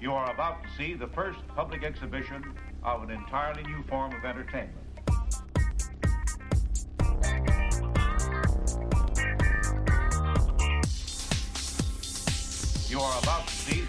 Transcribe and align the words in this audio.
You 0.00 0.12
are 0.12 0.30
about 0.30 0.62
to 0.62 0.68
see 0.76 0.94
the 0.94 1.08
first 1.08 1.40
public 1.56 1.82
exhibition 1.82 2.54
of 2.84 3.02
an 3.02 3.10
entirely 3.10 3.64
new 3.64 3.82
form 3.82 4.14
of 4.14 4.24
entertainment. 4.24 4.76
You 12.88 13.00
are 13.00 13.18
about 13.22 13.48
to 13.48 13.54
see. 13.54 13.88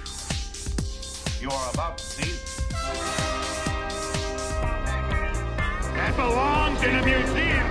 You 1.39 1.50
are 1.52 1.71
about 1.75 2.00
to 2.00 2.04
see. 2.04 2.39
That 5.94 6.16
belongs 6.16 6.82
in 6.82 6.96
a 6.96 7.05
museum. 7.05 7.68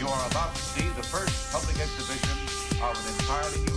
You 0.00 0.08
are 0.08 0.26
about 0.30 0.52
to 0.52 0.62
see 0.62 0.88
the 0.96 1.04
first 1.04 1.52
public 1.52 1.78
exhibition 1.78 2.38
of 2.82 2.98
an 2.98 3.14
entirely 3.14 3.60
new 3.70 3.75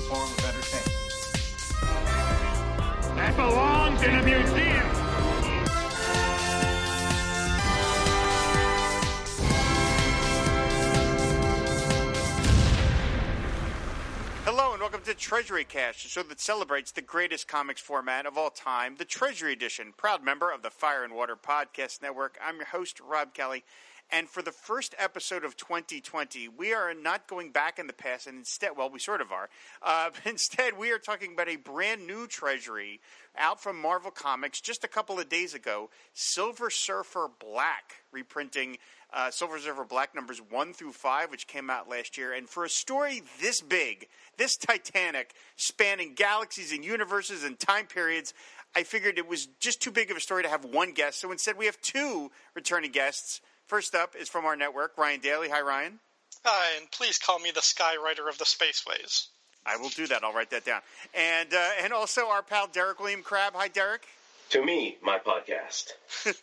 belongs 3.39 4.03
in 4.03 4.15
a 4.15 4.21
museum. 4.21 4.85
Hello 14.43 14.73
and 14.73 14.81
welcome 14.81 14.99
to 15.03 15.13
Treasury 15.13 15.63
Cast, 15.63 16.03
the 16.03 16.09
show 16.09 16.23
that 16.23 16.41
celebrates 16.41 16.91
the 16.91 17.01
greatest 17.01 17.47
comics 17.47 17.79
format 17.79 18.25
of 18.25 18.37
all 18.37 18.49
time, 18.49 18.97
the 18.97 19.05
Treasury 19.05 19.53
Edition. 19.53 19.93
Proud 19.95 20.21
member 20.21 20.51
of 20.51 20.61
the 20.61 20.69
Fire 20.69 21.05
and 21.05 21.13
Water 21.13 21.37
Podcast 21.37 22.01
Network. 22.01 22.37
I'm 22.45 22.57
your 22.57 22.65
host, 22.65 22.99
Rob 22.99 23.33
Kelly. 23.33 23.63
And 24.11 24.27
for 24.27 24.41
the 24.41 24.51
first 24.51 24.95
episode 24.97 25.43
of 25.43 25.55
2020, 25.55 26.47
we 26.47 26.73
are 26.73 26.93
not 26.95 27.27
going 27.27 27.51
back 27.51 27.77
in 27.77 27.85
the 27.85 27.93
past, 27.93 28.25
and 28.25 28.39
instead, 28.39 28.71
well, 28.75 28.89
we 28.89 28.97
sort 28.97 29.21
of 29.21 29.31
are. 29.31 29.49
Uh, 29.83 30.09
instead, 30.25 30.77
we 30.77 30.91
are 30.91 30.97
talking 30.97 31.33
about 31.33 31.47
a 31.47 31.57
brand 31.57 32.07
new 32.07 32.25
Treasury 32.25 32.99
out 33.37 33.61
from 33.61 33.79
Marvel 33.79 34.11
Comics 34.11 34.61
just 34.61 34.83
a 34.83 34.87
couple 34.87 35.19
of 35.19 35.29
days 35.29 35.53
ago 35.53 35.89
Silver 36.13 36.69
Surfer 36.69 37.29
Black, 37.39 38.03
reprinting 38.11 38.77
uh, 39.13 39.31
Silver 39.31 39.59
Surfer 39.59 39.85
Black 39.85 40.13
numbers 40.15 40.39
one 40.49 40.73
through 40.73 40.91
five, 40.91 41.29
which 41.31 41.47
came 41.47 41.69
out 41.69 41.89
last 41.89 42.17
year. 42.17 42.33
And 42.33 42.49
for 42.49 42.65
a 42.65 42.69
story 42.69 43.21
this 43.41 43.61
big, 43.61 44.07
this 44.37 44.57
titanic, 44.57 45.33
spanning 45.55 46.13
galaxies 46.15 46.71
and 46.71 46.83
universes 46.83 47.43
and 47.43 47.59
time 47.59 47.85
periods, 47.85 48.33
I 48.75 48.83
figured 48.83 49.17
it 49.17 49.27
was 49.27 49.47
just 49.59 49.81
too 49.81 49.91
big 49.91 50.11
of 50.11 50.17
a 50.17 50.19
story 50.19 50.43
to 50.43 50.49
have 50.49 50.65
one 50.65 50.91
guest. 50.91 51.19
So 51.19 51.31
instead, 51.31 51.57
we 51.57 51.65
have 51.65 51.79
two 51.81 52.31
returning 52.53 52.91
guests. 52.91 53.41
First 53.69 53.93
up 53.93 54.15
is 54.19 54.27
from 54.27 54.45
our 54.45 54.55
network, 54.55 54.97
Ryan 54.97 55.19
Daly. 55.19 55.47
Hi, 55.49 55.61
Ryan. 55.61 55.99
Hi, 56.43 56.77
and 56.79 56.89
please 56.89 57.19
call 57.19 57.37
me 57.37 57.51
the 57.51 57.59
Skywriter 57.61 58.27
of 58.27 58.39
the 58.39 58.43
Spaceways. 58.43 59.27
I 59.63 59.77
will 59.77 59.89
do 59.89 60.07
that. 60.07 60.23
I'll 60.23 60.33
write 60.33 60.49
that 60.49 60.65
down. 60.65 60.81
And 61.13 61.53
uh, 61.53 61.69
and 61.83 61.93
also 61.93 62.29
our 62.29 62.41
pal 62.41 62.65
Derek 62.65 62.99
William 62.99 63.21
Crabbe. 63.21 63.53
Hi, 63.55 63.67
Derek. 63.67 64.07
To 64.49 64.65
me, 64.65 64.97
my 65.03 65.19
podcast. 65.19 65.93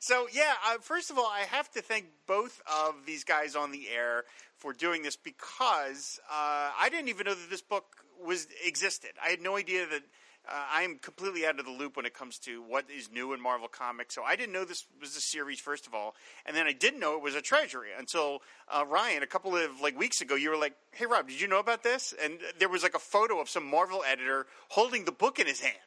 So 0.00 0.26
yeah, 0.32 0.52
uh, 0.66 0.78
first 0.80 1.10
of 1.10 1.18
all, 1.18 1.28
I 1.28 1.44
have 1.50 1.70
to 1.72 1.80
thank 1.80 2.06
both 2.26 2.60
of 2.66 3.06
these 3.06 3.22
guys 3.22 3.54
on 3.54 3.70
the 3.70 3.88
air 3.88 4.24
for 4.56 4.72
doing 4.72 5.02
this 5.02 5.16
because 5.16 6.20
uh, 6.28 6.70
I 6.78 6.88
didn't 6.90 7.08
even 7.08 7.26
know 7.26 7.34
that 7.34 7.48
this 7.48 7.62
book 7.62 7.84
was 8.22 8.46
existed. 8.66 9.10
I 9.24 9.30
had 9.30 9.40
no 9.40 9.56
idea 9.56 9.86
that. 9.86 10.02
Uh, 10.46 10.64
I'm 10.72 10.98
completely 10.98 11.46
out 11.46 11.58
of 11.58 11.64
the 11.64 11.70
loop 11.70 11.96
when 11.96 12.04
it 12.04 12.12
comes 12.12 12.38
to 12.40 12.62
what 12.62 12.84
is 12.94 13.10
new 13.10 13.32
in 13.32 13.40
Marvel 13.40 13.68
Comics. 13.68 14.14
So 14.14 14.22
I 14.22 14.36
didn't 14.36 14.52
know 14.52 14.64
this 14.64 14.86
was 15.00 15.16
a 15.16 15.20
series, 15.20 15.58
first 15.58 15.86
of 15.86 15.94
all, 15.94 16.14
and 16.44 16.56
then 16.56 16.66
I 16.66 16.72
didn't 16.72 17.00
know 17.00 17.16
it 17.16 17.22
was 17.22 17.34
a 17.34 17.40
treasury 17.40 17.88
until 17.98 18.42
uh, 18.68 18.84
Ryan, 18.86 19.22
a 19.22 19.26
couple 19.26 19.56
of 19.56 19.80
like 19.80 19.98
weeks 19.98 20.20
ago, 20.20 20.34
you 20.34 20.50
were 20.50 20.56
like, 20.56 20.74
"Hey, 20.92 21.06
Rob, 21.06 21.28
did 21.28 21.40
you 21.40 21.48
know 21.48 21.60
about 21.60 21.82
this?" 21.82 22.14
And 22.22 22.38
there 22.58 22.68
was 22.68 22.82
like 22.82 22.94
a 22.94 22.98
photo 22.98 23.40
of 23.40 23.48
some 23.48 23.64
Marvel 23.64 24.02
editor 24.06 24.46
holding 24.68 25.04
the 25.04 25.12
book 25.12 25.38
in 25.38 25.46
his 25.46 25.60
hand. 25.60 25.78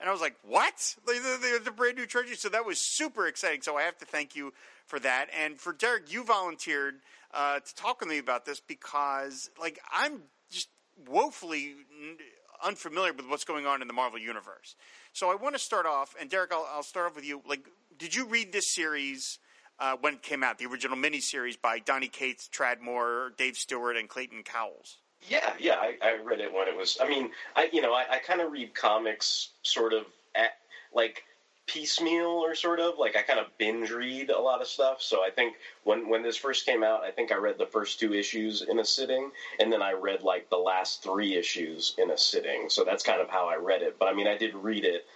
And 0.00 0.08
I 0.08 0.12
was 0.12 0.20
like, 0.20 0.36
what? 0.46 0.96
The, 1.06 1.72
brand 1.74 1.96
new 1.96 2.04
treasury. 2.04 2.36
So 2.36 2.48
that 2.50 2.66
was 2.66 2.78
super 2.78 3.26
exciting. 3.26 3.62
So 3.62 3.76
I 3.76 3.82
have 3.82 3.96
to 3.98 4.04
thank 4.04 4.36
you 4.36 4.52
for 4.86 4.98
that. 5.00 5.28
And 5.42 5.58
for 5.58 5.72
Derek, 5.72 6.12
you 6.12 6.24
volunteered 6.24 6.96
uh, 7.32 7.60
to 7.60 7.74
talk 7.74 8.00
with 8.00 8.08
me 8.08 8.18
about 8.18 8.44
this 8.44 8.60
because, 8.60 9.50
like, 9.58 9.78
I'm 9.90 10.20
just 10.50 10.68
woefully 11.08 11.74
unfamiliar 12.64 13.12
with 13.12 13.28
what's 13.28 13.44
going 13.44 13.66
on 13.66 13.82
in 13.82 13.88
the 13.88 13.94
Marvel 13.94 14.18
universe. 14.18 14.76
So 15.12 15.30
I 15.30 15.34
want 15.34 15.54
to 15.54 15.58
start 15.58 15.86
off, 15.86 16.14
and 16.20 16.30
Derek, 16.30 16.52
I'll, 16.52 16.68
I'll 16.72 16.82
start 16.82 17.06
off 17.06 17.16
with 17.16 17.24
you. 17.24 17.42
Like, 17.46 17.68
did 17.98 18.14
you 18.14 18.26
read 18.26 18.52
this 18.52 18.74
series 18.74 19.38
uh, 19.78 19.96
when 20.00 20.14
it 20.14 20.22
came 20.22 20.42
out, 20.42 20.58
the 20.58 20.66
original 20.66 20.96
miniseries 20.96 21.60
by 21.60 21.78
Donny 21.78 22.08
Cates, 22.08 22.48
Tradd 22.52 22.80
Moore, 22.80 23.32
Dave 23.36 23.56
Stewart, 23.56 23.96
and 23.96 24.08
Clayton 24.08 24.42
Cowles? 24.42 24.98
Yeah, 25.28 25.52
yeah, 25.58 25.76
I, 25.76 25.96
I 26.02 26.18
read 26.22 26.40
it 26.40 26.52
when 26.52 26.68
it 26.68 26.76
was. 26.76 26.98
I 27.00 27.08
mean, 27.08 27.30
I 27.56 27.68
you 27.72 27.80
know, 27.80 27.94
I, 27.94 28.04
I 28.10 28.18
kind 28.18 28.40
of 28.40 28.52
read 28.52 28.74
comics 28.74 29.50
sort 29.62 29.92
of 29.92 30.04
at 30.34 30.50
like 30.92 31.24
piecemeal 31.66 32.26
or 32.26 32.54
sort 32.54 32.78
of 32.78 32.98
like 32.98 33.16
I 33.16 33.22
kind 33.22 33.40
of 33.40 33.46
binge 33.58 33.90
read 33.90 34.30
a 34.30 34.38
lot 34.38 34.60
of 34.60 34.66
stuff. 34.66 35.00
So 35.00 35.24
I 35.24 35.30
think 35.30 35.56
when 35.84 36.08
when 36.08 36.22
this 36.22 36.36
first 36.36 36.66
came 36.66 36.82
out, 36.82 37.02
I 37.02 37.10
think 37.10 37.32
I 37.32 37.36
read 37.36 37.58
the 37.58 37.66
first 37.66 37.98
two 37.98 38.12
issues 38.12 38.62
in 38.62 38.78
a 38.78 38.84
sitting, 38.84 39.30
and 39.58 39.72
then 39.72 39.82
I 39.82 39.92
read 39.92 40.22
like 40.22 40.50
the 40.50 40.56
last 40.56 41.02
three 41.02 41.34
issues 41.36 41.94
in 41.98 42.10
a 42.10 42.18
sitting. 42.18 42.68
So 42.68 42.84
that's 42.84 43.02
kind 43.02 43.20
of 43.20 43.28
how 43.28 43.46
I 43.48 43.56
read 43.56 43.82
it. 43.82 43.98
But 43.98 44.08
I 44.08 44.14
mean, 44.14 44.26
I 44.26 44.36
did 44.36 44.54
read 44.54 44.84
it 44.84 45.06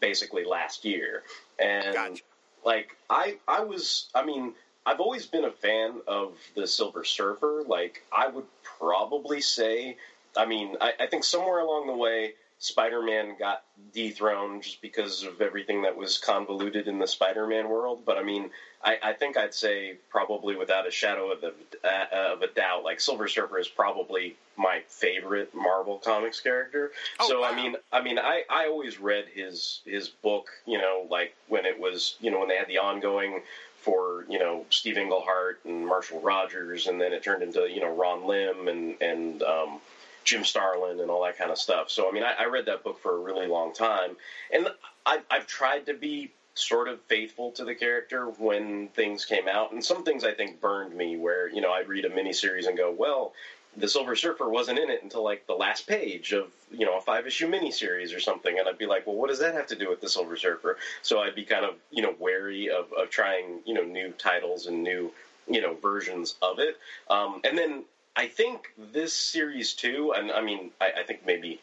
basically 0.00 0.44
last 0.44 0.84
year, 0.84 1.24
and 1.58 1.94
Gotcha. 1.94 2.22
like 2.64 2.96
I 3.10 3.38
I 3.48 3.60
was 3.60 4.08
I 4.14 4.24
mean. 4.24 4.54
I've 4.88 5.00
always 5.00 5.26
been 5.26 5.44
a 5.44 5.50
fan 5.50 5.94
of 6.06 6.38
the 6.54 6.64
Silver 6.64 7.02
Surfer. 7.02 7.64
Like, 7.66 8.04
I 8.16 8.28
would 8.28 8.44
probably 8.62 9.40
say, 9.40 9.96
I 10.36 10.46
mean, 10.46 10.76
I, 10.80 10.92
I 11.00 11.06
think 11.08 11.24
somewhere 11.24 11.58
along 11.58 11.88
the 11.88 11.96
way, 11.96 12.34
Spider 12.58 13.02
Man 13.02 13.36
got 13.38 13.62
dethroned 13.92 14.62
just 14.62 14.80
because 14.80 15.22
of 15.24 15.40
everything 15.40 15.82
that 15.82 15.96
was 15.96 16.18
convoluted 16.18 16.88
in 16.88 16.98
the 16.98 17.06
Spider 17.06 17.46
Man 17.46 17.68
world. 17.68 18.02
But 18.06 18.16
I 18.16 18.22
mean, 18.22 18.50
I, 18.82 18.98
I 19.02 19.12
think 19.12 19.36
I'd 19.36 19.52
say 19.52 19.96
probably 20.08 20.56
without 20.56 20.86
a 20.86 20.90
shadow 20.90 21.30
of, 21.30 21.40
the, 21.42 21.52
uh, 21.84 22.32
of 22.32 22.42
a 22.42 22.46
doubt, 22.46 22.82
like 22.82 23.00
Silver 23.00 23.28
Surfer 23.28 23.58
is 23.58 23.68
probably 23.68 24.36
my 24.56 24.82
favorite 24.88 25.54
Marvel 25.54 25.98
Comics 25.98 26.40
character. 26.40 26.92
Oh, 27.20 27.28
so 27.28 27.40
wow. 27.42 27.50
I 27.50 27.56
mean, 27.56 27.76
I 27.92 28.00
mean, 28.00 28.18
I, 28.18 28.42
I 28.48 28.66
always 28.66 28.98
read 28.98 29.26
his 29.32 29.80
his 29.84 30.08
book, 30.08 30.48
you 30.64 30.78
know, 30.78 31.06
like 31.10 31.34
when 31.48 31.66
it 31.66 31.78
was, 31.78 32.16
you 32.20 32.30
know, 32.30 32.38
when 32.38 32.48
they 32.48 32.56
had 32.56 32.68
the 32.68 32.78
ongoing 32.78 33.42
for 33.86 34.24
you 34.28 34.38
know 34.38 34.66
Steve 34.70 34.98
Englehart 34.98 35.60
and 35.64 35.86
Marshall 35.86 36.20
Rogers, 36.20 36.86
and 36.88 37.00
then 37.00 37.12
it 37.12 37.22
turned 37.22 37.42
into 37.42 37.70
you 37.70 37.80
know 37.80 37.94
Ron 37.94 38.26
Lim 38.26 38.66
and 38.66 39.00
and 39.00 39.42
um, 39.42 39.78
Jim 40.26 40.44
Starlin 40.44 41.00
and 41.00 41.10
all 41.10 41.24
that 41.24 41.38
kind 41.38 41.50
of 41.50 41.56
stuff. 41.56 41.88
So 41.90 42.08
I 42.08 42.12
mean, 42.12 42.24
I, 42.24 42.34
I 42.40 42.44
read 42.46 42.66
that 42.66 42.84
book 42.84 43.00
for 43.00 43.16
a 43.16 43.20
really 43.20 43.46
long 43.46 43.72
time, 43.72 44.16
and 44.52 44.68
I, 45.06 45.20
I've 45.30 45.46
tried 45.46 45.86
to 45.86 45.94
be 45.94 46.32
sort 46.54 46.88
of 46.88 47.00
faithful 47.02 47.52
to 47.52 47.64
the 47.64 47.74
character 47.74 48.26
when 48.26 48.88
things 48.88 49.24
came 49.24 49.46
out, 49.48 49.72
and 49.72 49.82
some 49.82 50.04
things 50.04 50.24
I 50.24 50.34
think 50.34 50.60
burned 50.60 50.94
me. 50.94 51.16
Where 51.16 51.48
you 51.48 51.62
know 51.62 51.72
I'd 51.72 51.88
read 51.88 52.04
a 52.04 52.10
miniseries 52.10 52.66
and 52.66 52.76
go, 52.76 52.92
well. 52.92 53.32
The 53.78 53.88
Silver 53.88 54.16
Surfer 54.16 54.48
wasn't 54.48 54.78
in 54.78 54.88
it 54.88 55.02
until 55.02 55.22
like 55.22 55.46
the 55.46 55.52
last 55.52 55.86
page 55.86 56.32
of 56.32 56.46
you 56.72 56.86
know 56.86 56.96
a 56.96 57.00
five 57.02 57.26
issue 57.26 57.46
miniseries 57.46 58.16
or 58.16 58.20
something, 58.20 58.58
and 58.58 58.66
I'd 58.66 58.78
be 58.78 58.86
like, 58.86 59.06
well, 59.06 59.16
what 59.16 59.28
does 59.28 59.40
that 59.40 59.52
have 59.52 59.66
to 59.66 59.76
do 59.76 59.90
with 59.90 60.00
the 60.00 60.08
Silver 60.08 60.38
Surfer? 60.38 60.78
So 61.02 61.20
I'd 61.20 61.34
be 61.34 61.44
kind 61.44 61.66
of 61.66 61.74
you 61.90 62.02
know 62.02 62.14
wary 62.18 62.70
of, 62.70 62.90
of 62.94 63.10
trying 63.10 63.60
you 63.66 63.74
know 63.74 63.82
new 63.82 64.12
titles 64.12 64.66
and 64.66 64.82
new 64.82 65.12
you 65.46 65.60
know 65.60 65.74
versions 65.74 66.36
of 66.40 66.58
it. 66.58 66.78
Um, 67.10 67.42
and 67.44 67.58
then 67.58 67.84
I 68.16 68.28
think 68.28 68.72
this 68.78 69.12
series 69.12 69.74
too, 69.74 70.12
and 70.16 70.32
I 70.32 70.40
mean 70.40 70.70
I, 70.80 70.92
I 71.00 71.02
think 71.04 71.26
maybe 71.26 71.60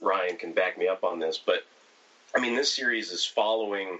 Ryan 0.00 0.36
can 0.36 0.52
back 0.52 0.78
me 0.78 0.86
up 0.88 1.04
on 1.04 1.18
this, 1.18 1.38
but 1.44 1.64
I 2.34 2.40
mean 2.40 2.54
this 2.54 2.72
series 2.72 3.10
is 3.10 3.24
following 3.24 3.98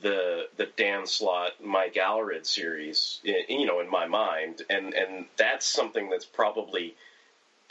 the 0.00 0.48
the 0.56 0.66
Dan 0.76 1.06
Slott 1.06 1.62
Mike 1.62 1.94
Allred 1.94 2.46
series, 2.46 3.20
i- 3.26 3.44
you 3.48 3.66
know, 3.66 3.80
in 3.80 3.90
my 3.90 4.06
mind, 4.06 4.62
and 4.70 4.94
and 4.94 5.26
that's 5.36 5.66
something 5.66 6.08
that's 6.08 6.24
probably 6.24 6.96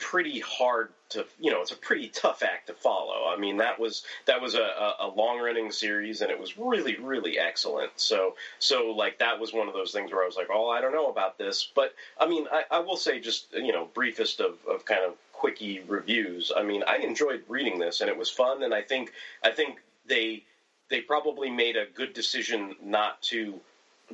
pretty 0.03 0.39
hard 0.41 0.89
to 1.07 1.25
you 1.39 1.49
know 1.49 1.61
it's 1.61 1.71
a 1.71 1.77
pretty 1.77 2.09
tough 2.09 2.43
act 2.43 2.67
to 2.67 2.73
follow. 2.73 3.33
I 3.33 3.39
mean 3.39 3.55
that 3.57 3.79
was 3.79 4.03
that 4.25 4.41
was 4.41 4.53
a, 4.53 4.93
a, 4.99 5.07
long 5.07 5.39
running 5.39 5.71
series 5.71 6.19
and 6.19 6.29
it 6.29 6.37
was 6.37 6.57
really 6.57 6.97
really 6.97 7.39
excellent. 7.39 7.91
So 7.95 8.35
so 8.59 8.87
like 8.87 9.19
that 9.19 9.39
was 9.39 9.53
one 9.53 9.69
of 9.69 9.73
those 9.73 9.93
things 9.93 10.11
where 10.11 10.21
i 10.21 10.25
was 10.25 10.35
like 10.35 10.49
oh 10.51 10.69
i 10.69 10.81
don't 10.81 10.91
know 10.91 11.09
about 11.09 11.37
this. 11.37 11.71
But 11.73 11.95
i 12.19 12.27
mean 12.27 12.47
i, 12.51 12.63
I 12.69 12.79
will 12.79 12.97
say 12.97 13.21
just 13.21 13.53
you 13.53 13.71
know 13.71 13.87
briefest 13.93 14.41
of, 14.41 14.57
of 14.69 14.83
kind 14.83 15.05
of 15.07 15.13
quickie 15.31 15.79
reviews. 15.87 16.51
I 16.55 16.63
mean 16.63 16.83
i 16.85 16.97
enjoyed 16.97 17.43
reading 17.47 17.79
this 17.79 18.01
and 18.01 18.09
it 18.09 18.17
was 18.17 18.29
fun 18.29 18.63
and 18.63 18.73
i 18.73 18.81
think 18.81 19.13
i 19.41 19.51
think 19.51 19.79
they 20.05 20.43
they 20.89 20.99
probably 20.99 21.49
made 21.49 21.77
a 21.77 21.85
good 21.95 22.13
decision 22.13 22.75
not 22.83 23.21
to 23.21 23.61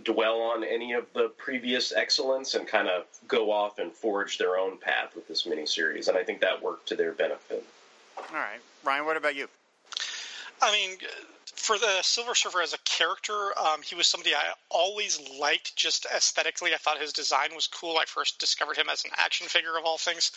dwell 0.04 0.42
on 0.42 0.64
any 0.64 0.94
of 0.94 1.06
the 1.14 1.30
previous 1.38 1.92
excellence 1.92 2.56
and 2.56 2.68
kind 2.68 2.88
of 2.88 3.06
go 3.28 3.52
off 3.52 3.80
and 3.80 3.92
forge 3.92 4.38
their 4.38 4.58
own 4.58 4.78
path 4.78 5.16
with 5.16 5.28
this 5.28 5.44
miniseries. 5.44 6.08
And 6.08 6.18
I 6.18 6.24
think 6.24 6.42
that 6.42 6.62
worked 6.62 6.88
to 6.90 6.96
their 6.96 7.14
benefit. 7.14 7.66
All 8.18 8.24
right, 8.34 8.60
Ryan. 8.84 9.06
What 9.06 9.18
about 9.18 9.36
you? 9.36 9.48
I 10.62 10.72
mean, 10.72 10.98
for 11.56 11.78
the 11.78 12.02
Silver 12.02 12.36
Surfer 12.36 12.62
as 12.62 12.74
a 12.74 12.78
character, 12.80 13.52
um, 13.58 13.82
he 13.82 13.96
was 13.96 14.08
somebody 14.08 14.36
I 14.36 14.54
always 14.70 15.20
liked 15.40 15.76
just 15.76 16.06
aesthetically. 16.06 16.74
I 16.74 16.78
thought 16.78 17.00
his 17.00 17.14
design 17.14 17.50
was 17.56 17.68
cool. 17.68 17.98
I 17.98 18.06
first 18.06 18.40
discovered 18.40 18.78
him 18.78 18.90
as 18.90 19.04
an 19.06 19.12
action 19.18 19.48
figure 19.48 19.78
of 19.78 19.86
all 19.86 19.98
things. 19.98 20.32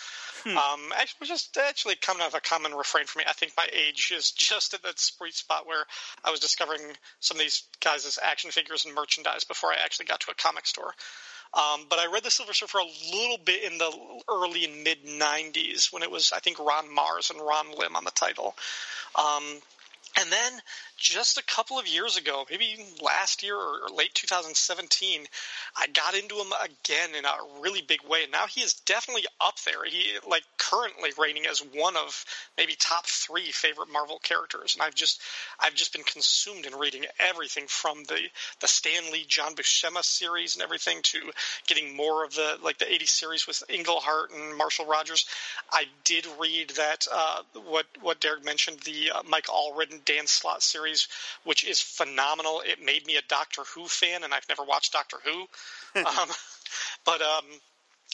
Hmm. 0.45 0.57
Um, 0.57 0.81
actually, 0.97 1.27
just 1.27 1.57
actually 1.57 1.97
kind 1.97 2.21
of 2.21 2.35
a 2.35 2.41
common 2.41 2.75
refrain 2.75 3.07
for 3.07 3.19
me. 3.19 3.25
I 3.29 3.33
think 3.33 3.53
my 3.57 3.67
age 3.73 4.13
is 4.15 4.31
just 4.37 4.75
at 4.75 4.83
that 4.83 4.99
sweet 4.99 5.35
spot 5.35 5.67
where 5.67 5.85
I 6.25 6.31
was 6.31 6.41
discovering 6.41 6.83
some 7.21 7.37
of 7.37 7.41
these 7.41 7.65
guys 7.83 8.07
as 8.07 8.19
action 8.23 8.51
figures 8.51 8.85
and 8.85 8.95
merchandise 8.95 9.45
before 9.45 9.73
I 9.73 9.77
actually 9.85 10.07
got 10.07 10.21
to 10.21 10.31
a 10.31 10.35
comic 10.35 10.67
store. 10.67 10.95
Um, 11.55 11.85
but 11.91 11.99
I 11.99 12.07
read 12.11 12.25
the 12.25 12.31
Silver 12.31 12.55
Surfer 12.55 12.79
a 12.79 13.15
little 13.15 13.37
bit 13.45 13.71
in 13.71 13.77
the 13.77 13.93
early 14.31 14.65
and 14.65 14.83
mid 14.83 15.05
'90s 15.05 15.93
when 15.93 16.03
it 16.03 16.11
was, 16.11 16.33
I 16.33 16.39
think, 16.39 16.59
Ron 16.59 16.87
Marz 16.89 17.31
and 17.31 17.41
Ron 17.41 17.77
Lim 17.77 17.95
on 17.95 18.05
the 18.05 18.11
title. 18.11 18.55
Um, 19.15 19.61
and 20.19 20.31
then 20.31 20.53
just 20.99 21.39
a 21.39 21.43
couple 21.43 21.79
of 21.79 21.89
years 21.89 22.17
ago, 22.17 22.45
maybe 22.51 22.77
last 23.01 23.43
year 23.43 23.57
or 23.57 23.89
late 23.93 24.15
2017, 24.15 25.27
I 25.77 25.87
got 25.89 26.15
into 26.15 26.37
him 26.37 26.53
again 26.63 27.17
in 27.17 27.25
a 27.25 27.61
really 27.61 27.83
big 27.83 28.01
way. 28.09 28.27
Now 28.31 28.47
he 28.47 28.61
is 28.61 28.75
definitely 28.75 29.25
up 29.41 29.59
there. 29.65 29.85
He 29.85 30.13
like 30.29 30.45
currently 30.59 31.11
rating 31.19 31.47
as 31.47 31.59
one 31.75 31.97
of 31.97 32.25
maybe 32.57 32.77
top 32.79 33.07
three 33.07 33.51
favorite 33.51 33.91
Marvel 33.93 34.21
characters. 34.23 34.75
And 34.75 34.83
I've 34.83 34.95
just 34.95 35.21
I've 35.59 35.75
just 35.75 35.93
been 35.93 36.05
consumed 36.05 36.67
in 36.67 36.79
reading 36.79 37.05
everything 37.19 37.65
from 37.67 38.05
the 38.05 38.21
the 38.61 38.69
Stan 38.69 39.11
Lee 39.13 39.25
John 39.27 39.55
Buscema 39.55 40.05
series 40.05 40.55
and 40.55 40.63
everything 40.63 41.03
to 41.03 41.33
getting 41.67 41.97
more 41.97 42.25
of 42.25 42.35
the 42.35 42.59
like 42.63 42.79
the 42.79 42.85
80s 42.85 43.09
series 43.09 43.47
with 43.47 43.63
Englehart 43.69 44.31
and 44.31 44.57
Marshall 44.57 44.87
Rogers. 44.87 45.27
I 45.73 45.87
did 46.05 46.27
read 46.39 46.71
that 46.71 47.07
uh, 47.13 47.43
what 47.67 47.87
what 48.01 48.21
Derek 48.21 48.45
mentioned 48.45 48.81
the 48.81 49.11
uh, 49.13 49.23
Mike 49.29 49.47
Allred 49.47 50.02
Dan 50.05 50.27
Slott 50.27 50.63
series 50.63 51.09
which 51.45 51.65
is 51.65 51.81
phenomenal. 51.81 52.63
It 52.65 52.85
made 52.85 53.07
me 53.07 53.17
a 53.17 53.23
Doctor 53.29 53.63
Who 53.75 53.87
fan, 53.87 54.25
and 54.25 54.33
I've 54.33 54.49
never 54.49 54.65
watched 54.65 54.93
Doctor 54.93 55.19
Who. 55.25 55.41
um, 56.01 56.29
but 57.05 57.21
um, 57.21 57.45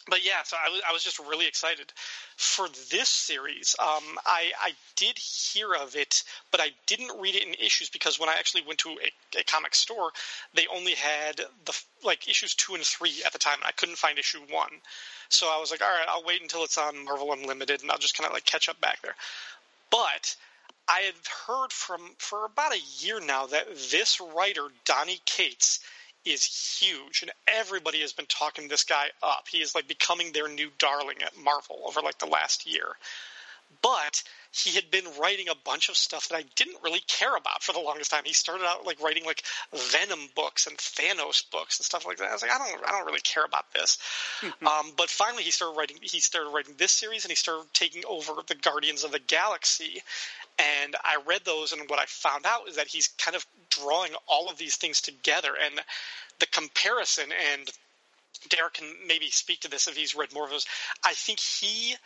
but 0.09 0.25
yeah, 0.25 0.43
so 0.45 0.57
I 0.57 0.71
was, 0.71 0.81
I 0.89 0.93
was 0.93 1.05
just 1.05 1.19
really 1.19 1.47
excited 1.47 1.93
for 2.37 2.69
this 2.91 3.09
series. 3.09 3.77
Um, 3.79 4.19
I, 4.25 4.53
I 4.61 4.73
did 4.97 5.19
hear 5.19 5.75
of 5.75 5.97
it, 5.97 6.23
but 6.51 6.61
I 6.61 6.71
didn't 6.87 7.21
read 7.21 7.35
it 7.35 7.47
in 7.47 7.55
issues 7.55 7.91
because 7.91 8.19
when 8.19 8.29
I 8.29 8.35
actually 8.39 8.63
went 8.67 8.79
to 8.81 8.91
a, 8.91 9.41
a 9.41 9.45
comic 9.45 9.75
store, 9.75 10.11
they 10.55 10.67
only 10.75 10.95
had 10.95 11.41
the 11.65 11.79
like 12.03 12.29
issues 12.29 12.55
two 12.55 12.75
and 12.75 12.85
three 12.85 13.23
at 13.27 13.33
the 13.33 13.39
time, 13.39 13.57
and 13.57 13.67
I 13.67 13.73
couldn't 13.73 13.99
find 13.99 14.19
issue 14.19 14.41
one. 14.51 14.81
So 15.29 15.47
I 15.47 15.61
was 15.61 15.71
like, 15.71 15.83
all 15.83 15.89
right, 15.89 16.09
I'll 16.09 16.25
wait 16.25 16.41
until 16.41 16.65
it's 16.65 16.79
on 16.79 17.05
Marvel 17.05 17.33
Unlimited, 17.33 17.83
and 17.83 17.91
I'll 17.91 17.99
just 17.99 18.17
kind 18.17 18.27
of 18.27 18.33
like 18.33 18.47
catch 18.47 18.69
up 18.69 18.81
back 18.81 19.03
there. 19.03 19.17
But 19.91 20.37
I 20.89 21.01
had 21.01 21.15
heard 21.47 21.73
from 21.73 22.01
for 22.19 22.45
about 22.47 22.73
a 22.73 22.81
year 23.01 23.21
now 23.21 23.47
that 23.47 23.69
this 23.91 24.21
writer, 24.21 24.69
Donny 24.85 25.21
Cates, 25.27 25.81
is 26.25 26.45
huge, 26.81 27.23
and 27.23 27.31
everybody 27.47 28.01
has 28.01 28.13
been 28.13 28.27
talking 28.27 28.69
this 28.69 28.85
guy 28.85 29.07
up. 29.23 29.47
He 29.51 29.59
is 29.59 29.75
like 29.75 29.87
becoming 29.87 30.33
their 30.33 30.49
new 30.49 30.71
darling 30.79 31.23
at 31.23 31.37
Marvel 31.37 31.83
over 31.87 32.01
like 32.01 32.19
the 32.19 32.27
last 32.27 32.67
year. 32.67 32.97
But 33.83 34.23
he 34.51 34.71
had 34.71 34.91
been 34.91 35.05
writing 35.21 35.49
a 35.49 35.55
bunch 35.55 35.91
of 35.91 35.97
stuff 35.97 36.29
that 36.29 36.37
I 36.37 36.45
didn't 36.57 36.83
really 36.83 37.03
care 37.07 37.37
about 37.37 37.63
for 37.63 37.73
the 37.73 37.81
longest 37.81 38.11
time. 38.11 38.23
He 38.25 38.33
started 38.33 38.65
out 38.65 38.87
like 38.87 39.01
writing 39.01 39.25
like 39.27 39.43
Venom 39.75 40.29
books 40.35 40.67
and 40.67 40.77
Thanos 40.79 41.49
books 41.51 41.79
and 41.79 41.85
stuff 41.85 42.07
like 42.07 42.17
that. 42.17 42.31
I 42.31 42.33
was 42.33 42.43
like, 42.43 42.51
I 42.51 42.59
don't, 42.59 42.83
I 42.87 42.91
don't 42.93 43.07
really 43.07 43.21
care 43.21 43.45
about 43.45 43.73
this. 43.75 43.99
um, 44.43 44.93
but 44.97 45.11
finally, 45.11 45.43
he 45.43 45.51
started 45.51 45.77
writing. 45.79 45.99
He 46.01 46.21
started 46.21 46.51
writing 46.51 46.75
this 46.79 46.93
series, 46.93 47.25
and 47.25 47.31
he 47.31 47.37
started 47.37 47.67
taking 47.75 48.05
over 48.09 48.33
the 48.47 48.55
Guardians 48.55 49.05
of 49.05 49.13
the 49.13 49.21
Galaxy. 49.21 50.03
And 50.59 50.97
I 51.05 51.19
read 51.27 51.45
those, 51.45 51.73
and 51.73 51.89
what 51.89 52.01
I 52.01 52.07
found 52.07 52.45
out 52.47 52.69
is 52.69 52.77
that 52.77 52.89
he's 52.89 53.09
kind 53.19 53.37
of 53.37 53.47
drawing 53.71 54.13
all 54.27 54.49
of 54.49 54.59
these 54.59 54.77
things 54.77 55.01
together, 55.01 55.51
and 55.65 55.81
the 56.41 56.47
comparison 56.47 57.31
and 57.53 57.71
Derek 58.49 58.75
can 58.75 58.87
maybe 59.07 59.31
speak 59.31 59.61
to 59.61 59.69
this 59.69 59.89
if 59.89 59.97
he's 59.97 60.15
read 60.15 60.33
more 60.33 60.45
of 60.45 60.51
those. 60.51 60.67
I 61.05 61.15
think 61.15 61.41
he, 61.41 61.97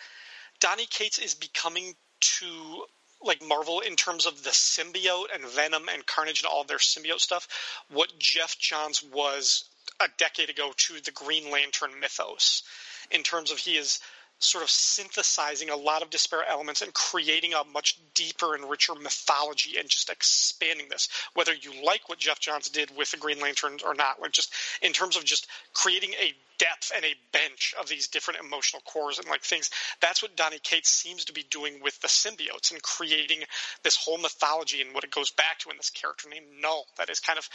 Donny 0.61 0.87
Cates, 0.87 1.19
is 1.19 1.35
becoming 1.35 1.95
to 2.21 2.85
like 3.25 3.43
Marvel 3.43 3.81
in 3.81 3.95
terms 3.97 4.27
of 4.27 4.43
the 4.43 4.51
symbiote 4.51 5.27
and 5.33 5.45
Venom 5.45 5.89
and 5.93 6.05
Carnage 6.07 6.41
and 6.41 6.47
all 6.47 6.65
their 6.65 6.79
symbiote 6.79 7.21
stuff, 7.21 7.47
what 7.91 8.19
Geoff 8.19 8.59
Johns 8.59 9.03
was 9.03 9.65
a 10.01 10.09
decade 10.19 10.51
ago 10.51 10.73
to 10.77 10.95
the 11.01 11.13
Green 11.13 11.51
Lantern 11.51 12.01
mythos, 12.01 12.63
in 13.11 13.23
terms 13.23 13.51
of 13.51 13.59
he 13.59 13.77
is 13.77 14.01
sort 14.43 14.65
of 14.65 14.71
synthesizing 14.71 15.71
a 15.71 15.77
lot 15.77 16.03
of 16.03 16.11
disparate 16.11 16.49
elements 16.49 16.83
and 16.83 16.93
creating 16.95 17.55
a 17.55 17.65
much 17.73 17.99
deeper 18.15 18.55
and 18.55 18.69
richer 18.69 18.95
mythology 18.95 19.79
and 19.79 19.89
just 19.89 20.11
expanding 20.11 20.89
this. 20.89 21.09
Whether 21.35 21.55
you 21.55 21.73
like 21.85 22.09
what 22.09 22.19
Geoff 22.19 22.41
Johns 22.41 22.69
did 22.69 22.97
with 22.97 23.11
the 23.11 23.17
Green 23.17 23.41
Lantern 23.41 23.79
or 23.85 23.95
not, 23.95 24.21
like 24.21 24.33
just 24.33 24.53
in 24.83 24.93
terms 24.93 25.17
of 25.17 25.25
just 25.25 25.47
creating 25.75 26.13
a 26.21 26.35
depth 26.59 26.93
and 26.95 27.05
a 27.05 27.15
bench 27.33 27.75
of 27.81 27.89
these 27.89 28.07
different 28.07 28.39
emotional 28.39 28.83
cores 28.83 29.19
and 29.19 29.27
like 29.29 29.43
things. 29.43 29.71
That's 30.01 30.23
what 30.23 30.37
Donny 30.37 30.61
Cates 30.63 30.91
seems 30.91 31.25
to 31.25 31.33
be 31.33 31.45
doing 31.51 31.81
with 31.83 32.01
the 32.01 32.09
symbiotes 32.09 32.71
and 32.71 32.81
creating 32.83 33.39
this 33.83 33.97
whole 33.97 34.19
mythology 34.19 34.81
and 34.81 34.95
what 34.95 35.03
it 35.03 35.11
goes 35.11 35.31
back 35.31 35.59
to 35.61 35.71
in 35.71 35.77
this 35.77 35.91
character 35.91 36.29
named 36.29 36.47
Knull 36.61 36.87
that 36.99 37.11
is 37.11 37.19
kind 37.19 37.39
of 37.39 37.49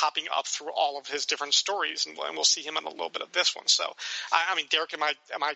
popping 0.00 0.24
up 0.34 0.46
through 0.46 0.70
all 0.74 0.98
of 0.98 1.06
his 1.06 1.26
different 1.26 1.52
stories, 1.52 2.06
and, 2.06 2.16
we'll 2.16 2.44
see 2.44 2.62
him 2.62 2.76
in 2.76 2.84
a 2.84 2.90
little 2.90 3.10
bit 3.10 3.22
of 3.22 3.32
this 3.32 3.54
one. 3.54 3.66
So, 3.66 3.84
I, 4.32 4.52
I 4.52 4.54
mean, 4.56 4.66
Derek, 4.70 4.94
am 4.94 5.02
I 5.02 5.12
am 5.34 5.42
I 5.42 5.54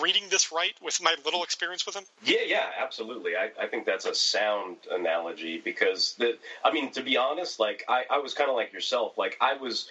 reading 0.00 0.24
this 0.30 0.52
right 0.52 0.74
with 0.82 1.00
my 1.02 1.14
little 1.24 1.42
experience 1.44 1.86
with 1.86 1.96
him? 1.96 2.04
Yeah, 2.24 2.40
yeah, 2.46 2.66
absolutely. 2.78 3.36
I, 3.36 3.50
I 3.60 3.68
think 3.68 3.86
that's 3.86 4.04
a 4.04 4.14
sound 4.14 4.76
analogy 4.90 5.60
because 5.64 6.14
the 6.18 6.36
I 6.64 6.72
mean, 6.72 6.90
to 6.92 7.02
be 7.02 7.16
honest, 7.16 7.58
like 7.58 7.84
I, 7.88 8.04
I 8.10 8.18
was 8.18 8.34
kind 8.34 8.50
of 8.50 8.56
like 8.56 8.72
yourself. 8.72 9.16
Like 9.16 9.38
I 9.40 9.54
was 9.54 9.88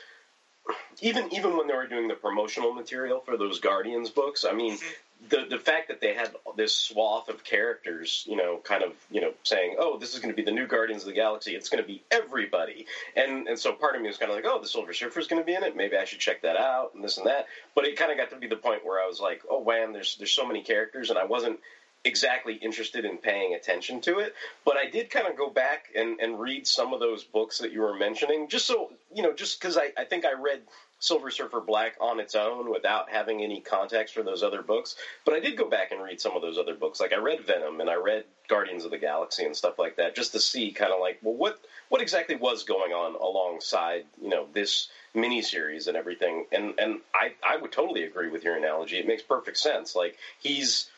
even 1.01 1.33
even 1.33 1.57
when 1.57 1.67
they 1.67 1.73
were 1.73 1.88
doing 1.88 2.07
the 2.07 2.15
promotional 2.15 2.73
material 2.73 3.21
for 3.21 3.38
those 3.38 3.59
Guardians 3.59 4.09
books, 4.09 4.45
I 4.45 4.53
mean, 4.53 4.73
mm-hmm. 4.73 5.29
the 5.29 5.45
the 5.50 5.57
fact 5.57 5.88
that 5.88 6.01
they 6.01 6.13
had 6.13 6.31
this 6.57 6.75
swath 6.75 7.29
of 7.29 7.44
characters, 7.44 8.25
you 8.27 8.35
know, 8.35 8.57
kind 8.57 8.83
of 8.83 8.94
you 9.09 9.21
know 9.21 9.31
saying, 9.44 9.77
oh, 9.79 9.97
this 9.97 10.13
is 10.13 10.19
going 10.19 10.33
to 10.33 10.35
be 10.35 10.44
the 10.44 10.51
new 10.51 10.67
Guardians 10.67 11.03
of 11.03 11.07
the 11.07 11.13
Galaxy. 11.13 11.56
It's 11.56 11.69
going 11.69 11.83
to 11.83 11.88
be 11.88 12.03
everybody, 12.11 12.85
and 13.15 13.47
and 13.47 13.57
so 13.57 13.73
part 13.73 13.95
of 13.95 14.01
me 14.01 14.07
was 14.07 14.17
kind 14.17 14.31
of 14.31 14.35
like, 14.35 14.45
oh, 14.45 14.61
the 14.61 14.67
Silver 14.67 14.94
Surfer 14.94 15.19
is 15.19 15.27
going 15.27 15.41
to 15.41 15.45
be 15.45 15.56
in 15.56 15.63
it. 15.63 15.75
Maybe 15.75 15.97
I 15.97 16.06
should 16.06 16.19
check 16.19 16.41
that 16.41 16.57
out 16.57 16.91
and 16.95 17.03
this 17.03 17.17
and 17.17 17.27
that. 17.27 17.47
But 17.75 17.85
it 17.85 17.97
kind 17.97 18.12
of 18.12 18.17
got 18.17 18.31
to 18.31 18.38
be 18.38 18.47
the 18.47 18.55
point 18.55 18.85
where 18.85 19.01
I 19.01 19.07
was 19.07 19.19
like, 19.19 19.44
oh, 19.50 19.62
wham, 19.62 19.94
there's 19.94 20.17
there's 20.17 20.31
so 20.31 20.45
many 20.45 20.63
characters, 20.63 21.09
and 21.09 21.19
I 21.19 21.25
wasn't 21.25 21.59
exactly 22.06 22.56
interested 22.56 23.04
in 23.04 23.18
paying 23.18 23.54
attention 23.54 24.00
to 24.01 24.19
it. 24.19 24.34
But 24.66 24.78
I 24.78 24.90
did 24.90 25.10
kind 25.10 25.28
of 25.28 25.36
go 25.36 25.50
back 25.50 25.90
and, 25.96 26.19
and 26.19 26.40
read 26.40 26.66
some 26.66 26.94
of 26.94 27.00
those 27.00 27.24
books 27.24 27.60
that 27.60 27.72
you 27.74 27.81
were 27.81 27.94
mentioning, 27.94 28.48
just 28.48 28.68
so, 28.68 28.92
you 29.13 29.22
know, 29.22 29.34
just 29.34 29.60
because 29.60 29.78
I, 29.78 29.92
I 29.98 30.06
think 30.06 30.25
I 30.25 30.34
read 30.34 30.62
Silver 31.00 31.31
Surfer 31.31 31.62
Black 31.62 31.96
on 32.00 32.19
its 32.19 32.36
own 32.36 32.72
without 32.72 33.10
having 33.10 33.42
any 33.42 33.62
context 33.62 34.13
for 34.13 34.24
those 34.24 34.44
other 34.44 34.62
books. 34.62 34.96
But 35.25 35.34
I 35.34 35.40
did 35.40 35.57
go 35.57 35.69
back 35.69 35.92
and 35.92 36.01
read 36.01 36.22
some 36.22 36.36
of 36.36 36.42
those 36.42 36.57
other 36.57 36.75
books. 36.75 37.00
Like 37.00 37.13
I 37.13 37.18
read 37.18 37.46
Venom 37.46 37.80
and 37.81 37.90
I 37.90 37.96
read 37.96 38.25
Guardians 38.48 38.86
of 38.86 38.92
the 38.92 38.98
Galaxy 38.98 39.46
and 39.46 39.56
stuff 39.56 39.79
like 39.79 39.98
that, 39.98 40.15
just 40.15 40.34
to 40.34 40.39
see 40.39 40.72
kind 40.72 40.91
of 40.91 41.00
like, 41.00 41.20
well, 41.22 41.36
what 41.36 41.60
what 41.89 42.01
exactly 42.01 42.36
was 42.36 42.63
going 42.63 42.91
on 42.91 43.15
alongside, 43.15 44.06
you 44.22 44.29
know, 44.29 44.48
this 44.53 44.89
miniseries 45.15 45.88
and 45.88 45.98
everything. 45.98 46.46
And 46.51 46.74
and 46.77 47.00
I 47.13 47.34
I 47.44 47.58
would 47.58 47.72
totally 47.72 48.03
agree 48.03 48.29
with 48.29 48.44
your 48.44 48.56
analogy. 48.56 48.98
It 48.98 49.08
makes 49.08 49.24
perfect 49.24 49.58
sense. 49.58 49.96
Like 49.96 50.18
he's 50.39 50.89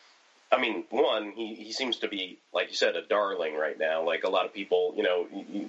I 0.52 0.60
mean, 0.60 0.84
one, 0.90 1.32
he, 1.32 1.54
he 1.54 1.72
seems 1.72 1.96
to 1.98 2.08
be, 2.08 2.38
like 2.52 2.68
you 2.68 2.76
said, 2.76 2.94
a 2.94 3.06
darling 3.06 3.56
right 3.56 3.78
now. 3.78 4.04
Like 4.04 4.24
a 4.24 4.28
lot 4.28 4.44
of 4.44 4.52
people, 4.52 4.92
you 4.94 5.02
know, 5.02 5.26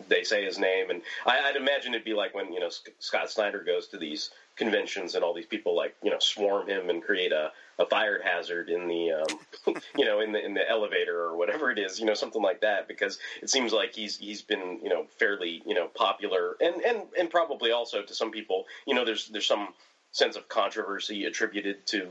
they 0.09 0.25
say 0.25 0.43
his 0.43 0.59
name, 0.59 0.89
and 0.89 1.01
I, 1.25 1.51
would 1.51 1.55
imagine 1.55 1.93
it'd 1.93 2.03
be 2.03 2.13
like 2.13 2.35
when 2.35 2.51
you 2.51 2.59
know 2.59 2.69
Scott 2.99 3.31
Snyder 3.31 3.63
goes 3.63 3.87
to 3.87 3.97
these 3.97 4.29
conventions 4.57 5.15
and 5.15 5.23
all 5.23 5.33
these 5.33 5.47
people 5.47 5.75
like 5.75 5.95
you 6.03 6.11
know 6.11 6.19
swarm 6.19 6.67
him 6.67 6.89
and 6.89 7.01
create 7.01 7.31
a, 7.31 7.51
a 7.79 7.85
fire 7.87 8.21
hazard 8.23 8.69
in 8.69 8.87
the 8.87 9.11
um, 9.13 9.75
you 9.97 10.03
know 10.03 10.19
in 10.19 10.33
the 10.33 10.45
in 10.45 10.53
the 10.53 10.69
elevator 10.69 11.17
or 11.17 11.37
whatever 11.37 11.71
it 11.71 11.79
is, 11.79 11.97
you 11.97 12.05
know, 12.05 12.13
something 12.13 12.41
like 12.41 12.59
that. 12.61 12.89
Because 12.89 13.19
it 13.41 13.49
seems 13.49 13.71
like 13.71 13.95
he's 13.95 14.17
he's 14.17 14.41
been 14.41 14.81
you 14.83 14.89
know 14.89 15.05
fairly 15.17 15.61
you 15.65 15.75
know 15.75 15.87
popular 15.87 16.57
and 16.59 16.81
and 16.81 17.03
and 17.17 17.29
probably 17.29 17.71
also 17.71 18.01
to 18.01 18.13
some 18.13 18.31
people, 18.31 18.65
you 18.85 18.95
know, 18.95 19.05
there's 19.05 19.29
there's 19.29 19.47
some 19.47 19.69
sense 20.11 20.35
of 20.35 20.47
controversy 20.49 21.25
attributed 21.25 21.87
to 21.87 22.09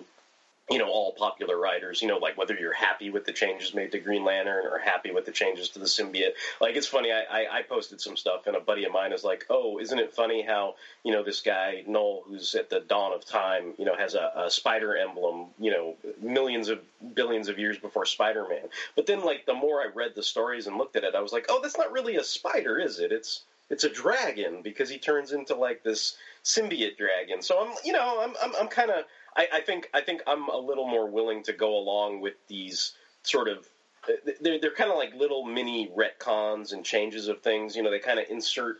you 0.70 0.78
know, 0.78 0.88
all 0.88 1.12
popular 1.12 1.58
writers, 1.58 2.00
you 2.00 2.08
know, 2.08 2.18
like 2.18 2.38
whether 2.38 2.54
you're 2.54 2.72
happy 2.72 3.10
with 3.10 3.24
the 3.24 3.32
changes 3.32 3.74
made 3.74 3.92
to 3.92 3.98
Green 3.98 4.24
Lantern 4.24 4.64
or 4.64 4.78
happy 4.78 5.10
with 5.10 5.26
the 5.26 5.32
changes 5.32 5.70
to 5.70 5.78
the 5.78 5.86
symbiote. 5.86 6.32
Like, 6.60 6.76
it's 6.76 6.86
funny, 6.86 7.10
I, 7.12 7.24
I, 7.30 7.58
I 7.58 7.62
posted 7.62 8.00
some 8.00 8.16
stuff, 8.16 8.46
and 8.46 8.56
a 8.56 8.60
buddy 8.60 8.84
of 8.84 8.92
mine 8.92 9.12
is 9.12 9.24
like, 9.24 9.44
oh, 9.50 9.80
isn't 9.80 9.98
it 9.98 10.14
funny 10.14 10.42
how, 10.42 10.76
you 11.04 11.12
know, 11.12 11.24
this 11.24 11.40
guy, 11.40 11.82
Knull, 11.86 12.22
who's 12.26 12.54
at 12.54 12.70
the 12.70 12.80
dawn 12.80 13.12
of 13.12 13.24
time, 13.24 13.74
you 13.76 13.84
know, 13.84 13.96
has 13.96 14.14
a, 14.14 14.32
a 14.36 14.50
spider 14.50 14.96
emblem, 14.96 15.48
you 15.58 15.72
know, 15.72 15.96
millions 16.20 16.68
of 16.68 16.80
billions 17.14 17.48
of 17.48 17.58
years 17.58 17.76
before 17.76 18.06
Spider 18.06 18.46
Man. 18.48 18.68
But 18.94 19.06
then, 19.06 19.24
like, 19.24 19.46
the 19.46 19.54
more 19.54 19.80
I 19.80 19.88
read 19.92 20.12
the 20.14 20.22
stories 20.22 20.68
and 20.68 20.78
looked 20.78 20.96
at 20.96 21.04
it, 21.04 21.14
I 21.14 21.20
was 21.20 21.32
like, 21.32 21.46
oh, 21.48 21.60
that's 21.60 21.76
not 21.76 21.92
really 21.92 22.16
a 22.16 22.24
spider, 22.24 22.78
is 22.78 23.00
it? 23.00 23.10
It's 23.12 23.42
it's 23.70 23.84
a 23.84 23.88
dragon 23.88 24.60
because 24.62 24.90
he 24.90 24.98
turns 24.98 25.32
into 25.32 25.54
like 25.54 25.82
this 25.82 26.16
symbiote 26.44 26.98
dragon. 26.98 27.40
So 27.40 27.64
I'm, 27.64 27.74
you 27.84 27.92
know, 27.92 28.22
I'm 28.22 28.34
I'm, 28.42 28.54
I'm 28.60 28.68
kind 28.68 28.90
of 28.90 29.04
I, 29.36 29.48
I 29.54 29.60
think 29.60 29.88
I 29.94 30.00
think 30.00 30.22
I'm 30.26 30.48
a 30.48 30.58
little 30.58 30.86
more 30.86 31.08
willing 31.08 31.42
to 31.44 31.52
go 31.52 31.76
along 31.76 32.20
with 32.20 32.34
these 32.48 32.92
sort 33.22 33.48
of 33.48 33.66
they're 34.40 34.58
they're 34.60 34.74
kind 34.74 34.90
of 34.90 34.96
like 34.96 35.14
little 35.14 35.44
mini 35.44 35.90
retcons 35.96 36.72
and 36.72 36.84
changes 36.84 37.28
of 37.28 37.40
things. 37.40 37.76
You 37.76 37.82
know, 37.82 37.90
they 37.90 37.98
kind 37.98 38.18
of 38.18 38.26
insert 38.30 38.78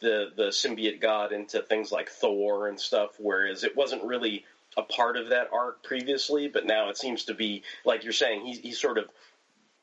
the 0.00 0.32
the 0.36 0.48
symbiote 0.48 1.00
god 1.00 1.32
into 1.32 1.62
things 1.62 1.92
like 1.92 2.08
Thor 2.08 2.68
and 2.68 2.80
stuff, 2.80 3.10
whereas 3.18 3.64
it 3.64 3.76
wasn't 3.76 4.04
really 4.04 4.44
a 4.76 4.82
part 4.82 5.16
of 5.16 5.30
that 5.30 5.50
arc 5.52 5.82
previously. 5.82 6.48
But 6.48 6.66
now 6.66 6.88
it 6.88 6.96
seems 6.96 7.24
to 7.24 7.34
be 7.34 7.62
like 7.84 8.04
you're 8.04 8.12
saying 8.12 8.46
he's 8.46 8.58
he's 8.58 8.80
sort 8.80 8.98
of 8.98 9.06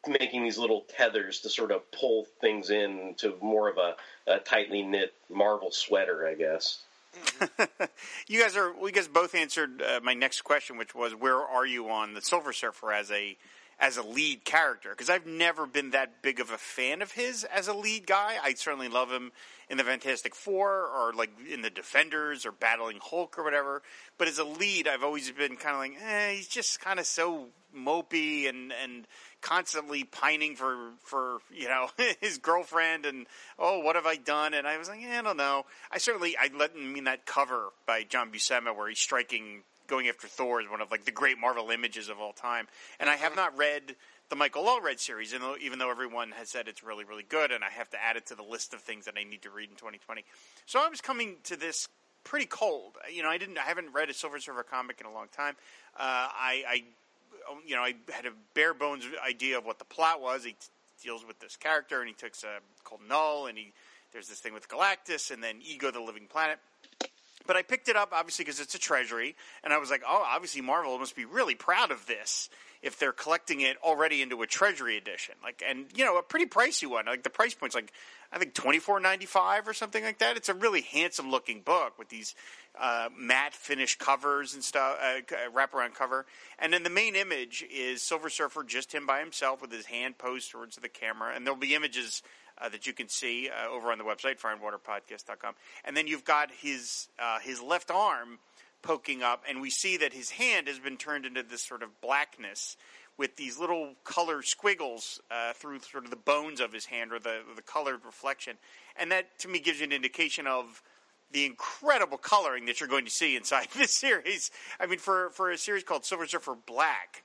making 0.08 0.44
these 0.44 0.58
little 0.58 0.82
tethers 0.82 1.42
to 1.42 1.50
sort 1.50 1.72
of 1.72 1.90
pull 1.92 2.26
things 2.40 2.70
in 2.70 3.16
to 3.18 3.36
more 3.42 3.70
of 3.70 3.78
a, 3.78 3.96
a 4.28 4.40
tightly 4.40 4.84
knit 4.84 5.14
Marvel 5.30 5.72
sweater, 5.72 6.28
I 6.28 6.36
guess. 6.36 6.85
you 8.28 8.42
guys 8.42 8.56
are. 8.56 8.74
We 8.74 8.92
guys 8.92 9.08
both 9.08 9.36
answered 9.36 9.82
uh, 9.82 10.00
my 10.04 10.14
next 10.14 10.42
question, 10.42 10.78
which 10.78 10.96
was, 10.96 11.14
"Where 11.14 11.38
are 11.38 11.66
you 11.66 11.90
on 11.90 12.14
the 12.14 12.22
Silver 12.22 12.54
Surfer 12.54 12.92
as 12.92 13.12
a 13.12 13.38
as 13.80 13.98
a 13.98 14.04
lead 14.04 14.46
character?" 14.46 14.90
Because 14.90 15.10
I've 15.10 15.26
never 15.26 15.66
been 15.66 15.92
that 15.92 16.22
big 16.22 16.40
of 16.40 16.52
a 16.52 16.58
fan 16.58 17.02
of 17.02 17.12
his 17.12 17.44
as 17.44 17.68
a 17.68 17.74
lead 17.74 18.08
guy. 18.08 18.38
I 18.42 18.54
certainly 18.54 18.90
love 18.90 19.12
him 19.12 19.32
in 19.70 19.78
the 19.78 19.84
Fantastic 19.84 20.36
Four 20.36 20.88
or 20.88 21.14
like 21.14 21.32
in 21.52 21.62
the 21.62 21.70
Defenders 21.70 22.46
or 22.46 22.52
battling 22.52 23.00
Hulk 23.02 23.38
or 23.38 23.44
whatever. 23.44 23.82
But 24.18 24.28
as 24.28 24.40
a 24.40 24.44
lead, 24.44 24.88
I've 24.88 25.04
always 25.04 25.32
been 25.32 25.58
kind 25.58 25.76
of 25.76 25.80
like, 25.80 26.04
eh, 26.04 26.34
he's 26.34 26.48
just 26.48 26.80
kind 26.80 27.00
of 27.00 27.06
so 27.06 27.48
mopey 27.76 28.48
and 28.48 28.72
and 28.72 29.06
constantly 29.42 30.04
pining 30.04 30.56
for 30.56 30.92
for 31.04 31.40
you 31.54 31.68
know 31.68 31.90
his 32.22 32.38
girlfriend 32.38 33.06
and 33.06 33.28
oh 33.60 33.80
what 33.80 33.96
have 33.96 34.06
I 34.06 34.16
done 34.16 34.54
and 34.54 34.66
I 34.66 34.78
was 34.78 34.88
like 34.88 35.02
eh, 35.04 35.20
I 35.20 35.22
don't 35.22 35.38
know 35.38 35.66
I 35.92 35.98
certainly 35.98 36.36
I 36.38 36.50
let 36.58 36.76
him 36.76 36.94
mean 36.94 37.04
that 37.04 37.26
cover 37.26 37.70
by 37.86 38.04
John 38.04 38.32
Buscema 38.32 38.76
where 38.76 38.88
he's 38.88 39.00
striking 39.00 39.64
going 39.88 40.08
after 40.08 40.28
Thor 40.28 40.62
is 40.62 40.70
one 40.70 40.82
of 40.82 40.92
like 40.92 41.06
the 41.06 41.12
great 41.12 41.40
Marvel 41.40 41.70
images 41.70 42.10
of 42.10 42.20
all 42.20 42.34
time 42.34 42.68
and 43.00 43.10
I 43.10 43.16
have 43.16 43.36
not 43.36 43.58
read 43.58 43.96
the 44.30 44.36
Michael 44.36 44.64
Allred 44.64 45.00
series 45.00 45.34
and 45.34 45.44
even 45.62 45.80
though 45.80 45.92
everyone 45.92 46.32
has 46.32 46.50
said 46.50 46.68
it's 46.68 46.84
really 46.84 47.06
really 47.06 47.26
good 47.28 47.52
and 47.52 47.64
I 47.64 47.70
have 47.70 47.90
to 47.92 48.04
add 48.04 48.18
it 48.18 48.26
to 48.28 48.36
the 48.36 48.44
list 48.44 48.74
of 48.74 48.82
things 48.82 49.06
that 49.06 49.16
I 49.18 49.24
need 49.24 49.42
to 49.44 49.50
read 49.50 49.70
in 49.70 49.76
2020 49.76 50.24
so 50.66 50.80
I 50.80 50.90
was 50.90 51.02
coming 51.02 51.36
to 51.44 51.56
this 51.56 51.88
pretty 52.24 52.48
cold 52.48 52.98
you 53.14 53.24
know 53.24 53.30
I 53.30 53.38
didn't 53.38 53.58
I 53.58 53.64
haven't 53.64 53.94
read 53.94 54.10
a 54.10 54.14
Silver 54.14 54.40
Surfer 54.40 54.64
comic 54.64 55.00
in 55.00 55.08
a 55.08 55.12
long 55.12 55.28
time 55.32 55.56
uh, 55.98 56.28
I, 56.34 56.64
I 56.68 56.84
you 57.66 57.76
know, 57.76 57.82
I 57.82 57.96
had 58.12 58.26
a 58.26 58.32
bare 58.54 58.74
bones 58.74 59.06
idea 59.26 59.58
of 59.58 59.66
what 59.66 59.80
the 59.80 59.86
plot 59.86 60.22
was. 60.22 60.44
He 60.44 60.52
t- 60.52 60.58
deals 61.04 61.26
with 61.26 61.40
this 61.40 61.56
character, 61.56 62.00
and 62.00 62.08
he 62.08 62.14
takes 62.14 62.44
a 62.44 62.60
called 62.84 63.02
Knull, 63.08 63.48
and 63.48 63.58
he 63.58 63.74
there's 64.12 64.28
this 64.28 64.40
thing 64.40 64.54
with 64.54 64.70
Galactus, 64.70 65.32
and 65.32 65.44
then 65.44 65.60
Ego, 65.64 65.92
the 65.92 66.00
Living 66.00 66.28
Planet. 66.28 66.60
But 67.48 67.56
I 67.56 67.62
picked 67.62 67.90
it 67.90 67.96
up 67.96 68.10
obviously 68.12 68.46
because 68.46 68.60
it's 68.60 68.76
a 68.76 68.80
treasury, 68.80 69.36
and 69.64 69.74
I 69.74 69.78
was 69.78 69.90
like, 69.90 70.04
oh, 70.08 70.24
obviously 70.28 70.62
Marvel 70.62 70.98
must 70.98 71.16
be 71.16 71.26
really 71.26 71.56
proud 71.56 71.92
of 71.92 72.06
this 72.06 72.50
if 72.82 73.00
they're 73.00 73.12
collecting 73.12 73.62
it 73.62 73.78
already 73.84 74.22
into 74.22 74.42
a 74.44 74.48
treasury 74.48 74.96
edition. 74.96 75.36
Like, 75.44 75.64
and 75.68 75.86
you 75.96 76.06
know, 76.06 76.18
a 76.18 76.24
pretty 76.24 76.46
pricey 76.46 76.88
one. 76.88 77.06
Like 77.06 77.24
the 77.24 77.30
price 77.30 77.54
point's 77.54 77.76
like 77.76 77.92
I 78.32 78.38
think 78.38 78.54
twenty 78.54 78.80
four 78.80 79.00
ninety 79.00 79.26
five 79.26 79.68
or 79.68 79.74
something 79.74 80.04
like 80.04 80.20
that. 80.20 80.38
It's 80.38 80.50
a 80.50 80.54
really 80.54 80.82
handsome 80.82 81.32
looking 81.32 81.62
book 81.62 81.98
with 81.98 82.10
these 82.10 82.36
uh, 82.80 83.10
matte 83.18 83.54
finish 83.54 83.98
covers 83.98 84.54
and 84.54 84.64
stuff, 84.64 84.98
uh, 85.02 85.20
uh, 85.34 85.52
wraparound 85.52 85.94
cover. 85.94 86.26
And 86.60 86.74
then 86.74 86.84
the 86.84 86.90
main 86.90 87.16
image 87.16 87.66
is 87.74 88.02
Silver 88.02 88.30
Surfer, 88.30 88.64
just 88.64 88.94
him 88.94 89.06
by 89.06 89.20
himself 89.20 89.62
with 89.62 89.72
his 89.72 89.86
hand 89.86 90.18
posed 90.18 90.52
towards 90.52 90.76
the 90.76 90.90
camera. 90.90 91.34
And 91.36 91.46
there'll 91.46 91.60
be 91.60 91.76
images 91.76 92.22
uh, 92.58 92.70
that 92.70 92.88
you 92.88 92.94
can 92.94 93.10
see 93.10 93.50
uh, 93.50 93.70
over 93.70 93.92
on 93.92 93.98
the 93.98 94.04
website, 94.04 94.40
fireandwaterpodcast.com. 94.40 95.56
And 95.84 95.96
then 95.96 96.08
you've 96.08 96.26
got 96.26 96.52
his 96.52 97.08
uh, 97.20 97.40
his 97.40 97.62
left 97.62 97.92
arm 97.92 98.40
poking 98.82 99.24
up, 99.24 99.44
and 99.48 99.62
we 99.62 99.70
see 99.70 99.98
that 99.98 100.14
his 100.14 100.32
hand 100.32 100.68
has 100.68 100.80
been 100.80 100.98
turned 100.98 101.26
into 101.26 101.44
this 101.44 101.66
sort 101.66 101.84
of 101.84 102.02
blackness 102.02 102.78
with 103.18 103.36
these 103.38 103.58
little 103.58 103.94
color 104.04 104.42
squiggles 104.42 105.22
uh, 105.32 105.54
through 105.54 105.80
sort 105.80 106.04
of 106.04 106.10
the 106.10 106.18
bones 106.18 106.60
of 106.60 106.74
his 106.74 106.86
hand 106.86 107.12
or 107.12 107.20
the 107.20 107.40
the 107.56 107.62
colored 107.62 108.02
reflection, 108.06 108.58
and 108.96 109.12
that 109.12 109.38
to 109.40 109.48
me 109.48 109.60
gives 109.60 109.80
you 109.80 109.86
an 109.86 109.92
indication 109.92 110.48
of 110.48 110.82
the 111.32 111.46
incredible 111.46 112.18
coloring 112.18 112.66
that 112.66 112.80
you're 112.80 112.90
going 112.90 113.06
to 113.06 113.12
see 113.12 113.36
inside 113.36 113.68
this 113.78 113.98
series. 113.98 114.52
I 114.80 114.86
mean, 114.86 115.00
for 115.00 115.30
for 115.32 115.52
a 115.52 115.58
series 115.58 115.84
called 115.84 116.06
Silver 116.06 116.28
Surfer 116.28 116.56
Black, 116.66 117.24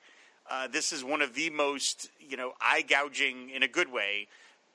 uh, 0.51 0.69
this 0.69 0.93
is 0.93 1.05
one 1.05 1.23
of 1.23 1.35
the 1.35 1.51
most 1.51 2.11
you 2.19 2.37
know 2.37 2.53
eye 2.61 2.83
gouging 2.83 3.51
in 3.51 3.63
a 3.63 3.69
good 3.69 3.93
way 3.93 4.29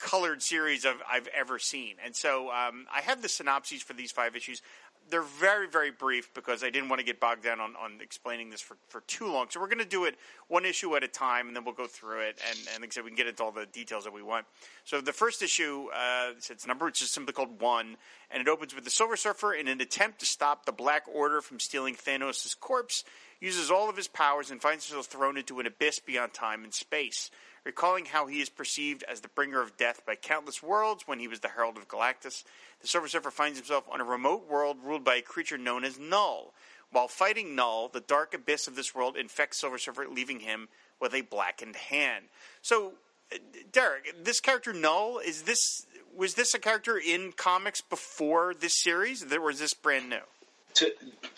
colored 0.06 0.44
series 0.44 0.86
I've, 0.86 1.02
I've 1.10 1.28
ever 1.36 1.58
seen. 1.58 1.96
And 2.04 2.16
so 2.16 2.52
um, 2.52 2.86
I 2.94 3.02
have 3.02 3.22
the 3.24 3.30
synopses 3.30 3.82
for 3.82 3.94
these 3.94 4.12
five 4.12 4.36
issues 4.36 4.62
they're 5.10 5.22
very, 5.22 5.68
very 5.68 5.92
brief 5.92 6.34
because 6.34 6.64
I 6.64 6.70
didn't 6.70 6.90
want 6.90 7.00
to 7.00 7.06
get 7.06 7.20
bogged 7.20 7.44
down 7.44 7.60
on, 7.60 7.76
on 7.76 8.00
explaining 8.02 8.50
this 8.50 8.62
for, 8.62 8.78
for 8.88 9.02
too 9.02 9.32
long. 9.32 9.48
So 9.50 9.60
we're 9.60 9.68
going 9.68 9.80
to 9.80 9.86
do 9.86 10.06
it 10.06 10.16
one 10.48 10.66
issue 10.66 10.96
at 10.96 11.04
a 11.04 11.08
time, 11.08 11.48
and 11.48 11.56
then 11.56 11.64
we'll 11.64 11.76
go 11.76 11.88
through 11.88 12.22
it, 12.22 12.40
and, 12.50 12.60
and 12.74 12.82
like 12.82 12.90
I 12.90 12.94
said, 12.94 13.04
we 13.04 13.12
can 13.12 13.18
get 13.18 13.28
into 13.28 13.44
all 13.44 13.52
the 13.52 13.66
details 13.68 14.04
that 14.06 14.14
we 14.14 14.24
want. 14.24 14.46
So 14.84 15.02
the 15.02 15.14
first 15.14 15.42
issue, 15.42 15.88
uh, 15.94 16.32
its 16.36 16.66
number, 16.66 16.88
it's 16.88 17.00
just 17.00 17.14
simply 17.14 17.34
called 17.34 17.62
One, 17.62 17.98
and 18.32 18.42
it 18.42 18.48
opens 18.48 18.74
with 18.74 18.84
the 18.84 18.90
Silver 18.90 19.16
Surfer 19.16 19.54
in 19.54 19.68
an 19.68 19.82
attempt 19.82 20.20
to 20.20 20.26
stop 20.26 20.66
the 20.66 20.72
Black 20.72 21.04
Order 21.14 21.42
from 21.42 21.60
stealing 21.60 21.96
Thanos' 21.96 22.60
corpse, 22.60 23.04
uses 23.40 23.70
all 23.70 23.90
of 23.90 23.98
his 23.98 24.08
powers, 24.08 24.50
and 24.50 24.62
finds 24.62 24.88
himself 24.88 25.06
thrown 25.06 25.38
into 25.38 25.60
an 25.60 25.68
abyss 25.68 26.00
beyond 26.00 26.34
time 26.34 26.64
and 26.64 26.74
space 26.74 27.30
recalling 27.66 28.06
how 28.06 28.28
he 28.28 28.40
is 28.42 28.50
perceived 28.50 29.04
as 29.04 29.22
the 29.22 29.28
bringer 29.28 29.62
of 29.62 29.76
death 29.76 30.06
by 30.06 30.16
countless 30.16 30.62
worlds 30.62 31.08
when 31.08 31.20
he 31.20 31.28
was 31.28 31.40
the 31.40 31.50
herald 31.50 31.78
of 31.78 31.88
Galactus. 31.88 32.44
The 32.82 32.88
Silver 32.88 33.08
Surfer 33.08 33.32
finds 33.32 33.58
himself 33.58 33.86
on 33.92 34.00
a 34.00 34.06
remote 34.06 34.48
world 34.48 34.78
ruled 34.84 35.04
by 35.04 35.16
a 35.16 35.22
creature 35.22 35.58
known 35.58 35.84
as 35.84 36.00
Knull. 36.00 36.54
While 36.92 37.08
fighting 37.08 37.56
Knull, 37.56 37.90
the 37.90 38.00
dark 38.00 38.34
abyss 38.34 38.68
of 38.68 38.76
this 38.76 38.94
world 38.94 39.18
infects 39.18 39.60
Silver 39.60 39.80
Surfer, 39.80 40.06
leaving 40.08 40.42
him 40.42 40.70
with 41.02 41.14
a 41.14 41.22
blackened 41.22 41.76
hand. 41.76 42.26
So, 42.62 42.94
Derek, 43.72 44.24
this 44.24 44.40
character 44.40 44.72
Knull 44.72 45.20
is 45.20 45.42
this 45.42 45.86
was 46.16 46.36
this 46.36 46.54
a 46.54 46.60
character 46.60 46.98
in 46.98 47.34
comics 47.34 47.82
before 47.82 48.54
this 48.54 48.82
series, 48.82 49.26
or 49.34 49.42
was 49.42 49.60
this 49.60 49.74
brand 49.74 50.10
new? 50.10 50.22
To 50.76 50.92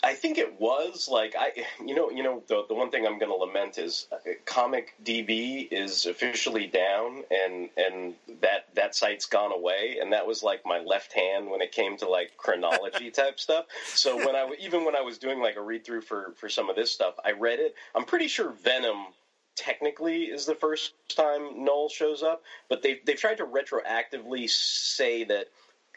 I 0.04 0.14
think 0.14 0.38
it 0.38 0.60
was 0.60 1.08
like 1.12 1.36
I 1.38 1.52
you 1.86 1.96
know 1.96 2.10
you 2.10 2.24
know 2.24 2.44
the 2.48 2.64
the 2.68 2.74
one 2.74 2.90
thing 2.90 3.06
I'm 3.06 3.20
going 3.20 3.32
to 3.32 3.38
lament 3.38 3.78
is 3.78 4.08
uh, 4.12 4.18
Comic 4.46 4.96
DB 5.04 5.68
is 5.72 6.06
officially 6.06 6.68
down 6.68 7.24
and 7.30 7.70
and 7.78 8.16
that 8.42 8.68
that 8.76 8.96
site's 8.96 9.26
gone 9.26 9.52
away 9.52 9.98
and 10.02 10.14
that 10.14 10.26
was 10.26 10.42
like 10.42 10.66
my 10.66 10.80
left 10.80 11.14
hand 11.14 11.50
when 11.50 11.62
it 11.62 11.72
came 11.72 11.98
to 11.98 12.10
like 12.10 12.36
chronology 12.38 13.12
type 13.12 13.40
stuff. 13.40 13.66
So 13.94 14.18
when 14.18 14.36
I 14.36 14.50
even 14.60 14.86
when 14.86 14.96
I 14.96 15.02
was 15.02 15.18
doing 15.18 15.40
like 15.40 15.56
a 15.56 15.62
read 15.62 15.86
through 15.86 16.02
for 16.02 16.34
for 16.38 16.50
some 16.50 16.70
of 16.70 16.76
this 16.76 16.92
stuff, 16.92 17.16
I 17.24 17.32
read 17.32 17.60
it. 17.60 17.76
I'm 17.96 18.06
pretty 18.06 18.28
sure 18.28 18.52
Venom 18.52 19.08
technically 19.56 20.26
is 20.26 20.46
the 20.46 20.56
first 20.56 20.94
time 21.10 21.66
Knull 21.66 21.90
shows 21.90 22.24
up, 22.24 22.44
but 22.70 22.82
they 22.82 23.00
they've 23.06 23.20
tried 23.20 23.38
to 23.38 23.46
retroactively 23.46 24.50
say 24.50 25.24
that 25.26 25.48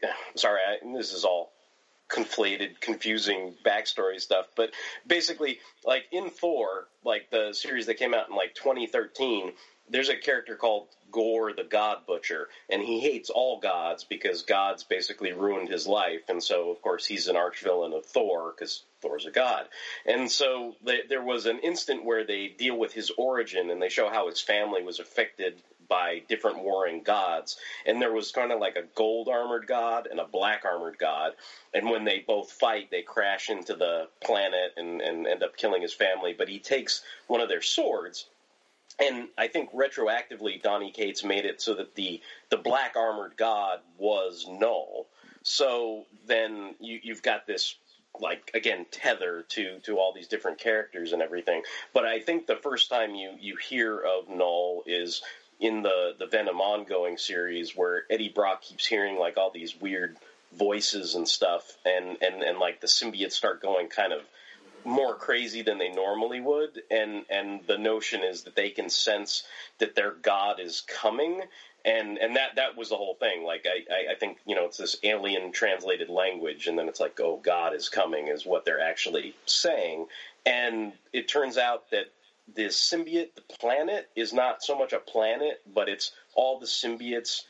sorry, 0.35 0.61
I, 0.67 0.77
this 0.97 1.13
is 1.13 1.25
all 1.25 1.53
conflated, 2.11 2.81
confusing 2.81 3.55
backstory 3.65 4.21
stuff. 4.21 4.47
But 4.57 4.71
basically, 5.07 5.59
like 5.85 6.05
in 6.13 6.31
Thor, 6.31 6.89
like 7.05 7.31
the 7.31 7.53
series 7.53 7.87
that 7.87 7.99
came 7.99 8.15
out 8.15 8.29
in 8.29 8.37
like 8.37 8.55
2013, 8.55 9.53
there's 9.89 10.09
a 10.09 10.17
character 10.17 10.57
called 10.57 10.89
Gorr 11.11 11.53
the 11.53 11.65
God 11.65 12.07
Butcher, 12.07 12.49
and 12.69 12.83
he 12.83 13.01
hates 13.01 13.31
all 13.31 13.59
gods 13.59 14.05
because 14.05 14.43
gods 14.43 14.85
basically 14.85 15.33
ruined 15.33 15.69
his 15.69 15.87
life, 15.87 16.23
and 16.29 16.43
so 16.43 16.71
of 16.71 16.81
course 16.83 17.05
he's 17.05 17.27
an 17.27 17.37
arch 17.37 17.61
villain 17.63 17.93
of 17.93 18.07
Thor 18.07 18.55
because 18.57 18.85
Thor's 19.03 19.27
a 19.27 19.31
god. 19.31 19.67
And 20.07 20.31
so 20.31 20.77
they, 20.85 21.01
there 21.09 21.23
was 21.23 21.47
an 21.47 21.59
instant 21.61 22.05
where 22.05 22.25
they 22.25 22.49
deal 22.49 22.77
with 22.77 22.93
his 22.93 23.11
origin 23.17 23.71
and 23.71 23.83
they 23.83 23.89
show 23.89 24.09
how 24.09 24.29
his 24.29 24.41
family 24.41 24.83
was 24.83 25.01
affected 25.01 25.63
by 25.91 26.23
different 26.29 26.63
warring 26.63 27.03
gods. 27.03 27.59
And 27.85 28.01
there 28.01 28.13
was 28.13 28.33
kind 28.33 28.53
of 28.53 28.61
like 28.61 28.77
a 28.77 28.85
gold 28.95 29.29
armored 29.29 29.67
god 29.67 30.07
and 30.11 30.21
a 30.21 30.25
black 30.25 30.65
armored 30.65 30.97
god. 30.99 31.33
And 31.75 31.91
when 31.91 32.05
they 32.05 32.25
both 32.27 32.51
fight, 32.51 32.91
they 32.91 33.03
crash 33.03 33.51
into 33.51 33.75
the 33.75 34.09
planet 34.25 34.73
and, 34.79 35.03
and 35.03 35.27
end 35.27 35.43
up 35.43 35.59
killing 35.59 35.83
his 35.83 35.93
family. 35.93 36.33
But 36.33 36.49
he 36.49 36.61
takes 36.61 37.03
one 37.27 37.43
of 37.43 37.51
their 37.51 37.61
swords. 37.61 38.27
And 38.99 39.29
I 39.37 39.49
think 39.49 39.73
retroactively, 39.73 40.63
Donny 40.63 40.93
Cates 40.93 41.25
made 41.25 41.45
it 41.45 41.61
so 41.61 41.75
that 41.75 41.95
the, 41.95 42.21
the 42.51 42.57
black 42.57 42.95
armored 42.97 43.37
god 43.37 43.81
was 43.99 44.47
Knull. 44.49 45.09
So 45.43 46.05
then 46.27 46.75
you, 46.81 47.01
you've 47.03 47.23
got 47.23 47.47
this 47.47 47.75
like 48.19 48.51
again 48.55 48.87
tether 48.91 49.45
to 49.49 49.79
to 49.81 49.99
all 49.99 50.13
these 50.13 50.27
different 50.27 50.59
characters 50.59 51.13
and 51.13 51.23
everything. 51.23 51.63
But 51.95 52.05
I 52.05 52.21
think 52.21 52.47
the 52.47 52.57
first 52.57 52.91
time 52.91 53.15
you 53.15 53.33
you 53.39 53.57
hear 53.57 53.99
of 53.99 54.29
Knull 54.29 54.83
is 54.87 55.23
in 55.61 55.83
the 55.83 56.15
the 56.19 56.27
Venom 56.27 56.61
ongoing 56.61 57.19
series 57.19 57.77
where 57.77 58.05
Eddie 58.11 58.31
Brock 58.31 58.63
keeps 58.63 58.87
hearing 58.87 59.19
like 59.19 59.37
all 59.37 59.51
these 59.51 59.79
weird 59.81 60.17
voices 60.53 61.15
and 61.15 61.29
stuff, 61.29 61.77
and 61.85 62.17
and 62.23 62.43
and 62.43 62.59
like 62.59 62.81
the 62.81 62.87
symbiotes 62.87 63.33
start 63.33 63.63
going 63.63 63.89
kind 63.89 64.13
of 64.13 64.23
more 64.85 65.15
crazy 65.15 65.63
than 65.63 65.79
they 65.79 65.91
normally 65.91 66.41
would, 66.41 66.83
and 66.91 67.25
and 67.29 67.61
the 67.67 67.79
notion 67.79 68.23
is 68.23 68.45
that 68.45 68.57
they 68.57 68.71
can 68.71 68.89
sense 68.89 69.45
that 69.79 69.95
their 69.95 70.13
god 70.13 70.59
is 70.59 70.81
coming, 70.81 71.43
and 71.85 72.17
and 72.17 72.37
that 72.37 72.57
that 72.57 72.77
was 72.77 72.89
the 72.89 72.97
whole 72.97 73.15
thing. 73.15 73.45
Like 73.45 73.67
I, 73.67 74.13
I 74.13 74.15
think 74.15 74.39
you 74.47 74.55
know 74.55 74.65
it's 74.65 74.79
this 74.79 74.97
alien 75.03 75.53
translated 75.53 76.09
language, 76.09 76.67
and 76.67 76.79
then 76.79 76.89
it's 76.89 77.01
like 77.01 77.21
oh 77.21 77.39
God 77.43 77.75
is 77.75 77.91
coming 77.91 78.29
is 78.29 78.47
what 78.47 78.65
they're 78.65 78.81
actually 78.81 79.35
saying, 79.45 80.07
and 80.47 80.93
it 81.13 81.29
turns 81.29 81.59
out 81.59 81.91
that 81.91 82.07
the 82.55 82.67
symbiote, 82.67 83.35
the 83.35 83.57
planet, 83.59 84.09
is 84.17 84.33
not 84.33 84.63
so 84.63 84.79
much 84.79 84.93
a 84.93 84.99
planet, 84.99 85.61
but 85.73 85.89
it's 85.89 86.13
all 86.35 86.59
the 86.59 86.67
symbiotes 86.67 87.43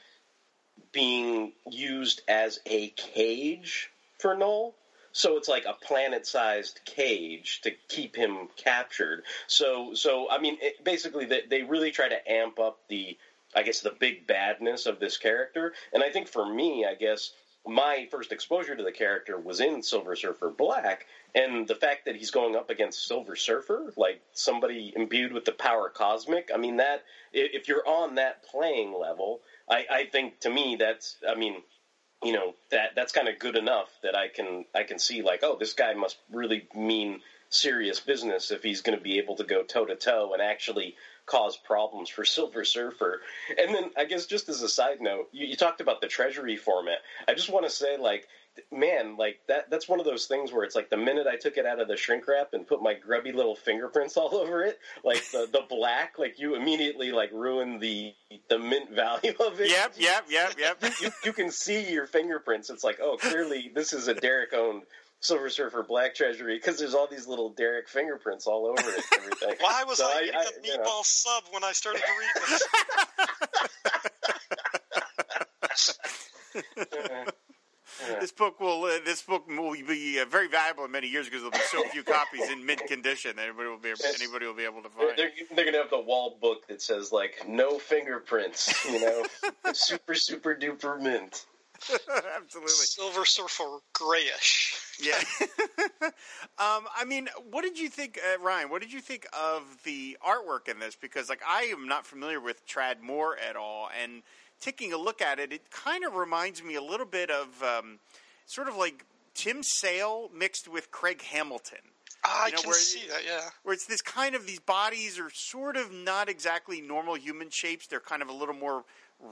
being 0.92 1.52
used 1.70 2.22
as 2.28 2.58
a 2.66 2.88
cage 2.88 3.90
for 4.18 4.34
Knull. 4.34 4.74
So 5.12 5.36
it's 5.36 5.48
like 5.48 5.64
a 5.64 5.72
planet-sized 5.72 6.80
cage 6.84 7.60
to 7.62 7.72
keep 7.88 8.14
him 8.14 8.48
captured. 8.56 9.24
So, 9.48 9.94
so 9.94 10.30
I 10.30 10.38
mean, 10.38 10.58
it, 10.60 10.84
basically, 10.84 11.26
they, 11.26 11.42
they 11.48 11.62
really 11.62 11.90
try 11.90 12.08
to 12.08 12.30
amp 12.30 12.60
up 12.60 12.78
the, 12.88 13.16
I 13.54 13.62
guess, 13.62 13.80
the 13.80 13.94
big 13.98 14.26
badness 14.26 14.86
of 14.86 15.00
this 15.00 15.16
character. 15.16 15.72
And 15.92 16.02
I 16.02 16.10
think 16.10 16.28
for 16.28 16.46
me, 16.46 16.86
I 16.88 16.94
guess 16.94 17.32
my 17.66 18.06
first 18.10 18.32
exposure 18.32 18.76
to 18.76 18.82
the 18.82 18.92
character 18.92 19.38
was 19.38 19.60
in 19.60 19.82
Silver 19.82 20.14
Surfer 20.14 20.50
Black, 20.50 21.06
and 21.34 21.68
the 21.68 21.74
fact 21.74 22.06
that 22.06 22.16
he's 22.16 22.30
going 22.30 22.56
up 22.56 22.70
against 22.70 23.06
Silver 23.06 23.36
Surfer, 23.36 23.92
like 23.96 24.20
somebody 24.32 24.92
imbued 24.94 25.32
with 25.32 25.44
the 25.44 25.52
power 25.52 25.88
cosmic, 25.88 26.50
I 26.54 26.58
mean 26.58 26.78
that 26.78 27.04
if 27.32 27.68
you're 27.68 27.86
on 27.86 28.16
that 28.16 28.44
playing 28.44 28.92
level, 28.92 29.40
I, 29.68 29.86
I 29.90 30.04
think 30.06 30.40
to 30.40 30.50
me 30.50 30.76
that's 30.78 31.16
I 31.28 31.34
mean, 31.34 31.56
you 32.22 32.32
know, 32.32 32.54
that 32.70 32.90
that's 32.96 33.12
kind 33.12 33.28
of 33.28 33.38
good 33.38 33.56
enough 33.56 33.88
that 34.02 34.16
I 34.16 34.28
can 34.28 34.64
I 34.74 34.82
can 34.82 34.98
see 34.98 35.22
like, 35.22 35.40
oh, 35.42 35.56
this 35.58 35.74
guy 35.74 35.94
must 35.94 36.18
really 36.30 36.66
mean 36.74 37.20
serious 37.50 37.98
business 38.00 38.52
if 38.52 38.62
he's 38.62 38.80
going 38.80 38.96
to 38.96 39.02
be 39.02 39.18
able 39.18 39.36
to 39.36 39.44
go 39.44 39.62
toe 39.62 39.84
to 39.84 39.96
toe 39.96 40.32
and 40.32 40.40
actually 40.40 40.94
cause 41.26 41.56
problems 41.56 42.08
for 42.08 42.24
Silver 42.24 42.64
Surfer. 42.64 43.20
And 43.58 43.74
then 43.74 43.90
I 43.96 44.04
guess 44.04 44.26
just 44.26 44.48
as 44.48 44.62
a 44.62 44.68
side 44.68 45.00
note, 45.00 45.28
you, 45.32 45.46
you 45.46 45.56
talked 45.56 45.80
about 45.80 46.00
the 46.00 46.08
treasury 46.08 46.56
format. 46.56 46.98
I 47.28 47.34
just 47.34 47.50
want 47.50 47.66
to 47.66 47.70
say 47.70 47.96
like 47.96 48.26
man, 48.72 49.16
like 49.16 49.40
that 49.48 49.70
that's 49.70 49.88
one 49.88 50.00
of 50.00 50.06
those 50.06 50.26
things 50.26 50.52
where 50.52 50.64
it's 50.64 50.74
like 50.74 50.90
the 50.90 50.96
minute 50.96 51.26
I 51.26 51.36
took 51.36 51.56
it 51.56 51.66
out 51.66 51.80
of 51.80 51.88
the 51.88 51.96
shrink 51.96 52.26
wrap 52.28 52.52
and 52.52 52.66
put 52.66 52.82
my 52.82 52.94
grubby 52.94 53.32
little 53.32 53.56
fingerprints 53.56 54.16
all 54.18 54.34
over 54.34 54.62
it, 54.62 54.78
like 55.04 55.22
the, 55.32 55.48
the 55.52 55.62
black, 55.68 56.18
like 56.18 56.38
you 56.38 56.54
immediately 56.56 57.12
like 57.12 57.30
ruin 57.32 57.78
the 57.78 58.12
the 58.48 58.58
mint 58.58 58.90
value 58.94 59.34
of 59.40 59.60
it. 59.60 59.70
Yep, 59.70 59.94
yep, 59.98 60.26
yep, 60.28 60.54
yep. 60.58 60.82
you, 61.00 61.10
you 61.24 61.32
can 61.32 61.50
see 61.50 61.90
your 61.92 62.06
fingerprints. 62.06 62.70
It's 62.70 62.84
like, 62.84 62.98
oh, 63.02 63.16
clearly 63.16 63.70
this 63.74 63.92
is 63.92 64.08
a 64.08 64.14
Derek 64.14 64.52
owned 64.52 64.82
Silver 65.20 65.50
Surfer 65.50 65.82
Black 65.82 66.14
Treasury 66.14 66.56
because 66.56 66.78
there's 66.78 66.94
all 66.94 67.06
these 67.06 67.26
little 67.26 67.50
Derek 67.50 67.88
fingerprints 67.88 68.46
all 68.46 68.66
over 68.66 68.80
it 68.88 68.94
and 68.96 69.04
everything. 69.22 69.54
Why 69.60 69.84
was 69.84 69.98
So 69.98 70.06
I, 70.06 70.22
eating 70.22 70.34
I- 70.36 70.42
a 70.42 70.66
you 70.66 70.76
know. 70.78 70.82
meatball 70.84 71.04
sub 71.04 71.44
when 71.50 71.62
I 71.64 71.72
started 71.72 72.02
to 72.02 72.12
read 72.18 72.30
this? 72.48 72.62
Uh-uh. 76.80 77.24
This 78.20 78.32
book 78.32 78.60
will 78.60 78.84
uh, 78.84 78.98
this 79.04 79.22
book 79.22 79.48
will 79.48 79.72
be 79.72 80.20
uh, 80.20 80.24
very 80.26 80.48
valuable 80.48 80.84
in 80.84 80.90
many 80.90 81.08
years 81.08 81.26
because 81.26 81.42
there'll 81.42 81.52
be 81.52 81.58
so 81.70 81.82
few 81.90 82.02
copies 82.02 82.48
in 82.50 82.64
mint 82.64 82.82
condition. 82.86 83.36
That 83.36 83.46
anybody 83.46 83.68
will 83.68 83.78
be 83.78 83.92
anybody 84.14 84.46
will 84.46 84.54
be 84.54 84.64
able 84.64 84.82
to 84.82 84.88
find. 84.88 85.16
they're, 85.16 85.30
they're 85.54 85.64
gonna 85.64 85.78
have 85.78 85.90
the 85.90 86.00
wall 86.00 86.38
book 86.40 86.66
that 86.68 86.82
says 86.82 87.12
like 87.12 87.48
no 87.48 87.78
fingerprints, 87.78 88.84
you 88.84 89.00
know, 89.00 89.24
super 89.72 90.14
super 90.14 90.54
duper 90.54 91.00
mint. 91.00 91.46
Absolutely. 92.36 92.70
Silver 92.70 93.24
Surfer 93.24 93.78
grayish. 93.92 94.76
Yeah. 95.02 95.18
um, 96.58 96.86
I 96.94 97.04
mean, 97.06 97.28
what 97.50 97.62
did 97.62 97.78
you 97.78 97.88
think, 97.88 98.18
uh, 98.18 98.38
Ryan? 98.42 98.68
What 98.68 98.82
did 98.82 98.92
you 98.92 99.00
think 99.00 99.26
of 99.32 99.62
the 99.84 100.18
artwork 100.26 100.68
in 100.68 100.78
this? 100.78 100.94
Because 100.94 101.28
like 101.28 101.40
I 101.48 101.62
am 101.64 101.88
not 101.88 102.06
familiar 102.06 102.40
with 102.40 102.66
Tradd 102.66 103.00
Moore 103.00 103.36
at 103.38 103.56
all, 103.56 103.88
and 104.02 104.22
taking 104.60 104.92
a 104.92 104.96
look 104.98 105.20
at 105.22 105.38
it, 105.38 105.52
it 105.52 105.70
kind 105.70 106.04
of 106.04 106.14
reminds 106.14 106.62
me 106.62 106.74
a 106.74 106.82
little 106.82 107.06
bit 107.06 107.30
of 107.30 107.62
um, 107.62 107.98
sort 108.46 108.68
of 108.68 108.76
like 108.76 109.04
Tim 109.34 109.62
Sale 109.62 110.30
mixed 110.34 110.68
with 110.68 110.90
Craig 110.90 111.22
Hamilton. 111.22 111.78
Ah, 112.24 112.44
I 112.44 112.46
You 112.48 112.52
know, 112.52 112.60
can 112.60 112.68
where- 112.70 112.78
see 112.78 113.06
that. 113.08 113.24
Yeah. 113.24 113.48
where 113.62 113.72
it's 113.72 113.86
this 113.86 114.02
kind 114.02 114.34
of 114.34 114.46
these 114.46 114.60
bodies 114.60 115.18
are 115.18 115.30
sort 115.32 115.76
of 115.76 115.90
not 115.92 116.28
exactly 116.28 116.80
normal 116.82 117.14
human 117.16 117.48
shapes. 117.50 117.86
They're 117.86 118.00
kind 118.00 118.20
of 118.22 118.28
a 118.28 118.32
little 118.34 118.54
more 118.54 118.84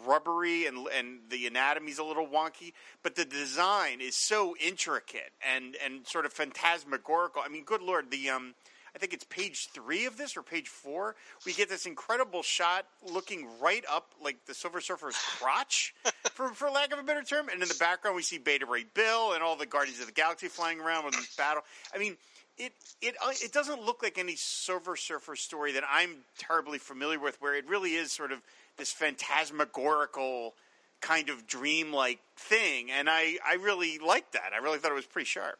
rubbery 0.06 0.66
and 0.66 0.86
and 0.88 1.20
the 1.30 1.46
anatomy's 1.46 1.98
a 1.98 2.04
little 2.04 2.26
wonky, 2.26 2.72
but 3.02 3.14
the 3.14 3.24
design 3.24 4.00
is 4.00 4.16
so 4.16 4.54
intricate 4.60 5.32
and 5.46 5.76
and 5.84 6.06
sort 6.06 6.24
of 6.26 6.32
phantasmagorical. 6.32 7.42
I 7.44 7.48
mean, 7.48 7.64
good 7.64 7.82
lord, 7.82 8.10
the 8.10 8.30
um 8.30 8.54
I 8.94 8.98
think 8.98 9.12
it's 9.12 9.24
page 9.24 9.68
three 9.72 10.06
of 10.06 10.16
this 10.16 10.36
or 10.36 10.42
page 10.42 10.68
four. 10.68 11.16
We 11.46 11.52
get 11.52 11.68
this 11.68 11.86
incredible 11.86 12.42
shot 12.42 12.86
looking 13.12 13.48
right 13.60 13.84
up 13.90 14.12
like 14.22 14.44
the 14.46 14.54
Silver 14.54 14.80
Surfer's 14.80 15.16
crotch, 15.16 15.94
for 16.32 16.48
for 16.50 16.70
lack 16.70 16.92
of 16.92 16.98
a 16.98 17.02
better 17.02 17.22
term. 17.22 17.48
And 17.48 17.62
in 17.62 17.68
the 17.68 17.76
background, 17.78 18.16
we 18.16 18.22
see 18.22 18.38
Beta 18.38 18.66
Ray 18.66 18.84
Bill 18.94 19.32
and 19.32 19.42
all 19.42 19.56
the 19.56 19.66
Guardians 19.66 20.00
of 20.00 20.06
the 20.06 20.12
Galaxy 20.12 20.48
flying 20.48 20.80
around 20.80 21.04
with 21.04 21.14
this 21.14 21.34
battle. 21.36 21.62
I 21.94 21.98
mean, 21.98 22.16
it 22.56 22.72
it 23.00 23.14
uh, 23.24 23.30
it 23.42 23.52
doesn't 23.52 23.84
look 23.84 24.02
like 24.02 24.18
any 24.18 24.36
Silver 24.36 24.96
Surfer 24.96 25.36
story 25.36 25.72
that 25.72 25.84
I'm 25.88 26.16
terribly 26.38 26.78
familiar 26.78 27.18
with, 27.18 27.40
where 27.40 27.54
it 27.54 27.68
really 27.68 27.94
is 27.94 28.12
sort 28.12 28.32
of 28.32 28.42
this 28.76 28.92
phantasmagorical 28.92 30.54
kind 31.00 31.28
of 31.30 31.46
dream-like 31.46 32.20
thing, 32.36 32.90
and 32.90 33.08
I 33.08 33.38
I 33.46 33.54
really 33.54 33.98
liked 33.98 34.32
that. 34.32 34.52
I 34.54 34.58
really 34.58 34.78
thought 34.78 34.90
it 34.90 34.96
was 34.96 35.06
pretty 35.06 35.26
sharp. 35.26 35.58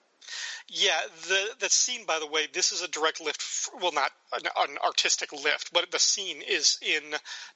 Yeah, 0.70 1.00
the 1.28 1.48
that 1.61 1.72
scene, 1.72 2.04
by 2.04 2.18
the 2.18 2.26
way, 2.26 2.46
this 2.52 2.72
is 2.72 2.83
a 2.83 2.88
direct 2.88 3.20
lift. 3.22 3.42
Well, 3.81 3.92
not 3.92 4.11
an, 4.35 4.42
an 4.57 4.78
artistic 4.85 5.33
lift, 5.33 5.72
but 5.72 5.90
the 5.90 5.98
scene 5.98 6.42
is 6.42 6.78
in 6.83 7.02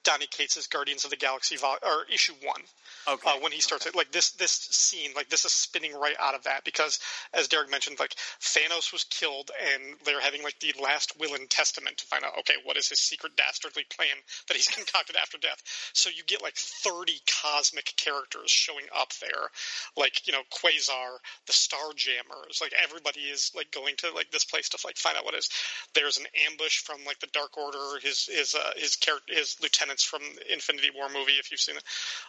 Donny 0.02 0.26
Cates' 0.26 0.66
Guardians 0.66 1.04
of 1.04 1.10
the 1.10 1.16
Galaxy 1.16 1.56
vol- 1.56 1.76
or 1.82 2.06
issue 2.12 2.32
one. 2.42 2.62
Okay. 3.08 3.30
Uh, 3.30 3.40
when 3.40 3.52
he 3.52 3.60
starts 3.60 3.86
it, 3.86 3.94
like 3.94 4.12
this, 4.12 4.30
this 4.32 4.52
scene, 4.52 5.10
like 5.14 5.28
this 5.28 5.44
is 5.44 5.52
spinning 5.52 5.92
right 5.92 6.14
out 6.20 6.34
of 6.34 6.44
that 6.44 6.64
because, 6.64 7.00
as 7.34 7.48
Derek 7.48 7.70
mentioned, 7.70 7.98
like 7.98 8.14
Thanos 8.40 8.92
was 8.92 9.04
killed, 9.04 9.50
and 9.74 9.96
they're 10.04 10.20
having 10.20 10.42
like 10.42 10.58
the 10.60 10.72
last 10.80 11.12
will 11.18 11.34
and 11.34 11.50
testament 11.50 11.98
to 11.98 12.06
find 12.06 12.24
out, 12.24 12.38
okay, 12.40 12.54
what 12.64 12.76
is 12.76 12.88
his 12.88 13.00
secret 13.00 13.36
dastardly 13.36 13.84
plan 13.90 14.16
that 14.48 14.56
he's 14.56 14.68
concocted 14.76 15.16
after 15.16 15.36
death. 15.38 15.62
So 15.92 16.10
you 16.10 16.22
get 16.26 16.42
like 16.42 16.56
thirty 16.56 17.20
cosmic 17.42 17.92
characters 17.96 18.50
showing 18.50 18.86
up 18.96 19.12
there, 19.20 19.50
like 19.96 20.26
you 20.26 20.32
know 20.32 20.42
Quasar, 20.50 21.18
the 21.46 21.52
Starjammers, 21.52 22.51
like 22.60 22.72
everybody 22.82 23.20
is 23.20 23.52
like 23.54 23.70
going 23.70 23.94
to 23.98 24.12
like 24.14 24.30
this 24.30 24.44
place 24.44 24.68
to 24.70 24.78
like 24.84 24.96
find 24.96 25.16
out 25.16 25.24
what 25.24 25.34
is. 25.34 25.48
There's 25.94 26.18
an 26.18 26.26
ambush 26.50 26.78
from 26.78 26.98
like 27.06 27.20
the 27.20 27.28
Dark 27.32 27.56
Order, 27.56 27.98
his 28.02 28.26
his 28.26 28.54
uh, 28.54 28.72
his 28.76 28.96
character, 28.96 29.34
his 29.34 29.56
lieutenants 29.62 30.04
from 30.04 30.20
Infinity 30.52 30.90
War 30.96 31.08
movie, 31.08 31.32
if 31.38 31.50
you've 31.50 31.60
seen 31.60 31.76
it. 31.76 31.84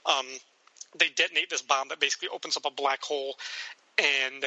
Um, 0.06 0.26
they 0.98 1.10
detonate 1.10 1.50
this 1.50 1.62
bomb 1.62 1.90
that 1.90 2.00
basically 2.00 2.30
opens 2.30 2.56
up 2.58 2.66
a 2.66 2.72
black 2.72 3.02
hole, 3.04 3.36
and 3.98 4.46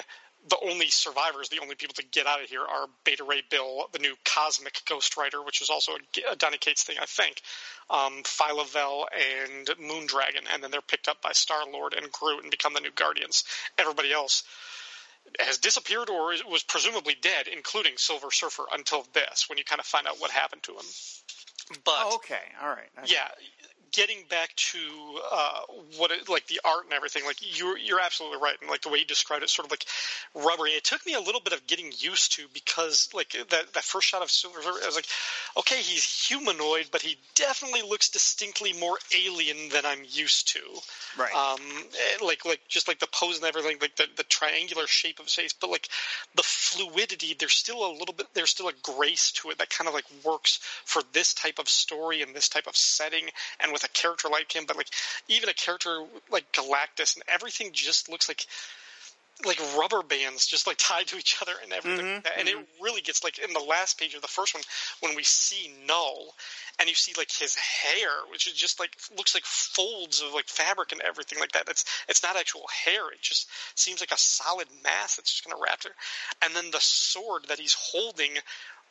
the 0.49 0.59
only 0.65 0.89
survivors, 0.89 1.49
the 1.49 1.61
only 1.61 1.75
people 1.75 1.95
to 1.95 2.05
get 2.05 2.27
out 2.27 2.43
of 2.43 2.49
here 2.49 2.61
are 2.61 2.87
Beta 3.05 3.25
Ray 3.25 3.43
Bill, 3.51 3.89
the 3.93 3.99
new 3.99 4.15
Cosmic 4.25 4.81
Ghost 4.89 5.17
Rider, 5.17 5.43
which 5.43 5.61
is 5.61 5.71
also 5.71 5.93
a, 5.93 6.37
Donny 6.37 6.59
Cates 6.59 6.85
thing, 6.85 6.97
I 7.01 7.07
think, 7.07 7.43
um, 7.91 8.23
Phyla-Vell 8.23 9.09
and 9.13 9.67
Moondragon, 9.81 10.47
and 10.53 10.63
then 10.63 10.71
they're 10.71 10.81
picked 10.81 11.09
up 11.09 11.21
by 11.21 11.33
Star 11.33 11.65
Lord 11.73 11.95
and 11.95 12.11
Groot 12.13 12.43
and 12.43 12.51
become 12.51 12.75
the 12.75 12.81
new 12.81 12.93
Guardians. 12.95 13.45
Everybody 13.79 14.13
else 14.13 14.45
has 15.41 15.59
disappeared 15.59 16.09
or 16.11 16.35
was 16.49 16.63
presumably 16.63 17.17
dead, 17.21 17.49
including 17.49 17.93
Silver 17.97 18.31
Surfer, 18.31 18.65
until 18.73 19.07
this, 19.13 19.49
when 19.49 19.59
you 19.59 19.65
kind 19.65 19.81
of 19.81 19.87
find 19.87 20.07
out 20.07 20.21
what 20.21 20.31
happened 20.31 20.63
to 20.65 20.73
him. 20.73 20.85
But 21.85 21.95
Oh, 21.99 22.15
okay, 22.17 22.41
all 22.63 22.69
right. 22.69 22.89
That's- 22.95 23.13
yeah 23.13 23.29
getting 23.97 24.19
back 24.29 24.55
to 24.57 24.79
uh, 25.33 25.61
what 25.97 26.11
it, 26.11 26.29
like 26.29 26.47
the 26.49 26.61
art 26.67 26.85
and 26.85 26.93
everything 26.93 27.25
like 27.25 27.39
you're 27.59 27.79
you're 27.79 27.99
absolutely 27.99 28.39
right 28.43 28.57
and 28.61 28.69
like 28.69 28.83
the 28.83 28.91
way 28.91 28.99
you 28.99 29.07
described 29.07 29.43
it 29.43 29.49
sort 29.49 29.65
of 29.65 29.71
like 29.73 29.87
rubbery 30.35 30.73
it 30.73 30.85
took 30.85 31.05
me 31.07 31.15
a 31.15 31.21
little 31.21 31.41
bit 31.41 31.55
of 31.55 31.67
getting 31.67 31.91
used 31.97 32.33
to 32.37 32.43
because 32.53 33.09
like 33.15 33.31
that 33.49 33.73
that 33.73 33.83
first 33.85 34.07
shot 34.07 34.23
of 34.23 34.31
silver 34.31 34.59
I 34.61 34.83
was 34.85 34.97
like 34.97 35.07
okay 35.57 35.77
he's 35.79 36.05
humanoid 36.29 36.89
but 36.93 37.01
he 37.01 37.17
definitely 37.35 37.81
looks 37.81 38.11
distinctly 38.11 38.75
more 38.75 38.99
alien 39.17 39.71
than 39.71 39.87
I'm 39.87 40.01
used 40.07 40.49
to 40.53 40.61
Right. 41.19 41.35
um 41.35 41.61
like 42.23 42.45
like 42.45 42.61
just 42.69 42.89
like 42.89 42.99
the 42.99 43.07
pose 43.07 43.37
and 43.37 43.47
everything 43.47 43.79
like 43.81 43.97
the, 43.97 44.05
the 44.17 44.25
triangular 44.25 44.87
shape 44.87 45.19
of 45.19 45.25
his 45.25 45.35
face 45.35 45.55
but 45.59 45.71
like 45.71 45.89
the 46.35 46.43
fluidity 46.43 47.35
there's 47.39 47.55
still 47.55 47.91
a 47.91 47.93
little 47.97 48.15
bit 48.15 48.27
there's 48.35 48.51
still 48.51 48.69
a 48.69 48.73
grace 48.83 49.33
to 49.33 49.49
it 49.49 49.57
that 49.57 49.71
kind 49.71 49.89
of 49.89 49.95
like 49.95 50.05
works 50.23 50.59
for 50.85 51.01
this 51.15 51.33
type 51.33 51.59
of 51.59 51.67
story 51.67 52.21
and 52.21 52.35
this 52.37 52.51
type 52.51 52.67
of 52.67 52.77
setting 52.77 53.25
and 53.61 53.73
with 53.73 53.86
a 53.87 53.89
character 53.89 54.29
like 54.29 54.53
him 54.53 54.65
but 54.67 54.77
like 54.77 54.91
even 55.29 55.49
a 55.49 55.55
character 55.55 56.05
like 56.31 56.51
galactus 56.53 57.15
and 57.15 57.25
everything 57.29 57.71
just 57.73 58.11
looks 58.11 58.29
like 58.29 58.47
like 59.45 59.61
rubber 59.77 60.03
bands 60.03 60.47
just 60.47 60.67
like 60.67 60.77
tied 60.81 61.07
to 61.09 61.19
each 61.19 61.37
other 61.43 61.53
and 61.63 61.73
everything. 61.73 62.23
That. 62.25 62.39
and 62.39 62.49
it 62.49 62.57
mm-hmm. 62.57 62.83
really 62.83 63.03
gets 63.03 63.23
like 63.23 63.39
in 63.39 63.53
the 63.53 63.61
last 63.61 63.99
page 63.99 64.15
of 64.15 64.23
the 64.23 64.29
first 64.29 64.55
one 64.55 64.63
when 65.01 65.15
we 65.15 65.23
see 65.23 65.71
Knull 65.87 66.35
and 66.79 66.89
you 66.89 66.95
see 66.95 67.13
like 67.19 67.31
his 67.31 67.55
hair 67.55 68.09
which 68.31 68.47
is 68.47 68.55
just 68.55 68.81
like 68.81 68.97
looks 69.17 69.35
like 69.35 69.45
folds 69.45 70.23
of 70.23 70.33
like 70.33 70.49
fabric 70.49 70.93
and 70.93 71.03
everything 71.03 71.39
like 71.39 71.53
that. 71.53 71.69
It's 71.69 71.85
it's 72.09 72.23
not 72.23 72.37
actual 72.37 72.65
hair. 72.85 73.11
It 73.13 73.21
just 73.21 73.49
seems 73.75 74.01
like 74.01 74.13
a 74.13 74.19
solid 74.19 74.69
mass 74.83 75.17
that's 75.17 75.33
just 75.33 75.45
to 75.45 75.57
wrap 75.63 75.83
there. 75.83 75.93
And 76.43 76.55
then 76.55 76.71
the 76.71 76.81
sword 76.81 77.47
that 77.49 77.59
he's 77.59 77.75
holding 77.75 78.33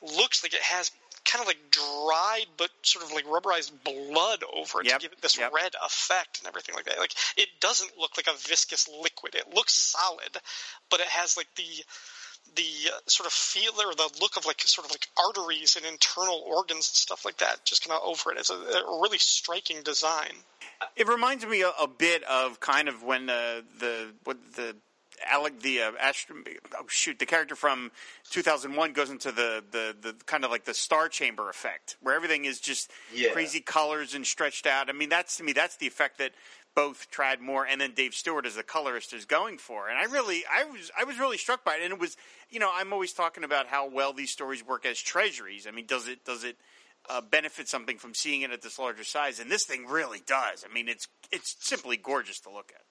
looks 0.01 0.43
like 0.43 0.53
it 0.53 0.61
has 0.61 0.91
kind 1.25 1.41
of 1.41 1.47
like 1.47 1.57
dried 1.71 2.45
but 2.57 2.69
sort 2.83 3.03
of 3.03 3.11
like 3.11 3.25
rubberized 3.25 3.71
blood 3.83 4.43
over 4.53 4.81
it 4.81 4.87
Yep, 4.87 4.99
to 4.99 5.05
give 5.05 5.11
it 5.11 5.21
this 5.21 5.37
yep. 5.37 5.51
red 5.53 5.73
effect 5.83 6.39
and 6.39 6.47
everything 6.47 6.75
like 6.75 6.85
that. 6.85 6.99
Like 6.99 7.13
it 7.35 7.49
doesn't 7.59 7.97
look 7.97 8.11
like 8.15 8.27
a 8.27 8.37
viscous 8.37 8.87
liquid. 9.01 9.35
It 9.35 9.53
looks 9.53 9.73
solid, 9.73 10.37
but 10.89 10.99
it 10.99 11.07
has 11.07 11.35
like 11.35 11.47
the 11.55 11.83
the 12.55 12.91
uh, 12.93 12.99
sort 13.07 13.25
of 13.25 13.33
feel 13.33 13.71
or 13.73 13.95
the 13.95 14.09
look 14.21 14.37
of 14.37 14.45
like 14.45 14.61
sort 14.61 14.85
of 14.85 14.91
like 14.91 15.07
arteries 15.17 15.75
and 15.75 15.85
internal 15.85 16.43
organs 16.45 16.89
and 16.89 16.95
stuff 16.95 17.25
like 17.25 17.37
that 17.37 17.65
just 17.65 17.85
kind 17.85 17.99
of 17.99 18.07
over 18.07 18.31
it. 18.31 18.37
It's 18.37 18.51
a, 18.51 18.53
a 18.53 19.01
really 19.01 19.17
striking 19.17 19.81
design. 19.83 20.31
It 20.95 21.07
reminds 21.07 21.45
me 21.45 21.63
a, 21.63 21.71
a 21.81 21.87
bit 21.87 22.23
of 22.23 22.59
kind 22.59 22.87
of 22.87 23.03
when 23.03 23.25
the 23.25 23.63
the 23.79 24.13
what 24.25 24.37
the 24.55 24.75
Alec 25.29 25.61
the 25.61 25.81
uh, 25.81 25.91
oh 26.77 26.85
shoot 26.87 27.19
the 27.19 27.25
character 27.25 27.55
from 27.55 27.91
2001 28.31 28.93
goes 28.93 29.09
into 29.09 29.31
the, 29.31 29.63
the 29.71 29.95
the 30.01 30.13
kind 30.25 30.43
of 30.45 30.51
like 30.51 30.65
the 30.65 30.73
star 30.73 31.07
chamber 31.09 31.49
effect 31.49 31.97
where 32.01 32.15
everything 32.15 32.45
is 32.45 32.59
just 32.59 32.91
Yeah. 33.13 33.31
crazy 33.31 33.59
colors 33.61 34.13
and 34.13 34.25
stretched 34.25 34.65
out. 34.65 34.89
I 34.89 34.93
mean 34.93 35.09
that's 35.09 35.37
to 35.37 35.43
me 35.43 35.53
that's 35.53 35.77
the 35.77 35.87
effect 35.87 36.17
that 36.19 36.31
both 36.75 37.09
Tradd 37.09 37.39
Moore 37.39 37.65
and 37.65 37.79
then 37.79 37.93
Dave 37.93 38.13
Stewart 38.13 38.45
as 38.45 38.55
the 38.55 38.63
colorist 38.63 39.13
is 39.13 39.23
going 39.25 39.57
for. 39.57 39.87
And 39.87 39.97
I 39.97 40.03
really 40.03 40.43
I 40.53 40.65
was 40.65 40.91
I 40.99 41.03
was 41.05 41.17
really 41.19 41.37
struck 41.37 41.63
by 41.63 41.75
it 41.75 41.83
and 41.83 41.93
it 41.93 41.99
was 41.99 42.17
you 42.49 42.59
know 42.59 42.71
I'm 42.73 42.91
always 42.93 43.13
talking 43.13 43.43
about 43.43 43.67
how 43.67 43.89
well 43.89 44.13
these 44.13 44.31
stories 44.31 44.65
work 44.65 44.85
as 44.85 44.99
treasuries. 44.99 45.67
I 45.67 45.71
mean 45.71 45.85
does 45.85 46.07
it 46.07 46.25
does 46.25 46.43
it 46.43 46.57
uh, 47.09 47.21
benefit 47.21 47.67
something 47.67 47.97
from 47.97 48.13
seeing 48.13 48.41
it 48.41 48.51
at 48.51 48.63
this 48.63 48.79
larger 48.79 49.03
size, 49.03 49.39
and 49.39 49.51
this 49.51 49.63
thing 49.65 49.85
really 49.85 50.21
does. 50.25 50.65
I 50.67 50.73
mean, 50.73 50.87
it's 50.89 51.07
it's 51.31 51.55
simply 51.59 51.97
gorgeous 51.97 52.39
to 52.39 52.49
look 52.49 52.71
at. 52.75 52.81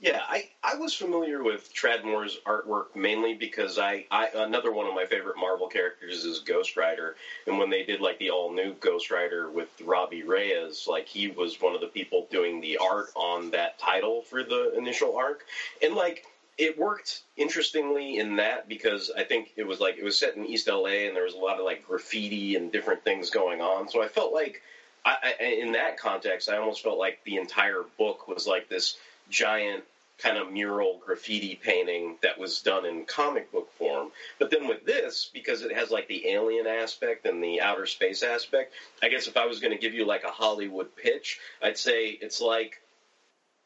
Yeah, 0.00 0.20
I, 0.28 0.50
I 0.62 0.74
was 0.74 0.92
familiar 0.92 1.42
with 1.42 1.72
Tradd 1.72 2.04
Moore's 2.04 2.38
artwork 2.44 2.94
mainly 2.96 3.34
because 3.34 3.78
I, 3.78 4.04
I 4.10 4.28
another 4.34 4.72
one 4.72 4.86
of 4.86 4.94
my 4.94 5.06
favorite 5.06 5.36
Marvel 5.38 5.68
characters 5.68 6.24
is 6.24 6.40
Ghost 6.40 6.76
Rider, 6.76 7.16
and 7.46 7.58
when 7.58 7.70
they 7.70 7.84
did 7.84 8.00
like 8.00 8.18
the 8.18 8.30
all 8.30 8.52
new 8.52 8.74
Ghost 8.74 9.10
Rider 9.10 9.50
with 9.50 9.68
Robbie 9.82 10.24
Reyes, 10.24 10.86
like 10.88 11.06
he 11.06 11.28
was 11.28 11.60
one 11.60 11.74
of 11.74 11.80
the 11.80 11.86
people 11.86 12.26
doing 12.30 12.60
the 12.60 12.76
art 12.78 13.10
on 13.14 13.50
that 13.52 13.78
title 13.78 14.22
for 14.22 14.42
the 14.42 14.76
initial 14.76 15.16
arc, 15.16 15.46
and 15.80 15.94
like 15.94 16.26
it 16.58 16.76
worked 16.76 17.22
interestingly 17.36 18.18
in 18.18 18.36
that 18.36 18.68
because 18.68 19.10
I 19.16 19.24
think 19.24 19.52
it 19.56 19.66
was 19.66 19.80
like 19.80 19.96
it 19.96 20.04
was 20.04 20.18
set 20.18 20.36
in 20.36 20.44
East 20.44 20.68
LA 20.68 21.06
and 21.06 21.16
there 21.16 21.24
was 21.24 21.34
a 21.34 21.38
lot 21.38 21.58
of 21.58 21.64
like 21.64 21.86
graffiti 21.86 22.56
and 22.56 22.70
different 22.70 23.04
things 23.04 23.30
going 23.30 23.60
on, 23.60 23.88
so 23.88 24.02
I 24.02 24.08
felt 24.08 24.34
like 24.34 24.60
I, 25.06 25.34
I, 25.40 25.44
in 25.44 25.72
that 25.72 25.98
context, 25.98 26.48
I 26.48 26.56
almost 26.56 26.82
felt 26.82 26.98
like 26.98 27.20
the 27.24 27.36
entire 27.36 27.84
book 27.96 28.26
was 28.26 28.46
like 28.46 28.68
this 28.68 28.96
giant 29.34 29.84
kind 30.18 30.38
of 30.38 30.52
mural 30.52 31.00
graffiti 31.04 31.58
painting 31.60 32.16
that 32.22 32.38
was 32.38 32.62
done 32.62 32.86
in 32.86 33.04
comic 33.04 33.50
book 33.50 33.68
form. 33.76 34.10
But 34.38 34.50
then 34.50 34.68
with 34.68 34.86
this, 34.86 35.28
because 35.34 35.62
it 35.62 35.74
has 35.74 35.90
like 35.90 36.06
the 36.06 36.28
alien 36.28 36.66
aspect 36.66 37.26
and 37.26 37.42
the 37.42 37.60
outer 37.60 37.86
space 37.86 38.22
aspect, 38.22 38.74
I 39.02 39.08
guess 39.08 39.26
if 39.26 39.36
I 39.36 39.46
was 39.46 39.58
going 39.58 39.72
to 39.72 39.78
give 39.78 39.92
you 39.92 40.06
like 40.06 40.22
a 40.24 40.30
Hollywood 40.30 40.94
pitch, 40.96 41.40
I'd 41.60 41.78
say 41.78 42.10
it's 42.10 42.40
like 42.40 42.80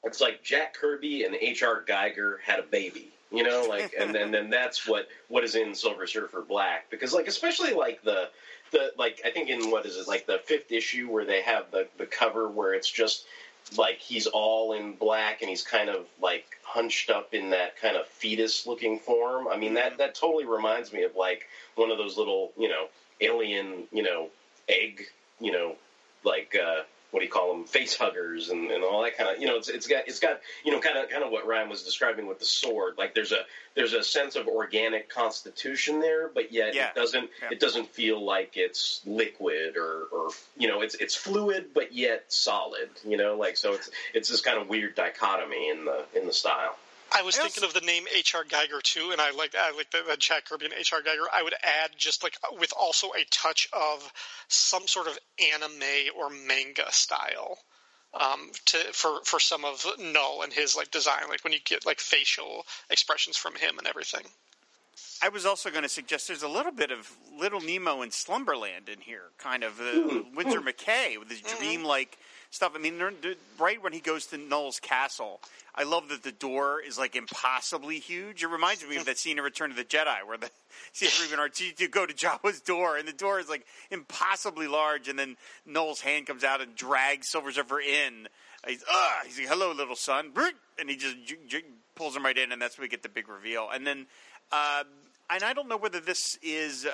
it's 0.05 0.21
like 0.21 0.43
Jack 0.43 0.75
Kirby 0.75 1.25
and 1.25 1.35
H.R. 1.35 1.85
Geiger 1.87 2.41
had 2.45 2.61
a 2.61 2.63
baby. 2.63 3.09
You 3.31 3.43
know, 3.43 3.67
like, 3.69 3.93
and 3.99 4.15
then 4.15 4.31
then 4.31 4.49
that's 4.49 4.89
what 4.89 5.07
what 5.29 5.45
is 5.45 5.55
in 5.55 5.75
Silver 5.75 6.07
Surfer 6.07 6.41
Black 6.41 6.89
because 6.89 7.13
like 7.13 7.27
especially 7.27 7.75
like 7.75 8.03
the 8.03 8.31
the 8.73 8.93
like 8.97 9.21
I 9.23 9.31
think 9.31 9.51
in 9.51 9.71
what 9.71 9.85
is 9.85 9.99
it 9.99 10.09
like 10.09 10.27
the 10.27 10.41
fifth 10.47 10.73
issue 10.73 11.11
where 11.11 11.27
they 11.27 11.43
have 11.43 11.71
the 11.71 11.89
the 11.99 12.07
cover 12.07 12.49
where 12.49 12.73
it's 12.73 12.91
just 12.91 13.27
like 13.77 13.99
he's 13.99 14.27
all 14.27 14.73
in 14.73 14.95
black 14.95 15.43
and 15.43 15.51
he's 15.51 15.63
kind 15.63 15.89
of 15.91 16.07
like 16.23 16.45
hunched 16.63 17.11
up 17.11 17.35
in 17.35 17.51
that 17.51 17.79
kind 17.81 17.97
of 17.97 18.07
fetus 18.07 18.67
looking 18.67 18.99
form. 18.99 19.49
I 19.49 19.57
mean 19.57 19.75
that 19.75 19.99
that 19.99 20.15
totally 20.15 20.47
reminds 20.47 20.93
me 20.93 21.03
of 21.03 21.17
like 21.17 21.47
one 21.75 21.91
of 21.91 21.99
those 21.99 22.17
little 22.17 22.53
you 22.57 22.69
know 22.69 22.89
alien 23.21 23.85
you 23.93 24.03
know 24.03 24.29
egg 24.69 25.03
you 25.41 25.53
know 25.53 25.77
like 26.25 26.57
uh, 26.61 26.83
what 27.11 27.21
do 27.21 27.25
you 27.27 27.31
call 27.33 27.53
them 27.55 27.65
face 27.65 27.97
huggers 27.97 28.51
and, 28.51 28.71
and 28.71 28.85
all 28.85 29.03
that 29.03 29.17
kind 29.17 29.31
of 29.35 29.41
you 29.41 29.47
know 29.47 29.57
it's 29.57 29.69
it's 29.69 29.87
got 29.87 30.07
it's 30.09 30.21
got 30.21 30.41
you 30.65 30.73
know 30.73 30.79
kind 30.81 30.99
of 30.99 31.09
kind 31.09 31.25
of 31.25 31.31
what 31.31 31.47
Ryan 31.47 31.69
was 31.69 31.83
describing 31.83 32.27
with 32.27 32.39
the 32.39 32.45
sword 32.45 32.95
like 32.99 33.15
there's 33.15 33.33
a 33.33 33.41
there's 33.75 33.95
a 33.95 34.03
sense 34.03 34.37
of 34.37 34.47
organic 34.47 35.09
constitution 35.09 36.01
there 36.01 36.29
but 36.29 36.53
yet 36.53 36.75
Yeah. 36.75 36.89
it 36.89 36.95
doesn't 36.95 37.31
Yeah. 37.43 37.49
it 37.53 37.61
doesn't 37.61 37.89
feel 37.95 38.25
like 38.25 38.57
it's 38.57 39.01
liquid 39.07 39.77
or 39.77 40.05
or 40.13 40.29
you 40.57 40.69
know 40.69 40.83
it's 40.83 40.95
it's 40.97 41.15
fluid 41.15 41.71
but 41.75 41.95
yet 41.95 42.25
solid 42.29 42.91
you 43.07 43.17
know 43.17 43.37
like 43.37 43.57
so 43.57 43.73
it's 43.75 43.91
it's 44.15 44.29
this 44.29 44.41
kind 44.41 44.59
of 44.61 44.69
weird 44.69 44.95
dichotomy 44.95 45.71
in 45.71 45.85
the 45.85 46.05
in 46.15 46.27
the 46.27 46.33
style 46.33 46.77
I 47.13 47.23
was 47.23 47.39
I 47.39 47.43
thinking 47.43 47.65
of 47.65 47.75
the 47.75 47.81
name 47.81 48.05
H.R. 48.15 48.45
Geiger 48.45 48.81
too, 48.83 49.11
and 49.13 49.21
I 49.21 49.31
like 49.31 49.55
I 49.59 49.73
like 49.73 49.91
the, 49.91 50.03
the 50.09 50.17
Jack 50.17 50.47
Kirby 50.47 50.67
and 50.67 50.75
H.R. 50.75 51.03
Geiger. 51.03 51.25
I 51.33 51.43
would 51.43 51.55
add 51.63 51.91
just 51.97 52.23
like 52.23 52.37
with 52.59 52.73
also 52.79 53.09
a 53.09 53.25
touch 53.31 53.69
of 53.73 54.13
some 54.49 54.87
sort 54.87 55.07
of 55.07 55.19
anime 55.55 56.13
or 56.17 56.31
manga 56.31 56.91
style 56.93 57.59
um, 58.15 58.51
to 58.67 58.79
for 58.93 59.21
for 59.25 59.41
some 59.41 59.65
of 59.65 59.85
Knull 59.99 60.43
and 60.43 60.53
his 60.53 60.77
like 60.77 60.91
design, 60.91 61.23
like 61.29 61.45
when 61.45 61.53
you 61.53 61.61
get 61.65 61.87
like 61.87 62.01
facial 62.01 62.65
expressions 62.91 63.37
from 63.37 63.55
him 63.55 63.79
and 63.79 63.87
everything. 63.87 64.25
I 65.21 65.31
was 65.31 65.47
also 65.47 65.71
going 65.71 65.83
to 65.83 65.89
suggest 65.89 66.29
there's 66.29 66.43
a 66.43 66.49
little 66.49 66.73
bit 66.73 66.93
of 66.93 67.11
Little 67.37 67.61
Nemo 67.61 68.03
in 68.03 68.11
Slumberland 68.11 68.89
in 68.89 69.01
here, 69.01 69.31
kind 69.37 69.65
of 69.65 69.81
uh, 69.81 70.23
Winsor 70.35 70.61
McCay 70.61 71.19
with 71.19 71.29
his 71.29 71.41
dream-like 71.41 72.17
stuff. 72.51 72.73
I 72.75 72.79
mean, 72.79 73.01
right 73.59 73.83
when 73.83 73.93
he 73.93 74.01
goes 74.01 74.27
to 74.27 74.39
Knull's 74.39 74.81
castle, 74.81 75.41
I 75.75 75.85
love 75.85 76.09
that 76.09 76.23
the 76.23 76.33
door 76.33 76.81
is 76.81 76.99
like 76.99 77.15
impossibly 77.15 77.99
huge. 77.99 78.43
It 78.43 78.49
reminds 78.49 78.87
me 78.87 78.97
of 78.97 79.05
that 79.07 79.19
scene 79.19 79.39
in 79.39 79.45
Return 79.45 79.71
of 79.71 79.77
the 79.77 79.85
Jedi 79.85 80.27
where 80.27 80.39
the 80.39 80.51
C3 80.95 81.33
and 81.33 81.53
R2 81.53 81.91
go 81.91 82.07
to 82.07 82.15
Jabba's 82.15 82.61
door, 82.61 82.97
and 82.97 83.07
the 83.07 83.13
door 83.13 83.39
is 83.41 83.49
like 83.49 83.65
impossibly 83.91 84.67
large, 84.67 85.09
and 85.09 85.19
then 85.19 85.37
Knull's 85.67 86.01
hand 86.01 86.27
comes 86.27 86.45
out 86.45 86.61
and 86.61 86.75
drags 86.75 87.29
Silver 87.29 87.53
Surfer 87.53 87.81
in. 87.81 88.29
He's, 88.67 88.85
ah, 88.91 89.21
he's 89.25 89.39
like, 89.39 89.49
hello, 89.49 89.73
little 89.73 89.97
son. 89.97 90.33
And 90.81 90.89
he 90.89 90.95
just 90.95 91.17
j- 91.27 91.39
j- 91.49 91.65
pulls 91.97 92.15
him 92.15 92.25
right 92.25 92.39
in, 92.39 92.53
and 92.53 92.63
that's 92.63 92.79
when 92.79 92.85
we 92.85 92.89
get 92.89 93.03
the 93.03 93.09
big 93.09 93.29
reveal. 93.29 93.69
And 93.75 93.85
then, 93.85 94.07
uh, 94.53 94.85
and 95.31 95.43
I 95.43 95.53
don't 95.53 95.69
know 95.69 95.77
whether 95.77 96.01
this 96.01 96.39
is 96.43 96.87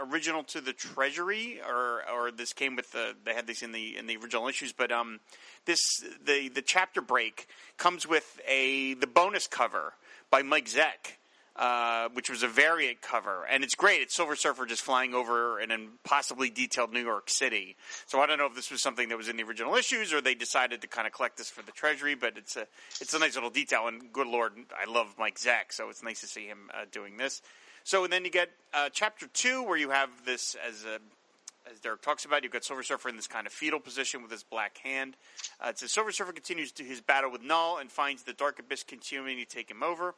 original 0.00 0.44
to 0.44 0.60
the 0.60 0.72
Treasury 0.72 1.60
or 1.66 2.02
or 2.10 2.30
this 2.30 2.52
came 2.52 2.76
with 2.76 2.92
the 2.92 3.14
they 3.24 3.34
had 3.34 3.46
this 3.46 3.62
in 3.62 3.72
the 3.72 3.96
in 3.96 4.06
the 4.06 4.16
original 4.16 4.48
issues, 4.48 4.72
but 4.72 4.90
um, 4.90 5.20
this 5.66 5.80
the 6.24 6.48
the 6.48 6.62
chapter 6.62 7.00
break 7.00 7.48
comes 7.76 8.06
with 8.06 8.40
a 8.48 8.94
the 8.94 9.06
bonus 9.06 9.46
cover 9.46 9.94
by 10.30 10.42
Mike 10.42 10.66
Zeck. 10.66 11.18
Uh, 11.54 12.08
which 12.14 12.30
was 12.30 12.42
a 12.42 12.48
variant 12.48 13.02
cover, 13.02 13.44
and 13.44 13.62
it's 13.62 13.74
great. 13.74 14.00
It's 14.00 14.16
Silver 14.16 14.36
Surfer 14.36 14.64
just 14.64 14.80
flying 14.80 15.12
over 15.12 15.58
an 15.58 15.70
impossibly 15.70 16.48
detailed 16.48 16.94
New 16.94 17.04
York 17.04 17.28
City. 17.28 17.76
So 18.06 18.22
I 18.22 18.26
don't 18.26 18.38
know 18.38 18.46
if 18.46 18.54
this 18.54 18.70
was 18.70 18.80
something 18.80 19.10
that 19.10 19.18
was 19.18 19.28
in 19.28 19.36
the 19.36 19.42
original 19.42 19.74
issues, 19.74 20.14
or 20.14 20.22
they 20.22 20.34
decided 20.34 20.80
to 20.80 20.86
kind 20.86 21.06
of 21.06 21.12
collect 21.12 21.36
this 21.36 21.50
for 21.50 21.60
the 21.60 21.70
Treasury. 21.70 22.14
But 22.14 22.38
it's 22.38 22.56
a 22.56 22.66
it's 23.02 23.12
a 23.12 23.18
nice 23.18 23.34
little 23.34 23.50
detail, 23.50 23.86
and 23.86 24.10
good 24.14 24.28
lord, 24.28 24.54
I 24.74 24.90
love 24.90 25.16
Mike 25.18 25.38
Zeck, 25.38 25.72
so 25.72 25.90
it's 25.90 26.02
nice 26.02 26.22
to 26.22 26.26
see 26.26 26.46
him 26.46 26.70
uh, 26.72 26.86
doing 26.90 27.18
this. 27.18 27.42
So 27.84 28.06
then 28.06 28.24
you 28.24 28.30
get 28.30 28.50
uh, 28.72 28.88
chapter 28.92 29.26
two, 29.26 29.62
where 29.62 29.76
you 29.76 29.90
have 29.90 30.10
this 30.24 30.56
as 30.66 30.84
a 30.84 30.98
as 31.70 31.78
Derek 31.78 32.02
talks 32.02 32.24
about, 32.24 32.42
you've 32.42 32.52
got 32.52 32.64
Silver 32.64 32.82
Surfer 32.82 33.08
in 33.08 33.16
this 33.16 33.28
kind 33.28 33.46
of 33.46 33.52
fetal 33.52 33.78
position 33.78 34.20
with 34.20 34.30
his 34.30 34.42
black 34.42 34.78
hand. 34.78 35.16
Uh, 35.64 35.68
it 35.68 35.78
says 35.78 35.92
Silver 35.92 36.10
Surfer 36.10 36.32
continues 36.32 36.72
to 36.72 36.82
his 36.82 37.00
battle 37.00 37.30
with 37.30 37.42
Knull 37.42 37.78
and 37.78 37.90
finds 37.90 38.24
the 38.24 38.32
Dark 38.32 38.58
Abyss 38.58 38.82
continuing 38.82 39.38
to 39.38 39.44
take 39.44 39.70
him 39.70 39.82
over. 39.82 40.14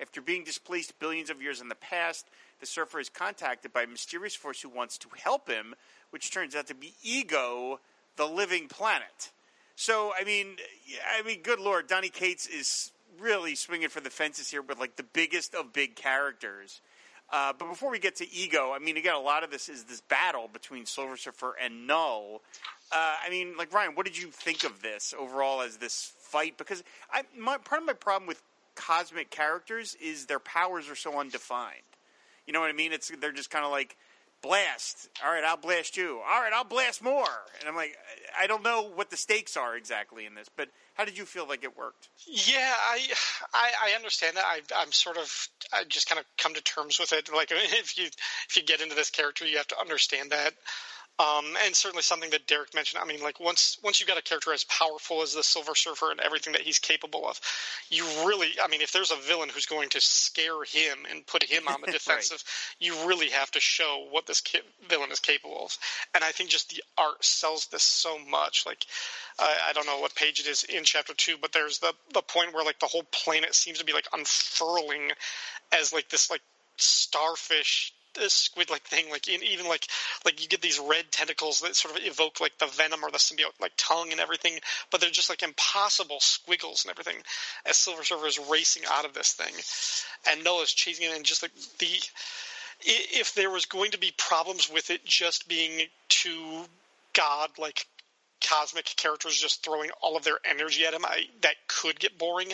After 0.00 0.20
being 0.20 0.44
displaced 0.44 0.98
billions 0.98 1.30
of 1.30 1.40
years 1.40 1.60
in 1.60 1.68
the 1.68 1.74
past, 1.74 2.26
the 2.60 2.66
Surfer 2.66 3.00
is 3.00 3.08
contacted 3.08 3.72
by 3.72 3.82
a 3.82 3.86
mysterious 3.86 4.34
force 4.34 4.60
who 4.60 4.68
wants 4.68 4.98
to 4.98 5.08
help 5.22 5.48
him, 5.48 5.74
which 6.10 6.30
turns 6.30 6.54
out 6.54 6.66
to 6.68 6.74
be 6.74 6.94
Ego, 7.02 7.80
the 8.16 8.26
living 8.26 8.68
planet. 8.68 9.30
So, 9.74 10.12
I 10.18 10.24
mean, 10.24 10.56
I 11.18 11.22
mean, 11.22 11.42
good 11.42 11.60
lord, 11.60 11.88
Donny 11.88 12.08
Cates 12.08 12.46
is 12.46 12.92
really 13.20 13.54
swinging 13.54 13.88
for 13.88 14.00
the 14.00 14.10
fences 14.10 14.50
here 14.50 14.62
with 14.62 14.78
like 14.78 14.96
the 14.96 15.02
biggest 15.02 15.54
of 15.54 15.72
big 15.72 15.96
characters. 15.96 16.80
Uh, 17.32 17.52
but 17.58 17.68
before 17.68 17.90
we 17.90 17.98
get 17.98 18.16
to 18.16 18.32
ego, 18.32 18.72
I 18.74 18.78
mean, 18.78 18.96
again, 18.96 19.14
a 19.14 19.20
lot 19.20 19.42
of 19.42 19.50
this 19.50 19.68
is 19.68 19.84
this 19.84 20.00
battle 20.00 20.48
between 20.52 20.86
Silver 20.86 21.16
Surfer 21.16 21.56
and 21.60 21.86
Knull. 21.86 22.42
Uh, 22.92 23.14
I 23.24 23.30
mean, 23.30 23.56
like 23.56 23.72
Ryan, 23.72 23.94
what 23.94 24.06
did 24.06 24.16
you 24.16 24.28
think 24.28 24.62
of 24.62 24.80
this 24.80 25.12
overall 25.18 25.60
as 25.60 25.76
this 25.78 26.12
fight? 26.20 26.56
Because 26.56 26.84
I, 27.10 27.22
my, 27.36 27.58
part 27.58 27.80
of 27.80 27.86
my 27.86 27.94
problem 27.94 28.28
with 28.28 28.40
cosmic 28.76 29.30
characters 29.30 29.96
is 30.00 30.26
their 30.26 30.38
powers 30.38 30.88
are 30.88 30.94
so 30.94 31.18
undefined. 31.18 31.80
You 32.46 32.52
know 32.52 32.60
what 32.60 32.70
I 32.70 32.74
mean? 32.74 32.92
It's 32.92 33.10
they're 33.20 33.32
just 33.32 33.50
kind 33.50 33.64
of 33.64 33.72
like 33.72 33.96
blast. 34.42 35.08
All 35.24 35.32
right, 35.32 35.44
I'll 35.44 35.56
blast 35.56 35.96
you. 35.96 36.20
All 36.28 36.40
right, 36.40 36.52
I'll 36.52 36.64
blast 36.64 37.02
more. 37.02 37.26
And 37.60 37.68
I'm 37.68 37.76
like, 37.76 37.96
I 38.38 38.46
don't 38.46 38.62
know 38.62 38.90
what 38.94 39.10
the 39.10 39.16
stakes 39.16 39.56
are 39.56 39.76
exactly 39.76 40.26
in 40.26 40.34
this, 40.34 40.48
but 40.54 40.68
how 40.94 41.04
did 41.04 41.18
you 41.18 41.24
feel 41.24 41.46
like 41.46 41.64
it 41.64 41.76
worked? 41.76 42.08
Yeah, 42.26 42.72
I, 42.90 43.00
I 43.52 43.70
I 43.90 43.96
understand 43.96 44.36
that. 44.36 44.44
I, 44.44 44.60
I'm 44.76 44.92
sort 44.92 45.16
of 45.16 45.48
I 45.72 45.84
just 45.84 46.08
kind 46.08 46.18
of 46.18 46.24
come 46.38 46.54
to 46.54 46.62
terms 46.62 46.98
with 46.98 47.12
it. 47.12 47.28
Like 47.34 47.48
if 47.52 47.98
you 47.98 48.06
if 48.48 48.56
you 48.56 48.62
get 48.62 48.80
into 48.80 48.94
this 48.94 49.10
character, 49.10 49.46
you 49.46 49.58
have 49.58 49.68
to 49.68 49.80
understand 49.80 50.30
that. 50.30 50.54
Um, 51.18 51.56
and 51.64 51.74
certainly 51.74 52.02
something 52.02 52.28
that 52.30 52.46
Derek 52.46 52.74
mentioned. 52.74 53.02
I 53.02 53.06
mean, 53.06 53.22
like 53.22 53.40
once 53.40 53.78
once 53.82 53.98
you've 53.98 54.08
got 54.08 54.18
a 54.18 54.22
character 54.22 54.52
as 54.52 54.64
powerful 54.64 55.22
as 55.22 55.32
the 55.32 55.42
Silver 55.42 55.74
Surfer 55.74 56.10
and 56.10 56.20
everything 56.20 56.52
that 56.52 56.60
he's 56.60 56.78
capable 56.78 57.26
of, 57.26 57.40
you 57.88 58.04
really, 58.26 58.50
I 58.62 58.68
mean, 58.68 58.82
if 58.82 58.92
there's 58.92 59.10
a 59.10 59.16
villain 59.16 59.48
who's 59.48 59.64
going 59.64 59.88
to 59.90 60.00
scare 60.00 60.62
him 60.64 60.98
and 61.10 61.26
put 61.26 61.42
him 61.42 61.68
on 61.68 61.80
the 61.80 61.92
defensive, 61.92 62.44
you 62.80 62.94
really 63.06 63.30
have 63.30 63.50
to 63.52 63.60
show 63.60 64.06
what 64.10 64.26
this 64.26 64.42
ki- 64.42 64.60
villain 64.90 65.10
is 65.10 65.18
capable 65.18 65.64
of. 65.64 65.78
And 66.14 66.22
I 66.22 66.32
think 66.32 66.50
just 66.50 66.68
the 66.68 66.82
art 66.98 67.24
sells 67.24 67.66
this 67.68 67.82
so 67.82 68.18
much. 68.18 68.64
Like, 68.66 68.84
I 69.38 69.56
I 69.70 69.72
don't 69.72 69.86
know 69.86 70.00
what 70.00 70.14
page 70.14 70.40
it 70.40 70.46
is 70.46 70.64
in 70.64 70.84
chapter 70.84 71.14
two, 71.14 71.36
but 71.40 71.52
there's 71.52 71.78
the 71.78 71.94
the 72.12 72.20
point 72.20 72.52
where 72.52 72.64
like 72.64 72.78
the 72.78 72.86
whole 72.86 73.04
planet 73.10 73.54
seems 73.54 73.78
to 73.78 73.86
be 73.86 73.94
like 73.94 74.08
unfurling 74.12 75.12
as 75.72 75.94
like 75.94 76.10
this 76.10 76.30
like 76.30 76.42
starfish 76.76 77.94
squid 78.28 78.70
like 78.70 78.82
thing 78.82 79.10
like 79.10 79.28
in, 79.28 79.42
even 79.42 79.66
like 79.68 79.86
like 80.24 80.42
you 80.42 80.48
get 80.48 80.62
these 80.62 80.78
red 80.78 81.10
tentacles 81.10 81.60
that 81.60 81.76
sort 81.76 81.96
of 81.96 82.04
evoke 82.04 82.40
like 82.40 82.56
the 82.58 82.66
venom 82.66 83.04
or 83.04 83.10
the 83.10 83.18
symbiote 83.18 83.60
like 83.60 83.72
tongue 83.76 84.10
and 84.10 84.20
everything 84.20 84.58
but 84.90 85.00
they're 85.00 85.10
just 85.10 85.30
like 85.30 85.42
impossible 85.42 86.20
squiggles 86.20 86.84
and 86.84 86.90
everything 86.90 87.22
as 87.64 87.76
silver 87.76 88.04
surfer 88.04 88.26
is 88.26 88.38
racing 88.50 88.82
out 88.90 89.04
of 89.04 89.14
this 89.14 89.32
thing. 89.32 89.52
And 90.30 90.44
noah's 90.44 90.72
chasing 90.72 91.10
it 91.10 91.16
and 91.16 91.24
just 91.24 91.42
like 91.42 91.52
the 91.78 91.88
if 92.80 93.34
there 93.34 93.50
was 93.50 93.66
going 93.66 93.92
to 93.92 93.98
be 93.98 94.12
problems 94.16 94.70
with 94.70 94.90
it 94.90 95.04
just 95.04 95.48
being 95.48 95.86
too 96.08 96.64
god 97.14 97.50
like 97.58 97.86
cosmic 98.46 98.84
characters 98.96 99.36
just 99.36 99.64
throwing 99.64 99.90
all 100.02 100.16
of 100.16 100.24
their 100.24 100.38
energy 100.44 100.84
at 100.84 100.92
him 100.92 101.04
I, 101.04 101.24
that 101.40 101.54
could 101.68 101.98
get 101.98 102.18
boring 102.18 102.52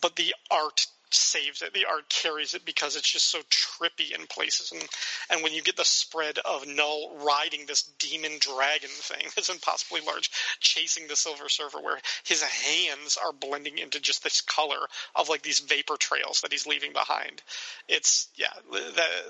but 0.00 0.16
the 0.16 0.34
art 0.50 0.86
saves 1.14 1.62
it. 1.62 1.72
The 1.72 1.86
art 1.86 2.08
carries 2.08 2.54
it 2.54 2.64
because 2.64 2.96
it's 2.96 3.10
just 3.10 3.30
so 3.30 3.40
trippy 3.50 4.12
in 4.18 4.26
places. 4.26 4.72
And 4.72 4.82
and 5.30 5.42
when 5.42 5.52
you 5.52 5.62
get 5.62 5.76
the 5.76 5.84
spread 5.84 6.38
of 6.38 6.66
Knull 6.66 7.16
riding 7.24 7.66
this 7.66 7.82
demon 7.98 8.32
dragon 8.40 8.90
thing 8.90 9.26
that's 9.36 9.48
impossibly 9.48 10.00
large, 10.00 10.30
chasing 10.60 11.06
the 11.06 11.16
Silver 11.16 11.48
Surfer, 11.48 11.80
where 11.80 12.00
his 12.24 12.42
hands 12.42 13.18
are 13.22 13.32
blending 13.32 13.78
into 13.78 14.00
just 14.00 14.22
this 14.22 14.40
color 14.40 14.88
of 15.14 15.28
like 15.28 15.42
these 15.42 15.60
vapor 15.60 15.96
trails 15.96 16.40
that 16.40 16.52
he's 16.52 16.66
leaving 16.66 16.92
behind. 16.92 17.42
It's 17.88 18.28
yeah, 18.36 18.52
the 18.70 18.80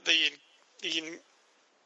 the 0.03 0.31
the 0.85 1.19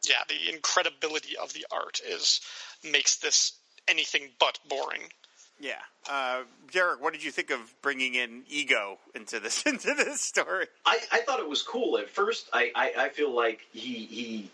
yeah 0.08 0.22
the 0.28 0.52
incredibility 0.52 1.36
of 1.36 1.52
the 1.52 1.66
art 1.70 2.00
is 2.08 2.40
makes 2.84 3.16
this 3.16 3.52
anything 3.88 4.30
but 4.38 4.58
boring. 4.68 5.10
Yeah, 5.60 5.80
uh, 6.08 6.42
Derek, 6.70 7.02
what 7.02 7.12
did 7.12 7.24
you 7.24 7.30
think 7.30 7.50
of 7.50 7.74
bringing 7.82 8.14
in 8.14 8.44
ego 8.48 8.98
into 9.14 9.40
this 9.40 9.62
into 9.66 9.94
this 9.94 10.20
story? 10.20 10.66
I, 10.86 10.98
I 11.12 11.20
thought 11.20 11.40
it 11.40 11.48
was 11.48 11.62
cool. 11.62 11.98
At 11.98 12.08
first, 12.08 12.48
I, 12.52 12.70
I, 12.74 12.92
I 12.98 13.08
feel 13.08 13.34
like 13.34 13.60
he 13.72 13.94
he 14.06 14.50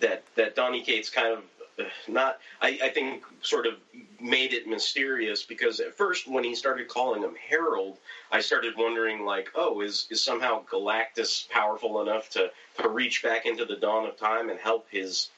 that 0.00 0.22
that 0.36 0.56
Donny 0.56 0.82
Cates 0.82 1.10
kind 1.10 1.38
of 1.38 1.44
uh, 1.78 1.84
not 2.08 2.38
I, 2.60 2.78
I 2.82 2.88
think 2.88 3.24
sort 3.42 3.66
of 3.66 3.74
made 4.20 4.54
it 4.54 4.66
mysterious 4.66 5.42
because 5.42 5.80
at 5.80 5.94
first 5.94 6.26
when 6.26 6.42
he 6.42 6.54
started 6.54 6.88
calling 6.88 7.22
him 7.22 7.34
Harold, 7.48 7.98
I 8.32 8.40
started 8.40 8.74
wondering 8.76 9.24
like, 9.24 9.50
oh, 9.54 9.80
is 9.82 10.06
is 10.10 10.22
somehow 10.22 10.64
Galactus 10.64 11.48
powerful 11.50 12.00
enough 12.00 12.30
to 12.30 12.50
to 12.80 12.88
reach 12.88 13.22
back 13.22 13.46
into 13.46 13.64
the 13.64 13.76
dawn 13.76 14.06
of 14.06 14.16
time 14.16 14.48
and 14.48 14.58
help 14.58 14.86
his 14.90 15.28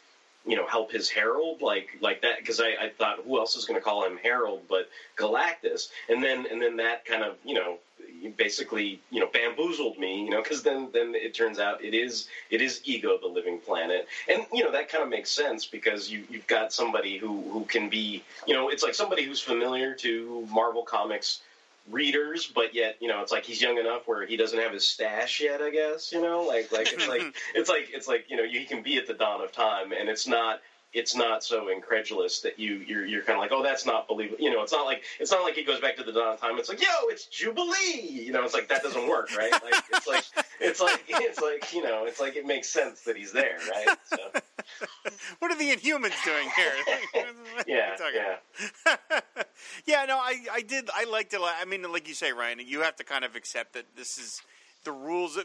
you 0.48 0.56
know 0.56 0.66
help 0.66 0.90
his 0.90 1.08
herald 1.08 1.60
like 1.60 1.88
like 2.00 2.22
that 2.22 2.38
because 2.38 2.58
I, 2.58 2.86
I 2.86 2.88
thought 2.96 3.18
who 3.24 3.38
else 3.38 3.54
is 3.54 3.66
going 3.66 3.78
to 3.78 3.84
call 3.84 4.04
him 4.04 4.16
herald 4.16 4.62
but 4.68 4.88
galactus? 5.16 5.88
And 6.08 6.24
then 6.24 6.46
and 6.50 6.60
then 6.60 6.76
that 6.78 7.04
kind 7.04 7.22
of 7.22 7.36
you 7.44 7.54
know 7.54 7.78
basically 8.36 9.00
you 9.10 9.20
know 9.20 9.28
bamboozled 9.32 9.98
me 9.98 10.24
you 10.24 10.30
know 10.30 10.42
because 10.42 10.62
then 10.62 10.88
then 10.92 11.14
it 11.14 11.34
turns 11.34 11.58
out 11.58 11.84
it 11.84 11.94
is 11.94 12.28
it 12.50 12.62
is 12.62 12.80
ego 12.84 13.18
the 13.20 13.28
living 13.28 13.58
planet. 13.58 14.08
And 14.26 14.46
you 14.52 14.64
know 14.64 14.72
that 14.72 14.88
kind 14.88 15.04
of 15.04 15.10
makes 15.10 15.30
sense 15.30 15.66
because 15.66 16.10
you 16.10 16.24
you've 16.30 16.46
got 16.46 16.72
somebody 16.72 17.18
who 17.18 17.42
who 17.50 17.64
can 17.64 17.90
be 17.90 18.24
you 18.46 18.54
know 18.54 18.70
it's 18.70 18.82
like 18.82 18.94
somebody 18.94 19.24
who's 19.24 19.40
familiar 19.40 19.94
to 19.96 20.46
marvel 20.50 20.82
comics 20.82 21.40
readers, 21.90 22.46
but 22.46 22.74
yet 22.74 22.96
you 23.00 23.08
know 23.08 23.22
it's 23.22 23.32
like 23.32 23.44
he's 23.44 23.60
young 23.60 23.78
enough 23.78 24.06
where 24.06 24.26
he 24.26 24.36
doesn't 24.36 24.58
have 24.58 24.72
his 24.72 24.86
stash 24.86 25.40
yet. 25.40 25.62
I 25.62 25.70
guess 25.70 26.12
you 26.12 26.20
know, 26.20 26.42
like 26.42 26.72
like 26.72 26.92
it's 26.92 27.08
like 27.08 27.22
it's 27.54 27.68
like 27.68 27.88
it's 27.92 28.08
like 28.08 28.26
you 28.28 28.36
know 28.36 28.44
he 28.44 28.64
can 28.64 28.82
be 28.82 28.96
at 28.98 29.06
the 29.06 29.14
dawn 29.14 29.40
of 29.40 29.52
time, 29.52 29.92
and 29.92 30.08
it's 30.08 30.26
not 30.26 30.60
it's 30.92 31.14
not 31.14 31.44
so 31.44 31.68
incredulous 31.68 32.40
that 32.40 32.58
you 32.58 32.76
you're, 32.86 33.04
you're 33.04 33.22
kind 33.22 33.36
of 33.36 33.42
like 33.42 33.52
oh 33.52 33.62
that's 33.62 33.84
not 33.84 34.08
believable 34.08 34.42
you 34.42 34.50
know 34.50 34.62
it's 34.62 34.72
not 34.72 34.86
like 34.86 35.02
it's 35.20 35.30
not 35.30 35.42
like 35.42 35.54
he 35.54 35.62
goes 35.62 35.80
back 35.80 35.96
to 35.96 36.02
the 36.02 36.12
dawn 36.12 36.34
of 36.34 36.40
time 36.40 36.58
it's 36.58 36.68
like 36.68 36.80
yo 36.80 36.88
it's 37.04 37.26
jubilee! 37.26 38.08
You 38.08 38.32
know 38.32 38.44
it's 38.44 38.54
like 38.54 38.68
that 38.68 38.82
doesn't 38.82 39.08
work 39.08 39.36
right? 39.36 39.52
Like 39.52 39.84
it's 39.92 40.06
like 40.06 40.24
it's 40.60 40.80
like 40.80 41.04
it's 41.08 41.40
like 41.40 41.72
you 41.72 41.82
know 41.82 42.04
it's 42.06 42.20
like 42.20 42.36
it 42.36 42.46
makes 42.46 42.68
sense 42.68 43.02
that 43.02 43.16
he's 43.16 43.32
there 43.32 43.58
right? 43.70 43.96
So. 44.04 44.16
what 45.38 45.50
are 45.50 45.58
the 45.58 45.70
inhumans 45.70 46.22
doing 46.24 46.48
here? 46.56 46.72
Yeah 47.66 47.96
yeah. 48.14 48.96
yeah 49.86 50.04
no 50.06 50.16
i 50.16 50.36
i 50.52 50.60
did 50.60 50.88
i 50.94 51.04
liked 51.04 51.34
it 51.34 51.40
i 51.42 51.64
mean 51.64 51.82
like 51.90 52.08
you 52.08 52.14
say 52.14 52.32
ryan 52.32 52.60
you 52.64 52.80
have 52.80 52.96
to 52.96 53.04
kind 53.04 53.24
of 53.24 53.34
accept 53.34 53.74
that 53.74 53.84
this 53.96 54.18
is 54.18 54.40
the 54.84 54.92
rules 54.92 55.36
of 55.36 55.44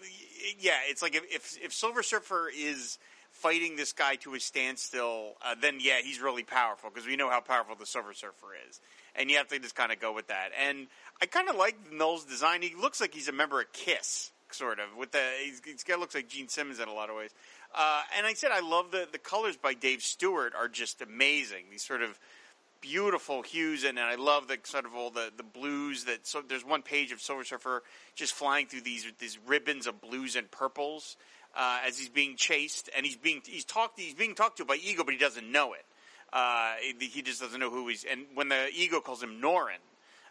yeah 0.60 0.80
it's 0.88 1.02
like 1.02 1.16
if 1.16 1.24
if, 1.34 1.58
if 1.64 1.74
silver 1.74 2.04
surfer 2.04 2.50
is 2.56 3.00
fighting 3.44 3.76
this 3.76 3.92
guy 3.92 4.16
to 4.16 4.34
a 4.36 4.40
standstill, 4.40 5.34
uh, 5.46 5.54
then 5.62 5.76
yeah, 5.82 6.00
he's 6.02 6.22
really 6.22 6.44
powerful 6.44 6.90
because 6.90 7.06
we 7.06 7.18
know 7.18 7.30
how 7.30 7.42
powerful 7.42 7.76
the 7.76 7.86
Silver 7.86 8.14
Surfer 8.14 8.48
is, 8.70 8.80
and 9.16 9.30
you 9.30 9.36
have 9.36 9.50
to 9.50 9.60
just 9.60 9.76
kind 9.76 9.92
of 9.92 10.00
go 10.00 10.14
with 10.14 10.28
that. 10.28 10.52
And 10.66 10.88
I 11.22 11.26
kind 11.26 11.50
of 11.50 11.58
like 11.58 11.76
Knull's 11.92 12.24
design. 12.24 12.62
He 12.62 12.74
looks 12.74 13.02
like 13.02 13.14
he's 13.14 13.28
a 13.28 13.34
member 13.34 13.60
of 13.60 13.70
Kiss, 13.74 14.32
sort 14.50 14.80
of. 14.80 14.96
With 14.98 15.12
the 15.12 15.22
he's, 15.44 15.62
he's 15.66 15.84
guy 15.84 15.98
looks 15.98 16.16
like 16.16 16.30
Gene 16.30 16.48
Simmons 16.48 16.80
in 16.80 16.88
a 16.88 16.94
lot 16.94 17.10
of 17.10 17.18
ways. 17.18 17.32
Uh, 17.76 18.04
and 18.18 18.26
I 18.26 18.34
said 18.34 18.52
I 18.54 18.62
love 18.62 18.92
the 18.92 19.10
the 19.12 19.20
colors 19.20 19.58
by 19.58 19.74
Dave 19.74 20.02
Stewart 20.02 20.54
are 20.58 20.70
just 20.70 21.02
amazing. 21.02 21.66
These 21.70 21.84
sort 21.84 22.02
of 22.02 22.18
beautiful 22.80 23.42
hues 23.42 23.86
and, 23.86 23.98
and 23.98 24.06
I 24.06 24.16
love 24.16 24.50
the 24.50 24.58
sort 24.64 24.86
of 24.86 24.94
all 24.94 25.10
the, 25.10 25.32
the 25.38 25.44
blues 25.44 26.04
that 26.04 26.28
so 26.28 26.42
there's 26.46 26.66
one 26.66 26.82
page 26.82 27.14
of 27.14 27.22
Silver 27.22 27.46
Surfer 27.46 27.82
just 28.14 28.34
flying 28.34 28.68
through 28.68 28.82
these 28.82 29.06
these 29.20 29.38
ribbons 29.46 29.88
of 29.88 30.02
blues 30.02 30.36
and 30.36 30.50
purples 30.52 31.16
uh, 31.56 31.80
as 31.86 31.98
he's 31.98 32.10
being 32.10 32.36
chased, 32.36 32.90
and 32.96 33.06
he's 33.06 33.16
being 33.16 33.42
he's 33.46 33.66
talked 33.66 34.00
he's 34.00 34.14
being 34.14 34.36
talked 34.36 34.58
to 34.58 34.66
by 34.66 34.76
Ego, 34.76 35.04
but 35.04 35.14
he 35.14 35.20
doesn't 35.20 35.52
know 35.52 35.74
it. 35.74 35.86
Uh, 36.32 36.74
he 37.00 37.22
just 37.22 37.42
doesn't 37.42 37.60
know 37.60 37.70
who 37.70 37.88
he's. 37.88 38.06
And 38.10 38.26
when 38.34 38.50
the 38.50 38.68
Ego 38.76 39.02
calls 39.02 39.22
him 39.22 39.40
Norrin, 39.40 39.82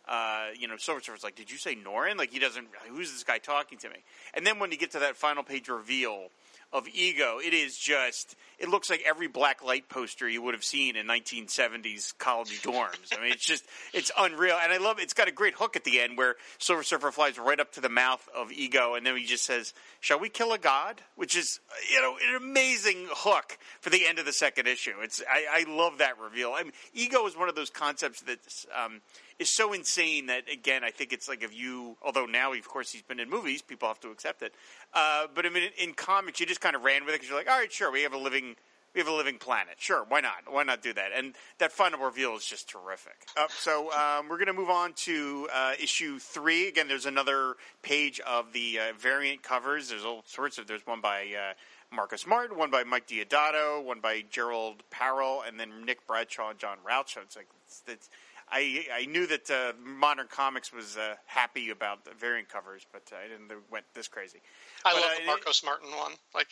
uh, 0.09 0.47
you 0.59 0.67
know, 0.67 0.77
Silver 0.77 1.01
Surfer's 1.01 1.23
like, 1.23 1.37
"Did 1.37 1.51
you 1.51 1.59
say 1.59 1.77
Norrin?" 1.77 2.19
Like 2.19 2.33
he 2.33 2.41
doesn't. 2.41 2.67
Who's 2.89 3.13
this 3.13 3.23
guy 3.23 3.39
talking 3.39 3.79
to 3.79 3.89
me? 3.89 3.97
And 4.35 4.45
then 4.47 4.59
when 4.59 4.73
you 4.73 4.79
get 4.79 4.93
to 4.93 4.99
that 5.01 5.17
final 5.17 5.45
page 5.45 5.69
reveal 5.69 6.29
of 6.73 6.89
Ego, 6.89 7.39
it 7.45 7.53
is 7.53 7.77
just 7.77 8.37
it 8.59 8.69
looks 8.69 8.89
like 8.89 9.03
every 9.05 9.27
black 9.27 9.63
light 9.63 9.89
poster 9.89 10.29
you 10.29 10.41
would 10.41 10.55
have 10.55 10.65
seen 10.65 10.97
in 10.97 11.07
1970s 11.07 12.17
college 12.17 12.63
dorms. 12.63 13.13
I 13.17 13.21
mean, 13.21 13.33
it's 13.33 13.45
just 13.45 13.65
it's 13.93 14.11
unreal, 14.19 14.57
and 14.63 14.73
I 14.73 14.79
love 14.79 14.99
it. 14.99 15.03
It's 15.03 15.15
got 15.15 15.29
a 15.29 15.33
great 15.33 15.55
hook 15.55 15.77
at 15.77 15.85
the 15.85 16.01
end 16.01 16.17
where 16.17 16.37
Silver 16.59 16.83
Surfer 16.83 17.11
flies 17.11 17.39
right 17.39 17.59
up 17.59 17.73
to 17.73 17.81
the 17.81 17.89
mouth 17.89 18.27
of 18.35 18.53
Ego, 18.53 18.95
and 18.95 19.05
then 19.05 19.17
he 19.17 19.25
just 19.25 19.45
says, 19.45 19.75
"Shall 20.01 20.19
we 20.19 20.29
kill 20.29 20.53
a 20.53 20.59
god?" 20.59 21.03
Which 21.17 21.37
is 21.37 21.61
you 21.93 22.01
know 22.01 22.17
an 22.29 22.37
amazing 22.37 23.09
hook 23.11 23.59
for 23.81 23.91
the 23.91 24.07
end 24.07 24.19
of 24.19 24.25
the 24.25 24.33
second 24.33 24.67
issue. 24.67 24.95
It's 25.01 25.21
I, 25.31 25.65
I 25.67 25.71
love 25.71 25.99
that 25.99 26.19
reveal. 26.19 26.53
I 26.55 26.63
mean, 26.63 26.73
Ego 26.95 27.27
is 27.27 27.37
one 27.37 27.49
of 27.49 27.55
those 27.55 27.71
concepts 27.71 28.23
that's. 28.23 28.67
Um, 28.75 29.01
is 29.39 29.51
so 29.51 29.73
insane 29.73 30.27
that 30.27 30.51
again, 30.53 30.85
I 30.85 30.91
think 30.91 31.13
it's 31.13 31.29
like 31.29 31.43
if 31.43 31.57
you, 31.57 31.97
although 32.03 32.27
now 32.27 32.53
of 32.53 32.69
course 32.69 32.91
he's 32.91 33.03
been 33.03 33.21
in 33.21 33.31
movies, 33.31 33.63
people 33.63 33.89
have 33.89 34.01
to 34.01 34.11
accept 34.11 34.43
it. 34.43 34.55
Uh, 34.93 35.27
but 35.35 35.47
I 35.47 35.49
mean, 35.49 35.71
in, 35.79 35.95
comics, 35.95 36.41
you 36.41 36.47
just 36.47 36.61
kind 36.61 36.77
of 36.77 36.83
ran 36.83 37.05
with 37.05 37.15
it 37.15 37.17
because 37.17 37.29
you're 37.29 37.39
like, 37.39 37.49
all 37.51 37.59
right, 37.59 37.73
sure, 37.73 37.91
we 37.91 38.03
have 38.03 38.13
a 38.13 38.19
living. 38.19 38.57
We 38.95 39.01
have 39.01 39.09
a 39.09 39.13
living 39.15 39.39
planet. 39.39 39.77
Sure, 39.79 40.05
why 40.07 40.21
not? 40.21 40.51
Why 40.51 40.65
not 40.65 40.83
do 40.83 40.93
that? 40.93 41.13
And 41.17 41.35
that 41.57 41.73
final 41.73 41.99
reveal 41.99 42.37
is 42.37 42.45
just 42.45 42.69
terrific. 42.69 43.15
Uh, 43.39 43.47
so 43.49 43.91
um, 43.91 44.29
we're 44.29 44.37
going 44.37 44.49
to 44.49 44.53
move 44.53 44.69
on 44.69 44.93
to 45.07 45.49
uh, 45.51 45.73
issue 45.83 46.19
three. 46.19 46.69
Again, 46.69 46.89
there's 46.89 47.07
another 47.07 47.55
page 47.81 48.21
of 48.21 48.53
the 48.53 48.79
uh, 48.79 48.93
variant 48.99 49.43
covers. 49.43 49.89
There's 49.89 50.05
all 50.05 50.25
sorts 50.27 50.59
of. 50.59 50.67
There's 50.67 50.87
one 50.87 51.01
by 51.01 51.23
uh, 51.23 51.55
Marcos 51.91 52.27
Martin, 52.27 52.59
one 52.59 52.71
by 52.71 52.85
Mike 52.85 53.07
Deodato, 53.07 53.83
one 53.85 54.01
by 54.01 54.25
Gerald 54.29 54.83
Parel, 54.91 55.43
and 55.47 55.59
then 55.61 55.85
Nick 55.85 56.07
Bradshaw 56.07 56.51
and 56.51 56.59
John 56.59 56.79
Rauch. 56.87 57.15
So 57.15 57.21
it's 57.23 57.37
like 57.37 57.49
it's, 57.67 57.83
it's 57.87 58.11
I 58.53 58.87
I 58.93 59.07
knew 59.07 59.27
that 59.27 59.51
uh, 59.51 59.73
Marvel 59.83 60.27
Comics 60.31 60.73
was 60.73 60.97
uh, 60.97 61.15
happy 61.27 61.71
about 61.71 62.05
the 62.05 62.13
variant 62.13 62.49
covers, 62.49 62.87
but 62.93 63.03
I 63.13 63.27
didn't 63.29 63.51
it 63.51 63.59
went 63.71 63.87
this 63.95 64.09
crazy. 64.09 64.41
I 64.85 64.93
but, 64.93 65.01
love 65.01 65.11
uh, 65.11 65.21
the 65.21 65.27
Marcos 65.27 65.65
Martin 65.65 65.89
one. 65.97 66.13
Like 66.35 66.49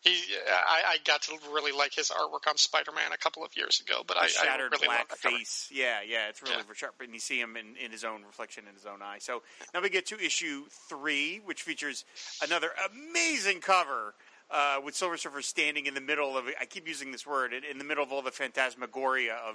he, 0.00 0.10
I, 0.48 0.82
I 0.94 0.96
got 1.04 1.22
to 1.22 1.38
really 1.52 1.72
like 1.72 1.94
his 1.94 2.10
artwork 2.10 2.48
on 2.48 2.56
Spider 2.56 2.92
Man 2.92 3.12
a 3.12 3.16
couple 3.16 3.44
of 3.44 3.56
years 3.56 3.80
ago, 3.80 4.02
but 4.06 4.16
I, 4.16 4.26
shattered 4.26 4.72
I 4.72 4.76
really 4.76 4.86
black 4.86 5.08
that 5.08 5.20
cover. 5.22 5.36
face. 5.36 5.70
Yeah, 5.72 6.00
yeah, 6.06 6.28
it's 6.28 6.42
really 6.42 6.56
Yeah. 6.56 6.74
sharp, 6.74 6.94
and 7.00 7.14
you 7.14 7.20
see 7.20 7.40
him 7.40 7.56
in, 7.56 7.76
in 7.76 7.90
his 7.90 8.04
own 8.04 8.22
reflection 8.24 8.64
in 8.68 8.74
his 8.74 8.86
own 8.86 9.02
eye. 9.02 9.18
So 9.20 9.42
now 9.72 9.80
we 9.80 9.88
get 9.90 10.06
to 10.06 10.20
issue 10.20 10.64
three, 10.88 11.40
which 11.44 11.62
features 11.62 12.04
another 12.42 12.70
amazing 12.90 13.60
cover. 13.60 14.14
Uh, 14.50 14.76
with 14.84 14.94
Silver 14.94 15.16
Surfer 15.16 15.40
standing 15.40 15.86
in 15.86 15.94
the 15.94 16.02
middle 16.02 16.36
of, 16.36 16.44
I 16.60 16.66
keep 16.66 16.86
using 16.86 17.12
this 17.12 17.26
word, 17.26 17.54
in 17.54 17.78
the 17.78 17.82
middle 17.82 18.04
of 18.04 18.12
all 18.12 18.20
the 18.20 18.30
phantasmagoria 18.30 19.36
of 19.36 19.54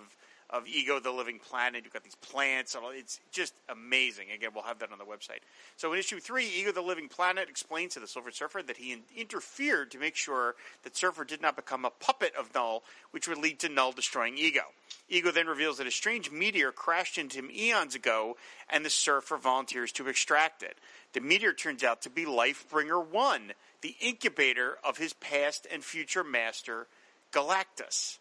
of 0.49 0.67
Ego, 0.67 0.99
the 0.99 1.12
Living 1.12 1.39
Planet. 1.39 1.83
You've 1.83 1.93
got 1.93 2.03
these 2.03 2.15
plants. 2.15 2.75
It's 2.93 3.19
just 3.31 3.53
amazing. 3.69 4.31
Again, 4.33 4.49
we'll 4.53 4.63
have 4.63 4.79
that 4.79 4.91
on 4.91 4.97
the 4.97 5.05
website. 5.05 5.41
So 5.77 5.93
in 5.93 5.99
issue 5.99 6.19
three, 6.19 6.47
Ego, 6.47 6.71
the 6.71 6.81
Living 6.81 7.07
Planet 7.07 7.49
explains 7.49 7.93
to 7.93 7.99
the 7.99 8.07
Silver 8.07 8.31
Surfer 8.31 8.63
that 8.63 8.77
he 8.77 8.93
in- 8.93 9.03
interfered 9.15 9.91
to 9.91 9.99
make 9.99 10.15
sure 10.15 10.55
that 10.83 10.97
Surfer 10.97 11.23
did 11.23 11.41
not 11.41 11.55
become 11.55 11.85
a 11.85 11.91
puppet 11.91 12.33
of 12.35 12.53
Knull, 12.53 12.83
which 13.12 13.27
would 13.27 13.38
lead 13.38 13.59
to 13.59 13.69
Knull 13.69 13.91
destroying 13.91 14.38
Ego. 14.38 14.63
Ego 15.07 15.31
then 15.31 15.47
reveals 15.47 15.77
that 15.77 15.88
a 15.88 15.91
strange 15.91 16.31
meteor 16.31 16.71
crashed 16.71 17.17
into 17.17 17.38
him 17.38 17.51
eons 17.51 17.95
ago, 17.95 18.38
and 18.69 18.83
the 18.83 18.89
Surfer 18.89 19.38
volunteers 19.38 19.91
to 19.93 20.07
extract 20.07 20.63
it. 20.63 20.77
The 21.13 21.21
meteor 21.21 21.53
turns 21.53 21.83
out 21.83 22.01
to 22.03 22.09
be 22.09 22.25
Lifebringer 22.25 23.05
1, 23.05 23.53
the 23.81 23.95
incubator 23.99 24.77
of 24.83 24.97
his 24.97 25.13
past 25.13 25.67
and 25.71 25.83
future 25.83 26.23
master, 26.23 26.88
Galactus. 27.31 28.17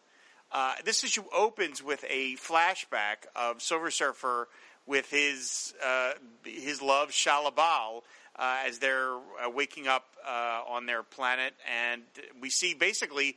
Uh, 0.51 0.75
this 0.85 1.05
issue 1.05 1.25
opens 1.35 1.83
with 1.83 2.05
a 2.09 2.35
flashback 2.37 3.27
of 3.37 3.61
Silver 3.61 3.91
Surfer 3.91 4.49
with 4.87 5.11
his 5.11 5.75
uh, 5.85 6.13
his 6.45 6.81
love 6.81 7.11
Shalla-Bal 7.11 8.03
uh, 8.37 8.63
as 8.67 8.79
they're 8.79 9.13
uh, 9.13 9.51
waking 9.55 9.87
up 9.87 10.05
uh, 10.27 10.63
on 10.67 10.87
their 10.87 11.03
planet, 11.03 11.53
and 11.71 12.03
we 12.41 12.49
see 12.49 12.73
basically 12.73 13.37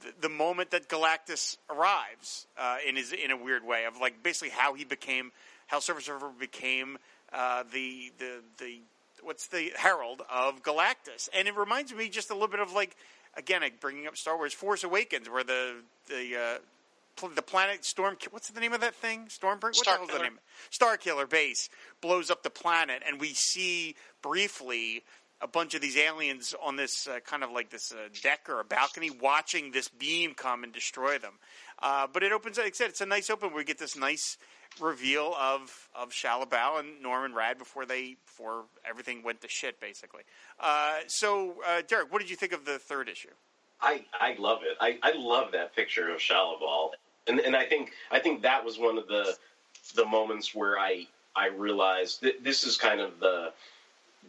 the, 0.00 0.12
the 0.22 0.28
moment 0.28 0.72
that 0.72 0.88
Galactus 0.88 1.56
arrives 1.70 2.46
in 2.86 2.96
his 2.96 3.12
in 3.12 3.30
a 3.30 3.36
weird 3.36 3.64
way 3.64 3.84
of 3.84 4.00
like 4.00 4.22
basically 4.22 4.50
how 4.50 4.74
he 4.74 4.84
became 4.84 5.30
how 5.68 5.78
Silver 5.78 6.00
Surfer 6.00 6.32
became 6.38 6.98
the 7.30 8.10
the 8.18 8.40
the 8.58 8.80
what's 9.22 9.46
the 9.48 9.72
herald 9.76 10.22
of 10.28 10.62
Galactus, 10.62 11.28
and 11.32 11.46
it 11.46 11.56
reminds 11.56 11.94
me 11.94 12.08
just 12.08 12.30
a 12.30 12.34
little 12.34 12.48
bit 12.48 12.60
of 12.60 12.72
like 12.72 12.96
again 13.38 13.62
bringing 13.80 14.06
up 14.06 14.16
Star 14.16 14.36
Wars 14.36 14.52
Force 14.52 14.84
Awakens, 14.84 15.30
where 15.30 15.44
the 15.44 15.76
the 16.08 16.36
uh, 16.36 16.58
pl- 17.16 17.30
the 17.30 17.42
planet 17.42 17.84
Storm. 17.84 18.16
What's 18.30 18.50
the 18.50 18.60
name 18.60 18.72
of 18.72 18.80
that 18.82 18.94
thing? 18.94 19.28
Stormbreaker. 19.28 19.76
What 19.76 19.84
the 19.84 19.90
hell's 19.90 20.10
the 20.10 20.18
name? 20.18 20.38
Star 20.70 20.96
Killer 20.96 21.26
base 21.26 21.70
blows 22.00 22.30
up 22.30 22.42
the 22.42 22.50
planet, 22.50 23.02
and 23.06 23.20
we 23.20 23.28
see 23.28 23.94
briefly 24.20 25.04
a 25.40 25.46
bunch 25.46 25.74
of 25.74 25.80
these 25.80 25.96
aliens 25.96 26.54
on 26.62 26.76
this 26.76 27.06
uh, 27.06 27.20
kind 27.20 27.44
of 27.44 27.52
like 27.52 27.70
this 27.70 27.92
uh, 27.92 28.08
deck 28.22 28.48
or 28.48 28.60
a 28.60 28.64
balcony 28.64 29.10
watching 29.10 29.70
this 29.70 29.88
beam 29.88 30.34
come 30.34 30.64
and 30.64 30.72
destroy 30.72 31.16
them. 31.18 31.34
Uh, 31.80 32.08
but 32.12 32.24
it 32.24 32.32
opens, 32.32 32.58
like 32.58 32.66
I 32.66 32.70
said, 32.72 32.90
it's 32.90 33.00
a 33.00 33.06
nice 33.06 33.30
open 33.30 33.50
where 33.50 33.58
we 33.58 33.64
get 33.64 33.78
this 33.78 33.96
nice 33.96 34.36
reveal 34.80 35.34
of 35.38 35.88
of 35.94 36.10
Shalla-Bal 36.10 36.78
and 36.78 37.04
Norrin 37.04 37.32
Radd 37.32 37.58
before 37.58 37.86
they 37.86 38.16
before 38.24 38.64
everything 38.88 39.22
went 39.22 39.40
to 39.40 39.48
shit, 39.48 39.80
basically. 39.80 40.22
Uh, 40.60 40.98
so, 41.06 41.56
uh, 41.66 41.82
Derek, 41.86 42.12
what 42.12 42.20
did 42.20 42.30
you 42.30 42.36
think 42.36 42.52
of 42.52 42.64
the 42.64 42.78
third 42.78 43.08
issue? 43.08 43.30
I, 43.80 44.04
I 44.20 44.34
love 44.38 44.60
it. 44.62 44.76
I, 44.80 44.98
I 45.02 45.12
love 45.16 45.52
that 45.52 45.74
picture 45.76 46.10
of 46.12 46.18
Shalla-Bal, 46.18 46.92
and 47.28 47.40
and 47.40 47.56
I 47.56 47.64
think 47.64 47.92
I 48.10 48.18
think 48.18 48.42
that 48.42 48.64
was 48.64 48.78
one 48.78 48.98
of 48.98 49.06
the 49.06 49.36
the 49.94 50.04
moments 50.04 50.54
where 50.54 50.78
I 50.78 51.06
I 51.34 51.48
realized 51.48 52.22
that 52.22 52.42
this 52.42 52.64
is 52.64 52.76
kind 52.76 53.00
of 53.00 53.20
the 53.20 53.52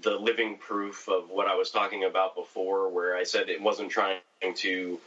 the 0.01 0.11
living 0.11 0.57
proof 0.57 1.09
of 1.09 1.29
what 1.29 1.47
I 1.47 1.55
was 1.55 1.71
talking 1.71 2.05
about 2.05 2.35
before, 2.35 2.89
where 2.89 3.15
I 3.15 3.23
said 3.23 3.49
it 3.49 3.61
wasn't 3.61 3.89
trying 3.89 4.19
to 4.41 4.99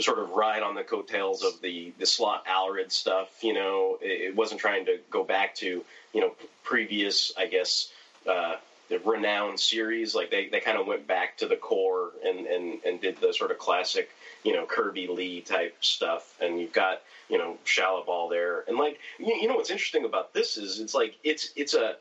sort 0.00 0.18
of 0.18 0.30
ride 0.30 0.62
on 0.62 0.74
the 0.74 0.84
coattails 0.84 1.42
of 1.42 1.60
the 1.60 1.92
the 1.98 2.06
Slott 2.06 2.46
Allred 2.46 2.90
stuff. 2.92 3.28
You 3.42 3.54
know, 3.54 3.98
it, 4.00 4.28
it 4.28 4.36
wasn't 4.36 4.60
trying 4.60 4.86
to 4.86 4.98
go 5.10 5.24
back 5.24 5.54
to 5.56 5.84
you 6.12 6.20
know 6.20 6.34
previous, 6.62 7.32
I 7.36 7.46
guess. 7.46 7.90
Uh, 8.26 8.56
the 8.90 8.98
renowned 8.98 9.58
series, 9.58 10.14
like 10.16 10.30
they, 10.30 10.48
they 10.48 10.58
kind 10.60 10.76
of 10.76 10.86
went 10.86 11.06
back 11.06 11.38
to 11.38 11.46
the 11.46 11.56
core 11.56 12.10
and, 12.26 12.44
and, 12.46 12.80
and 12.84 13.00
did 13.00 13.18
the 13.20 13.32
sort 13.32 13.52
of 13.52 13.58
classic, 13.58 14.10
you 14.42 14.52
know, 14.52 14.66
Kirby 14.66 15.06
Lee 15.06 15.40
type 15.40 15.76
stuff. 15.80 16.34
And 16.40 16.60
you've 16.60 16.72
got, 16.72 17.00
you 17.28 17.38
know, 17.38 17.56
Shalla-Bal 17.64 18.28
there. 18.28 18.64
And 18.66 18.76
like, 18.76 18.98
you, 19.20 19.32
you 19.32 19.46
know, 19.46 19.54
what's 19.54 19.70
interesting 19.70 20.04
about 20.04 20.34
this 20.34 20.56
is 20.56 20.80
it's 20.80 20.92
like, 20.92 21.14
it's, 21.22 21.52
it's 21.54 21.74
a, 21.74 21.96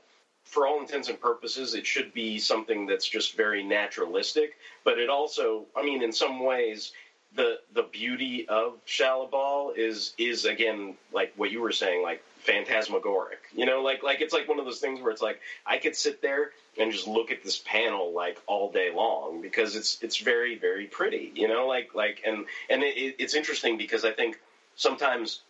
for 0.45 0.65
all 0.65 0.81
intents 0.81 1.09
and 1.09 1.21
purposes, 1.21 1.75
it 1.75 1.85
should 1.85 2.11
be 2.11 2.39
something 2.39 2.87
that's 2.87 3.07
just 3.07 3.37
very 3.37 3.63
naturalistic. 3.63 4.53
But 4.83 4.97
it 4.97 5.11
also, 5.11 5.67
I 5.77 5.83
mean, 5.83 6.01
in 6.01 6.11
some 6.11 6.43
ways, 6.43 6.91
the 7.35 7.59
the 7.73 7.83
beauty 7.83 8.47
of 8.47 8.83
Shalla-Bal 8.85 9.73
is 9.75 10.13
is 10.17 10.45
again 10.45 10.95
like 11.13 11.33
what 11.35 11.51
you 11.51 11.61
were 11.61 11.71
saying, 11.71 12.01
like 12.01 12.23
phantasmagoric. 12.39 13.39
You 13.55 13.65
know, 13.65 13.81
like 13.81 14.03
like 14.03 14.21
it's 14.21 14.33
like 14.33 14.47
one 14.47 14.59
of 14.59 14.65
those 14.65 14.79
things 14.79 15.01
where 15.01 15.11
it's 15.11 15.21
like 15.21 15.39
I 15.65 15.77
could 15.77 15.95
sit 15.95 16.21
there 16.21 16.51
and 16.79 16.91
just 16.91 17.07
look 17.07 17.31
at 17.31 17.43
this 17.43 17.57
panel 17.57 18.13
like 18.13 18.41
all 18.47 18.71
day 18.71 18.91
long 18.93 19.41
because 19.41 19.75
it's 19.75 20.01
it's 20.01 20.17
very 20.17 20.57
very 20.57 20.85
pretty. 20.85 21.31
You 21.35 21.47
know, 21.47 21.67
like 21.67 21.93
like 21.93 22.21
and 22.25 22.45
and 22.69 22.83
it, 22.83 23.15
it's 23.19 23.35
interesting 23.35 23.77
because 23.77 24.03
I 24.05 24.11
think 24.11 24.39
sometimes 24.75 25.41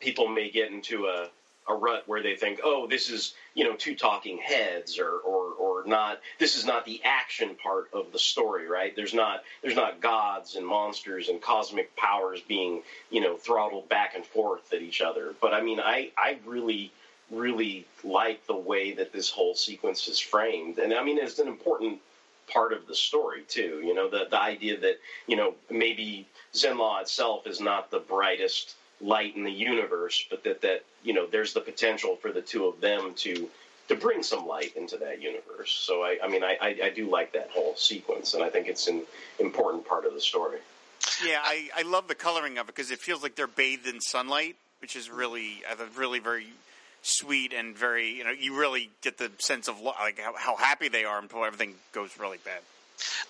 people 0.00 0.28
may 0.28 0.50
get 0.50 0.70
into 0.70 1.06
a 1.06 1.28
a 1.68 1.74
rut 1.74 2.04
where 2.06 2.22
they 2.22 2.36
think, 2.36 2.60
oh, 2.64 2.86
this 2.86 3.10
is 3.10 3.34
you 3.54 3.64
know 3.64 3.76
two 3.76 3.94
talking 3.94 4.38
heads, 4.38 4.98
or 4.98 5.18
or 5.18 5.52
or 5.52 5.84
not. 5.86 6.20
This 6.38 6.56
is 6.56 6.66
not 6.66 6.84
the 6.84 7.00
action 7.04 7.56
part 7.62 7.88
of 7.92 8.12
the 8.12 8.18
story, 8.18 8.66
right? 8.66 8.94
There's 8.94 9.14
not 9.14 9.44
there's 9.62 9.76
not 9.76 10.00
gods 10.00 10.56
and 10.56 10.66
monsters 10.66 11.28
and 11.28 11.40
cosmic 11.40 11.94
powers 11.96 12.40
being 12.40 12.82
you 13.10 13.20
know 13.20 13.36
throttled 13.36 13.88
back 13.88 14.14
and 14.14 14.24
forth 14.24 14.72
at 14.72 14.82
each 14.82 15.00
other. 15.00 15.34
But 15.40 15.54
I 15.54 15.62
mean, 15.62 15.80
I 15.80 16.10
I 16.16 16.38
really 16.46 16.92
really 17.30 17.86
like 18.04 18.46
the 18.46 18.56
way 18.56 18.92
that 18.92 19.12
this 19.12 19.30
whole 19.30 19.54
sequence 19.54 20.08
is 20.08 20.18
framed, 20.18 20.78
and 20.78 20.92
I 20.92 21.02
mean, 21.02 21.18
it's 21.18 21.38
an 21.38 21.48
important 21.48 22.00
part 22.52 22.72
of 22.72 22.86
the 22.86 22.94
story 22.94 23.42
too. 23.48 23.80
You 23.84 23.94
know, 23.94 24.08
the 24.10 24.26
the 24.28 24.40
idea 24.40 24.78
that 24.80 24.98
you 25.26 25.36
know 25.36 25.54
maybe 25.70 26.26
Zenn-La 26.54 27.00
itself 27.00 27.46
is 27.46 27.60
not 27.60 27.90
the 27.90 28.00
brightest 28.00 28.74
light 29.02 29.36
in 29.36 29.44
the 29.44 29.52
universe, 29.52 30.24
but 30.30 30.44
that 30.44 30.62
that 30.62 30.84
you 31.02 31.12
know 31.12 31.26
there's 31.26 31.52
the 31.52 31.60
potential 31.60 32.16
for 32.16 32.32
the 32.32 32.40
two 32.40 32.66
of 32.66 32.80
them 32.80 33.14
to 33.16 33.48
to 33.88 33.96
bring 33.96 34.22
some 34.22 34.46
light 34.46 34.76
into 34.76 34.96
that 34.98 35.20
universe. 35.20 35.72
So 35.72 36.02
I, 36.02 36.18
I 36.22 36.28
mean, 36.28 36.44
I, 36.44 36.56
I, 36.60 36.76
I 36.84 36.90
do 36.90 37.10
like 37.10 37.32
that 37.32 37.50
whole 37.50 37.74
sequence, 37.76 38.34
and 38.34 38.42
I 38.42 38.48
think 38.48 38.68
it's 38.68 38.86
an 38.88 39.02
important 39.38 39.86
part 39.86 40.06
of 40.06 40.14
the 40.14 40.20
story. 40.20 40.58
Yeah, 41.24 41.40
I, 41.42 41.68
I 41.76 41.82
love 41.82 42.08
the 42.08 42.14
coloring 42.14 42.58
of 42.58 42.68
it 42.68 42.74
because 42.74 42.90
it 42.90 43.00
feels 43.00 43.22
like 43.22 43.34
they're 43.34 43.46
bathed 43.48 43.86
in 43.86 44.00
sunlight, 44.00 44.56
which 44.80 44.94
is 44.94 45.10
really, 45.10 45.62
thought, 45.68 45.96
really 45.96 46.20
very 46.20 46.46
sweet 47.02 47.52
and 47.52 47.76
very, 47.76 48.10
you 48.10 48.24
know, 48.24 48.30
you 48.30 48.56
really 48.56 48.90
get 49.02 49.18
the 49.18 49.30
sense 49.38 49.68
of 49.68 49.80
like 49.80 50.20
how, 50.20 50.34
how 50.36 50.56
happy 50.56 50.88
they 50.88 51.04
are 51.04 51.18
until 51.18 51.44
everything 51.44 51.74
goes 51.92 52.16
really 52.18 52.38
bad. 52.44 52.60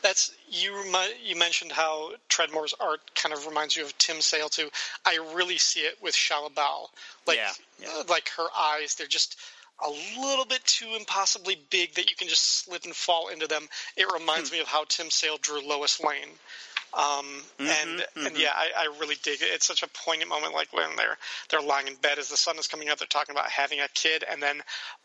That's 0.03 0.33
you. 0.49 0.75
remi- 0.77 1.17
You 1.25 1.37
mentioned 1.37 1.73
how 1.73 2.13
Tradd 2.29 2.53
Moore's 2.53 2.75
art 2.81 3.01
kind 3.15 3.33
of 3.33 3.47
reminds 3.47 3.77
you 3.77 3.85
of 3.85 3.97
Tim 3.99 4.21
Sale 4.21 4.49
too. 4.49 4.69
I 5.05 5.17
really 5.35 5.59
see 5.59 5.81
it 5.81 5.97
with 6.03 6.15
Shalla-Bal. 6.15 6.91
Like, 7.27 7.39
Yeah, 7.39 7.53
yeah. 7.81 7.89
uh, 7.99 8.05
like 8.09 8.29
her 8.37 8.47
eyes, 8.57 8.95
they're 8.95 9.07
just 9.07 9.39
a 9.85 9.91
little 10.21 10.45
bit 10.45 10.65
too 10.65 10.95
impossibly 10.97 11.57
big 11.71 11.95
that 11.95 12.11
you 12.11 12.17
can 12.17 12.29
just 12.29 12.65
slip 12.65 12.85
and 12.85 12.95
fall 12.95 13.29
into 13.29 13.47
them. 13.47 13.69
It 13.97 14.13
reminds 14.13 14.51
Hmm. 14.51 14.57
me 14.57 14.61
of 14.61 14.69
how 14.69 14.85
Tim 14.85 15.11
Sale 15.11 15.39
drew 15.39 15.61
Lois 15.61 15.99
Lane. 16.01 16.39
Um, 16.95 17.43
Mm-hmm, 17.59 17.89
and 17.91 18.27
and 18.27 18.39
yeah, 18.39 18.51
I, 18.55 18.71
I 18.77 18.99
really 18.99 19.15
dig 19.23 19.41
it. 19.41 19.49
It's 19.53 19.67
such 19.67 19.83
a 19.83 19.89
poignant 19.89 20.29
moment, 20.31 20.55
like 20.55 20.73
when 20.73 20.97
they're 20.97 21.17
they're 21.51 21.61
lying 21.63 21.87
in 21.87 21.95
bed 21.97 22.19
as 22.19 22.29
the 22.29 22.37
sun 22.37 22.59
is 22.59 22.67
coming 22.67 22.89
up. 22.89 22.99
They're 22.99 23.07
talking 23.07 23.35
about 23.35 23.51
having 23.51 23.81
a 23.81 23.89
kid, 23.95 24.25
and 24.29 24.43
then 24.43 24.63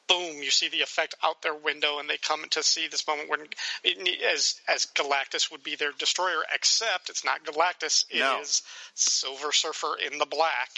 boom, 0.08 0.42
you 0.42 0.50
see 0.50 0.70
the 0.70 0.82
effect 0.82 1.14
out 1.24 1.42
their 1.42 1.54
window, 1.54 2.00
and 2.00 2.10
they 2.10 2.18
come 2.18 2.46
to 2.50 2.64
see 2.64 2.88
this 2.88 3.08
moment 3.08 3.30
when, 3.30 3.42
it, 3.84 4.22
as 4.24 4.56
as 4.68 4.88
Galactus 4.88 5.52
would 5.52 5.64
be 5.64 5.76
their 5.76 5.92
destroyer, 6.00 6.44
except 6.54 7.10
it's 7.10 7.24
not 7.24 7.46
Galactus. 7.46 8.06
It 8.10 8.18
is 8.18 8.20
No. 8.20 8.42
Silver 8.96 9.52
Surfer 9.52 9.98
in 10.12 10.18
the 10.18 10.26
black. 10.26 10.70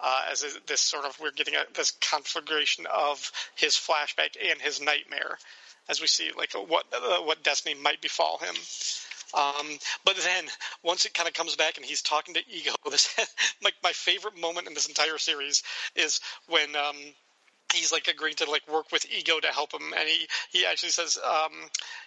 Uh, 0.00 0.22
as 0.30 0.42
a, 0.42 0.48
this 0.66 0.80
sort 0.80 1.04
of 1.04 1.18
we're 1.20 1.30
getting 1.30 1.54
a, 1.54 1.64
this 1.74 1.92
conflagration 2.10 2.84
of 2.92 3.30
his 3.54 3.74
flashback 3.74 4.36
and 4.50 4.60
his 4.60 4.80
nightmare, 4.80 5.38
as 5.88 6.00
we 6.00 6.06
see 6.06 6.30
like 6.36 6.52
what 6.52 6.84
uh, 6.92 7.18
what 7.22 7.42
destiny 7.42 7.74
might 7.80 8.02
befall 8.02 8.38
him. 8.38 8.54
Um, 9.34 9.66
but 10.04 10.16
then 10.16 10.44
once 10.82 11.04
it 11.06 11.14
kind 11.14 11.28
of 11.28 11.34
comes 11.34 11.56
back 11.56 11.76
and 11.76 11.84
he's 11.84 12.02
talking 12.02 12.34
to 12.34 12.40
Ego, 12.48 12.72
this 12.90 13.08
like 13.62 13.74
my 13.82 13.92
favorite 13.92 14.38
moment 14.38 14.68
in 14.68 14.74
this 14.74 14.88
entire 14.88 15.18
series 15.18 15.62
is 15.96 16.20
when 16.48 16.76
um, 16.76 16.96
he's 17.74 17.92
like 17.92 18.08
agreeing 18.08 18.36
to 18.36 18.50
like 18.50 18.66
work 18.70 18.90
with 18.92 19.06
Ego 19.10 19.40
to 19.40 19.48
help 19.48 19.72
him, 19.72 19.92
and 19.96 20.08
he 20.08 20.26
he 20.50 20.66
actually 20.66 20.90
says 20.90 21.18
um, 21.18 21.52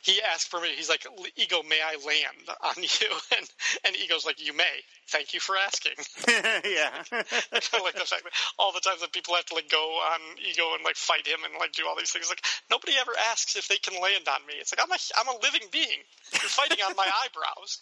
he 0.01 0.21
asks 0.21 0.47
for 0.47 0.59
me. 0.59 0.69
He's 0.75 0.89
like, 0.89 1.05
Ego, 1.35 1.61
may 1.63 1.79
I 1.83 1.93
land 2.05 2.49
on 2.63 2.75
you? 2.83 3.11
And 3.37 3.49
and 3.85 3.95
Ego's 3.95 4.25
like, 4.25 4.43
you 4.43 4.55
may. 4.55 4.83
Thank 5.09 5.33
you 5.33 5.39
for 5.39 5.55
asking. 5.55 5.93
yeah. 6.27 6.91
I 7.11 7.83
like 7.83 7.95
the 7.95 8.03
fact 8.03 8.23
that 8.23 8.33
all 8.59 8.73
the 8.73 8.81
times 8.81 9.01
that 9.01 9.13
people 9.13 9.35
have 9.35 9.45
to 9.45 9.55
like 9.55 9.69
go 9.69 9.77
on 10.13 10.19
Ego 10.43 10.73
and 10.75 10.83
like 10.83 10.95
fight 10.95 11.25
him 11.25 11.39
and 11.45 11.53
like 11.59 11.71
do 11.71 11.83
all 11.87 11.95
these 11.97 12.11
things. 12.11 12.29
Like 12.29 12.43
nobody 12.69 12.93
ever 12.99 13.11
asks 13.31 13.55
if 13.55 13.67
they 13.67 13.77
can 13.77 14.01
land 14.01 14.27
on 14.27 14.45
me. 14.47 14.55
It's 14.59 14.73
like 14.73 14.83
I'm 14.83 14.91
a 14.91 14.99
I'm 15.17 15.35
a 15.35 15.39
living 15.43 15.67
being. 15.71 16.03
You're 16.33 16.49
fighting 16.49 16.79
on 16.83 16.95
my 16.95 17.07
eyebrows. 17.23 17.79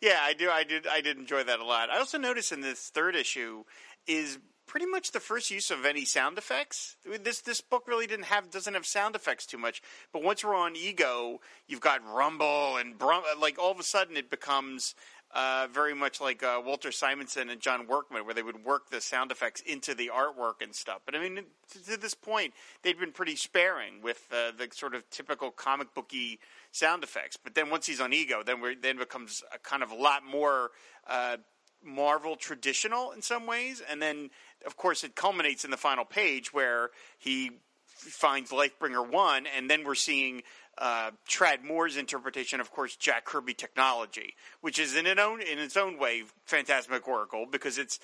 Yeah, 0.00 0.18
I 0.20 0.34
do. 0.34 0.50
I 0.50 0.64
did. 0.64 0.86
I 0.86 1.00
did 1.00 1.18
enjoy 1.18 1.44
that 1.44 1.60
a 1.60 1.64
lot. 1.64 1.90
I 1.90 1.98
also 1.98 2.18
noticed 2.18 2.52
in 2.52 2.60
this 2.60 2.88
third 2.88 3.14
issue 3.16 3.64
is 4.06 4.38
pretty 4.66 4.86
much 4.86 5.12
the 5.12 5.20
first 5.20 5.50
use 5.50 5.70
of 5.70 5.84
any 5.84 6.04
sound 6.04 6.38
effects. 6.38 6.96
This 7.22 7.40
this 7.40 7.60
book 7.60 7.84
really 7.86 8.06
didn't 8.06 8.26
have 8.26 8.50
doesn't 8.50 8.74
have 8.74 8.86
sound 8.86 9.14
effects 9.14 9.46
too 9.46 9.58
much. 9.58 9.82
But 10.12 10.22
once 10.22 10.44
we're 10.44 10.54
on 10.54 10.76
Ego, 10.76 11.40
you've 11.66 11.80
got 11.80 12.00
rumble 12.06 12.76
and 12.76 12.98
brum, 12.98 13.22
like 13.40 13.58
all 13.58 13.70
of 13.70 13.80
a 13.80 13.84
sudden 13.84 14.16
it 14.16 14.30
becomes. 14.30 14.94
Uh, 15.36 15.66
very 15.72 15.94
much 15.96 16.20
like 16.20 16.44
uh, 16.44 16.62
Walter 16.64 16.92
Simonson 16.92 17.50
and 17.50 17.60
John 17.60 17.88
Workman, 17.88 18.24
where 18.24 18.34
they 18.34 18.42
would 18.44 18.64
work 18.64 18.90
the 18.90 19.00
sound 19.00 19.32
effects 19.32 19.60
into 19.62 19.92
the 19.92 20.08
artwork 20.14 20.62
and 20.62 20.72
stuff. 20.72 21.00
But 21.04 21.16
I 21.16 21.18
mean, 21.18 21.46
to, 21.72 21.84
to 21.90 21.96
this 21.96 22.14
point, 22.14 22.54
they'd 22.82 23.00
been 23.00 23.10
pretty 23.10 23.34
sparing 23.34 24.00
with 24.00 24.28
uh, 24.30 24.52
the 24.56 24.68
sort 24.72 24.94
of 24.94 25.10
typical 25.10 25.50
comic 25.50 25.92
booky 25.92 26.38
sound 26.70 27.02
effects. 27.02 27.36
But 27.36 27.56
then 27.56 27.68
once 27.68 27.84
he's 27.84 28.00
on 28.00 28.12
Ego, 28.12 28.44
then 28.46 28.60
we're, 28.60 28.76
then 28.76 28.96
becomes 28.96 29.42
a 29.52 29.58
kind 29.58 29.82
of 29.82 29.90
a 29.90 29.96
lot 29.96 30.24
more 30.24 30.70
uh, 31.08 31.38
Marvel 31.84 32.36
traditional 32.36 33.10
in 33.10 33.20
some 33.20 33.46
ways, 33.46 33.82
and 33.90 34.00
then 34.00 34.30
of 34.66 34.76
course 34.76 35.04
it 35.04 35.14
culminates 35.14 35.64
in 35.64 35.70
the 35.70 35.76
final 35.76 36.04
page 36.04 36.52
where 36.52 36.90
he 37.18 37.50
finds 37.86 38.50
Lifebringer 38.50 39.08
one, 39.08 39.46
and 39.56 39.70
then 39.70 39.84
we're 39.84 39.94
seeing 39.94 40.42
uh, 40.78 41.10
Tradd 41.28 41.64
Moore's 41.64 41.96
interpretation, 41.96 42.60
of 42.60 42.70
course, 42.70 42.96
Jack 42.96 43.24
Kirby 43.24 43.54
technology, 43.54 44.34
which 44.60 44.78
is 44.78 44.96
in 44.96 45.06
its 45.06 45.20
own 45.20 45.40
in 45.40 45.58
its 45.58 45.76
own 45.76 45.98
way 45.98 46.24
phantasmagorical 46.46 47.46
because 47.50 47.78
it's 47.78 47.98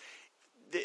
the, 0.70 0.80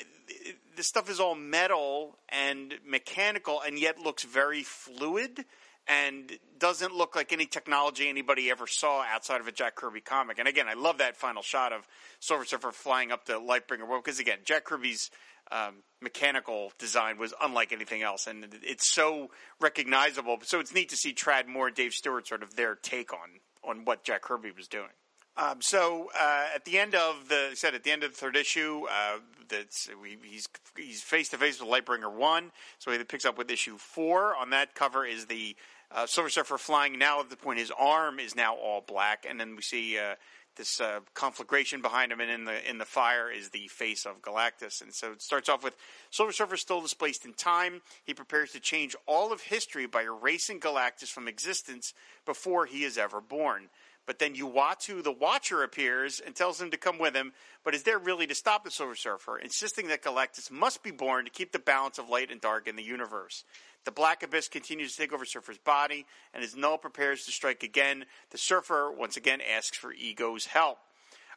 the 0.76 0.84
stuff 0.84 1.10
is 1.10 1.20
all 1.20 1.36
metal 1.36 2.18
and 2.30 2.74
mechanical, 2.88 3.62
and 3.66 3.80
yet 3.80 4.00
looks 4.00 4.24
very 4.24 4.64
fluid 4.64 5.46
and 5.88 6.32
doesn't 6.58 6.96
look 6.96 7.16
like 7.16 7.32
any 7.32 7.46
technology 7.46 8.10
anybody 8.10 8.50
ever 8.50 8.66
saw 8.66 9.04
outside 9.04 9.40
of 9.40 9.48
a 9.48 9.52
Jack 9.52 9.76
Kirby 9.76 10.02
comic. 10.02 10.40
And 10.40 10.48
again, 10.48 10.68
I 10.68 10.74
love 10.74 10.98
that 10.98 11.16
final 11.16 11.44
shot 11.44 11.72
of 11.74 11.88
Silver 12.20 12.46
Surfer 12.46 12.72
flying 12.72 13.12
up 13.12 13.26
the 13.26 13.34
Lightbringer 13.34 13.88
world 13.88 14.04
because 14.04 14.20
again, 14.20 14.40
Jack 14.44 14.66
Kirby's 14.66 15.12
um, 15.52 15.84
mechanical 16.02 16.72
design 16.78 17.18
was 17.18 17.34
unlike 17.42 17.72
anything 17.72 18.02
else, 18.02 18.28
and 18.28 18.48
it's 18.64 18.94
so 18.94 19.32
recognizable. 19.60 20.38
So 20.44 20.60
it's 20.60 20.74
neat 20.74 20.90
to 20.90 20.98
see 20.98 21.14
Tradd 21.14 21.48
Moore, 21.48 21.72
Dave 21.72 21.94
Stewart, 21.94 22.28
sort 22.28 22.44
of 22.44 22.56
their 22.56 22.76
take 22.76 23.14
on 23.14 23.40
on 23.64 23.86
what 23.86 24.04
Jack 24.04 24.22
Kirby 24.22 24.52
was 24.52 24.68
doing. 24.68 24.90
Um, 25.38 25.62
so 25.62 26.10
uh, 26.18 26.46
at 26.56 26.64
the 26.64 26.80
end 26.80 26.96
of 26.96 27.28
the 27.28 27.52
said 27.56 27.76
at 27.76 27.84
the 27.84 27.92
end 27.92 28.04
of 28.04 28.12
the 28.12 28.18
third 28.18 28.38
issue, 28.38 28.84
uh, 28.90 29.18
that's 29.50 29.90
we, 30.02 30.18
he's 30.24 30.48
he's 30.78 31.02
face 31.02 31.30
to 31.30 31.38
face 31.38 31.60
with 31.60 31.70
Lightbringer 31.70 32.12
one. 32.12 32.52
So 32.80 32.92
he 32.92 33.04
picks 33.04 33.26
up 33.26 33.38
with 33.38 33.52
issue 33.52 33.78
four. 33.78 34.36
On 34.36 34.52
that 34.52 34.76
cover 34.76 35.06
is 35.06 35.26
the 35.26 35.56
uh, 35.92 36.06
Silver 36.06 36.30
Surfer 36.30 36.58
flying 36.58 36.98
now 36.98 37.20
at 37.20 37.30
the 37.30 37.36
point 37.36 37.60
his 37.60 37.72
arm 37.78 38.20
is 38.20 38.36
now 38.36 38.56
all 38.56 38.82
black, 38.82 39.26
and 39.28 39.40
then 39.40 39.56
we 39.56 39.62
see 39.62 40.00
uh, 40.00 40.16
this 40.56 40.80
uh, 40.80 41.00
conflagration 41.14 41.82
behind 41.82 42.12
him, 42.12 42.20
and 42.20 42.32
in 42.32 42.46
the 42.46 42.70
in 42.70 42.78
the 42.78 42.86
fire 42.86 43.32
is 43.32 43.50
the 43.50 43.68
face 43.68 44.06
of 44.06 44.22
Galactus. 44.22 44.82
And 44.82 44.94
so 44.94 45.12
it 45.12 45.22
starts 45.22 45.50
off 45.50 45.64
with 45.64 45.76
Silver 46.12 46.32
Surfer 46.32 46.58
still 46.58 46.82
displaced 46.82 47.26
in 47.26 47.34
time. 47.34 47.82
He 48.04 48.14
prepares 48.14 48.52
to 48.52 48.60
change 48.60 48.96
all 49.06 49.32
of 49.32 49.42
history 49.42 49.86
by 49.86 50.04
erasing 50.04 50.60
Galactus 50.60 51.12
from 51.12 51.28
existence 51.28 51.94
before 52.26 52.66
he 52.66 52.84
is 52.84 52.98
ever 52.98 53.22
born. 53.22 53.70
But 54.06 54.20
then 54.20 54.36
Uatu, 54.36 55.04
the 55.04 55.12
Watcher, 55.12 55.64
appears 55.64 56.20
and 56.20 56.36
tells 56.36 56.62
him 56.62 56.70
to 56.72 56.78
come 56.78 57.00
with 57.00 57.16
him, 57.16 57.34
but 57.64 57.74
is 57.74 57.84
there 57.84 57.98
really 57.98 58.28
to 58.28 58.36
stop 58.36 58.64
the 58.64 58.72
Silver 58.72 58.96
Surfer, 58.96 59.40
insisting 59.40 59.88
that 59.88 60.04
Galactus 60.04 60.52
must 60.52 60.84
be 60.84 60.92
born 60.92 61.26
to 61.26 61.32
keep 61.32 61.52
the 61.52 61.60
balance 61.60 61.98
of 61.98 62.10
light 62.10 62.32
and 62.32 62.40
dark 62.40 62.68
in 62.68 62.76
the 62.76 62.84
universe. 62.84 63.44
The 63.84 63.92
Black 63.92 64.24
Abyss 64.24 64.48
continues 64.48 64.96
to 64.96 65.02
take 65.02 65.14
over 65.14 65.26
Surfer's 65.26 65.58
body, 65.58 66.06
and 66.34 66.44
as 66.44 66.56
Knull 66.56 66.78
prepares 66.78 67.26
to 67.26 67.32
strike 67.32 67.64
again, 67.64 68.06
the 68.32 68.38
Surfer 68.38 68.92
once 68.92 69.18
again 69.18 69.42
asks 69.42 69.78
for 69.78 69.92
Ego's 69.94 70.46
help. 70.46 70.78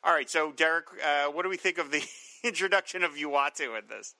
All 0.04 0.12
right, 0.12 0.28
so 0.28 0.52
Derek, 0.52 0.86
uh, 1.04 1.26
what 1.26 1.42
do 1.42 1.48
we 1.48 1.56
think 1.56 1.78
of 1.78 1.90
the 1.90 2.02
introduction 2.44 3.04
of 3.04 3.12
Uatu 3.12 3.78
in 3.78 3.86
this? 3.88 4.14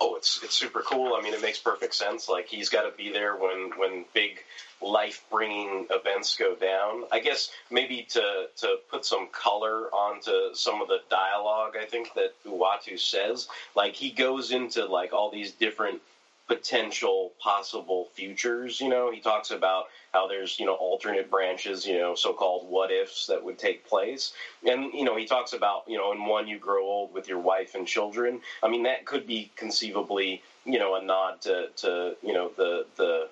Oh, 0.00 0.16
it's 0.16 0.42
it's 0.42 0.54
super 0.54 0.80
cool. 0.82 1.14
I 1.14 1.22
mean, 1.22 1.34
it 1.34 1.42
makes 1.42 1.58
perfect 1.58 1.94
sense. 1.94 2.28
Like 2.28 2.46
he's 2.48 2.68
got 2.68 2.82
to 2.82 2.96
be 2.96 3.12
there 3.12 3.36
when 3.36 3.70
when 3.76 4.04
big 4.12 4.38
life 4.82 5.24
bringing 5.30 5.86
events 5.90 6.36
go 6.36 6.54
down. 6.56 7.04
I 7.12 7.20
guess 7.20 7.50
maybe 7.70 8.06
to 8.10 8.46
to 8.56 8.76
put 8.90 9.04
some 9.04 9.28
color 9.30 9.88
onto 9.92 10.54
some 10.54 10.82
of 10.82 10.88
the 10.88 10.98
dialogue. 11.10 11.74
I 11.80 11.84
think 11.84 12.12
that 12.14 12.34
Uatu 12.44 12.98
says 12.98 13.48
like 13.76 13.94
he 13.94 14.10
goes 14.10 14.50
into 14.50 14.86
like 14.86 15.12
all 15.12 15.30
these 15.30 15.52
different 15.52 16.00
potential 16.46 17.32
possible 17.40 18.08
futures. 18.14 18.80
You 18.80 18.88
know, 18.88 19.10
he 19.10 19.20
talks 19.20 19.50
about 19.50 19.86
how 20.12 20.26
there's 20.26 20.58
you 20.58 20.66
know 20.66 20.74
alternate 20.74 21.30
branches, 21.30 21.86
you 21.86 21.98
know, 21.98 22.14
so-called 22.14 22.68
what 22.68 22.90
ifs 22.90 23.26
that 23.26 23.42
would 23.42 23.58
take 23.58 23.86
place, 23.86 24.32
and 24.66 24.92
you 24.92 25.04
know 25.04 25.16
he 25.16 25.26
talks 25.26 25.52
about 25.52 25.84
you 25.86 25.96
know 25.96 26.12
in 26.12 26.24
one 26.26 26.46
you 26.46 26.58
grow 26.58 26.84
old 26.84 27.12
with 27.12 27.28
your 27.28 27.38
wife 27.38 27.74
and 27.74 27.86
children. 27.86 28.40
I 28.62 28.68
mean 28.68 28.82
that 28.84 29.06
could 29.06 29.26
be 29.26 29.50
conceivably 29.56 30.42
you 30.64 30.78
know 30.78 30.94
a 30.96 31.02
nod 31.02 31.40
to 31.42 31.68
to 31.76 32.16
you 32.22 32.32
know 32.32 32.50
the 32.56 32.86
the 32.96 33.28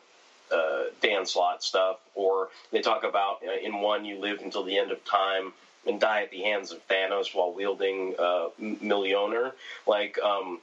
uh, 0.52 0.84
Dan 1.00 1.24
Slott 1.26 1.62
stuff, 1.62 1.98
or 2.14 2.48
they 2.70 2.80
talk 2.80 3.04
about 3.04 3.42
uh, 3.46 3.52
in 3.52 3.80
one 3.80 4.04
you 4.04 4.18
live 4.18 4.40
until 4.40 4.64
the 4.64 4.78
end 4.78 4.90
of 4.90 5.04
time 5.04 5.52
and 5.86 6.00
die 6.00 6.22
at 6.22 6.30
the 6.30 6.42
hands 6.42 6.70
of 6.70 6.86
Thanos 6.88 7.34
while 7.34 7.52
wielding 7.52 8.14
uh, 8.18 8.48
Mjolnir. 8.60 9.52
Like 9.86 10.18
um, 10.20 10.60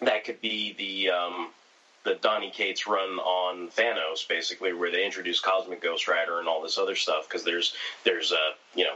that 0.00 0.24
could 0.24 0.40
be 0.40 0.74
the 0.78 1.10
um, 1.10 1.48
the 2.06 2.14
Donny 2.14 2.50
Cates 2.50 2.86
run 2.86 3.18
on 3.18 3.68
Thanos, 3.68 4.26
basically, 4.26 4.72
where 4.72 4.90
they 4.90 5.04
introduce 5.04 5.40
Cosmic 5.40 5.82
Ghost 5.82 6.06
Rider 6.06 6.38
and 6.38 6.48
all 6.48 6.62
this 6.62 6.78
other 6.78 6.94
stuff. 6.94 7.28
Because 7.28 7.44
there's 7.44 7.74
there's 8.04 8.32
a 8.32 8.54
you 8.78 8.84
know 8.84 8.94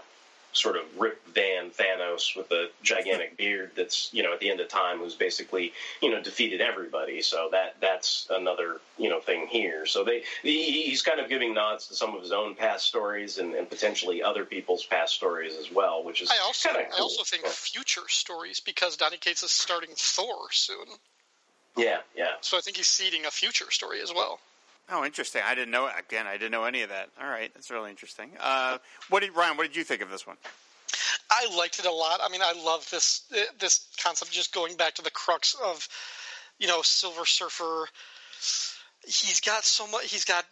sort 0.53 0.77
of 0.77 0.83
Rip 0.99 1.21
Van 1.35 1.71
Thanos 1.71 2.37
with 2.37 2.51
a 2.51 2.71
gigantic 2.83 3.37
beard 3.37 3.73
that's 3.77 4.11
you 4.13 4.23
know 4.23 4.33
at 4.33 4.41
the 4.41 4.51
end 4.51 4.61
of 4.61 4.69
time 4.69 4.99
who's 4.99 5.15
basically 5.15 5.73
you 6.01 6.11
know 6.11 6.23
defeated 6.23 6.61
everybody. 6.61 7.21
So 7.21 7.49
that 7.51 7.77
that's 7.81 8.29
another 8.31 8.81
you 8.97 9.11
know 9.11 9.21
thing 9.21 9.49
here. 9.49 9.87
So 9.87 10.05
they 10.05 10.23
he's 10.43 11.03
kind 11.03 11.19
of 11.19 11.29
giving 11.29 11.53
nods 11.53 11.89
to 11.89 11.95
some 11.95 12.15
of 12.15 12.23
his 12.23 12.33
own 12.33 12.55
past 12.55 12.87
stories 12.87 13.39
and, 13.39 13.55
and 13.55 13.69
potentially 13.69 14.23
other 14.23 14.45
people's 14.45 14.87
past 14.87 15.15
stories 15.15 15.55
as 15.57 15.71
well, 15.73 16.05
which 16.05 16.23
is 16.23 16.31
I 16.31 16.39
also 16.45 16.69
cool. 16.71 16.81
I 16.81 17.01
also 17.01 17.25
think 17.25 17.47
future 17.47 18.09
stories 18.09 18.61
because 18.61 18.97
Donny 18.97 19.17
Cates 19.17 19.43
is 19.43 19.51
starting 19.51 19.91
Thor 19.97 20.49
soon. 20.53 20.87
Yeah, 21.77 21.99
yeah. 22.17 22.33
So 22.41 22.57
I 22.57 22.61
think 22.61 22.77
he's 22.77 22.89
seeding 22.89 23.27
a 23.27 23.31
future 23.31 23.71
story 23.71 24.01
as 24.03 24.13
well. 24.13 24.41
Oh, 24.91 25.05
interesting. 25.05 25.43
I 25.47 25.55
didn't 25.55 25.71
know. 25.71 25.89
Again, 25.99 26.27
I 26.27 26.33
didn't 26.33 26.51
know 26.51 26.65
any 26.65 26.83
of 26.83 26.89
that. 26.89 27.11
All 27.21 27.29
right, 27.29 27.51
that's 27.55 27.71
really 27.71 27.91
interesting. 27.91 28.31
Uh, 28.41 28.79
what 29.09 29.21
did 29.21 29.35
Ryan? 29.37 29.57
What 29.57 29.67
did 29.67 29.77
you 29.77 29.85
think 29.85 30.03
of 30.03 30.11
this 30.11 30.27
one? 30.27 30.37
I 31.31 31.57
liked 31.57 31.79
it 31.79 31.87
a 31.87 31.93
lot. 31.93 32.21
I 32.23 32.29
mean, 32.29 32.41
I 32.43 32.53
love 32.65 32.89
this 32.91 33.23
this 33.61 33.87
concept. 34.03 34.33
Just 34.33 34.53
going 34.53 34.77
back 34.77 34.95
to 34.95 35.03
the 35.03 35.11
crux 35.11 35.57
of, 35.65 35.89
you 36.59 36.67
know, 36.67 36.83
Silver 36.83 37.25
Surfer. 37.25 37.87
He's 39.05 39.41
got 39.41 39.65
so 39.65 39.87
much. 39.87 40.11
He's 40.11 40.25
got 40.25 40.45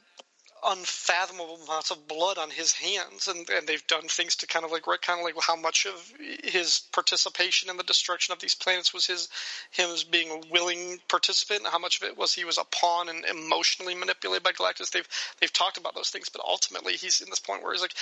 unfathomable 0.64 1.58
amounts 1.64 1.90
of 1.90 2.08
blood 2.08 2.38
on 2.38 2.50
his 2.50 2.72
hands, 2.72 3.28
and, 3.28 3.48
and 3.50 3.66
they've 3.66 3.86
done 3.86 4.08
things 4.08 4.36
to 4.36 4.46
kind 4.46 4.64
of 4.64 4.70
like 4.70 4.84
kind 5.02 5.20
of 5.20 5.24
like 5.24 5.34
how 5.40 5.56
much 5.56 5.86
of 5.86 6.12
his 6.44 6.82
participation 6.92 7.70
in 7.70 7.76
the 7.76 7.82
destruction 7.82 8.32
of 8.32 8.40
these 8.40 8.54
planets 8.54 8.92
was 8.92 9.06
his 9.06 9.28
him 9.70 9.90
as 9.90 10.04
being 10.04 10.30
a 10.30 10.52
willing 10.52 10.98
participant, 11.08 11.60
and 11.60 11.68
how 11.68 11.78
much 11.78 12.00
of 12.00 12.08
it 12.08 12.16
was 12.16 12.32
he 12.32 12.44
was 12.44 12.58
a 12.58 12.64
pawn 12.64 13.08
and 13.08 13.24
emotionally 13.24 13.94
manipulated 13.94 14.42
by 14.42 14.52
Galactus. 14.52 14.90
They've 14.90 15.08
they've 15.40 15.52
talked 15.52 15.78
about 15.78 15.94
those 15.94 16.10
things, 16.10 16.28
but 16.28 16.42
ultimately 16.46 16.94
he's 16.94 17.20
in 17.20 17.30
this 17.30 17.40
point 17.40 17.62
where 17.62 17.72
he's 17.72 17.82
like, 17.82 17.94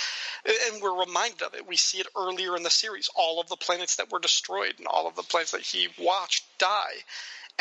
and 0.47 0.83
we're 0.83 1.01
reminded 1.01 1.43
of 1.43 1.55
it. 1.55 1.67
We 1.67 1.77
see 1.77 1.99
it 1.99 2.09
earlier 2.17 2.57
in 2.57 2.63
the 2.63 2.71
series. 2.71 3.11
All 3.15 3.41
of 3.41 3.49
the 3.49 3.57
planets 3.57 3.97
that 3.97 4.11
were 4.11 4.21
destroyed 4.21 4.75
and 4.79 4.87
all 4.87 5.07
of 5.07 5.17
the 5.17 5.23
planets 5.23 5.53
that 5.53 5.63
he 5.63 5.89
watched 5.99 6.45
die. 6.59 7.03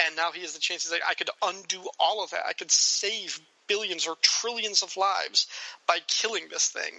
And 0.05 0.15
now 0.15 0.31
he 0.31 0.41
has 0.41 0.53
the 0.53 0.59
chance. 0.59 0.83
He's 0.83 0.91
like, 0.91 1.01
I 1.07 1.13
could 1.13 1.29
undo 1.41 1.81
all 1.99 2.23
of 2.23 2.31
that. 2.31 2.45
I 2.45 2.53
could 2.53 2.71
save 2.71 3.39
billions 3.67 4.07
or 4.07 4.15
trillions 4.21 4.83
of 4.83 4.97
lives 4.97 5.47
by 5.87 5.99
killing 6.07 6.47
this 6.49 6.69
thing. 6.69 6.93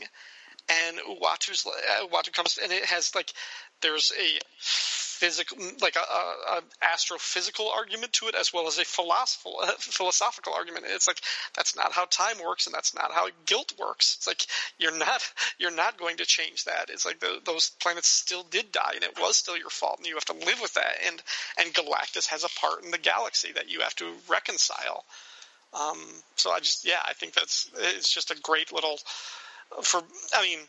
And 0.68 0.98
Uatu's 0.98 1.64
uh, 1.66 2.06
Uatu 2.08 2.32
comes 2.32 2.58
and 2.60 2.72
it 2.72 2.84
has 2.86 3.14
like 3.14 3.32
there's 3.82 4.12
a 4.18 4.38
physical 4.58 5.56
like 5.80 5.96
a, 5.96 6.00
a, 6.00 6.58
a 6.58 6.62
astrophysical 6.84 7.70
argument 7.74 8.12
to 8.12 8.28
it 8.28 8.34
as 8.34 8.52
well 8.52 8.66
as 8.66 8.78
a 8.78 8.84
philosophical 8.84 9.60
uh, 9.62 9.72
philosophical 9.78 10.52
argument. 10.52 10.84
It's 10.88 11.06
like 11.06 11.20
that's 11.54 11.74
not 11.76 11.92
how 11.92 12.04
time 12.06 12.36
works 12.44 12.66
and 12.66 12.74
that's 12.74 12.94
not 12.94 13.12
how 13.12 13.28
guilt 13.46 13.72
works. 13.78 14.16
It's 14.18 14.26
like 14.26 14.46
you're 14.78 14.96
not 14.96 15.22
you're 15.58 15.74
not 15.74 15.98
going 15.98 16.18
to 16.18 16.26
change 16.26 16.64
that. 16.64 16.90
It's 16.90 17.06
like 17.06 17.20
the, 17.20 17.40
those 17.44 17.70
planets 17.80 18.08
still 18.08 18.42
did 18.42 18.72
die 18.72 18.92
and 18.94 19.04
it 19.04 19.18
was 19.18 19.36
still 19.36 19.56
your 19.56 19.70
fault 19.70 19.98
and 19.98 20.06
you 20.06 20.14
have 20.14 20.24
to 20.26 20.44
live 20.46 20.60
with 20.60 20.74
that. 20.74 20.96
And 21.06 21.22
and 21.58 21.74
Galactus 21.74 22.26
has 22.26 22.44
a 22.44 22.60
part 22.60 22.84
in 22.84 22.90
the 22.90 22.98
galaxy 22.98 23.52
that 23.52 23.70
you 23.70 23.80
have 23.80 23.94
to 23.96 24.12
reconcile. 24.28 25.04
Um, 25.74 25.98
so 26.36 26.50
I 26.50 26.60
just, 26.60 26.86
yeah, 26.86 27.00
I 27.04 27.12
think 27.12 27.34
that's 27.34 27.70
it's 27.76 28.12
just 28.12 28.30
a 28.30 28.40
great 28.40 28.72
little 28.72 28.98
for. 29.82 30.02
I 30.34 30.42
mean, 30.42 30.60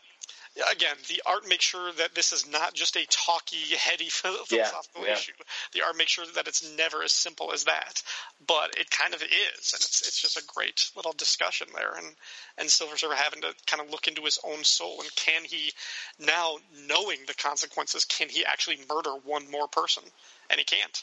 again, 0.72 0.96
the 1.08 1.22
art 1.26 1.48
makes 1.48 1.64
sure 1.64 1.92
that 1.92 2.14
this 2.14 2.32
is 2.32 2.48
not 2.50 2.74
just 2.74 2.96
a 2.96 3.06
talky, 3.06 3.74
heady 3.76 4.08
philosophical 4.08 5.02
yeah, 5.02 5.08
yeah. 5.08 5.12
issue. 5.12 5.32
The 5.72 5.82
art 5.82 5.96
makes 5.96 6.12
sure 6.12 6.24
that 6.34 6.48
it's 6.48 6.76
never 6.76 7.02
as 7.02 7.12
simple 7.12 7.52
as 7.52 7.64
that, 7.64 8.02
but 8.46 8.74
it 8.78 8.90
kind 8.90 9.14
of 9.14 9.22
is, 9.22 9.72
and 9.72 9.80
it's 9.80 10.02
it's 10.06 10.20
just 10.20 10.36
a 10.36 10.44
great 10.46 10.90
little 10.96 11.12
discussion 11.12 11.68
there. 11.74 11.94
And 11.96 12.14
and 12.58 12.70
Silver 12.70 12.96
Surfer 12.96 13.14
having 13.14 13.42
to 13.42 13.54
kind 13.66 13.82
of 13.82 13.90
look 13.90 14.08
into 14.08 14.22
his 14.22 14.38
own 14.44 14.64
soul 14.64 15.00
and 15.00 15.14
can 15.16 15.44
he 15.44 15.72
now 16.18 16.56
knowing 16.88 17.18
the 17.26 17.34
consequences, 17.34 18.04
can 18.04 18.28
he 18.28 18.44
actually 18.44 18.78
murder 18.90 19.12
one 19.24 19.50
more 19.50 19.68
person? 19.68 20.02
And 20.50 20.58
he 20.58 20.64
can't 20.64 21.02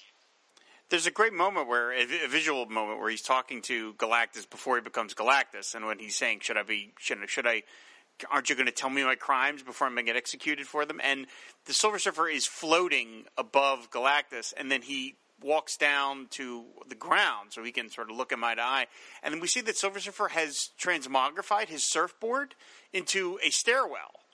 there's 0.89 1.07
a 1.07 1.11
great 1.11 1.33
moment 1.33 1.67
where 1.67 1.91
a, 1.91 2.27
visual 2.27 2.65
moment 2.67 2.99
where 2.99 3.09
he's 3.09 3.21
talking 3.21 3.61
to 3.63 3.93
Galactus 3.95 4.49
before 4.49 4.75
he 4.75 4.81
becomes 4.81 5.13
Galactus, 5.13 5.75
and 5.75 5.85
when 5.85 5.99
he's 5.99 6.15
saying, 6.15 6.39
"Should 6.41 6.57
I 6.57 6.63
be? 6.63 6.93
Should, 6.99 7.17
should 7.29 7.47
I? 7.47 7.63
Aren't 8.31 8.49
you 8.49 8.55
going 8.55 8.67
to 8.67 8.71
tell 8.71 8.89
me 8.89 9.03
my 9.03 9.15
crimes 9.15 9.61
before 9.63 9.87
I'm 9.87 9.93
going 9.93 10.05
to 10.05 10.11
get 10.11 10.17
executed 10.17 10.67
for 10.67 10.85
them?" 10.85 11.01
And 11.03 11.27
the 11.65 11.73
Silver 11.73 11.99
Surfer 11.99 12.27
is 12.27 12.45
floating 12.45 13.25
above 13.37 13.89
Galactus, 13.89 14.53
and 14.55 14.71
then 14.71 14.81
he 14.81 15.15
walks 15.41 15.75
down 15.75 16.27
to 16.31 16.65
the 16.87 16.95
ground 16.95 17.51
so 17.51 17.63
he 17.63 17.71
can 17.71 17.89
sort 17.89 18.09
of 18.09 18.15
look 18.15 18.31
him 18.31 18.43
eye 18.43 18.55
to 18.55 18.61
eye. 18.61 18.87
And 19.21 19.33
then 19.33 19.41
we 19.41 19.47
see 19.47 19.61
that 19.61 19.75
Silver 19.75 19.99
Surfer 19.99 20.29
has 20.29 20.69
transmogrified 20.79 21.67
his 21.67 21.83
surfboard 21.83 22.55
into 22.93 23.37
a 23.43 23.49
stairwell 23.49 24.24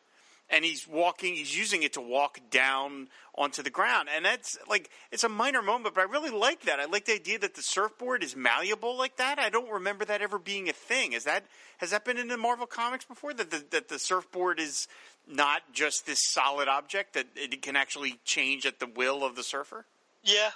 and 0.52 0.66
he's 0.66 0.88
walking 0.88 1.36
he's 1.36 1.58
using 1.58 1.84
it 1.84 1.94
to 1.94 2.02
walk 2.02 2.40
down 2.52 3.08
onto 3.36 3.64
the 3.64 3.70
ground. 3.70 4.10
And 4.14 4.26
that's 4.26 4.58
like 4.70 4.90
it's 5.12 5.24
a 5.24 5.30
minor 5.30 5.62
moment 5.62 5.96
but 5.96 6.02
i 6.02 6.04
really 6.06 6.30
like 6.30 6.64
that. 6.64 6.80
I 6.80 6.86
like 6.86 7.06
the 7.06 7.14
idea 7.14 7.40
that 7.40 7.56
the 7.56 7.62
surfboard 7.62 8.24
is 8.24 8.36
malleable 8.36 8.98
like 8.98 9.18
that. 9.18 9.40
I 9.40 9.50
don't 9.50 9.72
remember 9.72 10.06
that 10.06 10.22
ever 10.22 10.38
being 10.38 10.70
a 10.70 10.74
thing. 10.74 11.14
Is 11.14 11.24
that 11.24 11.46
has 11.78 11.92
that 11.92 12.06
been 12.06 12.18
in 12.18 12.28
the 12.28 12.38
marvel 12.38 12.68
comics 12.68 13.06
before? 13.06 13.34
That 13.34 13.50
the, 13.50 13.64
that 13.72 13.88
the 13.88 13.98
surfboard 13.98 14.60
is 14.60 14.88
not 15.28 15.62
just 15.72 16.06
this 16.06 16.20
solid 16.24 16.68
object 16.68 17.14
that 17.14 17.28
it 17.36 17.62
can 17.62 17.76
actually 17.76 18.20
change 18.26 18.66
at 18.66 18.80
the 18.80 18.88
will 18.88 19.24
of 19.24 19.36
the 19.36 19.44
surfer? 19.44 19.86
Yeah 20.24 20.52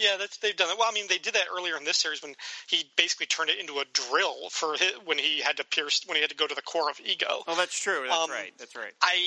Yeah, 0.00 0.16
that's 0.18 0.38
they've 0.38 0.56
done 0.56 0.70
it. 0.70 0.78
Well, 0.78 0.88
I 0.90 0.94
mean, 0.94 1.04
they 1.08 1.18
did 1.18 1.34
that 1.34 1.44
earlier 1.54 1.76
in 1.76 1.84
this 1.84 1.98
series 1.98 2.22
when 2.22 2.34
he 2.66 2.84
basically 2.96 3.26
turned 3.26 3.50
it 3.50 3.58
into 3.58 3.80
a 3.80 3.84
drill 3.92 4.48
for 4.50 4.72
his, 4.72 4.92
when 5.04 5.18
he 5.18 5.40
had 5.42 5.58
to 5.58 5.64
pierce 5.64 6.00
when 6.06 6.16
he 6.16 6.22
had 6.22 6.30
to 6.30 6.36
go 6.36 6.46
to 6.46 6.54
the 6.54 6.62
core 6.62 6.88
of 6.88 6.98
ego. 7.04 7.44
Oh, 7.46 7.54
that's 7.54 7.78
true. 7.78 8.06
That's 8.08 8.24
Um, 8.24 8.30
right. 8.30 8.52
That's 8.58 8.74
right. 8.74 8.92
I 9.02 9.20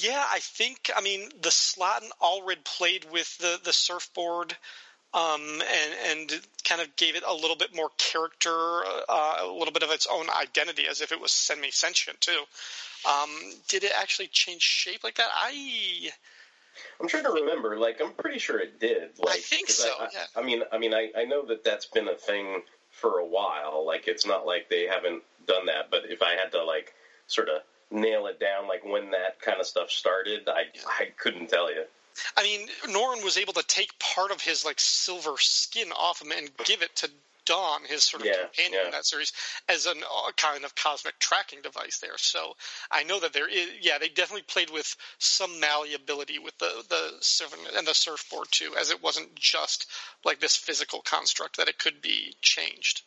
yeah, 0.00 0.22
I 0.30 0.38
think 0.40 0.90
I 0.94 1.00
mean 1.00 1.30
the 1.40 1.50
Slatin 1.50 2.10
Allred 2.20 2.62
played 2.64 3.06
with 3.10 3.38
the 3.38 3.58
the 3.64 3.72
surfboard. 3.72 4.54
Um, 5.14 5.42
and, 5.60 6.30
and 6.32 6.40
kind 6.64 6.80
of 6.80 6.96
gave 6.96 7.16
it 7.16 7.22
a 7.28 7.34
little 7.34 7.54
bit 7.54 7.74
more 7.74 7.90
character, 7.98 8.50
uh, 9.10 9.40
a 9.42 9.46
little 9.46 9.74
bit 9.74 9.82
of 9.82 9.90
its 9.90 10.06
own 10.10 10.24
identity, 10.30 10.84
as 10.88 11.02
if 11.02 11.12
it 11.12 11.20
was 11.20 11.32
semi 11.32 11.70
sentient 11.70 12.18
too. 12.22 12.40
Um, 13.06 13.28
did 13.68 13.84
it 13.84 13.92
actually 13.94 14.28
change 14.28 14.62
shape 14.62 15.04
like 15.04 15.16
that? 15.16 15.28
I 15.30 16.08
I'm 17.00 17.08
trying 17.08 17.24
to 17.24 17.30
remember. 17.32 17.78
Like, 17.78 18.00
I'm 18.00 18.12
pretty 18.12 18.38
sure 18.38 18.58
it 18.58 18.78
did. 18.80 19.18
Like, 19.18 19.40
think 19.40 19.66
'cause 19.68 19.76
so, 19.78 19.92
I, 19.98 20.08
yeah. 20.12 20.24
I 20.36 20.42
mean, 20.42 20.62
I 20.72 20.78
mean, 20.78 20.94
I, 20.94 21.10
I 21.16 21.24
know 21.24 21.44
that 21.46 21.64
that's 21.64 21.86
been 21.86 22.08
a 22.08 22.14
thing 22.14 22.62
for 22.90 23.18
a 23.18 23.26
while. 23.26 23.84
Like, 23.86 24.08
it's 24.08 24.26
not 24.26 24.46
like 24.46 24.68
they 24.68 24.86
haven't 24.86 25.22
done 25.46 25.66
that. 25.66 25.90
But 25.90 26.02
if 26.08 26.22
I 26.22 26.34
had 26.34 26.52
to 26.52 26.64
like 26.64 26.94
sort 27.26 27.48
of 27.48 27.62
nail 27.90 28.26
it 28.26 28.38
down, 28.40 28.68
like 28.68 28.84
when 28.84 29.10
that 29.12 29.40
kind 29.40 29.60
of 29.60 29.66
stuff 29.66 29.90
started, 29.90 30.48
I 30.48 30.64
I 30.86 31.06
couldn't 31.16 31.48
tell 31.48 31.72
you. 31.72 31.84
I 32.36 32.42
mean, 32.42 32.68
Norrin 32.88 33.24
was 33.24 33.38
able 33.38 33.54
to 33.54 33.62
take 33.66 33.98
part 33.98 34.30
of 34.30 34.40
his 34.40 34.64
like 34.64 34.78
silver 34.78 35.34
skin 35.38 35.92
off 35.92 36.20
him 36.20 36.32
and 36.32 36.50
give 36.64 36.82
it 36.82 36.94
to 36.96 37.10
Dawn, 37.44 37.84
his 37.84 38.04
sort 38.04 38.22
of 38.22 38.28
Yeah, 38.28 38.46
companion 38.46 38.80
yeah. 38.80 38.86
in 38.86 38.92
that 38.92 39.06
series, 39.06 39.32
as 39.68 39.86
an 39.86 40.02
uh, 40.02 40.32
kind 40.36 40.64
of 40.64 40.74
cosmic 40.74 41.18
tracking 41.18 41.62
device 41.62 41.98
there. 41.98 42.16
So 42.18 42.54
I 42.90 43.02
know 43.04 43.20
that 43.20 43.32
there 43.32 43.48
is, 43.48 43.68
yeah, 43.80 43.98
they 43.98 44.08
definitely 44.08 44.42
played 44.42 44.70
with 44.70 44.94
some 45.18 45.60
malleability 45.60 46.38
with 46.38 46.56
the 46.58 46.84
the 46.88 47.12
surf 47.20 47.54
and 47.76 47.86
the 47.86 47.94
surfboard 47.94 48.48
too, 48.50 48.74
as 48.78 48.90
it 48.90 49.02
wasn't 49.02 49.34
just 49.34 49.86
like 50.24 50.40
this 50.40 50.56
physical 50.56 51.00
construct 51.02 51.56
that 51.56 51.68
it 51.68 51.78
could 51.78 52.00
be 52.02 52.36
changed. 52.42 53.02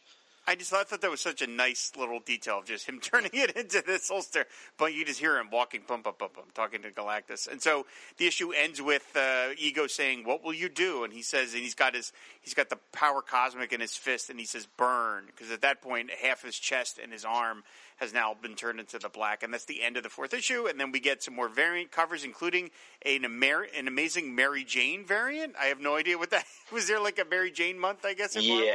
I 0.47 0.55
just 0.55 0.69
thought, 0.69 0.81
I 0.81 0.83
thought 0.83 1.01
that 1.01 1.09
was 1.09 1.21
such 1.21 1.41
a 1.41 1.47
nice 1.47 1.91
little 1.97 2.19
detail 2.19 2.59
of 2.59 2.65
just 2.65 2.87
him 2.87 2.99
turning 3.01 3.31
it 3.33 3.51
into 3.51 3.81
this 3.85 4.09
holster. 4.09 4.45
But 4.77 4.93
you 4.93 5.05
just 5.05 5.19
hear 5.19 5.37
him 5.37 5.49
walking, 5.51 5.81
bum, 5.87 6.01
bum, 6.01 6.13
bum, 6.19 6.29
bum, 6.35 6.45
talking 6.53 6.81
to 6.83 6.91
Galactus. 6.91 7.47
And 7.47 7.61
so 7.61 7.85
the 8.17 8.27
issue 8.27 8.51
ends 8.51 8.81
with 8.81 9.05
uh, 9.15 9.49
Ego 9.57 9.87
saying, 9.87 10.25
"What 10.25 10.43
will 10.43 10.53
you 10.53 10.69
do?" 10.69 11.03
And 11.03 11.11
he 11.11 11.21
says, 11.21 11.53
and 11.53 11.63
he's 11.63 11.75
got 11.75 11.95
his 11.95 12.13
he's 12.41 12.53
got 12.53 12.69
the 12.69 12.79
power 12.91 13.21
cosmic 13.21 13.73
in 13.73 13.81
his 13.81 13.95
fist, 13.95 14.29
and 14.29 14.39
he 14.39 14.45
says, 14.45 14.67
"Burn," 14.77 15.25
because 15.27 15.51
at 15.51 15.61
that 15.61 15.81
point, 15.81 16.11
half 16.11 16.43
his 16.43 16.57
chest 16.57 16.99
and 17.01 17.11
his 17.11 17.25
arm 17.25 17.63
has 17.97 18.13
now 18.13 18.33
been 18.39 18.55
turned 18.55 18.79
into 18.79 18.99
the 18.99 19.09
black, 19.09 19.41
and 19.43 19.53
that's 19.53 19.65
the 19.65 19.81
end 19.81 19.95
of 19.97 20.03
the 20.03 20.09
fourth 20.09 20.33
issue. 20.33 20.67
And 20.67 20.79
then 20.79 20.91
we 20.91 20.99
get 20.99 21.23
some 21.23 21.33
more 21.35 21.47
variant 21.49 21.91
covers, 21.91 22.23
including 22.23 22.71
an, 23.05 23.23
Amer- 23.25 23.67
an 23.77 23.87
amazing 23.87 24.35
Mary 24.35 24.63
Jane 24.65 25.05
variant. 25.05 25.55
I 25.59 25.65
have 25.67 25.79
no 25.79 25.95
idea 25.95 26.17
what 26.17 26.29
that 26.31 26.45
was. 26.71 26.87
There 26.87 26.99
like 26.99 27.19
a 27.19 27.25
Mary 27.25 27.51
Jane 27.51 27.79
month, 27.79 28.03
I 28.05 28.13
guess. 28.13 28.35
in 28.35 28.47
Marvel? 28.47 28.65
Yeah, 28.65 28.73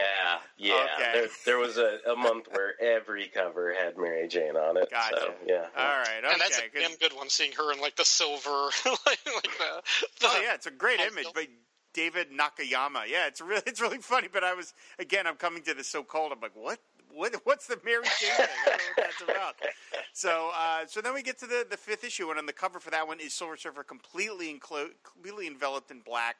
yeah. 0.56 0.86
Okay. 0.96 1.12
There, 1.12 1.28
there 1.46 1.58
was 1.58 1.76
a, 1.76 1.98
a 2.10 2.16
month 2.16 2.46
where 2.50 2.80
every 2.80 3.26
cover 3.28 3.74
had 3.74 3.98
Mary 3.98 4.26
Jane 4.28 4.56
on 4.56 4.76
it. 4.76 4.90
Gotcha. 4.90 5.16
So, 5.20 5.34
yeah. 5.46 5.66
All 5.76 5.84
right. 5.98 6.08
Okay. 6.24 6.32
and 6.32 6.40
that's 6.40 6.58
a 6.58 6.62
'cause- 6.62 6.70
damn 6.80 6.96
good 6.96 7.12
one, 7.14 7.28
seeing 7.28 7.52
her 7.52 7.72
in 7.72 7.80
like 7.80 7.96
the 7.96 8.04
silver, 8.04 8.70
like, 8.86 9.04
like 9.06 9.24
the, 9.58 9.82
the 10.20 10.26
oh 10.26 10.40
yeah, 10.42 10.54
it's 10.54 10.66
a 10.66 10.70
great 10.70 10.98
I 11.00 11.08
image. 11.08 11.24
feel- 11.24 11.32
But 11.34 11.46
David 11.92 12.28
Nakayama, 12.30 13.08
yeah, 13.08 13.26
it's 13.26 13.40
really 13.40 13.62
it's 13.66 13.80
really 13.80 13.98
funny. 13.98 14.28
But 14.32 14.44
I 14.44 14.54
was 14.54 14.72
again, 14.98 15.26
I'm 15.26 15.36
coming 15.36 15.62
to 15.64 15.74
this 15.74 15.88
so 15.88 16.02
cold. 16.04 16.32
I'm 16.32 16.40
like, 16.40 16.52
what? 16.54 16.78
What, 17.12 17.34
what's 17.44 17.66
the 17.66 17.78
Mary 17.84 18.04
Jane 18.20 18.30
thing? 18.36 18.46
I 18.46 18.68
don't 18.68 18.78
know 18.78 18.84
what 18.96 18.96
that's 18.96 19.22
about. 19.22 19.54
So, 20.12 20.50
uh, 20.58 20.86
so 20.86 21.00
then 21.00 21.14
we 21.14 21.22
get 21.22 21.38
to 21.38 21.46
the, 21.46 21.64
the 21.70 21.76
fifth 21.76 22.02
issue, 22.02 22.30
and 22.30 22.38
on 22.38 22.44
the 22.44 22.52
cover 22.52 22.80
for 22.80 22.90
that 22.90 23.06
one 23.06 23.20
is 23.20 23.32
Silver 23.32 23.56
Surfer 23.56 23.84
completely 23.84 24.52
enclo- 24.52 24.90
completely 25.04 25.46
enveloped 25.46 25.92
in 25.92 26.00
black, 26.00 26.36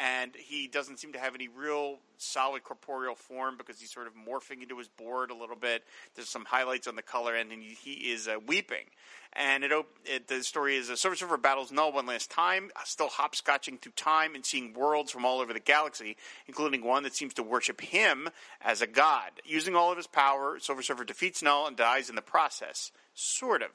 and 0.00 0.32
he 0.34 0.66
doesn't 0.66 0.98
seem 0.98 1.12
to 1.12 1.18
have 1.18 1.34
any 1.34 1.48
real 1.48 1.98
solid 2.16 2.64
corporeal 2.64 3.14
form 3.14 3.56
because 3.58 3.78
he's 3.78 3.92
sort 3.92 4.06
of 4.06 4.14
morphing 4.14 4.62
into 4.62 4.78
his 4.78 4.88
board 4.88 5.30
a 5.30 5.34
little 5.34 5.56
bit. 5.56 5.84
There's 6.14 6.28
some 6.28 6.46
highlights 6.46 6.86
on 6.86 6.96
the 6.96 7.02
color 7.02 7.34
end, 7.34 7.52
and 7.52 7.62
he, 7.62 7.92
is 8.10 8.26
uh, 8.26 8.36
weeping. 8.46 8.86
And 9.34 9.62
it, 9.62 9.72
op- 9.72 9.98
it 10.06 10.26
the 10.26 10.42
story 10.42 10.76
is 10.76 10.88
uh, 10.88 10.96
Silver 10.96 11.16
Surfer 11.16 11.36
battles 11.36 11.70
Knull 11.70 11.92
one 11.92 12.06
last 12.06 12.30
time, 12.30 12.70
uh, 12.76 12.80
still 12.84 13.08
hopscotching 13.08 13.80
through 13.80 13.92
time 13.92 14.34
and 14.34 14.44
seeing 14.44 14.72
worlds 14.72 15.12
from 15.12 15.26
all 15.26 15.40
over 15.40 15.52
the 15.52 15.60
galaxy, 15.60 16.16
including 16.46 16.82
one 16.82 17.02
that 17.02 17.14
seems 17.14 17.34
to 17.34 17.42
worship 17.42 17.80
him 17.82 18.30
as 18.62 18.80
a 18.80 18.86
god. 18.86 19.30
Using 19.44 19.76
all 19.76 19.90
of 19.90 19.98
his 19.98 20.06
power, 20.06 20.58
Silver 20.58 20.82
Surfer 20.82 21.04
defeats 21.04 21.42
Knull 21.42 21.66
and 21.66 21.76
dies 21.76 22.08
in 22.08 22.16
the 22.16 22.22
process. 22.22 22.90
Sort 23.14 23.62
of. 23.62 23.70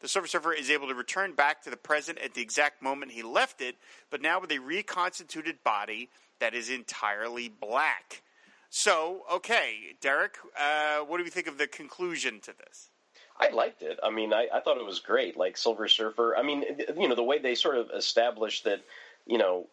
The 0.00 0.08
Silver 0.08 0.28
Surfer 0.28 0.52
is 0.52 0.70
able 0.70 0.88
to 0.88 0.94
return 0.94 1.34
back 1.34 1.62
to 1.62 1.70
the 1.70 1.76
present 1.76 2.18
at 2.18 2.34
the 2.34 2.42
exact 2.42 2.82
moment 2.82 3.12
he 3.12 3.22
left 3.22 3.60
it, 3.60 3.76
but 4.10 4.20
now 4.20 4.40
with 4.40 4.52
a 4.52 4.58
reconstituted 4.58 5.62
body 5.64 6.10
that 6.38 6.54
is 6.54 6.68
entirely 6.68 7.48
black. 7.48 8.22
So, 8.68 9.22
okay, 9.32 9.96
Derek, 10.00 10.36
uh, 10.58 10.98
what 10.98 11.18
do 11.18 11.24
we 11.24 11.30
think 11.30 11.46
of 11.46 11.56
the 11.56 11.66
conclusion 11.66 12.40
to 12.40 12.52
this? 12.66 12.90
I 13.38 13.48
liked 13.50 13.82
it. 13.82 13.98
I 14.02 14.10
mean, 14.10 14.32
I, 14.32 14.48
I 14.52 14.60
thought 14.60 14.78
it 14.78 14.84
was 14.84 14.98
great. 14.98 15.36
Like 15.36 15.56
Silver 15.56 15.88
Surfer. 15.88 16.36
I 16.36 16.42
mean, 16.42 16.64
you 16.98 17.08
know, 17.08 17.14
the 17.14 17.22
way 17.22 17.38
they 17.38 17.54
sort 17.54 17.76
of 17.76 17.90
established 17.94 18.64
that, 18.64 18.82
you 19.26 19.38
know, 19.38 19.66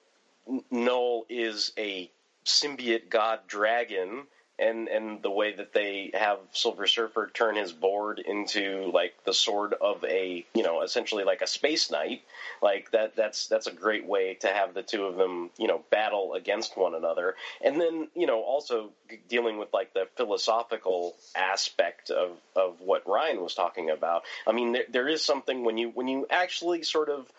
Knull 0.69 1.25
is 1.29 1.71
a 1.77 2.11
symbiote 2.45 3.09
god 3.09 3.39
dragon, 3.47 4.23
and 4.59 4.87
and 4.87 5.21
the 5.21 5.31
way 5.31 5.53
that 5.53 5.73
they 5.73 6.11
have 6.13 6.37
Silver 6.51 6.87
Surfer 6.87 7.31
turn 7.33 7.55
his 7.55 7.71
board 7.71 8.19
into 8.19 8.91
like 8.93 9.13
the 9.25 9.33
sword 9.33 9.73
of 9.73 10.03
a, 10.03 10.45
you 10.53 10.63
know, 10.63 10.81
essentially 10.81 11.23
like 11.23 11.41
a 11.41 11.47
space 11.47 11.89
knight. 11.89 12.21
Like 12.61 12.91
that. 12.91 13.15
That's 13.15 13.47
that's 13.47 13.67
a 13.67 13.71
great 13.71 14.05
way 14.05 14.35
to 14.41 14.47
have 14.47 14.73
the 14.73 14.83
two 14.83 15.05
of 15.05 15.15
them, 15.15 15.49
you 15.57 15.67
know, 15.67 15.83
battle 15.89 16.33
against 16.33 16.77
one 16.77 16.95
another. 16.95 17.35
And 17.63 17.79
then, 17.79 18.09
you 18.15 18.27
know, 18.27 18.41
also 18.41 18.91
dealing 19.27 19.57
with 19.57 19.73
like 19.73 19.93
the 19.93 20.07
philosophical 20.15 21.15
aspect 21.35 22.09
of, 22.09 22.37
of 22.55 22.79
what 22.79 23.07
Ryan 23.07 23.41
was 23.41 23.55
talking 23.55 23.89
about. 23.89 24.23
I 24.47 24.51
mean, 24.51 24.73
there, 24.73 24.85
there 24.89 25.07
is 25.07 25.23
something 25.25 25.63
when 25.65 25.77
you 25.77 25.89
when 25.89 26.07
you 26.07 26.27
actually 26.29 26.83
sort 26.83 27.09
of 27.09 27.31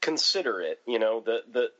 consider 0.00 0.60
it, 0.60 0.80
you 0.86 0.98
know, 0.98 1.20
the 1.20 1.40
the 1.52 1.70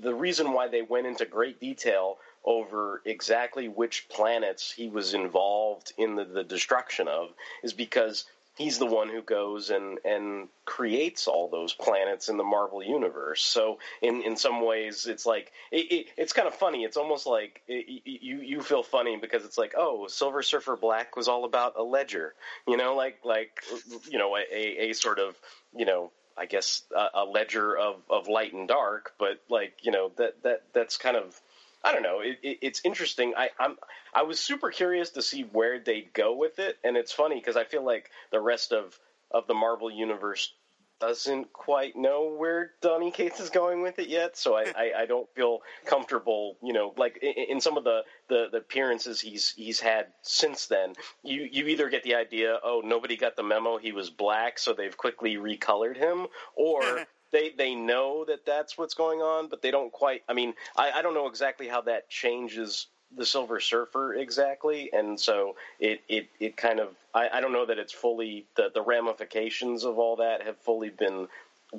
the 0.00 0.14
reason 0.14 0.52
why 0.52 0.68
they 0.68 0.82
went 0.82 1.06
into 1.06 1.24
great 1.24 1.60
detail 1.60 2.18
over 2.44 3.00
exactly 3.04 3.68
which 3.68 4.08
planets 4.08 4.70
he 4.70 4.88
was 4.88 5.14
involved 5.14 5.92
in 5.96 6.14
the, 6.14 6.24
the 6.24 6.44
destruction 6.44 7.08
of 7.08 7.30
is 7.62 7.72
because 7.72 8.24
he's 8.56 8.78
the 8.78 8.86
one 8.86 9.08
who 9.08 9.22
goes 9.22 9.70
and, 9.70 9.98
and 10.04 10.48
creates 10.64 11.26
all 11.26 11.48
those 11.48 11.72
planets 11.72 12.28
in 12.28 12.36
the 12.36 12.44
Marvel 12.44 12.82
universe. 12.82 13.42
So 13.42 13.78
in, 14.00 14.22
in 14.22 14.36
some 14.36 14.64
ways, 14.64 15.06
it's 15.06 15.26
like 15.26 15.52
it, 15.72 15.92
it, 15.92 16.06
it's 16.16 16.32
kind 16.32 16.48
of 16.48 16.54
funny. 16.54 16.84
It's 16.84 16.96
almost 16.96 17.26
like 17.26 17.62
it, 17.66 18.02
you 18.04 18.40
you 18.40 18.62
feel 18.62 18.82
funny 18.82 19.16
because 19.16 19.44
it's 19.44 19.58
like 19.58 19.74
oh, 19.76 20.06
Silver 20.06 20.42
Surfer 20.42 20.76
Black 20.76 21.16
was 21.16 21.28
all 21.28 21.44
about 21.44 21.74
a 21.76 21.82
ledger, 21.82 22.34
you 22.66 22.76
know, 22.76 22.94
like 22.94 23.18
like 23.24 23.62
you 24.08 24.18
know 24.18 24.36
a, 24.36 24.90
a, 24.90 24.92
sort 24.92 25.18
of 25.18 25.36
you 25.76 25.84
know. 25.84 26.10
I 26.36 26.46
guess 26.46 26.82
a, 26.92 27.20
a 27.20 27.24
ledger 27.24 27.78
of, 27.78 28.02
of 28.10 28.26
light 28.26 28.52
and 28.52 28.66
dark, 28.66 29.12
but 29.20 29.40
like 29.48 29.74
you 29.82 29.92
know 29.92 30.10
that 30.16 30.42
that 30.42 30.62
that's 30.72 30.96
kind 30.96 31.16
of 31.16 31.40
I 31.84 31.92
don't 31.92 32.02
know. 32.02 32.20
It, 32.20 32.38
it, 32.42 32.58
it's 32.62 32.80
interesting. 32.82 33.34
I, 33.36 33.50
I'm 33.60 33.76
I 34.14 34.22
was 34.22 34.40
super 34.40 34.70
curious 34.70 35.10
to 35.10 35.22
see 35.22 35.42
where 35.42 35.78
they'd 35.78 36.12
go 36.14 36.34
with 36.34 36.58
it, 36.58 36.78
and 36.82 36.96
it's 36.96 37.12
funny 37.12 37.36
because 37.36 37.56
I 37.56 37.64
feel 37.64 37.84
like 37.84 38.10
the 38.32 38.40
rest 38.40 38.72
of 38.72 38.98
of 39.30 39.46
the 39.46 39.54
Marvel 39.54 39.90
universe 39.90 40.52
doesn't 41.00 41.52
quite 41.52 41.96
know 41.96 42.34
where 42.36 42.70
Donny 42.80 43.10
Cates 43.10 43.40
is 43.40 43.50
going 43.50 43.82
with 43.82 43.98
it 43.98 44.08
yet. 44.08 44.36
So 44.36 44.56
I, 44.56 44.64
hmm. 44.64 44.76
I, 44.76 44.92
I 45.00 45.06
don't 45.06 45.28
feel 45.34 45.60
comfortable. 45.84 46.56
You 46.62 46.72
know, 46.72 46.94
like 46.96 47.18
in, 47.22 47.32
in 47.56 47.60
some 47.60 47.76
of 47.76 47.84
the, 47.84 48.02
the, 48.28 48.46
the 48.50 48.58
appearances 48.58 49.20
he's 49.20 49.50
he's 49.50 49.80
had 49.80 50.06
since 50.22 50.66
then, 50.66 50.94
you 51.22 51.46
you 51.50 51.66
either 51.66 51.90
get 51.90 52.02
the 52.04 52.14
idea, 52.14 52.58
oh, 52.62 52.80
nobody 52.84 53.16
got 53.16 53.36
the 53.36 53.42
memo, 53.42 53.76
he 53.76 53.92
was 53.92 54.08
black, 54.10 54.58
so 54.58 54.72
they've 54.72 54.96
quickly 54.96 55.36
recolored 55.36 55.96
him, 55.96 56.26
or 56.56 56.82
they 57.34 57.50
they 57.50 57.74
know 57.74 58.24
that 58.24 58.46
that's 58.46 58.78
what's 58.78 58.94
going 58.94 59.20
on, 59.20 59.48
but 59.48 59.60
they 59.60 59.72
don't 59.72 59.92
quite. 59.92 60.22
I 60.28 60.32
mean, 60.32 60.54
I, 60.76 60.92
I 60.92 61.02
don't 61.02 61.14
know 61.14 61.26
exactly 61.26 61.66
how 61.66 61.82
that 61.82 62.08
changes 62.08 62.86
the 63.14 63.26
Silver 63.26 63.60
Surfer 63.60 64.14
exactly, 64.14 64.90
and 64.92 65.20
so 65.20 65.56
it 65.80 66.00
it, 66.08 66.28
it 66.38 66.56
kind 66.56 66.78
of 66.78 66.94
I, 67.12 67.28
I 67.34 67.40
don't 67.40 67.52
know 67.52 67.66
that 67.66 67.78
it's 67.78 67.92
fully 67.92 68.46
the 68.56 68.70
the 68.72 68.82
ramifications 68.82 69.84
of 69.84 69.98
all 69.98 70.16
that 70.16 70.42
have 70.42 70.56
fully 70.58 70.90
been 70.90 71.26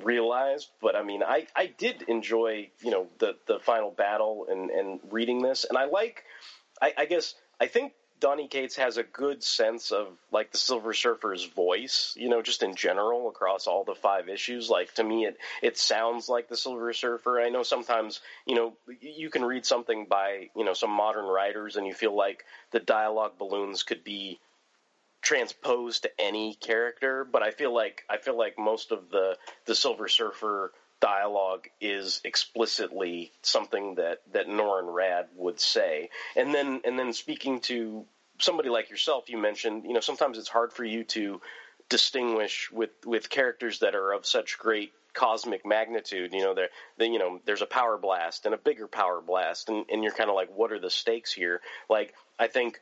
realized, 0.04 0.68
but 0.82 0.94
I 0.94 1.02
mean, 1.02 1.22
I, 1.22 1.46
I 1.56 1.66
did 1.66 2.02
enjoy 2.02 2.68
you 2.82 2.90
know 2.90 3.08
the 3.18 3.36
the 3.46 3.58
final 3.58 3.90
battle 3.90 4.46
and 4.50 4.70
and 4.70 5.00
reading 5.10 5.40
this, 5.40 5.64
and 5.64 5.78
I 5.78 5.86
like, 5.86 6.24
I, 6.82 6.92
I 6.98 7.06
guess 7.06 7.34
I 7.58 7.66
think 7.66 7.92
Donny 8.18 8.48
Cates 8.48 8.76
has 8.76 8.96
a 8.96 9.02
good 9.02 9.42
sense 9.42 9.92
of 9.92 10.08
like 10.30 10.50
the 10.50 10.58
Silver 10.58 10.94
Surfer's 10.94 11.44
voice, 11.44 12.14
you 12.16 12.28
know, 12.28 12.40
just 12.40 12.62
in 12.62 12.74
general 12.74 13.28
across 13.28 13.66
all 13.66 13.84
the 13.84 13.94
five 13.94 14.28
issues. 14.28 14.70
Like 14.70 14.94
to 14.94 15.04
me, 15.04 15.26
it 15.26 15.36
it 15.62 15.76
sounds 15.76 16.28
like 16.28 16.48
the 16.48 16.56
Silver 16.56 16.92
Surfer. 16.92 17.40
I 17.40 17.50
know 17.50 17.62
sometimes, 17.62 18.20
you 18.46 18.54
know, 18.54 18.76
you 19.00 19.28
can 19.28 19.44
read 19.44 19.66
something 19.66 20.06
by 20.06 20.48
you 20.56 20.64
know 20.64 20.72
some 20.72 20.90
modern 20.90 21.26
writers, 21.26 21.76
and 21.76 21.86
you 21.86 21.92
feel 21.92 22.16
like 22.16 22.44
the 22.70 22.80
dialogue 22.80 23.38
balloons 23.38 23.82
could 23.82 24.02
be 24.02 24.40
transposed 25.20 26.04
to 26.04 26.20
any 26.20 26.54
character. 26.54 27.24
But 27.24 27.42
I 27.42 27.50
feel 27.50 27.74
like 27.74 28.04
I 28.08 28.16
feel 28.16 28.38
like 28.38 28.58
most 28.58 28.92
of 28.92 29.10
the 29.10 29.36
the 29.66 29.74
Silver 29.74 30.08
Surfer 30.08 30.72
dialogue 31.00 31.68
is 31.80 32.20
explicitly 32.24 33.32
something 33.42 33.96
that 33.96 34.22
that 34.32 34.46
Norrin 34.46 34.92
Radd 34.92 35.26
would 35.36 35.60
say. 35.60 36.10
And 36.34 36.54
then 36.54 36.80
and 36.84 36.98
then 36.98 37.12
speaking 37.12 37.60
to 37.62 38.04
somebody 38.38 38.68
like 38.68 38.90
yourself, 38.90 39.28
you 39.28 39.38
mentioned, 39.38 39.84
you 39.84 39.92
know, 39.92 40.00
sometimes 40.00 40.38
it's 40.38 40.48
hard 40.48 40.72
for 40.72 40.84
you 40.84 41.04
to 41.04 41.40
distinguish 41.88 42.70
with 42.72 42.90
with 43.04 43.30
characters 43.30 43.80
that 43.80 43.94
are 43.94 44.12
of 44.12 44.26
such 44.26 44.58
great 44.58 44.92
cosmic 45.12 45.66
magnitude. 45.66 46.32
You 46.32 46.42
know, 46.42 46.54
there, 46.54 46.68
then 46.98 47.12
you 47.12 47.18
know, 47.18 47.40
there's 47.44 47.62
a 47.62 47.66
power 47.66 47.98
blast 47.98 48.46
and 48.46 48.54
a 48.54 48.58
bigger 48.58 48.86
power 48.86 49.20
blast, 49.20 49.68
and, 49.68 49.84
and 49.90 50.02
you're 50.02 50.12
kind 50.12 50.30
of 50.30 50.36
like, 50.36 50.50
what 50.54 50.72
are 50.72 50.78
the 50.78 50.90
stakes 50.90 51.32
here? 51.32 51.60
Like, 51.88 52.14
I 52.38 52.48
think 52.48 52.80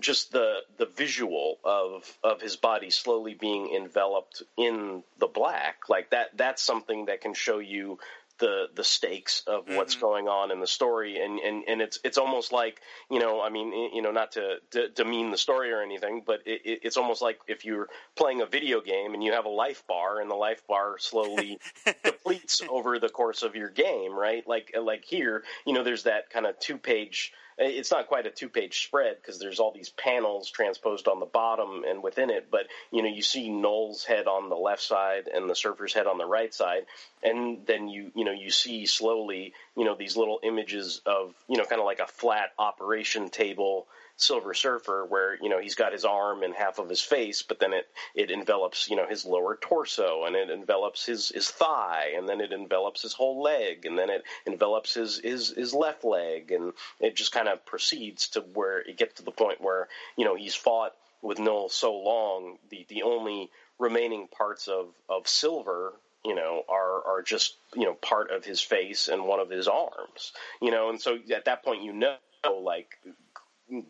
just 0.00 0.32
the 0.32 0.58
the 0.78 0.86
visual 0.86 1.58
of 1.64 2.18
of 2.22 2.40
his 2.40 2.56
body 2.56 2.90
slowly 2.90 3.34
being 3.34 3.74
enveloped 3.74 4.42
in 4.56 5.02
the 5.18 5.26
black, 5.26 5.88
like 5.88 6.10
that, 6.10 6.36
that's 6.36 6.62
something 6.62 7.06
that 7.06 7.20
can 7.20 7.34
show 7.34 7.58
you 7.58 7.98
the 8.38 8.66
the 8.74 8.84
stakes 8.84 9.42
of 9.46 9.64
what's 9.68 9.94
mm-hmm. 9.94 10.04
going 10.04 10.28
on 10.28 10.50
in 10.50 10.60
the 10.60 10.66
story 10.66 11.18
and, 11.20 11.38
and 11.38 11.64
and 11.66 11.80
it's 11.80 11.98
it's 12.04 12.18
almost 12.18 12.52
like 12.52 12.80
you 13.10 13.18
know 13.18 13.40
I 13.40 13.48
mean 13.48 13.72
you 13.94 14.02
know 14.02 14.10
not 14.10 14.32
to, 14.32 14.56
to 14.72 14.88
demean 14.88 15.30
the 15.30 15.38
story 15.38 15.72
or 15.72 15.80
anything 15.80 16.22
but 16.26 16.40
it, 16.44 16.80
it's 16.82 16.96
almost 16.96 17.22
like 17.22 17.38
if 17.48 17.64
you're 17.64 17.88
playing 18.14 18.42
a 18.42 18.46
video 18.46 18.80
game 18.80 19.14
and 19.14 19.24
you 19.24 19.32
have 19.32 19.46
a 19.46 19.50
life 19.50 19.86
bar 19.86 20.20
and 20.20 20.30
the 20.30 20.34
life 20.34 20.66
bar 20.66 20.98
slowly 20.98 21.58
depletes 22.04 22.60
over 22.68 22.98
the 22.98 23.08
course 23.08 23.42
of 23.42 23.56
your 23.56 23.70
game 23.70 24.12
right 24.12 24.46
like 24.46 24.74
like 24.80 25.04
here 25.04 25.42
you 25.66 25.72
know 25.72 25.82
there's 25.82 26.02
that 26.02 26.28
kind 26.30 26.46
of 26.46 26.58
two 26.58 26.76
page 26.76 27.32
it's 27.58 27.90
not 27.90 28.08
quite 28.08 28.26
a 28.26 28.30
two 28.30 28.48
page 28.48 28.84
spread 28.84 29.16
because 29.16 29.38
there's 29.38 29.60
all 29.60 29.72
these 29.72 29.88
panels 29.88 30.50
transposed 30.50 31.08
on 31.08 31.20
the 31.20 31.26
bottom 31.26 31.84
and 31.88 32.02
within 32.02 32.30
it. 32.30 32.48
But 32.50 32.66
you 32.92 33.02
know, 33.02 33.08
you 33.08 33.22
see 33.22 33.48
Knull's 33.48 34.04
head 34.04 34.26
on 34.26 34.48
the 34.48 34.56
left 34.56 34.82
side 34.82 35.28
and 35.32 35.48
the 35.48 35.54
surfer's 35.54 35.94
head 35.94 36.06
on 36.06 36.18
the 36.18 36.26
right 36.26 36.52
side, 36.52 36.86
and 37.22 37.66
then 37.66 37.88
you 37.88 38.10
you 38.14 38.24
know 38.24 38.32
you 38.32 38.50
see 38.50 38.86
slowly 38.86 39.54
you 39.76 39.84
know 39.84 39.94
these 39.94 40.16
little 40.16 40.40
images 40.42 41.00
of 41.06 41.34
you 41.48 41.56
know 41.56 41.64
kind 41.64 41.80
of 41.80 41.86
like 41.86 42.00
a 42.00 42.06
flat 42.06 42.50
operation 42.58 43.28
table 43.30 43.86
Silver 44.18 44.54
Surfer, 44.54 45.04
where 45.04 45.36
you 45.42 45.48
know 45.48 45.58
he's 45.58 45.74
got 45.74 45.92
his 45.92 46.04
arm 46.04 46.42
and 46.42 46.54
half 46.54 46.78
of 46.78 46.88
his 46.88 47.02
face, 47.02 47.42
but 47.42 47.58
then 47.58 47.72
it 47.72 47.86
it 48.14 48.30
envelops 48.30 48.88
you 48.88 48.96
know 48.96 49.06
his 49.06 49.24
lower 49.24 49.56
torso, 49.60 50.24
and 50.24 50.34
it 50.34 50.50
envelops 50.50 51.04
his 51.04 51.28
his 51.28 51.50
thigh, 51.50 52.12
and 52.16 52.28
then 52.28 52.40
it 52.40 52.52
envelops 52.52 53.02
his 53.02 53.12
whole 53.12 53.42
leg, 53.42 53.84
and 53.84 53.98
then 53.98 54.08
it 54.08 54.24
envelops 54.46 54.94
his 54.94 55.18
his 55.18 55.50
his 55.50 55.74
left 55.74 56.02
leg, 56.02 56.50
and 56.50 56.72
it 56.98 57.14
just 57.14 57.32
kind 57.32 57.48
of 57.48 57.64
proceeds 57.66 58.28
to 58.28 58.40
where 58.40 58.78
it 58.78 58.96
gets 58.96 59.14
to 59.16 59.22
the 59.22 59.30
point 59.30 59.60
where 59.60 59.88
you 60.16 60.24
know 60.24 60.34
he's 60.34 60.54
fought 60.54 60.94
with 61.20 61.38
Knull 61.38 61.68
so 61.68 61.94
long, 61.94 62.58
the 62.70 62.86
the 62.88 63.02
only 63.02 63.50
remaining 63.78 64.28
parts 64.28 64.68
of 64.68 64.94
of 65.08 65.28
Silver 65.28 65.92
you 66.24 66.34
know, 66.34 66.64
are 66.68 67.04
are 67.06 67.22
just 67.22 67.54
you 67.74 67.84
know 67.84 67.94
part 67.94 68.32
of 68.32 68.44
his 68.44 68.60
face 68.60 69.06
and 69.06 69.24
one 69.26 69.38
of 69.38 69.48
his 69.48 69.68
arms, 69.68 70.32
you 70.60 70.72
know, 70.72 70.88
and 70.90 71.00
so 71.00 71.18
at 71.32 71.44
that 71.44 71.62
point 71.62 71.84
you 71.84 71.92
know 71.92 72.16
like 72.60 72.98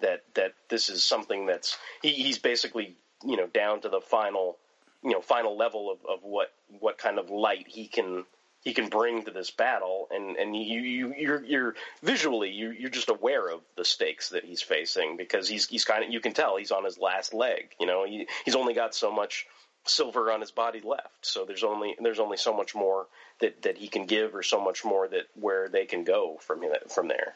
that 0.00 0.24
that 0.34 0.54
this 0.68 0.88
is 0.88 1.02
something 1.02 1.46
that's 1.46 1.76
he, 2.02 2.12
he's 2.12 2.38
basically 2.38 2.96
you 3.24 3.36
know 3.36 3.46
down 3.46 3.80
to 3.80 3.88
the 3.88 4.00
final 4.00 4.56
you 5.02 5.12
know 5.12 5.20
final 5.20 5.56
level 5.56 5.90
of, 5.90 5.98
of 6.08 6.22
what 6.22 6.52
what 6.80 6.98
kind 6.98 7.18
of 7.18 7.30
light 7.30 7.66
he 7.68 7.86
can 7.86 8.24
he 8.66 8.74
can 8.74 8.88
bring 8.88 9.22
to 9.22 9.30
this 9.30 9.50
battle. 9.50 10.08
And 10.10 10.36
and 10.36 10.56
you 10.56 10.80
you 10.80 11.14
you're, 11.16 11.44
you're 11.44 11.74
visually 12.02 12.50
you 12.50 12.72
you're 12.72 12.90
just 12.90 13.10
aware 13.10 13.48
of 13.48 13.60
the 13.76 13.84
stakes 13.84 14.30
that 14.30 14.44
he's 14.44 14.60
facing 14.60 15.16
because 15.16 15.48
he's 15.48 15.68
he's 15.68 15.84
kind 15.84 16.04
of 16.04 16.10
you 16.10 16.20
can 16.20 16.32
tell 16.32 16.56
he's 16.56 16.72
on 16.72 16.84
his 16.84 16.98
last 16.98 17.32
leg 17.32 17.70
you 17.78 17.86
know 17.86 18.04
he, 18.04 18.26
he's 18.44 18.56
only 18.56 18.74
got 18.74 18.94
so 18.94 19.12
much 19.12 19.46
silver 19.84 20.32
on 20.32 20.40
his 20.40 20.50
body 20.50 20.80
left. 20.80 21.24
So 21.24 21.44
there's 21.44 21.62
only 21.62 21.94
there's 22.00 22.18
only 22.18 22.36
so 22.36 22.52
much 22.52 22.74
more 22.74 23.06
that 23.38 23.62
that 23.62 23.78
he 23.78 23.86
can 23.86 24.06
give 24.06 24.34
or 24.34 24.42
so 24.42 24.60
much 24.60 24.84
more 24.84 25.06
that 25.06 25.26
where 25.34 25.68
they 25.68 25.84
can 25.84 26.02
go 26.02 26.38
from 26.40 26.62
from 26.88 27.06
there 27.06 27.34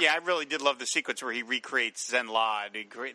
yeah, 0.00 0.12
I 0.12 0.24
really 0.24 0.44
did 0.44 0.62
love 0.62 0.78
the 0.78 0.86
sequence 0.86 1.22
where 1.22 1.32
he 1.32 1.42
recreates 1.42 2.10
Zenn-La. 2.10 2.64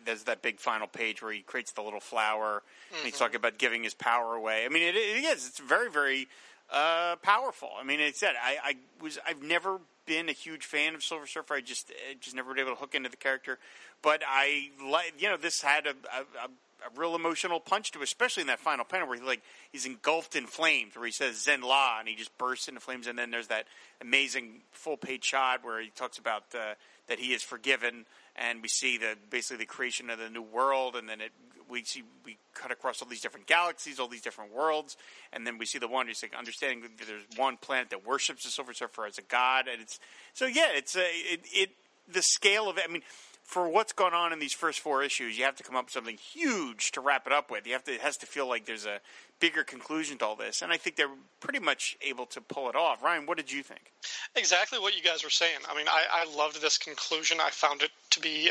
There's 0.04 0.24
that 0.24 0.42
big 0.42 0.60
final 0.60 0.86
page 0.86 1.22
where 1.22 1.32
he 1.32 1.40
creates 1.40 1.72
the 1.72 1.82
little 1.82 2.00
flower. 2.00 2.62
Mm-hmm. 2.62 2.94
And 2.96 3.04
he's 3.04 3.14
mm-hmm. 3.14 3.24
talking 3.24 3.36
about 3.36 3.58
giving 3.58 3.82
his 3.84 3.94
power 3.94 4.34
away. 4.34 4.64
I 4.64 4.68
mean, 4.68 4.82
it, 4.82 4.96
it 4.96 5.24
is. 5.24 5.46
It's 5.48 5.58
very, 5.58 5.90
very 5.90 6.28
uh, 6.70 7.16
powerful. 7.16 7.70
I 7.78 7.84
mean, 7.84 8.00
it 8.00 8.16
said 8.16 8.34
I, 8.42 8.56
I 8.62 8.76
was. 9.02 9.18
I've 9.26 9.42
never 9.42 9.78
been 10.06 10.28
a 10.28 10.32
huge 10.32 10.64
fan 10.64 10.94
of 10.94 11.02
Silver 11.02 11.26
Surfer. 11.26 11.54
I 11.54 11.60
just, 11.60 11.92
I 12.10 12.14
just 12.20 12.34
never 12.34 12.52
been 12.54 12.64
able 12.64 12.74
to 12.74 12.80
hook 12.80 12.94
into 12.94 13.08
the 13.08 13.16
character. 13.16 13.58
But 14.02 14.22
I 14.26 14.70
like, 14.84 15.14
you 15.18 15.28
know, 15.28 15.36
this 15.36 15.62
had 15.62 15.86
a, 15.86 15.90
a, 15.90 16.46
a 16.46 16.48
a 16.86 17.00
real 17.00 17.14
emotional 17.14 17.60
punch 17.60 17.90
to, 17.92 18.02
especially 18.02 18.42
in 18.42 18.46
that 18.48 18.60
final 18.60 18.84
panel 18.84 19.08
where 19.08 19.18
he 19.18 19.24
like 19.24 19.42
he's 19.70 19.86
engulfed 19.86 20.36
in 20.36 20.46
flames, 20.46 20.94
where 20.96 21.06
he 21.06 21.12
says 21.12 21.36
Zenn-La 21.36 21.98
and 21.98 22.08
he 22.08 22.14
just 22.14 22.36
bursts 22.38 22.68
into 22.68 22.80
flames, 22.80 23.06
and 23.06 23.18
then 23.18 23.30
there's 23.30 23.48
that 23.48 23.66
amazing 24.00 24.62
full 24.72 24.96
page 24.96 25.24
shot 25.24 25.64
where 25.64 25.80
he 25.80 25.90
talks 25.90 26.18
about 26.18 26.44
uh, 26.54 26.74
that 27.08 27.18
he 27.18 27.32
is 27.32 27.42
forgiven, 27.42 28.06
and 28.36 28.62
we 28.62 28.68
see 28.68 28.98
the 28.98 29.16
basically 29.30 29.58
the 29.58 29.66
creation 29.66 30.10
of 30.10 30.18
the 30.18 30.30
new 30.30 30.42
world, 30.42 30.96
and 30.96 31.08
then 31.08 31.20
it 31.20 31.32
we 31.68 31.82
see 31.84 32.02
we 32.24 32.36
cut 32.54 32.70
across 32.70 33.00
all 33.00 33.08
these 33.08 33.20
different 33.20 33.46
galaxies, 33.46 33.98
all 33.98 34.08
these 34.08 34.20
different 34.20 34.52
worlds, 34.52 34.96
and 35.32 35.46
then 35.46 35.58
we 35.58 35.66
see 35.66 35.78
the 35.78 35.88
one 35.88 36.06
who's 36.06 36.22
like 36.22 36.34
understanding 36.36 36.82
that 36.82 37.06
there's 37.06 37.24
one 37.36 37.56
planet 37.56 37.90
that 37.90 38.06
worships 38.06 38.44
the 38.44 38.50
Silver 38.50 38.74
Surfer 38.74 39.06
as 39.06 39.18
a 39.18 39.22
god, 39.22 39.68
and 39.68 39.80
it's 39.80 39.98
so 40.34 40.46
yeah, 40.46 40.68
it's 40.74 40.96
a 40.96 41.04
it, 41.04 41.40
it 41.52 41.70
the 42.12 42.22
scale 42.22 42.68
of 42.68 42.78
it. 42.78 42.84
I 42.88 42.92
mean 42.92 43.02
for 43.42 43.68
what's 43.68 43.92
gone 43.92 44.14
on 44.14 44.32
in 44.32 44.38
these 44.38 44.52
first 44.52 44.80
four 44.80 45.02
issues, 45.02 45.36
you 45.36 45.44
have 45.44 45.56
to 45.56 45.62
come 45.62 45.76
up 45.76 45.86
with 45.86 45.92
something 45.92 46.16
huge 46.16 46.92
to 46.92 47.00
wrap 47.00 47.26
it 47.26 47.32
up 47.32 47.50
with. 47.50 47.66
You 47.66 47.72
have 47.72 47.84
to 47.84 47.92
it 47.92 48.00
has 48.00 48.16
to 48.18 48.26
feel 48.26 48.48
like 48.48 48.66
there's 48.66 48.86
a 48.86 49.00
bigger 49.40 49.64
conclusion 49.64 50.18
to 50.18 50.26
all 50.26 50.36
this, 50.36 50.62
and 50.62 50.72
I 50.72 50.76
think 50.76 50.96
they're 50.96 51.10
pretty 51.40 51.58
much 51.58 51.96
able 52.00 52.26
to 52.26 52.40
pull 52.40 52.68
it 52.70 52.76
off. 52.76 53.02
Ryan, 53.02 53.26
what 53.26 53.36
did 53.36 53.50
you 53.50 53.62
think? 53.62 53.92
Exactly 54.36 54.78
what 54.78 54.96
you 54.96 55.02
guys 55.02 55.24
were 55.24 55.30
saying. 55.30 55.58
I 55.68 55.76
mean, 55.76 55.88
I, 55.88 56.24
I 56.24 56.36
loved 56.36 56.62
this 56.62 56.78
conclusion. 56.78 57.38
I 57.40 57.50
found 57.50 57.82
it 57.82 57.90
to 58.10 58.20
be 58.20 58.50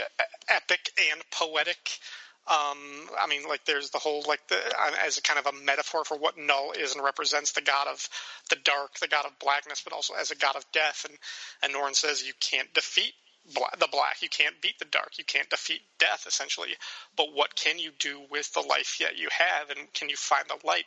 epic 0.49 0.91
and 1.11 1.21
poetic. 1.31 1.99
Um, 2.47 3.07
I 3.19 3.27
mean, 3.29 3.47
like 3.47 3.65
there's 3.65 3.91
the 3.91 3.99
whole 3.99 4.23
like 4.27 4.45
the 4.49 4.59
as 5.03 5.17
a 5.17 5.21
kind 5.21 5.39
of 5.39 5.45
a 5.45 5.63
metaphor 5.63 6.03
for 6.03 6.17
what 6.17 6.37
Knull 6.37 6.73
is 6.77 6.95
and 6.95 7.03
represents 7.03 7.53
the 7.53 7.61
god 7.61 7.87
of 7.87 8.07
the 8.49 8.57
dark, 8.63 8.99
the 8.99 9.07
god 9.07 9.25
of 9.25 9.39
blackness, 9.39 9.81
but 9.83 9.93
also 9.93 10.15
as 10.15 10.31
a 10.31 10.35
god 10.35 10.55
of 10.55 10.65
death. 10.73 11.05
And 11.07 11.17
and 11.63 11.73
Norrin 11.73 11.95
says 11.95 12.25
you 12.25 12.33
can't 12.39 12.73
defeat 12.73 13.13
the 13.45 13.87
black. 13.91 14.21
You 14.21 14.29
can't 14.29 14.61
beat 14.61 14.79
the 14.79 14.85
dark. 14.85 15.17
You 15.17 15.25
can't 15.25 15.49
defeat 15.49 15.81
death, 15.99 16.25
essentially. 16.27 16.75
But 17.15 17.33
what 17.33 17.55
can 17.55 17.79
you 17.79 17.91
do 17.99 18.21
with 18.29 18.53
the 18.53 18.61
life 18.61 18.97
that 18.99 19.17
you 19.17 19.29
have, 19.31 19.69
and 19.69 19.91
can 19.93 20.09
you 20.09 20.15
find 20.15 20.45
the 20.47 20.65
light? 20.65 20.85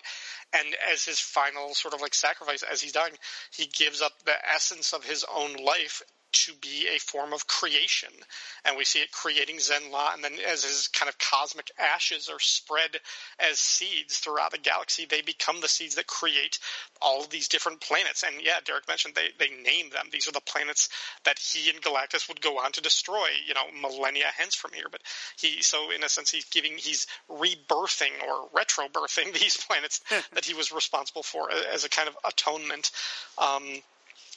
And 0.53 0.69
as 0.91 1.05
his 1.05 1.19
final 1.19 1.75
sort 1.75 1.95
of 1.95 2.01
like 2.01 2.15
sacrifice, 2.15 2.63
as 2.63 2.81
he's 2.81 2.93
dying, 2.93 3.15
he 3.53 3.67
gives 3.67 4.01
up 4.01 4.13
the 4.25 4.37
essence 4.55 4.93
of 4.93 5.05
his 5.05 5.25
own 5.35 5.55
life 5.55 6.03
to 6.35 6.53
be 6.61 6.89
a 6.95 6.99
form 6.99 7.32
of 7.32 7.47
creation. 7.47 8.11
And 8.64 8.76
we 8.76 8.85
see 8.85 9.01
it 9.01 9.12
creating 9.12 9.57
Zenn-La, 9.57 10.14
and 10.14 10.24
then 10.24 10.35
as 10.49 10.64
his 10.64 10.89
kind 10.89 11.09
of 11.09 11.16
cosmic 11.18 11.70
ashes 11.78 12.28
are 12.28 12.41
spread 12.41 12.99
as 13.39 13.59
seeds 13.59 14.18
throughout 14.18 14.51
the 14.51 14.59
galaxy, 14.59 15.07
they 15.07 15.22
become 15.22 15.61
the 15.61 15.68
seeds 15.68 15.95
that 15.95 16.07
create 16.07 16.59
all 17.01 17.20
of 17.20 17.30
these 17.30 17.49
different 17.49 17.80
planets. 17.80 18.24
And 18.24 18.43
yeah, 18.43 18.59
Derek 18.64 18.89
mentioned 18.89 19.14
they, 19.14 19.28
they 19.39 19.55
name 19.62 19.91
them. 19.91 20.09
These 20.11 20.28
are 20.28 20.32
the 20.32 20.41
planets 20.41 20.89
that 21.24 21.39
he 21.39 21.70
and 21.70 21.80
Galactus 21.80 22.28
would 22.28 22.41
go 22.41 22.59
on 22.59 22.72
to 22.72 22.80
destroy, 22.80 23.28
you 23.47 23.55
know, 23.55 23.66
millennia 23.80 24.26
hence 24.37 24.55
from 24.55 24.72
here. 24.72 24.87
But 24.91 25.03
he, 25.39 25.62
so 25.62 25.91
in 25.91 26.03
a 26.03 26.09
sense, 26.09 26.30
he's 26.30 26.47
giving, 26.47 26.72
he's 26.76 27.07
rebirthing 27.30 28.12
or 28.26 28.49
retro 28.53 28.87
birthing 28.89 29.32
these 29.41 29.57
planets 29.57 30.01
that 30.32 30.45
he 30.45 30.55
was 30.55 30.72
responsible 30.72 31.22
for 31.22 31.51
as 31.72 31.85
a 31.85 31.89
kind 31.89 32.09
of 32.09 32.16
atonement. 32.24 32.91
Um, 33.39 33.82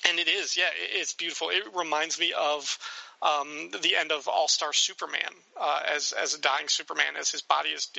and 0.07 0.19
it 0.19 0.27
is, 0.27 0.57
yeah, 0.57 0.69
it's 0.73 1.13
beautiful. 1.13 1.49
It 1.49 1.63
reminds 1.75 2.19
me 2.19 2.33
of 2.37 2.77
um, 3.21 3.71
the 3.81 3.95
end 3.95 4.11
of 4.11 4.27
All 4.27 4.47
Star 4.47 4.73
Superman 4.73 5.31
uh, 5.59 5.81
as 5.95 6.11
as 6.11 6.35
a 6.35 6.41
dying 6.41 6.67
Superman, 6.67 7.15
as 7.19 7.29
his 7.29 7.41
body 7.41 7.69
is 7.69 7.89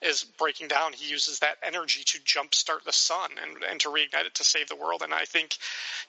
is 0.00 0.24
breaking 0.38 0.68
down. 0.68 0.92
He 0.92 1.10
uses 1.10 1.40
that 1.40 1.56
energy 1.62 2.02
to 2.04 2.18
jumpstart 2.20 2.84
the 2.84 2.92
sun 2.92 3.30
and 3.42 3.62
and 3.68 3.80
to 3.80 3.88
reignite 3.88 4.26
it 4.26 4.34
to 4.34 4.44
save 4.44 4.68
the 4.68 4.76
world. 4.76 5.02
And 5.02 5.12
I 5.12 5.24
think 5.24 5.56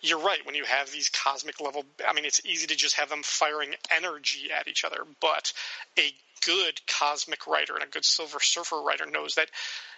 you're 0.02 0.20
right 0.20 0.46
when 0.46 0.56
you 0.56 0.66
have 0.66 0.92
these 0.92 1.10
cosmic 1.10 1.60
level. 1.60 1.86
I 2.08 2.14
mean, 2.14 2.26
it's 2.26 2.46
easy 2.46 2.68
to 2.68 2.76
just 2.76 2.98
have 2.98 3.10
them 3.10 3.24
firing 3.24 3.74
energy 3.96 4.50
at 4.58 4.68
each 4.68 4.86
other, 4.86 5.00
but 5.22 5.52
a 5.98 6.12
good 6.46 6.80
cosmic 6.88 7.48
writer 7.48 7.74
and 7.74 7.84
a 7.84 7.88
good 7.88 8.06
Silver 8.06 8.40
Surfer 8.40 8.82
writer 8.82 9.08
knows 9.08 9.36
that 9.36 9.50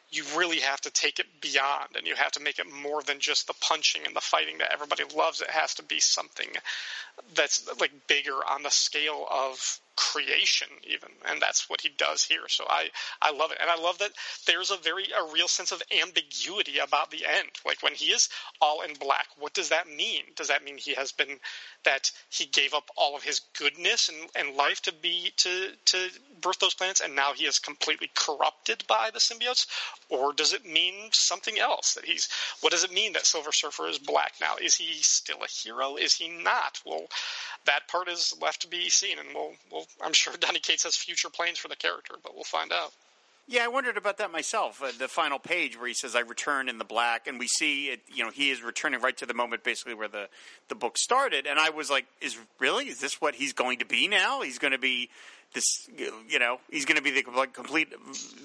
you 0.10 0.24
really 0.38 0.60
have 0.60 0.80
to 0.82 0.92
take 0.92 1.20
it 1.20 1.26
beyond 1.42 1.96
and 1.98 2.08
you 2.08 2.16
have 2.16 2.32
to 2.32 2.40
make 2.40 2.60
it 2.60 2.72
more 2.72 3.04
than 3.04 3.20
just 3.20 3.48
the 3.48 3.54
punching 3.62 4.06
and 4.06 4.16
the 4.16 4.22
fighting 4.22 4.60
that 4.60 4.72
everybody 4.72 5.04
loves. 5.16 5.42
It 5.42 5.50
has 5.50 5.74
to 5.76 5.84
be 5.84 6.00
something 6.00 6.50
that's 7.34 7.70
like 7.80 7.92
bigger 8.08 8.36
on 8.50 8.64
the 8.64 8.72
scale 8.72 9.28
of 9.30 9.80
creation 9.98 10.68
even. 10.84 11.10
And 11.26 11.42
that's 11.42 11.70
what 11.70 11.82
he 11.82 11.90
does 11.90 12.24
here. 12.24 12.48
So 12.48 12.66
i 12.70 12.90
i 13.22 13.32
love 13.32 13.52
it. 13.52 13.58
And 13.60 13.70
i 13.70 13.76
love 13.76 13.98
that 13.98 14.12
there's 14.46 14.72
a 14.72 14.78
very 14.78 15.06
a 15.06 15.34
real 15.34 15.48
sense 15.48 15.72
of 15.72 15.82
ambiguity 16.02 16.78
about 16.78 17.12
the 17.12 17.26
end. 17.26 17.50
Like 17.66 17.82
when 17.84 17.94
he 17.94 18.06
is 18.06 18.30
all 18.62 18.82
in 18.82 18.94
black 18.94 19.28
what 19.38 19.54
does 19.54 19.70
that 19.70 19.88
mean? 19.90 20.24
Does 20.36 20.48
that 20.48 20.64
mean 20.64 20.78
he 20.78 20.94
has 20.94 21.12
been 21.12 21.40
that 21.84 22.12
he 22.30 22.46
gave 22.46 22.74
up 22.74 22.90
all 22.96 23.16
of 23.16 23.24
his 23.24 23.42
goodness 23.58 24.10
and, 24.10 24.30
and 24.36 24.56
life 24.56 24.82
to 24.84 24.94
be 24.94 25.34
to 25.38 25.72
to 25.86 26.10
birth 26.42 26.60
those 26.60 26.76
planets 26.76 27.02
and 27.02 27.16
now 27.16 27.34
he 27.34 27.46
is 27.46 27.60
completely 27.60 28.10
corrupted 28.16 28.84
by 28.88 29.10
the 29.12 29.20
symbiotes? 29.20 29.66
Or 30.10 30.32
does 30.32 30.54
it 30.54 30.66
mean 30.66 31.10
something 31.12 31.58
else? 31.58 31.96
That 31.96 32.06
he's 32.06 32.30
what 32.62 32.72
does 32.72 32.84
it 32.84 32.94
mean 32.94 33.14
that 33.14 33.26
silver 33.26 33.52
surfer 33.52 33.88
is 33.88 33.98
black 33.98 34.34
now? 34.40 34.56
Is 34.62 34.76
he 34.76 34.94
still 35.02 35.44
a 35.44 35.48
hero? 35.48 35.96
Is 35.98 36.14
he 36.14 36.30
not? 36.30 36.80
Well 36.86 37.08
that 37.66 37.88
part 37.88 38.08
is 38.08 38.34
left 38.42 38.62
to 38.62 38.68
be 38.68 38.90
seen 38.90 39.20
and 39.20 39.30
we'll, 39.34 39.54
we'll 39.72 39.87
i'm 40.02 40.14
sure 40.14 40.34
donny 40.40 40.60
cates 40.60 40.84
has 40.84 40.96
future 40.96 41.30
plans 41.30 41.58
for 41.58 41.68
the 41.68 41.76
character 41.76 42.16
but 42.24 42.36
we'll 42.36 42.44
find 42.44 42.72
out 42.72 42.92
yeah, 43.50 43.64
I 43.64 43.70
wondered 43.70 43.96
about 43.96 44.18
that 44.18 44.30
myself. 44.30 44.84
Uh, 44.84 44.92
the 45.00 45.08
final 45.08 45.40
page 45.40 45.80
where 45.80 45.88
he 45.88 45.94
says, 45.94 46.18
"I 46.18 46.20
return 46.20 46.68
in 46.68 46.80
the 46.80 46.84
black," 46.84 47.28
and 47.28 47.40
we 47.40 47.48
see 47.48 47.88
it. 47.88 48.02
You 48.14 48.26
know, 48.26 48.30
he 48.30 48.52
is 48.52 48.62
returning 48.62 49.00
right 49.00 49.16
to 49.16 49.26
the 49.26 49.34
moment, 49.34 49.64
basically 49.64 49.94
where 49.94 50.10
the 50.10 50.28
the 50.68 50.76
book 50.76 50.98
started. 50.98 51.48
And 51.48 51.58
I 51.58 51.70
was 51.70 51.90
like, 51.90 52.08
"Is 52.20 52.38
really? 52.60 52.90
Is 52.90 53.00
this 53.00 53.22
what 53.22 53.36
he's 53.36 53.54
going 53.54 53.80
to 53.80 53.86
be 53.86 54.10
now? 54.10 54.42
He's 54.42 54.60
going 54.60 54.74
to 54.74 54.78
be 54.78 55.10
this, 55.58 55.90
you 56.30 56.38
know, 56.38 56.60
he's 56.70 56.86
going 56.86 56.98
to 56.98 57.04
be 57.04 57.10
the 57.10 57.24
complete 57.52 57.92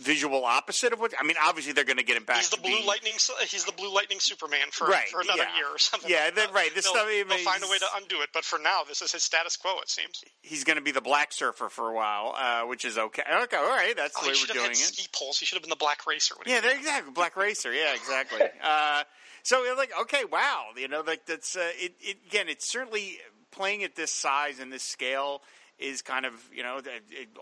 visual 0.01 0.47
opposite 0.47 0.95
of 0.95 1.01
what. 1.01 1.13
I 1.21 1.25
mean, 1.25 1.37
obviously 1.43 1.75
they're 1.75 1.85
going 1.85 1.99
to 1.99 2.05
get 2.05 2.17
him 2.17 2.25
back. 2.25 2.39
He's 2.39 2.49
the 2.49 2.57
blue 2.57 2.81
be, 2.81 2.87
lightning. 2.87 3.13
He's 3.13 3.65
the 3.65 3.73
blue 3.73 3.93
lightning 3.95 4.19
Superman 4.19 4.69
for, 4.71 4.87
right, 4.87 5.07
for 5.09 5.21
another 5.21 5.43
yeah. 5.43 5.57
year 5.57 5.67
or 5.67 5.79
something. 5.79 6.11
Yeah, 6.11 6.31
like 6.35 6.55
right. 6.55 6.75
This 6.75 6.85
they'll, 6.85 6.95
stuff. 6.95 7.07
I 7.07 7.19
mean, 7.19 7.29
they'll 7.29 7.39
find 7.39 7.63
a 7.63 7.69
way 7.69 7.77
to 7.79 7.87
undo 7.97 8.23
it, 8.23 8.31
but 8.33 8.45
for 8.45 8.59
now, 8.59 8.81
this 8.89 9.03
is 9.03 9.13
his 9.13 9.23
status 9.23 9.57
quo. 9.59 9.79
It 9.83 9.91
seems 9.91 10.25
he's 10.41 10.65
going 10.65 10.79
to 10.79 10.83
be 10.83 10.93
the 10.93 11.03
black 11.03 11.33
surfer 11.33 11.69
for 11.69 11.91
a 11.91 11.95
while, 11.95 12.35
uh, 12.37 12.67
which 12.67 12.87
is 12.87 12.97
okay. 12.97 13.23
Okay, 13.43 13.57
all 13.57 13.69
right, 13.69 13.95
that's 13.95 14.17
oh, 14.19 14.25
the 14.25 14.31
way 14.31 14.37
we're 14.41 14.55
doing 14.55 14.71
it. 14.71 14.77
Ski 14.77 15.07
poles. 15.13 15.39
He 15.39 15.45
should 15.45 15.57
have 15.57 15.63
been 15.63 15.71
the 15.71 15.77
black 15.77 16.07
racer. 16.07 16.35
Yeah, 16.47 16.63
exactly. 16.65 17.13
Black 17.13 17.37
racer. 17.37 17.75
Yeah, 17.75 17.95
exactly. 17.95 18.41
uh, 18.65 19.03
so 19.43 19.63
like, 19.77 19.93
okay, 20.03 20.25
wow. 20.25 20.69
You 20.77 20.89
know, 20.89 21.03
like 21.07 21.27
that's 21.27 21.57
uh, 21.57 21.71
it, 21.75 21.93
it. 22.01 22.17
Again, 22.27 22.49
it's 22.49 22.67
certainly 22.67 23.19
playing 23.51 23.85
at 23.85 23.97
this 23.97 24.11
size 24.11 24.59
and 24.59 24.73
this 24.73 24.83
scale 24.83 25.43
is 25.83 26.03
kind 26.03 26.25
of 26.25 26.33
you 26.55 26.63
know 26.63 26.81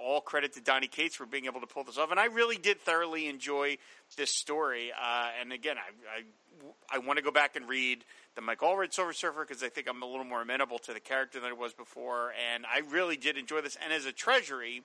all 0.01 0.21
credit 0.21 0.55
to 0.55 0.61
Donny 0.61 0.87
Cates 0.87 1.15
for 1.15 1.27
being 1.27 1.47
able 1.47 1.61
to 1.61 1.67
pull 1.67 1.85
this 1.85 1.99
off, 1.99 2.11
and 2.11 2.19
I 2.19 2.27
really 2.27 2.57
did 2.57 2.81
thoroughly 2.81 3.29
enjoy 3.29 3.79
this 4.17 4.35
story. 4.35 4.93
Uh, 4.93 5.29
and 5.41 5.53
again, 5.53 5.77
I 5.77 6.19
I, 6.19 6.97
I 6.97 6.99
want 6.99 7.19
to 7.19 7.23
go 7.23 7.31
back 7.31 7.57
and 7.57 7.69
read 7.69 8.05
the 8.35 8.41
Mike 8.41 8.61
Allred 8.61 8.93
Silver 8.93 9.13
Surfer 9.13 9.45
because 9.47 9.63
I 9.63 9.69
think 9.69 9.89
I'm 9.89 10.03
a 10.03 10.07
little 10.07 10.25
more 10.25 10.43
amenable 10.43 10.79
to 10.81 10.93
the 10.93 11.01
character 11.01 11.41
than 11.41 11.51
I 11.51 11.55
was 11.55 11.73
before, 11.73 12.33
and 12.53 12.65
I 12.67 12.81
really 12.91 13.17
did 13.17 13.37
enjoy 13.37 13.61
this. 13.61 13.77
And 13.83 13.93
as 13.93 14.07
a 14.07 14.13
treasury, 14.13 14.83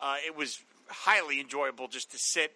uh, 0.00 0.16
it 0.26 0.36
was 0.36 0.60
highly 0.88 1.40
enjoyable 1.40 1.88
just 1.88 2.10
to 2.12 2.18
sit 2.18 2.52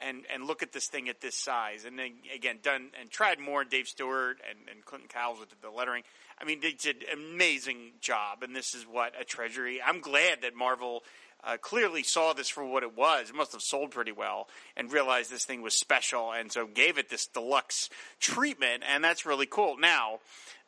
and 0.00 0.22
and 0.32 0.46
look 0.46 0.62
at 0.62 0.72
this 0.72 0.86
thing 0.86 1.08
at 1.08 1.20
this 1.20 1.36
size. 1.36 1.84
And 1.84 1.98
then 1.98 2.12
again, 2.34 2.58
done 2.62 2.90
and 3.00 3.10
Tradd 3.10 3.38
Moore. 3.38 3.64
Dave 3.64 3.86
Stewart, 3.86 4.38
and, 4.48 4.58
and 4.70 4.84
Clayton 4.84 5.08
Cowles 5.08 5.40
with 5.40 5.48
the 5.60 5.70
lettering. 5.70 6.02
I 6.40 6.44
mean, 6.44 6.60
they 6.60 6.72
did 6.72 7.04
an 7.12 7.18
amazing 7.18 7.92
job, 8.00 8.42
and 8.42 8.56
this 8.56 8.74
is 8.74 8.84
what 8.84 9.12
a 9.20 9.24
treasury. 9.24 9.80
I'm 9.84 10.00
glad 10.00 10.42
that 10.42 10.54
Marvel 10.54 11.02
uh, 11.44 11.56
clearly 11.58 12.02
saw 12.02 12.32
this 12.32 12.48
for 12.48 12.64
what 12.64 12.82
it 12.82 12.96
was. 12.96 13.30
It 13.30 13.36
must 13.36 13.52
have 13.52 13.62
sold 13.62 13.90
pretty 13.90 14.12
well 14.12 14.48
and 14.76 14.92
realized 14.92 15.30
this 15.30 15.44
thing 15.44 15.62
was 15.62 15.78
special, 15.78 16.32
and 16.32 16.50
so 16.50 16.66
gave 16.66 16.98
it 16.98 17.08
this 17.08 17.26
deluxe 17.26 17.90
treatment, 18.20 18.84
and 18.88 19.02
that's 19.04 19.26
really 19.26 19.46
cool. 19.46 19.76
Now, 19.78 20.20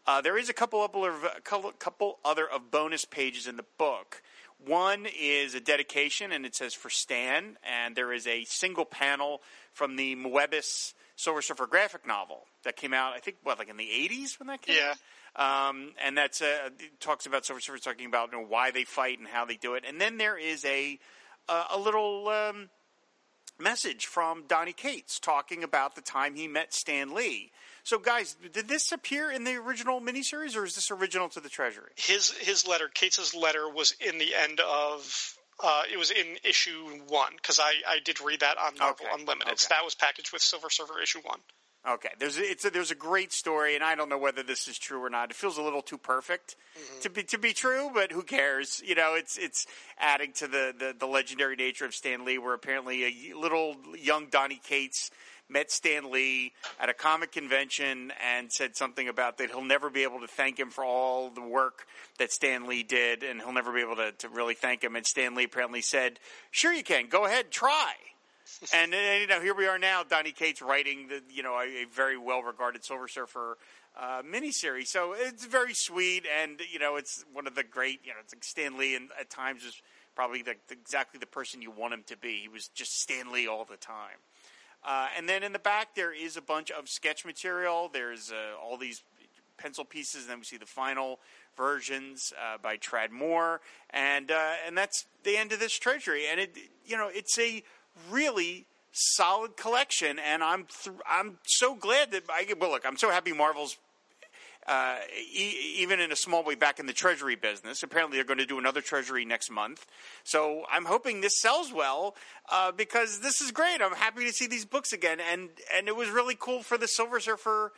uh, 0.07 0.21
there 0.21 0.37
is 0.37 0.49
a 0.49 0.53
couple 0.53 0.85
of 0.85 0.95
a 0.95 1.41
couple 1.41 2.19
other 2.25 2.49
of 2.49 2.71
bonus 2.71 3.05
pages 3.05 3.47
in 3.47 3.57
the 3.57 3.65
book. 3.79 4.23
One 4.67 5.07
is 5.19 5.55
a 5.55 5.61
dedication, 5.61 6.33
and 6.33 6.47
it 6.47 6.55
says 6.55 6.75
for 6.75 6.91
Stan, 6.91 7.57
and 7.63 7.97
there 7.97 8.13
is 8.13 8.27
a 8.27 8.45
single 8.45 8.85
panel 8.85 9.43
from 9.73 9.97
the 9.97 10.15
Moebius 10.17 10.95
Silver 11.17 11.43
Surfer 11.43 11.67
graphic 11.67 12.07
novel 12.07 12.47
that 12.65 12.77
came 12.77 12.95
out. 12.95 13.15
I 13.15 13.19
think 13.19 13.37
what 13.43 13.59
like 13.59 13.69
in 13.69 13.77
the 13.77 13.89
'80s 13.89 14.39
when 14.39 14.49
that 14.49 14.63
came 14.63 14.77
yeah. 14.77 14.91
out. 14.91 14.97
Um, 15.35 15.93
and 16.05 16.17
that's 16.17 16.43
uh, 16.43 16.69
talks 17.01 17.25
about 17.25 17.47
Silver 17.47 17.61
Surfer 17.61 17.79
talking 17.79 18.07
about 18.07 18.33
you 18.33 18.39
know, 18.39 18.47
why 18.47 18.71
they 18.71 18.85
fight 18.85 19.19
and 19.19 19.27
how 19.27 19.45
they 19.47 19.57
do 19.57 19.75
it. 19.75 19.85
And 19.87 20.01
then 20.01 20.19
there 20.19 20.37
is 20.37 20.65
a 20.65 20.99
uh, 21.49 21.65
a 21.71 21.79
little 21.79 22.29
um, 22.29 22.69
message 23.59 24.07
from 24.07 24.45
Donny 24.47 24.73
Cates 24.73 25.19
talking 25.19 25.65
about 25.65 25.95
the 25.95 26.03
time 26.03 26.35
he 26.35 26.49
met 26.49 26.75
Stan 26.75 27.15
Lee. 27.15 27.51
So, 27.85 27.99
guys, 27.99 28.37
did 28.53 28.69
this 28.69 28.93
appear 28.93 29.31
in 29.31 29.45
the 29.45 29.57
original 29.57 30.01
miniseries, 30.01 30.57
or 30.57 30.65
is 30.65 30.75
this 30.75 30.91
original 30.91 31.29
to 31.31 31.41
the 31.41 31.49
Treasury? 31.49 31.93
His 31.97 32.31
his 32.31 32.67
letter, 32.67 32.89
Cates's 32.93 33.35
letter, 33.35 33.69
was 33.69 33.95
in 34.01 34.19
the 34.19 34.35
end 34.35 34.61
of. 34.61 35.39
Uh, 35.63 35.83
it 35.93 35.97
was 35.97 36.11
in 36.11 36.39
issue 36.45 36.85
one 37.09 37.33
because 37.37 37.61
I, 37.61 37.75
I 37.89 37.99
did 38.05 38.21
read 38.21 38.41
that 38.41 38.59
on 38.59 38.77
Marvel 38.79 39.07
Okay. 39.07 39.15
Unlimited. 39.15 39.47
Okay. 39.49 39.57
So 39.57 39.69
that 39.71 39.85
was 39.85 39.95
packaged 39.95 40.33
with 40.33 40.43
Silver 40.43 40.71
Surfer 40.71 41.01
issue 41.01 41.21
one. 41.21 41.39
Okay, 41.89 42.11
there's 42.21 42.39
a, 42.39 42.43
it's 42.43 42.65
a, 42.65 42.71
there's 42.71 42.93
a 42.93 42.97
great 42.97 43.33
story, 43.33 43.75
and 43.75 43.83
I 43.83 43.97
don't 43.97 44.09
know 44.09 44.19
whether 44.19 44.45
this 44.45 44.69
is 44.69 44.79
true 44.79 45.05
or 45.05 45.11
not. 45.11 45.31
It 45.31 45.37
feels 45.37 45.59
a 45.59 45.63
little 45.63 45.83
too 45.83 45.99
perfect 45.99 46.55
mm-hmm. 46.79 47.01
to 47.01 47.11
be 47.11 47.23
to 47.25 47.39
be 47.39 47.53
true, 47.53 47.91
but 47.93 48.13
who 48.13 48.23
cares? 48.23 48.81
You 48.85 48.95
know, 48.95 49.15
it's 49.17 49.37
it's 49.37 49.67
adding 49.99 50.33
to 50.35 50.47
the, 50.47 50.73
the, 50.79 50.95
the 50.97 51.07
legendary 51.07 51.57
nature 51.57 51.85
of 51.85 51.93
Stan 51.93 52.25
Lee, 52.25 52.39
where 52.39 52.55
apparently 52.55 53.33
a 53.33 53.37
little 53.37 53.75
young 53.99 54.27
Donny 54.27 54.61
Cates 54.63 55.11
met 55.49 55.73
Stan 55.73 56.13
Lee 56.13 56.53
at 56.79 56.89
a 56.89 56.95
comic 56.95 57.33
convention 57.33 58.13
and 58.25 58.53
said 58.53 58.77
something 58.77 59.09
about 59.09 59.39
that 59.39 59.51
he'll 59.51 59.65
never 59.65 59.91
be 59.91 60.05
able 60.05 60.21
to 60.21 60.29
thank 60.29 60.61
him 60.61 60.71
for 60.71 60.85
all 60.85 61.31
the 61.31 61.43
work 61.43 61.87
that 62.19 62.31
Stan 62.31 62.69
Lee 62.69 62.85
did, 62.85 63.25
and 63.25 63.41
he'll 63.41 63.53
never 63.53 63.73
be 63.73 63.81
able 63.81 63.97
to, 63.97 64.13
to 64.13 64.29
really 64.29 64.55
thank 64.55 64.85
him. 64.85 64.95
And 64.95 65.05
Stan 65.05 65.35
Lee 65.35 65.45
apparently 65.45 65.83
said, 65.83 66.21
"Sure, 66.53 66.73
you 66.73 66.85
can. 66.85 67.09
Go 67.09 67.25
ahead, 67.25 67.51
try." 67.51 67.95
and, 68.75 68.95
and 68.95 69.21
you 69.21 69.27
know, 69.27 69.41
here 69.41 69.55
we 69.55 69.67
are 69.67 69.79
now. 69.79 70.03
Donny 70.03 70.33
Cates 70.33 70.63
writing 70.63 71.09
the 71.09 71.23
you 71.33 71.43
know 71.43 71.55
a, 71.55 71.83
a 71.83 71.85
very 71.85 72.17
well 72.17 72.43
regarded 72.43 72.85
Silver 72.85 73.09
Surfer 73.09 73.59
uh, 73.99 74.23
miniseries. 74.23 74.89
So 74.89 75.15
it's 75.17 75.45
very 75.45 75.75
sweet, 75.75 76.25
and 76.43 76.61
you 76.73 76.79
know, 76.79 76.97
it's 76.97 77.25
one 77.33 77.47
of 77.47 77.55
the 77.55 77.65
great. 77.65 78.01
You 78.05 78.11
know, 78.11 78.19
it's 78.21 78.35
like 78.35 78.45
Stan 78.45 78.79
Lee, 78.79 78.95
and 78.95 79.11
at 79.19 79.31
times 79.31 79.65
is 79.65 79.81
probably 80.15 80.43
the, 80.43 80.57
exactly 80.71 81.19
the 81.19 81.27
person 81.27 81.63
you 81.63 81.71
want 81.71 81.95
him 81.95 82.03
to 82.07 82.17
be. 82.17 82.39
He 82.43 82.49
was 82.49 82.69
just 82.69 83.01
Stan 83.01 83.33
Lee 83.33 83.47
all 83.47 83.65
the 83.65 83.77
time. 83.77 84.19
Uh, 84.85 85.09
and 85.17 85.29
then 85.29 85.43
in 85.43 85.53
the 85.53 85.59
back, 85.59 85.95
there 85.95 86.13
is 86.13 86.37
a 86.37 86.43
bunch 86.43 86.71
of 86.71 86.89
sketch 86.89 87.25
material. 87.25 87.89
There's 87.93 88.33
uh, 88.33 88.61
all 88.61 88.77
these 88.77 89.03
pencil 89.57 89.85
pieces, 89.85 90.23
and 90.23 90.31
then 90.31 90.39
we 90.41 90.45
see 90.45 90.57
the 90.57 90.67
final 90.67 91.21
versions 91.57 92.33
uh, 92.41 92.59
by 92.61 92.77
Tradd 92.77 93.11
Moore, 93.11 93.61
and 93.91 94.31
uh, 94.31 94.55
and 94.67 94.77
that's 94.77 95.07
the 95.23 95.37
end 95.37 95.53
of 95.53 95.61
this 95.61 95.79
treasury. 95.79 96.25
And 96.31 96.41
it, 96.41 96.57
you 96.85 96.97
know, 96.97 97.09
it's 97.13 97.39
a 97.39 97.63
really 98.11 98.67
solid 98.93 99.57
collection, 99.57 100.19
and 100.19 100.43
I'm 100.43 100.67
th- 100.83 100.97
I'm 101.09 101.39
so 101.45 101.75
glad 101.75 102.13
that 102.13 102.25
I 102.31 102.47
well 102.59 102.71
look, 102.71 102.85
I'm 102.87 102.97
so 102.97 103.11
happy 103.11 103.33
Marvel's. 103.33 103.77
Uh, 104.65 104.99
e- 105.19 105.75
even 105.79 105.99
in 105.99 106.13
a 106.13 106.17
small 106.17 106.45
way, 106.45 106.55
back 106.55 106.79
in 106.79 106.87
the 106.87 106.93
treasury 106.93 107.35
business. 107.35 107.83
Apparently, 107.83 108.17
they're 108.17 108.25
going 108.25 108.39
to 108.39 108.47
do 108.47 108.61
another 108.61 108.81
treasury 108.81 109.25
next 109.25 109.51
month. 109.51 109.85
So 110.23 110.63
I'm 110.71 110.85
hoping 110.85 111.21
this 111.21 111.41
sells 111.41 111.73
well 111.73 112.15
uh, 112.49 112.71
because 112.71 113.19
this 113.23 113.41
is 113.41 113.51
great. 113.51 113.83
I'm 113.83 113.91
happy 113.91 114.25
to 114.25 114.33
see 114.33 114.47
these 114.47 114.65
books 114.65 114.93
again, 114.93 115.19
and 115.19 115.49
and 115.75 115.89
it 115.89 115.97
was 115.97 116.11
really 116.11 116.37
cool 116.39 116.63
for 116.63 116.79
the 116.79 116.87
Silver 116.87 117.19
Surfer 117.19 117.73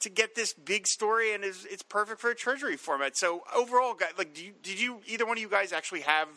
to 0.00 0.08
get 0.08 0.36
this 0.36 0.52
big 0.52 0.86
story, 0.86 1.34
and 1.34 1.42
it's, 1.42 1.64
it's 1.64 1.82
perfect 1.82 2.20
for 2.20 2.30
a 2.30 2.34
treasury 2.34 2.76
format. 2.76 3.16
So 3.16 3.42
overall, 3.54 3.96
like, 4.16 4.40
you, 4.40 4.52
did 4.62 4.80
you 4.80 5.00
either 5.06 5.26
one 5.26 5.38
of 5.38 5.42
you 5.42 5.48
guys 5.48 5.72
actually 5.72 6.02
have 6.02 6.28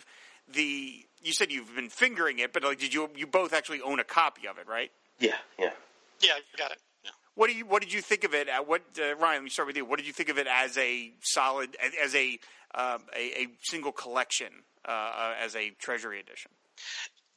the? 0.52 1.06
You 1.24 1.34
said 1.34 1.52
you've 1.52 1.76
been 1.76 1.90
fingering 1.90 2.40
it, 2.40 2.52
but 2.54 2.64
like, 2.64 2.80
did 2.80 2.94
you 2.94 3.10
you 3.16 3.28
both 3.28 3.54
actually 3.54 3.82
own 3.82 4.00
a 4.00 4.04
copy 4.04 4.48
of 4.48 4.58
it, 4.58 4.68
right? 4.68 4.92
Yeah, 5.20 5.36
yeah. 5.60 5.72
Yeah, 6.20 6.36
you 6.38 6.58
got 6.58 6.72
it. 6.72 6.78
Yeah. 7.04 7.12
What 7.36 7.50
do 7.50 7.56
you 7.56 7.66
What 7.66 7.82
did 7.82 7.94
you 7.94 8.02
think 8.02 8.24
of 8.24 8.34
it? 8.34 8.48
At 8.48 8.68
what 8.68 8.82
uh, 9.00 9.16
Ryan? 9.16 9.38
Let 9.38 9.44
me 9.44 9.50
start 9.50 9.68
with 9.68 9.78
you. 9.78 9.86
What 9.86 9.98
did 9.98 10.08
you 10.08 10.14
think 10.14 10.30
of 10.30 10.38
it 10.38 10.48
as 10.48 10.78
a 10.78 11.12
solid, 11.22 11.76
as 12.04 12.16
a 12.16 12.40
um, 12.74 13.04
a, 13.16 13.44
a 13.44 13.48
single 13.62 13.92
collection, 13.92 14.50
uh, 14.88 14.92
uh, 14.92 15.34
as 15.40 15.56
a 15.56 15.72
treasury 15.72 16.20
edition? 16.20 16.52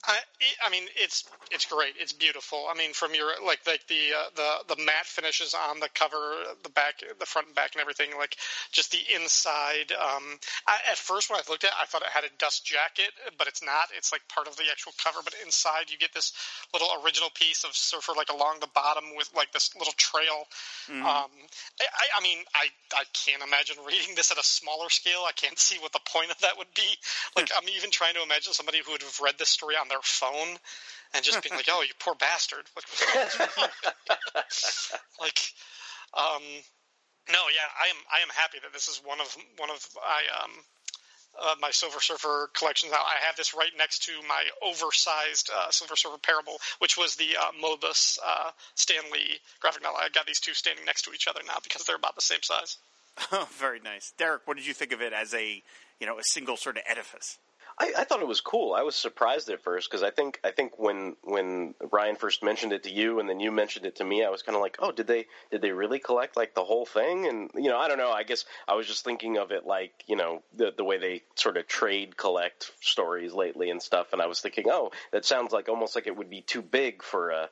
I, 0.06 0.18
I 0.66 0.70
mean, 0.70 0.84
it's 0.96 1.24
it's 1.50 1.64
great. 1.64 1.94
It's 1.98 2.12
beautiful. 2.12 2.66
I 2.70 2.76
mean, 2.76 2.92
from 2.92 3.14
your 3.14 3.32
like 3.44 3.60
like 3.66 3.86
the 3.88 4.12
uh, 4.12 4.28
the 4.36 4.74
the 4.76 4.82
matte 4.84 5.06
finishes 5.06 5.54
on 5.54 5.80
the 5.80 5.88
cover, 5.94 6.34
the 6.62 6.68
back, 6.70 7.00
the 7.00 7.26
front 7.26 7.48
and 7.48 7.56
back, 7.56 7.72
and 7.74 7.80
everything. 7.80 8.10
Like 8.18 8.36
just 8.70 8.92
the 8.92 9.00
inside. 9.14 9.92
Um, 9.92 10.38
I, 10.68 10.78
at 10.90 10.98
first, 10.98 11.30
when 11.30 11.38
I 11.38 11.42
looked 11.48 11.64
at, 11.64 11.70
it, 11.70 11.76
I 11.80 11.86
thought 11.86 12.02
it 12.02 12.12
had 12.12 12.24
a 12.24 12.32
dust 12.38 12.66
jacket, 12.66 13.12
but 13.38 13.48
it's 13.48 13.62
not. 13.62 13.88
It's 13.96 14.12
like 14.12 14.20
part 14.28 14.46
of 14.46 14.56
the 14.56 14.64
actual 14.70 14.92
cover. 15.02 15.20
But 15.24 15.34
inside, 15.44 15.88
you 15.88 15.96
get 15.96 16.12
this 16.12 16.32
little 16.72 16.88
original 17.04 17.30
piece 17.34 17.64
of 17.64 17.74
surfer 17.74 18.12
like 18.16 18.28
along 18.28 18.60
the 18.60 18.72
bottom 18.74 19.04
with 19.16 19.30
like 19.34 19.52
this 19.52 19.74
little 19.76 19.94
trail. 19.96 20.44
Um, 20.90 21.32
I, 21.80 22.06
I 22.18 22.22
mean, 22.22 22.38
I 22.54 22.68
I 22.92 23.04
can't 23.12 23.42
imagine 23.42 23.76
reading 23.86 24.14
this 24.16 24.30
at 24.30 24.38
a 24.38 24.44
smaller 24.44 24.90
scale. 24.90 25.24
I 25.26 25.32
can't 25.32 25.58
see 25.58 25.78
what 25.78 25.92
the 25.92 26.04
point 26.04 26.30
of 26.30 26.38
that 26.40 26.58
would 26.58 26.72
be. 26.74 26.88
Like 27.36 27.50
I'm 27.56 27.68
even 27.68 27.90
trying 27.90 28.14
to 28.14 28.22
imagine 28.22 28.52
somebody 28.52 28.80
who 28.84 28.92
would 28.92 29.02
have 29.02 29.20
read 29.22 29.38
this 29.38 29.48
story 29.48 29.76
on 29.80 29.88
their 29.88 29.93
phone 30.02 30.58
and 31.14 31.24
just 31.24 31.42
being 31.42 31.54
like, 31.54 31.68
"Oh, 31.70 31.82
you 31.82 31.94
poor 31.98 32.14
bastard!" 32.14 32.64
Like, 32.76 32.86
like, 35.20 35.40
um, 36.14 36.42
no, 37.30 37.40
yeah, 37.52 37.68
I 37.80 37.88
am. 37.90 37.96
I 38.12 38.20
am 38.22 38.28
happy 38.34 38.58
that 38.62 38.72
this 38.72 38.88
is 38.88 39.00
one 39.04 39.20
of 39.20 39.36
one 39.58 39.70
of 39.70 39.86
I 40.02 40.44
um 40.44 40.50
uh, 41.40 41.54
my 41.60 41.70
Silver 41.70 42.00
Surfer 42.00 42.50
collections. 42.54 42.92
now. 42.92 42.98
I 42.98 43.24
have 43.26 43.36
this 43.36 43.54
right 43.54 43.72
next 43.76 44.04
to 44.04 44.12
my 44.28 44.44
oversized 44.62 45.50
uh, 45.54 45.70
Silver 45.70 45.96
Surfer 45.96 46.18
Parable, 46.18 46.58
which 46.78 46.96
was 46.96 47.16
the 47.16 47.36
uh, 47.40 47.50
Moebius 47.60 48.18
uh, 48.24 48.50
Stan 48.74 49.02
Lee 49.12 49.38
graphic 49.60 49.82
novel. 49.82 49.98
I 50.00 50.08
got 50.10 50.26
these 50.26 50.40
two 50.40 50.54
standing 50.54 50.84
next 50.84 51.02
to 51.02 51.12
each 51.12 51.26
other 51.28 51.40
now 51.46 51.58
because 51.62 51.84
they're 51.84 51.96
about 51.96 52.14
the 52.14 52.20
same 52.22 52.42
size. 52.42 52.78
Oh, 53.32 53.48
very 53.58 53.80
nice, 53.80 54.12
Derek. 54.18 54.42
What 54.46 54.56
did 54.56 54.66
you 54.66 54.74
think 54.74 54.92
of 54.92 55.02
it 55.02 55.12
as 55.12 55.34
a 55.34 55.62
you 56.00 56.06
know 56.06 56.18
a 56.18 56.24
single 56.24 56.56
sort 56.56 56.76
of 56.76 56.82
edifice? 56.86 57.38
I, 57.76 57.92
I 57.98 58.04
thought 58.04 58.20
it 58.20 58.28
was 58.28 58.40
cool. 58.40 58.72
I 58.72 58.82
was 58.82 58.94
surprised 58.94 59.48
at 59.50 59.62
first 59.62 59.90
because 59.90 60.04
I 60.04 60.10
think 60.10 60.38
I 60.44 60.52
think 60.52 60.78
when 60.78 61.16
when 61.22 61.74
Ryan 61.92 62.14
first 62.14 62.42
mentioned 62.42 62.72
it 62.72 62.84
to 62.84 62.90
you 62.90 63.18
and 63.18 63.28
then 63.28 63.40
you 63.40 63.50
mentioned 63.50 63.84
it 63.84 63.96
to 63.96 64.04
me, 64.04 64.24
I 64.24 64.30
was 64.30 64.42
kind 64.42 64.54
of 64.54 64.62
like, 64.62 64.76
oh, 64.78 64.92
did 64.92 65.08
they 65.08 65.26
did 65.50 65.60
they 65.60 65.72
really 65.72 65.98
collect 65.98 66.36
like 66.36 66.54
the 66.54 66.64
whole 66.64 66.86
thing? 66.86 67.26
And 67.26 67.50
you 67.54 67.68
know, 67.70 67.78
I 67.78 67.88
don't 67.88 67.98
know. 67.98 68.12
I 68.12 68.22
guess 68.22 68.44
I 68.68 68.74
was 68.74 68.86
just 68.86 69.04
thinking 69.04 69.38
of 69.38 69.50
it 69.50 69.66
like 69.66 69.92
you 70.06 70.14
know 70.14 70.42
the 70.56 70.72
the 70.76 70.84
way 70.84 70.98
they 70.98 71.22
sort 71.34 71.56
of 71.56 71.66
trade 71.66 72.16
collect 72.16 72.70
stories 72.80 73.32
lately 73.32 73.70
and 73.70 73.82
stuff. 73.82 74.12
And 74.12 74.22
I 74.22 74.26
was 74.26 74.40
thinking, 74.40 74.66
oh, 74.68 74.92
that 75.10 75.24
sounds 75.24 75.52
like 75.52 75.68
almost 75.68 75.96
like 75.96 76.06
it 76.06 76.16
would 76.16 76.30
be 76.30 76.42
too 76.42 76.62
big 76.62 77.02
for 77.02 77.30
a 77.30 77.48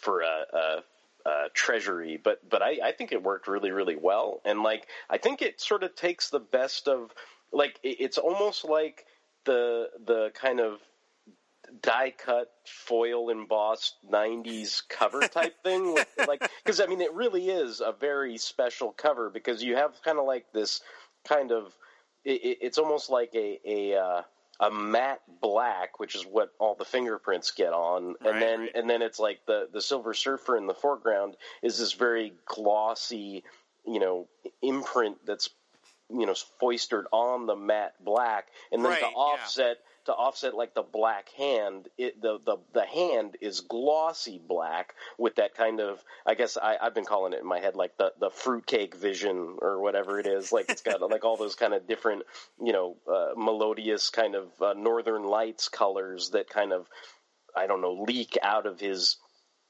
for 0.00 0.22
a. 0.22 0.44
a 0.52 0.82
uh, 1.26 1.48
treasury, 1.52 2.16
but 2.16 2.48
but 2.48 2.62
I, 2.62 2.78
I 2.82 2.92
think 2.92 3.12
it 3.12 3.22
worked 3.22 3.48
really 3.48 3.70
really 3.70 3.96
well, 3.96 4.40
and 4.46 4.62
like 4.62 4.86
I 5.10 5.18
think 5.18 5.42
it 5.42 5.60
sort 5.60 5.82
of 5.82 5.94
takes 5.94 6.30
the 6.30 6.40
best 6.40 6.88
of 6.88 7.12
like 7.52 7.78
it, 7.82 7.96
it's 8.00 8.16
almost 8.16 8.64
like 8.64 9.04
the 9.48 9.88
the 10.06 10.30
kind 10.40 10.60
of 10.60 10.78
die 11.82 12.12
cut 12.16 12.50
foil 12.64 13.28
embossed 13.30 13.96
90s 14.10 14.82
cover 14.88 15.20
type 15.28 15.54
thing 15.62 15.92
with, 15.94 16.06
like 16.26 16.48
because 16.64 16.80
i 16.80 16.86
mean 16.86 17.00
it 17.00 17.12
really 17.12 17.48
is 17.50 17.80
a 17.80 17.92
very 17.92 18.38
special 18.38 18.92
cover 18.92 19.28
because 19.30 19.62
you 19.62 19.76
have 19.76 19.92
kind 20.02 20.18
of 20.18 20.24
like 20.24 20.46
this 20.52 20.80
kind 21.26 21.52
of 21.52 21.74
it, 22.24 22.58
it's 22.62 22.78
almost 22.78 23.10
like 23.10 23.34
a 23.34 23.58
a 23.66 23.98
uh, 23.98 24.22
a 24.60 24.70
matte 24.72 25.22
black, 25.40 26.00
which 26.00 26.16
is 26.16 26.24
what 26.24 26.50
all 26.58 26.74
the 26.74 26.84
fingerprints 26.84 27.52
get 27.52 27.72
on, 27.72 28.16
and 28.24 28.34
Right, 28.34 28.40
then 28.40 28.60
right. 28.60 28.70
and 28.74 28.90
then 28.90 29.02
it's 29.02 29.20
like 29.20 29.40
the 29.46 29.68
the 29.72 29.80
Silver 29.80 30.14
Surfer 30.14 30.56
in 30.56 30.66
the 30.66 30.74
foreground 30.74 31.36
is 31.62 31.78
this 31.78 31.92
very 31.92 32.32
glossy, 32.46 33.44
you 33.86 34.00
know, 34.00 34.26
imprint 34.62 35.16
that's 35.24 35.50
you 36.10 36.26
know 36.26 36.34
foisted 36.60 37.04
on 37.12 37.46
the 37.46 37.56
matte 37.56 37.94
black, 38.04 38.48
and 38.72 38.84
then 38.84 38.92
Right, 38.92 39.00
to 39.00 39.06
yeah. 39.06 39.12
offset 39.12 39.76
to 40.06 40.12
offset 40.14 40.54
like 40.54 40.74
the 40.74 40.82
black 40.82 41.28
hand, 41.36 41.88
it 41.98 42.20
the 42.22 42.38
the 42.44 42.56
the 42.72 42.86
hand 42.86 43.36
is 43.42 43.60
glossy 43.60 44.38
black 44.38 44.94
with 45.18 45.34
that 45.34 45.54
kind 45.54 45.80
of 45.80 46.02
I 46.26 46.34
guess 46.34 46.56
I, 46.56 46.76
I've 46.80 46.94
been 46.94 47.04
calling 47.04 47.34
it 47.34 47.40
in 47.40 47.46
my 47.46 47.60
head 47.60 47.76
like 47.76 47.98
the 47.98 48.12
the 48.18 48.30
fruitcake 48.30 48.94
vision 48.94 49.58
or 49.60 49.82
whatever 49.82 50.18
it 50.18 50.26
is. 50.26 50.50
Like 50.50 50.70
it's 50.70 50.80
got 50.82 51.02
like 51.02 51.24
all 51.24 51.36
those 51.36 51.54
kind 51.54 51.74
of 51.74 51.86
different 51.86 52.22
you 52.62 52.72
know 52.72 52.96
uh, 53.06 53.34
melodious 53.36 54.08
kind 54.08 54.34
of 54.34 54.48
uh, 54.62 54.72
northern 54.72 55.24
lights 55.24 55.68
colors 55.68 56.30
that 56.30 56.48
kind 56.48 56.72
of 56.72 56.88
I 57.54 57.66
don't 57.66 57.82
know 57.82 58.04
leak 58.06 58.38
out 58.42 58.64
of 58.64 58.80
his 58.80 59.16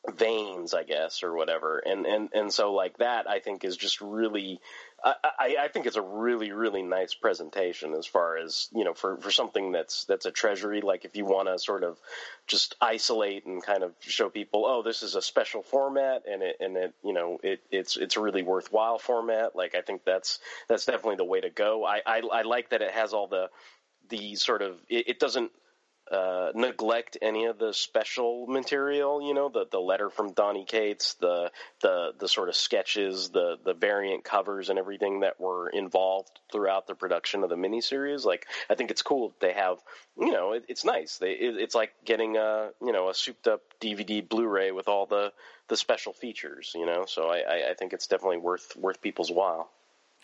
veins, 0.09 0.73
I 0.73 0.85
guess, 0.85 1.23
or 1.25 1.35
whatever. 1.35 1.79
And 1.85 2.07
and 2.07 2.29
and 2.33 2.53
so 2.53 2.73
like 2.73 2.99
that, 2.99 3.29
I 3.29 3.41
think 3.41 3.65
is 3.65 3.77
just 3.77 4.01
really. 4.01 4.61
I, 5.05 5.57
I, 5.61 5.69
think 5.69 5.87
it's 5.87 5.97
a 5.97 6.03
really, 6.03 6.51
really 6.51 6.83
nice 6.83 7.15
presentation 7.15 7.95
as 7.95 8.05
far 8.05 8.37
as 8.37 8.69
you 8.73 8.83
know 8.83 8.95
for, 8.95 9.17
for 9.19 9.31
something 9.31 9.71
that's 9.71 10.05
that's 10.07 10.27
a 10.27 10.33
treasury. 10.33 10.81
Like 10.81 11.05
if 11.05 11.17
you 11.17 11.25
want 11.25 11.47
to 11.47 11.59
sort 11.59 11.85
of 11.85 11.99
just 12.49 12.75
isolate 12.81 13.47
and 13.47 13.63
kind 13.63 13.85
of 13.85 13.93
show 14.01 14.29
people, 14.29 14.65
oh, 14.67 14.83
this 14.83 15.05
is 15.05 15.15
a 15.15 15.23
special 15.23 15.63
format, 15.63 16.25
and 16.29 16.43
it 16.43 16.57
and 16.59 16.77
it 16.77 16.95
you 17.05 17.13
know 17.13 17.39
it 17.45 17.61
it's 17.71 17.97
it's 17.97 18.17
a 18.17 18.21
really 18.21 18.43
worthwhile 18.43 18.99
format. 18.99 19.55
Like 19.55 19.77
I 19.77 19.83
think 19.83 20.05
that's 20.05 20.41
that's 20.69 20.85
definitely 20.85 21.17
the 21.17 21.25
way 21.25 21.41
to 21.43 21.51
go. 21.51 21.85
I 21.85 22.01
I, 22.05 22.23
I 22.33 22.43
like 22.43 22.71
that 22.71 22.83
it 22.83 22.91
has 22.91 23.13
all 23.13 23.29
the 23.29 23.51
the 24.09 24.35
sort 24.35 24.63
of 24.63 24.81
it, 24.89 25.09
it 25.09 25.21
doesn't 25.21 25.53
uh, 26.11 26.53
neglect 26.55 27.19
any 27.21 27.47
of 27.47 27.59
the 27.59 27.73
special 27.73 28.47
material. 28.47 29.21
You 29.23 29.35
know, 29.35 29.49
the 29.49 29.67
the 29.71 29.79
letter 29.79 30.11
from 30.11 30.33
Donny 30.33 30.65
Cates, 30.65 31.15
the 31.15 31.51
the 31.83 32.13
the 32.19 32.29
sort 32.29 32.49
of 32.49 32.57
sketches, 32.57 33.31
the 33.31 33.57
the 33.65 33.75
variant 33.75 34.25
covers, 34.25 34.71
and 34.71 34.79
everything 34.79 35.21
that 35.21 35.41
were 35.41 35.69
involved 35.69 36.39
throughout 36.51 36.87
the 36.87 36.95
production 36.95 37.43
of 37.43 37.51
the 37.51 37.57
miniseries. 37.57 38.25
Like, 38.25 38.47
I 38.71 38.75
think 38.75 38.91
it's 38.91 39.03
cool 39.03 39.35
they 39.41 39.53
have. 39.53 39.79
You 40.19 40.33
know, 40.33 40.53
it, 40.53 40.65
it's 40.69 40.85
nice. 40.85 41.19
They 41.19 41.33
it, 41.33 41.57
it's 41.59 41.75
like 41.75 41.93
getting 42.05 42.37
a 42.37 42.71
you 42.83 42.93
know 42.93 43.09
a 43.09 43.15
souped 43.15 43.47
up 43.47 43.63
DVD 43.81 44.27
Blu-ray 44.27 44.73
with 44.73 44.89
all 44.89 45.07
the 45.07 45.33
the 45.69 45.77
special 45.77 46.13
features. 46.13 46.73
You 46.75 46.87
know, 46.87 47.05
so 47.07 47.29
I, 47.29 47.39
I, 47.39 47.71
I 47.71 47.75
think 47.75 47.93
it's 47.93 48.07
definitely 48.07 48.39
worth 48.39 48.77
worth 48.77 49.01
people's 49.01 49.31
while. 49.31 49.71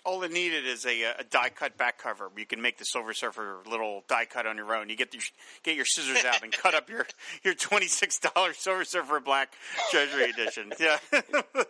All 0.05 0.23
it 0.23 0.33
needed 0.33 0.67
is 0.67 0.85
a, 0.85 1.03
a 1.19 1.25
die 1.31 1.49
cut 1.49 1.79
back 1.79 1.99
cover. 1.99 2.31
You 2.37 2.45
can 2.45 2.61
make 2.61 2.77
the 2.79 2.85
Silver 2.85 3.15
Surfer 3.15 3.59
little 3.69 4.05
die 4.07 4.27
cut 4.27 4.47
on 4.47 4.57
your 4.59 4.75
own. 4.75 4.91
You 4.91 4.97
get 4.97 5.15
your 5.15 5.23
get 5.63 5.77
your 5.77 5.87
scissors 5.87 6.25
out 6.25 6.43
and 6.43 6.53
cut 6.63 6.75
up 6.75 6.91
your 6.91 7.07
your 7.43 7.55
twenty 7.55 7.87
six 7.87 8.19
dollars 8.19 8.59
Silver 8.59 8.85
Surfer 8.85 9.21
Black 9.21 9.53
Treasury 9.91 10.31
Edition. 10.31 10.73
Yeah, 10.81 10.99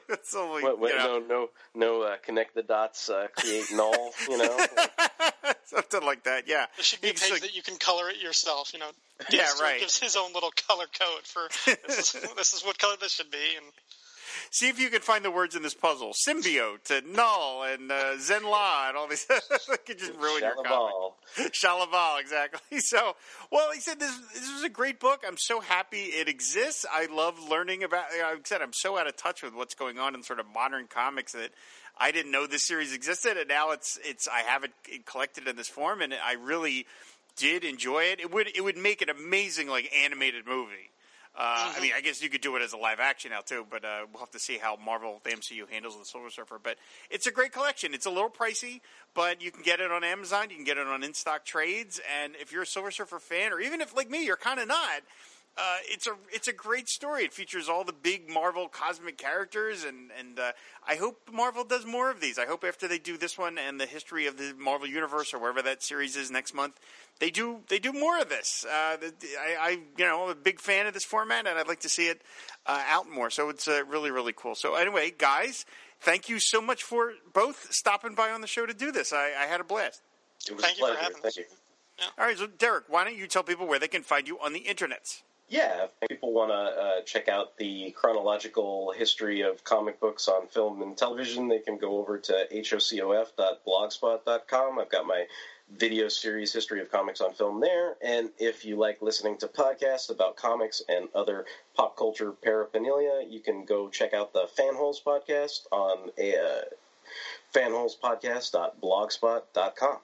it's 0.09 0.35
all 0.35 0.55
we, 0.55 0.63
What, 0.63 0.79
what, 0.81 0.91
you 0.93 0.99
know, 0.99 1.19
no, 1.21 1.27
no, 1.29 1.49
no. 1.75 2.03
Uh, 2.03 2.17
connect 2.25 2.55
the 2.55 2.63
dots, 2.63 3.09
uh, 3.09 3.29
create 3.37 3.67
Knull. 3.73 4.11
You 4.29 4.39
know. 4.39 4.67
something 5.65 6.03
like 6.03 6.25
that. 6.25 6.49
Yeah, 6.49 6.67
it 6.79 6.85
should 6.85 7.01
be 7.01 7.11
a 7.11 7.15
page 7.15 7.31
like- 7.31 7.41
that 7.43 7.55
you 7.55 7.63
can 7.63 7.77
color 7.77 8.09
it 8.11 8.21
yourself. 8.21 8.73
You 8.73 8.81
know, 8.81 8.91
Yeah, 9.31 9.47
right. 9.61 9.79
Gives 9.81 9.99
his 9.99 10.17
own 10.17 10.33
little 10.33 10.53
color 10.69 10.87
code 10.99 11.23
for 11.25 11.43
this 11.87 12.15
is, 12.15 12.27
this 12.37 12.55
is 12.55 12.65
what 12.65 12.79
color 12.79 12.97
this 13.01 13.13
should 13.13 13.31
be, 13.31 13.39
and 13.57 13.67
See 14.55 14.69
if 14.69 14.79
you 14.79 14.89
can 14.89 15.01
find 15.01 15.25
the 15.25 15.33
words 15.33 15.57
in 15.57 15.63
this 15.65 15.75
puzzle: 15.75 16.13
symbiote 16.13 16.89
and 16.89 17.13
Knull 17.13 17.65
and 17.65 17.91
uh, 17.91 18.15
Zenn-La 18.19 18.87
and 18.87 18.97
all 18.97 19.09
these. 19.09 19.27
it 19.31 19.85
could 19.85 19.99
just 19.99 20.15
ruin 20.15 20.43
your 20.43 20.55
comic. 20.55 20.71
Shalla-Bal. 20.71 21.17
Shalla-Bal, 21.51 22.19
exactly. 22.19 22.79
So, 22.81 23.17
well, 23.51 23.73
he 23.73 23.81
said 23.81 23.99
this 23.99 24.17
this 24.33 24.49
was 24.53 24.63
a 24.63 24.69
great 24.69 25.01
book. 25.01 25.25
I'm 25.27 25.39
so 25.39 25.59
happy 25.59 26.03
it 26.03 26.29
exists. 26.29 26.87
I 26.89 27.07
love 27.07 27.35
learning 27.51 27.83
about. 27.83 28.05
Like 28.13 28.23
I 28.23 28.37
said, 28.45 28.63
I'm 28.63 28.73
so 28.73 28.97
out 28.97 29.09
of 29.09 29.17
touch 29.17 29.43
with 29.43 29.55
what's 29.55 29.75
going 29.75 29.99
on 29.99 30.15
in 30.15 30.23
sort 30.23 30.39
of 30.39 30.47
modern 30.55 30.87
comics 30.87 31.33
that 31.33 31.51
I 31.99 32.13
didn't 32.13 32.31
know 32.31 32.47
this 32.47 32.65
series 32.65 32.95
existed, 32.95 33.37
and 33.37 33.49
now 33.49 33.73
it's 33.73 33.99
it's 34.05 34.29
I 34.29 34.43
have 34.43 34.63
it 34.63 34.71
collected 35.05 35.49
in 35.49 35.57
this 35.57 35.69
form, 35.69 36.01
and 36.01 36.15
I 36.15 36.35
really 36.35 36.87
did 37.37 37.65
enjoy 37.65 38.05
it. 38.05 38.21
It 38.21 38.33
would 38.33 38.47
it 38.55 38.63
would 38.63 38.77
make 38.77 39.03
an 39.03 39.11
amazing 39.11 39.67
like 39.67 39.91
animated 39.93 40.47
movie. 40.47 40.93
Uh, 41.37 41.73
I 41.77 41.81
mean, 41.81 41.91
I 41.97 42.01
guess 42.01 42.23
you 42.23 42.31
could 42.31 42.43
do 42.43 42.55
it 42.55 42.63
as 42.63 42.73
a 42.73 42.77
live 42.77 43.01
action 43.01 43.33
now 43.33 43.41
too, 43.41 43.67
but 43.69 43.85
uh, 43.85 44.07
we'll 44.13 44.21
have 44.21 44.31
to 44.31 44.39
see 44.39 44.57
how 44.57 44.77
Marvel, 44.77 45.21
the 45.25 45.31
MCU, 45.31 45.69
handles 45.69 45.99
the 45.99 46.05
Silver 46.05 46.31
Surfer. 46.31 46.61
But 46.63 46.77
it's 47.11 47.27
a 47.27 47.33
great 47.33 47.51
collection. 47.51 47.93
It's 47.93 48.07
a 48.07 48.11
little 48.11 48.31
pricey, 48.31 48.81
but 49.15 49.43
you 49.43 49.51
can 49.51 49.63
get 49.63 49.81
it 49.81 49.91
on 49.91 50.05
Amazon. 50.05 50.51
You 50.51 50.57
can 50.57 50.65
get 50.65 50.79
it 50.79 50.87
on 50.87 51.03
in 51.03 51.13
stock 51.13 51.45
trades. 51.45 52.01
And 52.23 52.35
if 52.41 52.53
you're 52.53 52.63
a 52.63 52.67
Silver 52.67 52.93
Surfer 52.93 53.19
fan, 53.19 53.53
or 53.53 53.61
even 53.61 53.81
if 53.81 53.97
like 53.97 54.09
me, 54.09 54.25
you're 54.25 54.37
kind 54.37 54.61
of 54.61 54.69
not, 54.69 55.03
uh, 55.57 55.77
it's 55.85 56.07
a 56.07 56.17
it's 56.33 56.49
a 56.49 56.53
great 56.53 56.89
story. 56.89 57.23
It 57.23 57.33
features 57.33 57.69
all 57.69 57.85
the 57.85 57.93
big 57.93 58.29
Marvel 58.29 58.67
cosmic 58.67 59.17
characters, 59.17 59.85
and 59.85 60.11
and 60.19 60.39
uh, 60.39 60.53
I 60.87 60.97
hope 60.97 61.31
Marvel 61.33 61.63
does 61.63 61.87
more 61.87 62.11
of 62.11 62.21
these. 62.21 62.39
I 62.39 62.47
hope 62.47 62.65
after 62.65 62.89
they 62.89 62.99
do 62.99 63.17
this 63.17 63.39
one 63.39 63.57
and 63.57 63.81
the 63.81 63.87
history 63.87 64.27
of 64.27 64.37
the 64.37 64.53
Marvel 64.59 64.89
universe, 64.89 65.33
or 65.33 65.39
wherever 65.39 65.63
that 65.63 65.83
series 65.83 66.17
is 66.17 66.31
next 66.31 66.55
month, 66.55 66.81
they 67.21 67.31
do 67.31 67.61
they 67.69 67.79
do 67.79 67.93
more 67.93 68.19
of 68.21 68.29
this. 68.29 68.67
Uh, 68.69 68.97
I, 69.39 69.57
I 69.61 69.71
you 69.97 70.05
know 70.05 70.25
I'm 70.25 70.31
a 70.31 70.35
big 70.35 70.61
fan 70.61 70.87
of 70.89 70.95
this 70.95 71.05
format, 71.05 71.47
and 71.47 71.57
I'd 71.57 71.69
like 71.69 71.81
to 71.81 71.89
see 71.89 72.09
it 72.09 72.23
uh, 72.67 72.83
out 72.89 73.09
more. 73.09 73.31
So 73.31 73.49
it's 73.49 73.69
uh, 73.69 73.85
really 73.89 74.11
really 74.11 74.33
cool. 74.33 74.57
So 74.57 74.75
anyway, 74.75 75.13
guys, 75.17 75.67
thank 76.01 76.29
you 76.29 76.41
so 76.41 76.61
much 76.61 76.83
for 76.83 77.13
both 77.33 77.73
stopping 77.73 78.17
by 78.17 78.31
on 78.31 78.41
the 78.41 78.49
show 78.49 78.67
to 78.67 78.75
do 78.75 78.91
this. 78.91 79.13
I, 79.13 79.33
I 79.39 79.47
had 79.47 79.61
a 79.61 79.65
blast. 79.65 80.03
It 80.49 80.55
was 80.57 80.65
Thank 80.65 80.79
a 80.79 80.81
you 80.81 80.87
for 80.87 80.93
pleasure. 80.95 81.03
having 81.03 81.23
Thank 81.23 81.27
us. 81.27 81.37
you. 81.37 81.45
All 82.19 82.27
right, 82.27 82.37
so 82.37 82.49
Derek, 82.49 82.85
why 82.89 83.05
don't 83.05 83.17
you 83.17 83.29
tell 83.29 83.45
people 83.45 83.69
where 83.69 83.79
they 83.79 83.87
can 83.87 84.03
find 84.03 84.27
you 84.27 84.37
on 84.41 84.53
the 84.53 84.61
internets? 84.69 85.23
Yeah, 85.49 85.85
if 85.85 85.91
people 86.09 86.33
want 86.33 86.51
to 86.51 86.55
uh, 86.55 87.03
check 87.03 87.29
out 87.29 87.57
the 87.59 87.91
chronological 87.91 88.93
history 88.93 89.43
of 89.43 89.63
comic 89.63 90.01
books 90.01 90.27
on 90.27 90.47
film 90.49 90.81
and 90.83 90.97
television, 90.97 91.49
they 91.49 91.59
can 91.59 91.77
go 91.77 91.99
over 91.99 92.17
to 92.19 92.47
hocof.blogspot.com. 92.53 94.79
I've 94.79 94.89
got 94.89 95.07
my 95.07 95.27
video 95.79 96.09
series 96.09 96.53
History 96.53 96.81
of 96.81 96.91
Comics 96.91 97.21
on 97.21 97.35
Film 97.35 97.61
there. 97.61 97.95
And 98.03 98.31
if 98.39 98.65
you 98.65 98.75
like 98.77 99.03
listening 99.03 99.37
to 99.39 99.47
podcasts 99.49 100.11
about 100.11 100.37
comics 100.37 100.83
and 100.89 101.09
other 101.15 101.47
pop 101.75 101.97
culture 101.97 102.33
paraphernalia, 102.33 103.25
you 103.29 103.41
can 103.41 103.65
go 103.65 103.89
check 103.89 104.15
out 104.15 104.33
the 104.33 104.49
Fanholes 104.59 105.03
podcast 105.03 105.67
on 105.71 106.11
uh, 106.19 106.63
fanholespodcast.blogspot.com. 107.55 109.99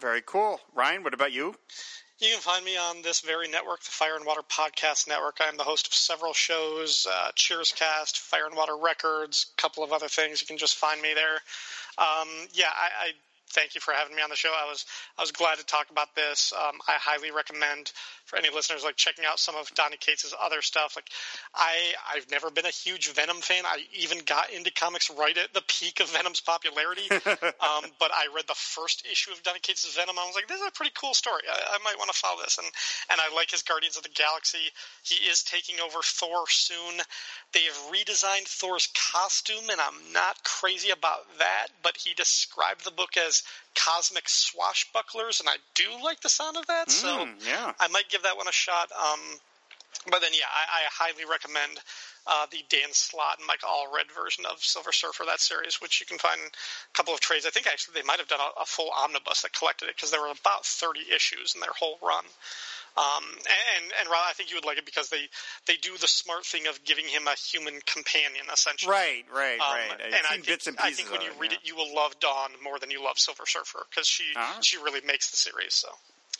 Very 0.00 0.22
cool, 0.24 0.60
Ryan. 0.74 1.02
What 1.02 1.14
about 1.14 1.32
you? 1.32 1.56
You 2.20 2.32
can 2.32 2.40
find 2.40 2.62
me 2.66 2.76
on 2.76 3.00
this 3.00 3.20
very 3.20 3.48
network, 3.48 3.82
the 3.82 3.90
Fire 3.90 4.14
and 4.14 4.26
Water 4.26 4.42
Podcast 4.42 5.08
Network. 5.08 5.38
I 5.40 5.48
am 5.48 5.56
the 5.56 5.64
host 5.64 5.86
of 5.86 5.94
several 5.94 6.34
shows, 6.34 7.06
uh, 7.10 7.30
Cheers 7.34 7.72
Cast, 7.72 8.18
Fire 8.18 8.44
and 8.44 8.54
Water 8.54 8.76
Records, 8.76 9.46
a 9.56 9.60
couple 9.60 9.82
of 9.82 9.90
other 9.90 10.08
things. 10.08 10.42
You 10.42 10.46
can 10.46 10.58
just 10.58 10.76
find 10.76 11.00
me 11.00 11.14
there. 11.14 11.40
Um, 11.96 12.28
yeah, 12.52 12.68
I, 12.76 13.06
I 13.06 13.12
thank 13.50 13.74
you 13.74 13.80
for 13.80 13.92
having 13.92 14.14
me 14.14 14.22
on 14.22 14.30
the 14.30 14.36
show. 14.36 14.50
I 14.50 14.68
was 14.68 14.86
I 15.18 15.22
was 15.22 15.32
glad 15.32 15.58
to 15.58 15.64
talk 15.64 15.90
about 15.90 16.14
this. 16.14 16.52
Um, 16.56 16.78
I 16.86 16.92
highly 16.92 17.30
recommend 17.30 17.92
for 18.24 18.38
any 18.38 18.48
listeners 18.50 18.84
like 18.84 18.96
checking 18.96 19.24
out 19.24 19.38
some 19.38 19.56
of 19.56 19.72
Donny 19.74 19.96
Cates' 19.98 20.32
other 20.40 20.62
stuff. 20.62 20.94
Like 20.96 21.10
I 21.54 21.92
I've 22.14 22.30
never 22.30 22.50
been 22.50 22.66
a 22.66 22.70
huge 22.70 23.10
Venom 23.12 23.38
fan. 23.38 23.64
I 23.66 23.82
even 23.92 24.18
got 24.24 24.50
into 24.50 24.70
comics 24.72 25.10
right 25.10 25.36
at 25.36 25.52
the 25.52 25.62
peak 25.66 26.00
of 26.00 26.10
Venom's 26.10 26.40
popularity. 26.40 27.10
um, 27.10 27.90
but 27.98 28.10
I 28.14 28.28
read 28.34 28.46
the 28.46 28.54
first 28.54 29.06
issue 29.10 29.32
of 29.32 29.42
Donny 29.42 29.60
Cates' 29.60 29.94
Venom. 29.94 30.16
I 30.18 30.26
was 30.26 30.34
like, 30.34 30.48
this 30.48 30.60
is 30.60 30.68
a 30.68 30.72
pretty 30.72 30.92
cool 30.94 31.14
story. 31.14 31.42
I, 31.50 31.76
I 31.76 31.78
might 31.84 31.98
want 31.98 32.10
to 32.10 32.18
follow 32.18 32.42
this. 32.42 32.58
And 32.58 32.66
and 33.10 33.20
I 33.20 33.34
like 33.34 33.50
his 33.50 33.62
Guardians 33.62 33.96
of 33.96 34.02
the 34.02 34.14
Galaxy. 34.14 34.70
He 35.02 35.16
is 35.28 35.42
taking 35.42 35.80
over 35.80 35.98
Thor 36.02 36.44
soon. 36.48 37.02
They 37.52 37.64
have 37.64 37.92
redesigned 37.92 38.46
Thor's 38.46 38.88
costume, 38.94 39.70
and 39.70 39.80
I'm 39.80 40.12
not 40.12 40.42
crazy 40.44 40.90
about 40.90 41.26
that. 41.38 41.68
But 41.82 41.96
he 41.96 42.14
described 42.14 42.84
the 42.84 42.90
book 42.90 43.16
as 43.16 43.39
cosmic 43.74 44.24
swashbucklers, 44.24 45.40
and 45.40 45.48
I 45.48 45.56
do 45.74 45.84
like 46.02 46.20
the 46.20 46.28
sound 46.28 46.56
of 46.56 46.66
that. 46.66 46.90
so 46.90 47.08
Mm, 47.08 47.46
yeah. 47.46 47.72
I 47.78 47.88
might 47.88 48.08
give 48.08 48.22
that 48.22 48.36
one 48.36 48.48
a 48.48 48.52
shot. 48.52 48.90
Um, 48.92 49.20
but 50.10 50.20
then, 50.20 50.32
yeah, 50.32 50.48
I, 50.48 50.82
I 50.82 50.82
highly 50.90 51.24
recommend 51.28 51.80
uh, 52.26 52.46
the 52.50 52.64
Dan 52.68 52.92
Slott 52.92 53.38
and 53.38 53.46
Mike 53.46 53.62
Allred 53.62 54.10
version 54.14 54.44
of 54.46 54.62
Silver 54.62 54.92
Surfer, 54.92 55.24
that 55.26 55.40
series, 55.40 55.80
which 55.80 56.00
you 56.00 56.06
can 56.06 56.18
find 56.18 56.40
a 56.40 56.94
couple 56.94 57.14
of 57.14 57.20
trades. 57.20 57.46
I 57.46 57.50
think 57.50 57.66
actually 57.66 57.94
they 58.00 58.06
might 58.06 58.18
have 58.18 58.28
done 58.28 58.40
a, 58.40 58.62
a 58.62 58.66
full 58.66 58.90
omnibus 58.90 59.42
that 59.42 59.52
collected 59.52 59.88
it 59.88 59.96
because 59.96 60.10
there 60.10 60.20
were 60.20 60.32
about 60.32 60.64
30 60.64 61.00
issues 61.14 61.54
in 61.54 61.60
their 61.60 61.74
whole 61.78 61.98
run. 62.02 62.24
Um, 62.96 63.22
and 63.22 63.84
and 64.00 64.10
Rob, 64.10 64.26
I 64.28 64.32
think 64.32 64.50
you 64.50 64.56
would 64.56 64.64
like 64.64 64.76
it 64.76 64.84
because 64.84 65.10
they 65.10 65.30
they 65.66 65.76
do 65.76 65.96
the 65.96 66.08
smart 66.08 66.44
thing 66.44 66.66
of 66.66 66.82
giving 66.84 67.06
him 67.06 67.28
a 67.28 67.38
human 67.38 67.78
companion, 67.86 68.44
essentially. 68.52 68.90
Right, 68.90 69.24
right, 69.32 69.60
Um, 69.60 69.70
right. 69.70 69.90
I've 69.94 70.00
and 70.06 70.24
I 70.28 70.34
think, 70.34 70.46
bits 70.46 70.66
and 70.66 70.76
I 70.78 70.90
think 70.90 71.10
when 71.12 71.22
you 71.22 71.28
it, 71.30 71.38
read 71.38 71.52
yeah. 71.52 71.58
it, 71.62 71.68
you 71.68 71.76
will 71.76 71.94
love 71.94 72.18
Dawn 72.18 72.50
more 72.62 72.80
than 72.80 72.90
you 72.90 73.02
love 73.02 73.16
Silver 73.18 73.46
Surfer 73.46 73.86
because 73.88 74.08
she 74.08 74.24
Ah. 74.34 74.58
she 74.60 74.76
really 74.76 75.00
makes 75.06 75.30
the 75.30 75.36
series. 75.36 75.74
So 75.74 75.88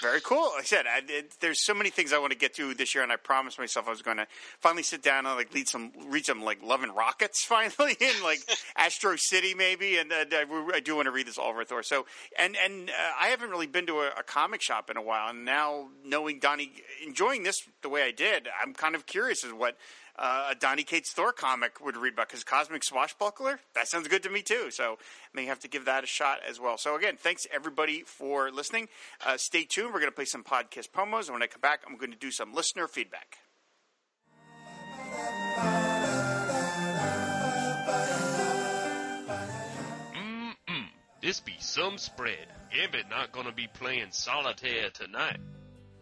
Very 0.00 0.20
cool. 0.22 0.50
Like 0.54 0.62
I 0.62 0.64
said, 0.64 0.86
I, 0.86 1.02
it, 1.08 1.34
there's 1.40 1.64
so 1.64 1.74
many 1.74 1.90
things 1.90 2.12
I 2.12 2.18
want 2.18 2.32
to 2.32 2.38
get 2.38 2.54
to 2.54 2.72
this 2.72 2.94
year, 2.94 3.02
and 3.02 3.12
I 3.12 3.16
promised 3.16 3.58
myself 3.58 3.86
I 3.86 3.90
was 3.90 4.00
going 4.00 4.16
to 4.16 4.26
finally 4.58 4.82
sit 4.82 5.02
down 5.02 5.26
and 5.26 5.36
like 5.36 5.52
lead 5.52 5.68
some, 5.68 5.92
read 6.08 6.24
some 6.24 6.42
like 6.42 6.62
Love 6.62 6.82
and 6.82 6.96
Rockets 6.96 7.44
finally, 7.48 7.96
and 8.00 8.22
like 8.22 8.40
Astro 8.76 9.16
City 9.16 9.54
maybe, 9.54 9.98
and 9.98 10.10
uh, 10.10 10.24
I, 10.32 10.72
I 10.74 10.80
do 10.80 10.96
want 10.96 11.06
to 11.06 11.12
read 11.12 11.26
this 11.26 11.38
Oliver 11.38 11.64
Thor. 11.64 11.82
So, 11.82 12.06
and 12.38 12.56
and 12.56 12.88
uh, 12.88 12.92
I 13.20 13.28
haven't 13.28 13.50
really 13.50 13.66
been 13.66 13.86
to 13.86 14.00
a, 14.00 14.08
a 14.18 14.22
comic 14.22 14.62
shop 14.62 14.90
in 14.90 14.96
a 14.96 15.02
while, 15.02 15.28
and 15.28 15.44
now 15.44 15.88
knowing 16.04 16.38
Donny 16.38 16.72
enjoying 17.06 17.42
this 17.42 17.56
the 17.82 17.88
way 17.88 18.02
I 18.02 18.10
did, 18.10 18.48
I'm 18.62 18.72
kind 18.72 18.94
of 18.94 19.06
curious 19.06 19.44
as 19.44 19.52
what. 19.52 19.76
Uh, 20.16 20.48
a 20.50 20.54
Donny 20.54 20.82
Cates 20.82 21.12
Thor 21.12 21.32
comic 21.32 21.84
would 21.84 21.96
read 21.96 22.14
about 22.14 22.28
because 22.28 22.44
Cosmic 22.44 22.84
Swashbuckler 22.84 23.60
that 23.74 23.88
sounds 23.88 24.08
good 24.08 24.22
to 24.22 24.30
me 24.30 24.42
too. 24.42 24.70
So 24.70 24.92
I 24.94 24.96
may 25.34 25.46
have 25.46 25.58
to 25.60 25.68
give 25.68 25.84
that 25.86 26.04
a 26.04 26.06
shot 26.06 26.40
as 26.48 26.60
well. 26.60 26.76
So 26.78 26.96
again, 26.96 27.16
thanks 27.18 27.46
everybody 27.52 28.02
for 28.02 28.50
listening. 28.50 28.88
Uh, 29.24 29.36
stay 29.36 29.64
tuned. 29.64 29.92
We're 29.92 30.00
going 30.00 30.12
to 30.12 30.16
play 30.16 30.24
some 30.24 30.44
podcast 30.44 30.90
promos, 30.90 31.26
and 31.26 31.32
when 31.32 31.42
I 31.42 31.46
come 31.46 31.60
back, 31.60 31.82
I'm 31.86 31.96
going 31.96 32.12
to 32.12 32.18
do 32.18 32.30
some 32.30 32.54
listener 32.54 32.86
feedback. 32.86 33.38
This 41.22 41.38
be 41.38 41.54
some 41.58 41.98
spread. 41.98 42.48
Gambit 42.72 43.10
not 43.10 43.30
gonna 43.30 43.52
be 43.52 43.68
playing 43.74 44.10
solitaire 44.10 44.88
tonight. 44.90 45.38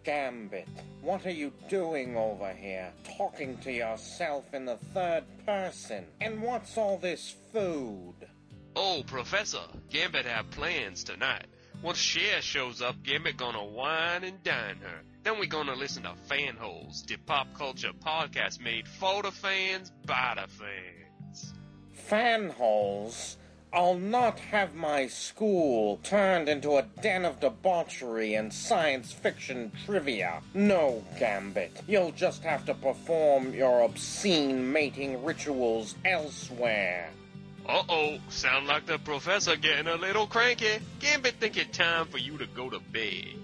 Gambit, 0.08 0.66
what 1.02 1.26
are 1.26 1.30
you 1.30 1.52
doing 1.68 2.16
over 2.16 2.50
here? 2.54 2.90
Talking 3.18 3.58
to 3.58 3.70
yourself 3.70 4.54
in 4.54 4.64
the 4.64 4.78
third 4.94 5.24
person. 5.44 6.06
And 6.22 6.40
what's 6.40 6.78
all 6.78 6.96
this 6.96 7.36
food? 7.52 8.14
Oh, 8.74 9.02
Professor, 9.06 9.60
Gambit 9.90 10.24
have 10.24 10.50
plans 10.50 11.04
tonight. 11.04 11.44
Once 11.82 11.98
Cher 11.98 12.40
shows 12.40 12.80
up, 12.80 13.02
Gambit 13.02 13.36
gonna 13.36 13.62
wine 13.62 14.24
and 14.24 14.42
dine 14.42 14.78
her. 14.80 15.02
Then 15.24 15.38
we 15.38 15.46
gonna 15.46 15.74
listen 15.74 16.04
to 16.04 16.14
Fanholes, 16.26 17.04
the 17.04 17.18
pop 17.18 17.48
culture 17.52 17.92
podcast 17.92 18.62
made 18.62 18.88
for 18.88 19.20
the 19.20 19.30
fans, 19.30 19.92
by 20.06 20.36
the 20.36 20.48
fans. 20.50 21.52
Fanholes? 22.08 23.36
I'll 23.72 23.98
not 23.98 24.38
have 24.38 24.74
my 24.74 25.08
school 25.08 26.00
turned 26.02 26.48
into 26.48 26.76
a 26.76 26.86
den 27.02 27.24
of 27.24 27.40
debauchery 27.40 28.34
and 28.34 28.52
science 28.52 29.12
fiction 29.12 29.72
trivia. 29.84 30.40
No, 30.54 31.04
Gambit. 31.18 31.82
You'll 31.86 32.12
just 32.12 32.42
have 32.44 32.64
to 32.66 32.74
perform 32.74 33.52
your 33.52 33.82
obscene 33.82 34.72
mating 34.72 35.22
rituals 35.22 35.96
elsewhere. 36.04 37.10
Uh-oh, 37.68 38.18
sound 38.30 38.66
like 38.66 38.86
the 38.86 38.98
professor 38.98 39.54
getting 39.56 39.88
a 39.88 39.96
little 39.96 40.26
cranky. 40.26 40.78
Gambit 41.00 41.34
think 41.34 41.58
it 41.58 41.72
time 41.74 42.06
for 42.06 42.16
you 42.16 42.38
to 42.38 42.46
go 42.46 42.70
to 42.70 42.80
bed. 42.92 43.34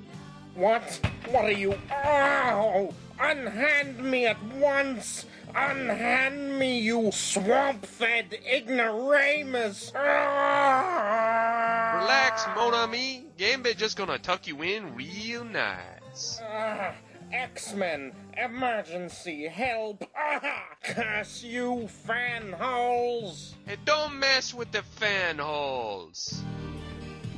What? 0.54 1.00
What 1.30 1.44
are 1.44 1.52
you? 1.52 1.74
Ow! 1.92 2.94
Unhand 3.20 4.02
me 4.02 4.26
at 4.26 4.42
once! 4.54 5.26
Unhand 5.54 6.58
me, 6.58 6.80
you 6.80 7.12
swamp-fed 7.12 8.36
ignoramus! 8.44 9.92
Ah! 9.94 12.00
Relax, 12.00 12.44
mon 12.56 12.74
ami. 12.74 13.26
Gambit 13.38 13.78
just 13.78 13.96
gonna 13.96 14.18
tuck 14.18 14.48
you 14.48 14.62
in 14.62 14.96
real 14.96 15.44
nice. 15.44 16.40
Ah, 16.44 16.92
X-Men, 17.32 18.12
emergency 18.36 19.46
help! 19.46 20.04
Ah, 20.16 20.64
curse 20.82 21.44
you, 21.44 21.88
fanholes! 22.06 23.54
And 23.68 23.78
don't 23.84 24.18
mess 24.18 24.52
with 24.52 24.72
the 24.72 24.82
fan 24.82 25.38
holes. 25.38 26.42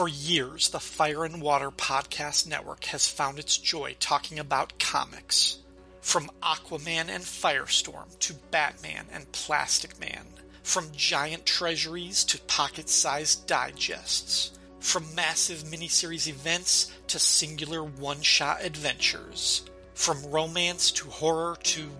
For 0.00 0.08
years, 0.08 0.70
the 0.70 0.80
Fire 0.80 1.26
and 1.26 1.42
Water 1.42 1.70
Podcast 1.70 2.46
Network 2.46 2.84
has 2.84 3.06
found 3.06 3.38
its 3.38 3.58
joy 3.58 3.96
talking 4.00 4.38
about 4.38 4.78
comics. 4.78 5.58
From 6.00 6.30
Aquaman 6.42 7.10
and 7.10 7.22
Firestorm 7.22 8.18
to 8.20 8.32
Batman 8.50 9.04
and 9.12 9.30
Plastic 9.32 10.00
Man. 10.00 10.24
From 10.62 10.90
giant 10.96 11.44
treasuries 11.44 12.24
to 12.24 12.40
pocket 12.40 12.88
sized 12.88 13.46
digests. 13.46 14.58
From 14.78 15.14
massive 15.14 15.64
miniseries 15.64 16.28
events 16.28 16.90
to 17.08 17.18
singular 17.18 17.84
one 17.84 18.22
shot 18.22 18.64
adventures. 18.64 19.68
From 19.92 20.30
romance 20.30 20.92
to 20.92 21.10
horror 21.10 21.58
to 21.64 21.90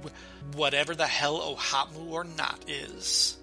whatever 0.54 0.94
the 0.94 1.06
hell 1.06 1.54
Ohatmu 1.54 2.12
or 2.12 2.24
not 2.24 2.64
is. 2.66 3.36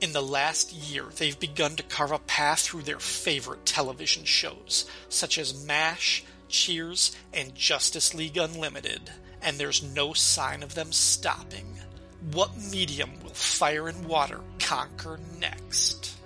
In 0.00 0.12
the 0.12 0.22
last 0.22 0.72
year, 0.72 1.06
they've 1.16 1.38
begun 1.38 1.74
to 1.74 1.82
carve 1.82 2.12
a 2.12 2.20
path 2.20 2.60
through 2.60 2.82
their 2.82 3.00
favorite 3.00 3.66
television 3.66 4.22
shows, 4.24 4.88
such 5.08 5.38
as 5.38 5.64
MASH, 5.64 6.24
Cheers, 6.48 7.16
and 7.34 7.52
Justice 7.56 8.14
League 8.14 8.36
Unlimited, 8.36 9.10
and 9.42 9.58
there's 9.58 9.82
no 9.82 10.12
sign 10.12 10.62
of 10.62 10.76
them 10.76 10.92
stopping. 10.92 11.80
What 12.32 12.56
medium 12.70 13.10
will 13.24 13.30
Fire 13.30 13.88
and 13.88 14.06
Water 14.06 14.38
conquer 14.60 15.18
next? 15.40 16.16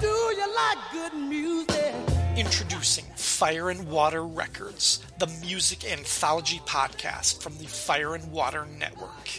Do 0.00 0.06
you 0.06 0.54
like 0.54 0.78
good 0.92 1.14
music? 1.14 1.94
Introducing 2.36 3.06
Fire 3.38 3.70
and 3.70 3.88
Water 3.88 4.24
Records, 4.24 4.98
the 5.20 5.28
music 5.40 5.88
anthology 5.88 6.60
podcast 6.66 7.40
from 7.40 7.56
the 7.58 7.66
Fire 7.66 8.16
and 8.16 8.32
Water 8.32 8.66
Network. 8.80 9.30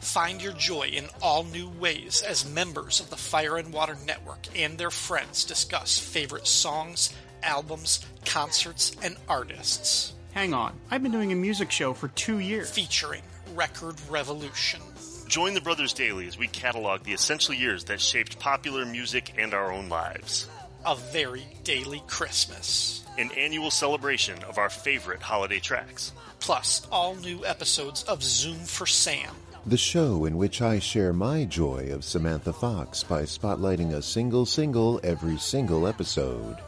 Find 0.00 0.42
your 0.42 0.52
joy 0.52 0.88
in 0.88 1.06
all 1.22 1.44
new 1.44 1.70
ways 1.70 2.20
as 2.20 2.46
members 2.46 3.00
of 3.00 3.08
the 3.08 3.16
Fire 3.16 3.56
and 3.56 3.72
Water 3.72 3.96
Network 4.06 4.48
and 4.54 4.76
their 4.76 4.90
friends 4.90 5.46
discuss 5.46 5.98
favorite 5.98 6.46
songs, 6.46 7.14
albums, 7.42 8.04
concerts, 8.26 8.94
and 9.02 9.16
artists. 9.30 10.12
Hang 10.32 10.52
on, 10.52 10.74
I've 10.90 11.02
been 11.02 11.10
doing 11.10 11.32
a 11.32 11.34
music 11.34 11.70
show 11.70 11.94
for 11.94 12.08
two 12.08 12.40
years. 12.40 12.70
Featuring 12.70 13.22
Record 13.54 13.96
Revolution, 14.10 14.82
Join 15.26 15.54
the 15.54 15.62
Brothers 15.62 15.94
Daly 15.94 16.26
as 16.26 16.36
we 16.36 16.48
catalog 16.48 17.04
the 17.04 17.14
essential 17.14 17.54
years 17.54 17.84
that 17.84 18.02
shaped 18.02 18.38
popular 18.38 18.84
music 18.84 19.32
and 19.38 19.54
our 19.54 19.72
own 19.72 19.88
lives. 19.88 20.46
A 20.84 20.96
Very 20.96 21.46
Daly 21.64 22.02
Christmas. 22.06 23.06
An 23.18 23.32
annual 23.36 23.72
celebration 23.72 24.44
of 24.44 24.58
our 24.58 24.70
favorite 24.70 25.20
holiday 25.22 25.58
tracks. 25.58 26.12
Plus, 26.38 26.86
all 26.92 27.16
new 27.16 27.44
episodes 27.44 28.04
of 28.04 28.20
Xum 28.20 28.64
for 28.64 28.86
Sam. 28.86 29.34
The 29.66 29.76
show 29.76 30.24
in 30.24 30.36
which 30.36 30.62
I 30.62 30.78
share 30.78 31.12
my 31.12 31.44
joy 31.44 31.88
of 31.92 32.04
Samantha 32.04 32.52
Fox 32.52 33.02
by 33.02 33.22
spotlighting 33.24 33.92
a 33.92 34.02
single 34.02 34.46
single 34.46 35.00
every 35.02 35.36
single 35.36 35.88
episode. 35.88 36.58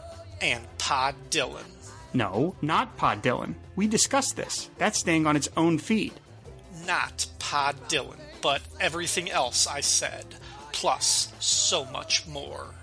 And 0.43 0.67
Pod 0.77 1.15
Dylan. 1.31 1.71
No, 2.15 2.57
not 2.61 2.97
Pod 2.97 3.23
Dylan. 3.23 3.55
We 3.77 3.87
discussed 3.87 4.37
this. 4.37 4.71
That's 4.77 4.99
staying 4.99 5.29
on 5.29 5.37
its 5.37 5.49
own 5.57 5.79
feed. 5.79 6.15
Not 6.85 7.27
Pod 7.39 7.77
Dylan, 7.89 8.19
but 8.43 8.61
everything 8.81 9.31
else 9.31 9.69
I 9.69 9.83
said. 9.83 10.25
Plus, 10.73 11.33
so 11.39 11.85
much 11.87 12.27
more. 12.27 12.75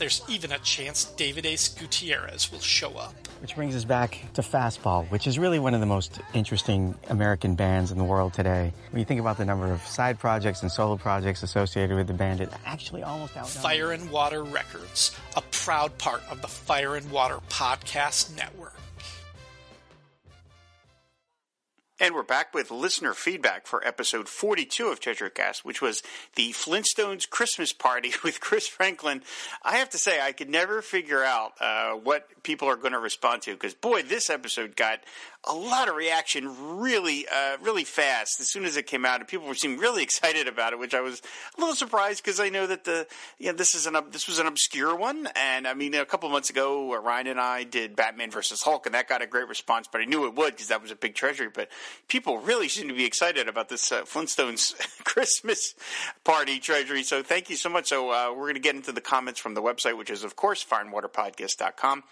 There's 0.00 0.22
even 0.30 0.50
a 0.50 0.58
chance 0.60 1.04
David 1.04 1.44
Ace 1.44 1.68
Gutierrez 1.68 2.50
will 2.50 2.60
show 2.60 2.96
up. 2.96 3.14
Which 3.42 3.54
brings 3.54 3.76
us 3.76 3.84
back 3.84 4.24
to 4.32 4.40
Fastball, 4.40 5.06
which 5.10 5.26
is 5.26 5.38
really 5.38 5.58
one 5.58 5.74
of 5.74 5.80
the 5.80 5.86
most 5.86 6.22
interesting 6.32 6.94
American 7.10 7.54
bands 7.54 7.90
in 7.90 7.98
the 7.98 8.04
world 8.04 8.32
today. 8.32 8.72
When 8.92 8.98
you 8.98 9.04
think 9.04 9.20
about 9.20 9.36
the 9.36 9.44
number 9.44 9.70
of 9.70 9.82
side 9.82 10.18
projects 10.18 10.62
and 10.62 10.72
solo 10.72 10.96
projects 10.96 11.42
associated 11.42 11.94
with 11.98 12.06
the 12.06 12.14
band, 12.14 12.40
it 12.40 12.50
actually 12.64 13.02
almost 13.02 13.36
outnumbers. 13.36 13.62
Fire 13.62 13.92
and 13.92 14.10
Water 14.10 14.42
Records, 14.42 15.14
a 15.36 15.42
proud 15.50 15.98
part 15.98 16.22
of 16.30 16.40
the 16.40 16.48
Fire 16.48 16.96
and 16.96 17.10
Water 17.10 17.36
Podcast 17.50 18.34
Network. 18.34 18.72
And 22.02 22.14
we're 22.14 22.22
back 22.22 22.54
with 22.54 22.70
listener 22.70 23.12
feedback 23.12 23.66
for 23.66 23.86
episode 23.86 24.26
42 24.26 24.86
of 24.86 25.00
Treasury 25.00 25.28
Cast, 25.28 25.66
which 25.66 25.82
was 25.82 26.02
the 26.34 26.52
Flintstones 26.52 27.28
Christmas 27.28 27.74
party 27.74 28.14
with 28.24 28.40
Chris 28.40 28.66
Franklin. 28.66 29.20
I 29.62 29.76
have 29.76 29.90
to 29.90 29.98
say, 29.98 30.18
I 30.18 30.32
could 30.32 30.48
never 30.48 30.80
figure 30.80 31.22
out 31.22 31.52
uh, 31.60 31.90
what 31.90 32.42
people 32.42 32.68
are 32.68 32.76
going 32.76 32.94
to 32.94 32.98
respond 32.98 33.42
to 33.42 33.52
because, 33.52 33.74
boy, 33.74 34.00
this 34.00 34.30
episode 34.30 34.76
got 34.76 35.00
a 35.48 35.54
lot 35.54 35.88
of 35.88 35.94
reaction 35.94 36.78
really, 36.78 37.26
uh, 37.26 37.56
really 37.62 37.84
fast 37.84 38.40
as 38.40 38.48
soon 38.48 38.64
as 38.66 38.76
it 38.76 38.86
came 38.86 39.06
out, 39.06 39.20
and 39.20 39.28
people 39.28 39.52
seemed 39.54 39.80
really 39.80 40.02
excited 40.10 40.46
about 40.48 40.72
it, 40.72 40.78
which 40.78 40.94
I 40.94 41.00
was 41.00 41.22
a 41.56 41.60
little 41.60 41.74
surprised 41.74 42.22
because 42.22 42.40
I 42.40 42.50
know 42.50 42.66
that 42.66 42.84
the 42.84 43.06
yeah 43.38 43.52
this 43.52 43.74
is 43.74 43.86
an 43.86 43.96
this 44.10 44.26
was 44.26 44.38
an 44.38 44.46
obscure 44.46 44.94
one, 44.94 45.28
and 45.34 45.66
I 45.66 45.74
mean 45.74 45.94
a 45.94 46.04
couple 46.04 46.28
months 46.28 46.50
ago 46.50 46.94
Ryan 47.00 47.28
and 47.28 47.40
I 47.40 47.64
did 47.64 47.96
Batman 47.96 48.30
versus 48.30 48.62
Hulk, 48.62 48.84
and 48.86 48.94
that 48.94 49.08
got 49.08 49.22
a 49.22 49.26
great 49.26 49.48
response, 49.48 49.88
but 49.90 50.00
I 50.00 50.04
knew 50.04 50.26
it 50.26 50.34
would 50.34 50.52
because 50.52 50.68
that 50.68 50.82
was 50.82 50.90
a 50.90 50.96
big 50.96 51.14
treasury. 51.14 51.48
But 51.52 51.68
people 52.08 52.38
really 52.38 52.68
seem 52.68 52.88
to 52.88 52.94
be 52.94 53.04
excited 53.04 53.48
about 53.48 53.70
this 53.70 53.90
uh, 53.92 54.02
Flintstones 54.02 54.74
Christmas 55.04 55.74
party 56.22 56.58
treasury. 56.58 57.02
So 57.02 57.22
thank 57.22 57.48
you 57.48 57.56
so 57.56 57.70
much. 57.70 57.88
So 57.88 58.10
uh, 58.10 58.30
we're 58.30 58.44
going 58.44 58.54
to 58.54 58.60
get 58.60 58.74
into 58.74 58.92
the 58.92 59.00
comments 59.00 59.40
from 59.40 59.54
the 59.54 59.62
website, 59.62 59.96
which 59.96 60.10
is 60.10 60.22
of 60.22 60.36
course 60.36 60.64
fireandwaterpodcast.com. 60.64 62.04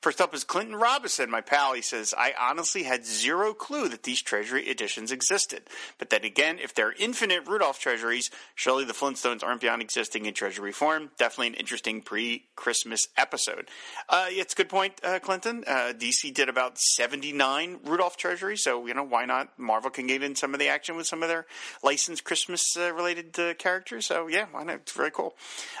First 0.00 0.20
up 0.20 0.34
is 0.34 0.42
Clinton 0.42 0.74
Robinson, 0.74 1.30
my 1.30 1.42
pal. 1.42 1.74
He 1.74 1.82
says, 1.82 2.12
I 2.16 2.34
honestly 2.38 2.71
had 2.80 3.04
zero 3.04 3.54
clue 3.54 3.88
that 3.88 4.02
these 4.02 4.22
treasury 4.22 4.68
editions 4.68 5.12
existed. 5.12 5.62
But 5.98 6.10
then 6.10 6.24
again, 6.24 6.58
if 6.58 6.74
they're 6.74 6.94
infinite 6.98 7.46
Rudolph 7.46 7.78
treasuries, 7.78 8.30
surely 8.54 8.84
the 8.84 8.94
Flintstones 8.94 9.44
aren't 9.44 9.60
beyond 9.60 9.82
existing 9.82 10.26
in 10.26 10.34
treasury 10.34 10.72
form. 10.72 11.10
Definitely 11.18 11.48
an 11.48 11.54
interesting 11.54 12.00
pre 12.00 12.46
Christmas 12.56 13.08
episode. 13.16 13.68
Uh, 14.08 14.26
it's 14.28 14.54
a 14.54 14.56
good 14.56 14.70
point, 14.70 14.94
uh, 15.04 15.18
Clinton. 15.18 15.64
Uh, 15.66 15.92
DC 15.96 16.32
did 16.32 16.48
about 16.48 16.78
79 16.78 17.80
Rudolph 17.84 18.16
treasuries, 18.16 18.64
so, 18.64 18.86
you 18.86 18.94
know, 18.94 19.04
why 19.04 19.26
not? 19.26 19.58
Marvel 19.58 19.90
can 19.90 20.06
get 20.06 20.22
in 20.22 20.34
some 20.34 20.54
of 20.54 20.60
the 20.60 20.68
action 20.68 20.96
with 20.96 21.06
some 21.06 21.22
of 21.22 21.28
their 21.28 21.46
licensed 21.82 22.24
Christmas 22.24 22.76
uh, 22.76 22.92
related 22.94 23.38
uh, 23.38 23.54
characters. 23.54 24.06
So, 24.06 24.28
yeah, 24.28 24.46
why 24.50 24.64
not? 24.64 24.76
It's 24.76 24.92
very 24.92 25.10
cool. 25.10 25.34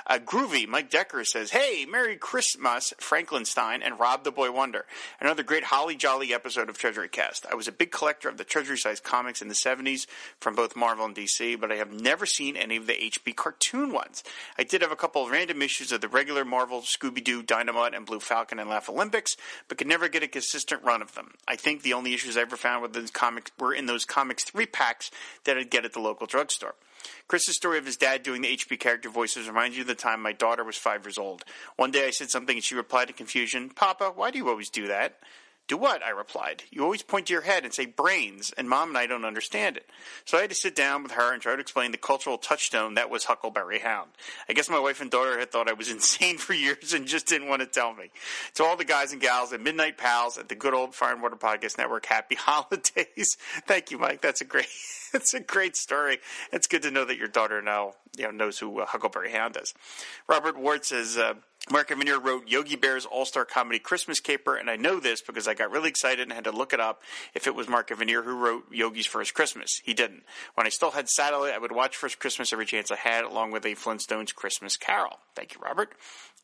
Uh, 0.06 0.18
Groovy, 0.18 0.68
Mike 0.68 0.90
Decker 0.90 1.24
says, 1.24 1.50
Hey, 1.50 1.86
Merry 1.88 2.16
Christmas, 2.16 2.92
Franklinstein 2.98 3.80
and 3.82 3.98
Rob 3.98 4.24
the 4.24 4.32
Boy 4.32 4.50
Wonder. 4.50 4.84
Another 5.20 5.42
great 5.42 5.64
Holly 5.64 5.96
Jolly 5.96 6.32
episode 6.34 6.68
of 6.68 6.78
Treasury 6.82 7.08
Cast. 7.08 7.46
I 7.46 7.54
was 7.54 7.68
a 7.68 7.72
big 7.72 7.92
collector 7.92 8.28
of 8.28 8.38
the 8.38 8.44
Treasury 8.44 8.76
sized 8.76 9.04
comics 9.04 9.40
in 9.40 9.46
the 9.46 9.54
70s 9.54 10.08
from 10.40 10.56
both 10.56 10.74
Marvel 10.74 11.04
and 11.04 11.14
DC, 11.14 11.60
but 11.60 11.70
I 11.70 11.76
have 11.76 11.92
never 11.92 12.26
seen 12.26 12.56
any 12.56 12.76
of 12.76 12.88
the 12.88 12.94
HB 12.94 13.36
cartoon 13.36 13.92
ones. 13.92 14.24
I 14.58 14.64
did 14.64 14.82
have 14.82 14.90
a 14.90 14.96
couple 14.96 15.24
of 15.24 15.30
random 15.30 15.62
issues 15.62 15.92
of 15.92 16.00
the 16.00 16.08
regular 16.08 16.44
Marvel, 16.44 16.80
Scooby 16.80 17.22
Doo, 17.22 17.40
Dynomutt, 17.40 17.96
and 17.96 18.04
Blue 18.04 18.18
Falcon 18.18 18.58
and 18.58 18.68
Laff-a-Lympics, 18.68 19.36
but 19.68 19.78
could 19.78 19.86
never 19.86 20.08
get 20.08 20.24
a 20.24 20.26
consistent 20.26 20.82
run 20.82 21.02
of 21.02 21.14
them. 21.14 21.34
I 21.46 21.54
think 21.54 21.82
the 21.82 21.92
only 21.92 22.14
issues 22.14 22.36
I 22.36 22.40
ever 22.40 22.56
found 22.56 22.82
were, 22.82 22.88
those 22.88 23.12
comics, 23.12 23.52
were 23.60 23.72
in 23.72 23.86
those 23.86 24.04
comics 24.04 24.42
three 24.42 24.66
packs 24.66 25.12
that 25.44 25.56
I'd 25.56 25.70
get 25.70 25.84
at 25.84 25.92
the 25.92 26.00
local 26.00 26.26
drugstore. 26.26 26.74
Chris's 27.28 27.54
story 27.54 27.78
of 27.78 27.86
his 27.86 27.96
dad 27.96 28.24
doing 28.24 28.42
the 28.42 28.56
HB 28.56 28.80
character 28.80 29.08
voices 29.08 29.46
reminds 29.46 29.76
you 29.76 29.82
of 29.82 29.88
the 29.88 29.94
time 29.94 30.20
my 30.20 30.32
daughter 30.32 30.64
was 30.64 30.76
five 30.76 31.04
years 31.04 31.16
old. 31.16 31.44
One 31.76 31.92
day 31.92 32.08
I 32.08 32.10
said 32.10 32.30
something 32.30 32.56
and 32.56 32.64
she 32.64 32.74
replied 32.74 33.08
in 33.08 33.14
confusion, 33.14 33.70
Papa, 33.70 34.12
why 34.16 34.32
do 34.32 34.38
you 34.38 34.48
always 34.48 34.68
do 34.68 34.88
that? 34.88 35.20
Do 35.72 35.78
what? 35.78 36.02
I 36.02 36.10
replied. 36.10 36.64
You 36.70 36.84
always 36.84 37.02
point 37.02 37.28
to 37.28 37.32
your 37.32 37.40
head 37.40 37.64
and 37.64 37.72
say 37.72 37.86
brains, 37.86 38.52
and 38.58 38.68
Mom 38.68 38.90
and 38.90 38.98
I 38.98 39.06
don't 39.06 39.24
understand 39.24 39.78
it. 39.78 39.88
So 40.26 40.36
I 40.36 40.42
had 40.42 40.50
to 40.50 40.54
sit 40.54 40.76
down 40.76 41.02
with 41.02 41.12
her 41.12 41.32
and 41.32 41.40
try 41.40 41.54
to 41.54 41.62
explain 41.62 41.92
the 41.92 41.96
cultural 41.96 42.36
touchstone 42.36 42.92
that 42.96 43.08
was 43.08 43.24
Huckleberry 43.24 43.78
Hound. 43.78 44.10
I 44.50 44.52
guess 44.52 44.68
my 44.68 44.78
wife 44.78 45.00
and 45.00 45.10
daughter 45.10 45.38
had 45.38 45.50
thought 45.50 45.70
I 45.70 45.72
was 45.72 45.90
insane 45.90 46.36
for 46.36 46.52
years 46.52 46.92
and 46.92 47.06
just 47.06 47.26
didn't 47.26 47.48
want 47.48 47.60
to 47.60 47.66
tell 47.66 47.94
me. 47.94 48.10
To 48.56 48.64
all 48.64 48.76
the 48.76 48.84
guys 48.84 49.12
and 49.12 49.22
gals 49.22 49.54
at 49.54 49.62
Midnight 49.62 49.96
Pals 49.96 50.36
at 50.36 50.50
the 50.50 50.54
good 50.54 50.74
old 50.74 50.94
Fire 50.94 51.14
and 51.14 51.22
Water 51.22 51.36
Podcast 51.36 51.78
Network, 51.78 52.04
happy 52.04 52.34
holidays. 52.38 53.38
Thank 53.66 53.90
you, 53.90 53.96
Mike. 53.96 54.20
That's 54.20 54.42
a 54.42 54.44
great, 54.44 54.68
that's 55.14 55.32
a 55.32 55.40
great 55.40 55.74
story. 55.74 56.18
It's 56.52 56.66
good 56.66 56.82
to 56.82 56.90
know 56.90 57.06
that 57.06 57.16
your 57.16 57.28
daughter 57.28 57.62
now 57.62 57.94
you 58.18 58.24
know 58.24 58.30
knows 58.30 58.58
who 58.58 58.80
uh, 58.80 58.84
Huckleberry 58.84 59.32
Hound 59.32 59.56
is. 59.56 59.72
Robert 60.28 60.58
Ward 60.58 60.84
says. 60.84 61.16
Uh, 61.16 61.32
Mark 61.70 61.90
Evanier 61.90 62.22
wrote 62.22 62.48
Yogi 62.48 62.74
Bear's 62.74 63.06
All 63.06 63.24
Star 63.24 63.44
Comedy 63.44 63.78
Christmas 63.78 64.18
Caper, 64.18 64.56
and 64.56 64.68
I 64.68 64.74
know 64.74 64.98
this 64.98 65.22
because 65.22 65.46
I 65.46 65.54
got 65.54 65.70
really 65.70 65.88
excited 65.88 66.20
and 66.20 66.32
had 66.32 66.44
to 66.44 66.50
look 66.50 66.72
it 66.72 66.80
up 66.80 67.02
if 67.34 67.46
it 67.46 67.54
was 67.54 67.68
Mark 67.68 67.90
Evanier 67.90 68.24
who 68.24 68.36
wrote 68.36 68.64
Yogi's 68.72 69.06
First 69.06 69.32
Christmas. 69.32 69.80
He 69.84 69.94
didn't. 69.94 70.24
When 70.54 70.66
I 70.66 70.70
still 70.70 70.90
had 70.90 71.08
satellite, 71.08 71.54
I 71.54 71.58
would 71.58 71.70
watch 71.70 71.96
First 71.96 72.18
Christmas 72.18 72.52
every 72.52 72.66
chance 72.66 72.90
I 72.90 72.96
had, 72.96 73.24
along 73.24 73.52
with 73.52 73.64
a 73.64 73.76
Flintstones 73.76 74.34
Christmas 74.34 74.76
Carol. 74.76 75.20
Thank 75.36 75.54
you, 75.54 75.60
Robert. 75.62 75.92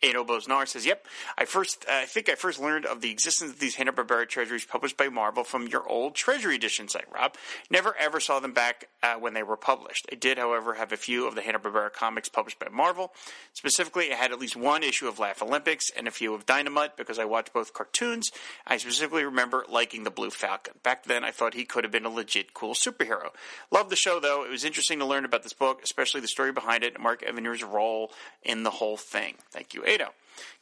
Edo 0.02 0.24
Bosnar 0.24 0.66
says, 0.68 0.86
"Yep, 0.86 1.06
I 1.36 1.44
first, 1.44 1.84
uh, 1.88 1.92
I 1.92 2.06
think 2.06 2.28
I 2.28 2.34
first 2.34 2.60
learned 2.60 2.86
of 2.86 3.00
the 3.00 3.10
existence 3.10 3.50
of 3.50 3.58
these 3.58 3.74
Hanna 3.74 3.92
Barbera 3.92 4.28
treasuries 4.28 4.64
published 4.64 4.96
by 4.96 5.08
Marvel 5.08 5.44
from 5.44 5.66
your 5.66 5.86
old 5.88 6.14
Treasury 6.14 6.54
Edition 6.54 6.88
site, 6.88 7.10
Rob. 7.12 7.36
Never 7.70 7.96
ever 7.96 8.20
saw 8.20 8.38
them 8.40 8.52
back 8.52 8.88
uh, 9.02 9.14
when 9.14 9.34
they 9.34 9.42
were 9.42 9.56
published. 9.56 10.06
I 10.12 10.14
did, 10.14 10.38
however, 10.38 10.74
have 10.74 10.92
a 10.92 10.96
few 10.96 11.26
of 11.26 11.34
the 11.34 11.42
Hanna 11.42 11.58
Barbera 11.58 11.92
comics 11.92 12.28
published 12.28 12.58
by 12.58 12.68
Marvel. 12.68 13.12
Specifically, 13.54 14.12
I 14.12 14.16
had 14.16 14.32
at 14.32 14.38
least 14.38 14.56
one 14.56 14.82
issue 14.82 15.08
of 15.08 15.18
Laff-a-Lympics 15.18 15.90
and 15.96 16.06
a 16.06 16.12
few 16.12 16.34
of 16.34 16.46
Dynomutt 16.46 16.96
because 16.96 17.18
I 17.18 17.24
watched 17.24 17.52
both 17.52 17.72
cartoons. 17.72 18.30
I 18.66 18.76
specifically 18.76 19.24
remember 19.24 19.64
liking 19.68 20.04
the 20.04 20.10
Blue 20.10 20.30
Falcon. 20.30 20.74
Back 20.82 21.04
then, 21.04 21.24
I 21.24 21.30
thought 21.32 21.54
he 21.54 21.64
could 21.64 21.84
have 21.84 21.92
been 21.92 22.04
a 22.04 22.10
legit 22.10 22.54
cool 22.54 22.74
superhero. 22.74 23.30
Loved 23.70 23.90
the 23.90 23.96
show 23.96 24.20
though. 24.20 24.44
It 24.44 24.50
was 24.50 24.64
interesting 24.64 24.98
to 25.00 25.04
learn 25.06 25.24
about 25.24 25.42
this 25.42 25.52
book, 25.52 25.80
especially 25.82 26.20
the 26.20 26.28
story 26.28 26.52
behind 26.52 26.84
it, 26.84 26.94
and 26.94 27.02
Mark 27.02 27.22
Evanier's 27.22 27.64
role 27.64 28.12
in 28.42 28.62
the 28.62 28.70
whole 28.70 28.96
thing. 28.96 29.36
Thank 29.50 29.74
you, 29.74 29.82
Edo." 29.88 30.10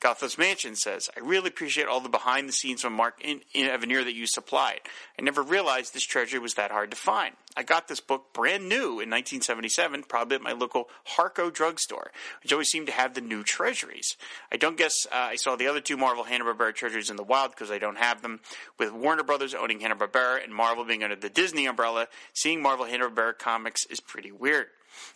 Gothos 0.01 0.39
Mansion 0.39 0.77
says, 0.77 1.11
I 1.17 1.21
really 1.21 1.49
appreciate 1.49 1.87
all 1.87 2.01
the 2.01 2.09
behind 2.09 2.49
the 2.49 2.53
scenes 2.53 2.83
from 2.83 2.93
Mark 2.93 3.21
in, 3.23 3.41
in 3.55 3.69
Evanier 3.69 4.05
that 4.05 4.15
you 4.15 4.27
supplied. 4.27 4.81
I 5.19 5.23
never 5.23 5.43
realized 5.43 5.95
this 5.95 6.05
treasure 6.05 6.41
was 6.41 6.55
that 6.55 6.71
hard 6.71 6.91
to 6.91 6.97
find. 6.97 7.35
I 7.57 7.63
got 7.63 7.89
this 7.89 8.01
book 8.01 8.35
brand 8.35 8.69
new 8.69 9.01
in 9.01 9.09
1977, 9.09 10.05
probably 10.05 10.37
at 10.37 10.43
my 10.43 10.53
local 10.53 10.89
Harco 11.05 11.51
drugstore, 11.51 12.11
which 12.43 12.53
always 12.53 12.69
seemed 12.71 12.87
to 12.89 12.93
have 12.93 13.15
the 13.15 13.23
new 13.23 13.43
treasuries. 13.43 14.17
I 14.53 14.59
don't 14.59 14.77
guess 14.77 15.07
uh, 15.11 15.15
I 15.15 15.37
saw 15.37 15.57
the 15.57 15.69
other 15.69 15.81
two 15.81 15.97
Marvel 15.97 16.25
Hanna-Barbera 16.25 16.75
treasuries 16.75 17.09
in 17.09 17.17
the 17.17 17.23
wild 17.23 17.53
because 17.53 17.71
I 17.71 17.79
don't 17.79 17.99
have 17.99 18.21
them. 18.21 18.41
With 18.79 18.93
Warner 18.93 19.23
Brothers 19.23 19.55
owning 19.55 19.81
Hanna-Barbera 19.81 20.45
and 20.45 20.55
Marvel 20.55 20.85
being 20.85 21.03
under 21.03 21.17
the 21.17 21.31
Disney 21.31 21.67
umbrella, 21.67 22.09
seeing 22.35 22.61
Marvel 22.61 22.85
Hanna-Barbera 22.85 23.39
comics 23.39 23.87
is 23.87 24.01
pretty 24.01 24.33
weird. 24.33 24.67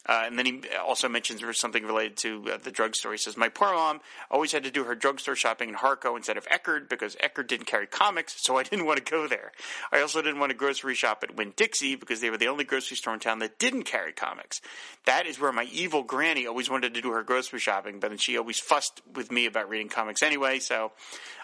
Uh, 0.07 0.25
and 0.27 0.39
then 0.39 0.47
he 0.47 0.63
also 0.85 1.09
mentions 1.09 1.43
something 1.59 1.85
related 1.85 2.17
to 2.19 2.45
uh, 2.53 2.59
the 2.63 2.71
drugstore. 2.71 3.13
He 3.13 3.19
says, 3.19 3.37
My 3.37 3.49
poor 3.49 3.73
mom 3.73 4.01
always 4.31 4.53
had 4.53 4.65
to 4.65 4.71
do 4.71 4.85
her 4.85 4.95
drugstore 4.95 5.37
shopping 5.37 5.69
in 5.69 5.75
Harco 5.75 6.17
instead 6.17 6.37
of 6.37 6.47
Eckerd 6.47 6.89
because 6.89 7.17
Eckerd 7.17 7.47
didn't 7.47 7.67
carry 7.67 7.87
comics, 7.87 8.35
so 8.39 8.57
I 8.57 8.63
didn't 8.63 8.87
want 8.87 9.05
to 9.05 9.11
go 9.11 9.27
there. 9.27 9.53
I 9.93 10.01
also 10.01 10.23
didn't 10.23 10.41
want 10.41 10.51
to 10.51 10.57
grocery 10.57 10.95
shop 10.95 11.23
at 11.23 11.37
Winn 11.37 11.53
Dixie 11.57 11.97
because 11.97 12.21
they 12.21 12.31
were 12.31 12.39
the 12.39 12.49
only 12.49 12.65
grocery 12.65 12.97
store 12.97 13.15
in 13.15 13.21
town 13.21 13.39
that 13.41 13.59
didn't 13.59 13.85
carry 13.85 14.13
comics. 14.13 14.61
That 15.07 15.27
is 15.27 15.41
where 15.41 15.53
my 15.53 15.65
evil 15.73 16.03
granny 16.03 16.47
always 16.47 16.71
wanted 16.71 16.95
to 16.95 17.03
do 17.03 17.13
her 17.13 17.23
grocery 17.23 17.61
shopping, 17.61 18.01
but 18.01 18.09
then 18.09 18.19
she 18.19 18.37
always 18.37 18.59
fussed 18.59 19.01
with 19.15 19.31
me 19.31 19.47
about 19.47 19.69
reading 19.69 19.89
comics 19.89 20.23
anyway, 20.23 20.59
so 20.59 20.93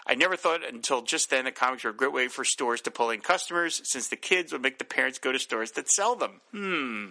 I 0.05 0.15
never 0.15 0.35
thought 0.37 0.65
until 0.65 1.01
just 1.01 1.29
then 1.29 1.45
that 1.45 1.55
comics 1.55 1.83
were 1.83 1.89
a 1.89 1.95
great 1.95 2.13
way 2.13 2.27
for 2.27 2.43
stores 2.45 2.81
to 2.81 2.91
pull 2.91 3.09
in 3.09 3.21
customers 3.21 3.81
since 3.83 4.07
the 4.07 4.15
kids 4.15 4.51
would 4.51 4.61
make 4.61 4.77
the 4.77 4.85
parents 4.85 5.19
go 5.19 5.31
to 5.31 5.39
stores 5.39 5.71
that 5.71 5.89
sell 5.89 6.15
them. 6.15 6.41
Hmm. 6.51 7.07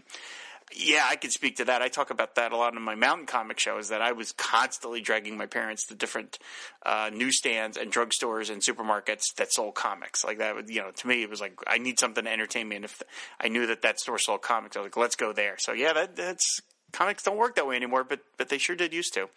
Yeah, 0.74 1.06
I 1.08 1.16
can 1.16 1.30
speak 1.30 1.56
to 1.56 1.64
that. 1.66 1.80
I 1.80 1.88
talk 1.88 2.10
about 2.10 2.34
that 2.34 2.50
a 2.52 2.56
lot 2.56 2.74
in 2.74 2.82
my 2.82 2.96
mountain 2.96 3.26
comic 3.26 3.58
shows. 3.58 3.88
That 3.88 4.02
I 4.02 4.12
was 4.12 4.32
constantly 4.32 5.00
dragging 5.00 5.36
my 5.36 5.46
parents 5.46 5.86
to 5.86 5.94
different 5.94 6.38
uh, 6.84 7.10
newsstands 7.14 7.76
and 7.76 7.92
drugstores 7.92 8.50
and 8.50 8.60
supermarkets 8.60 9.22
that 9.36 9.52
sold 9.52 9.76
comics. 9.76 10.24
Like 10.24 10.38
that, 10.38 10.68
you 10.68 10.80
know, 10.80 10.90
to 10.90 11.06
me, 11.06 11.22
it 11.22 11.30
was 11.30 11.40
like 11.40 11.54
I 11.66 11.78
need 11.78 12.00
something 12.00 12.24
to 12.24 12.32
entertain 12.32 12.68
me. 12.68 12.76
And 12.76 12.84
if 12.84 13.00
I 13.40 13.48
knew 13.48 13.66
that 13.68 13.82
that 13.82 14.00
store 14.00 14.18
sold 14.18 14.42
comics, 14.42 14.76
I 14.76 14.80
was 14.80 14.86
like, 14.86 14.96
let's 14.96 15.16
go 15.16 15.32
there. 15.32 15.54
So 15.58 15.72
yeah, 15.72 15.92
that, 15.92 16.16
that's 16.16 16.60
comics 16.92 17.22
don't 17.22 17.36
work 17.36 17.54
that 17.56 17.66
way 17.66 17.76
anymore, 17.76 18.02
but 18.02 18.20
but 18.36 18.48
they 18.48 18.58
sure 18.58 18.76
did 18.76 18.92
used 18.92 19.14
to. 19.14 19.28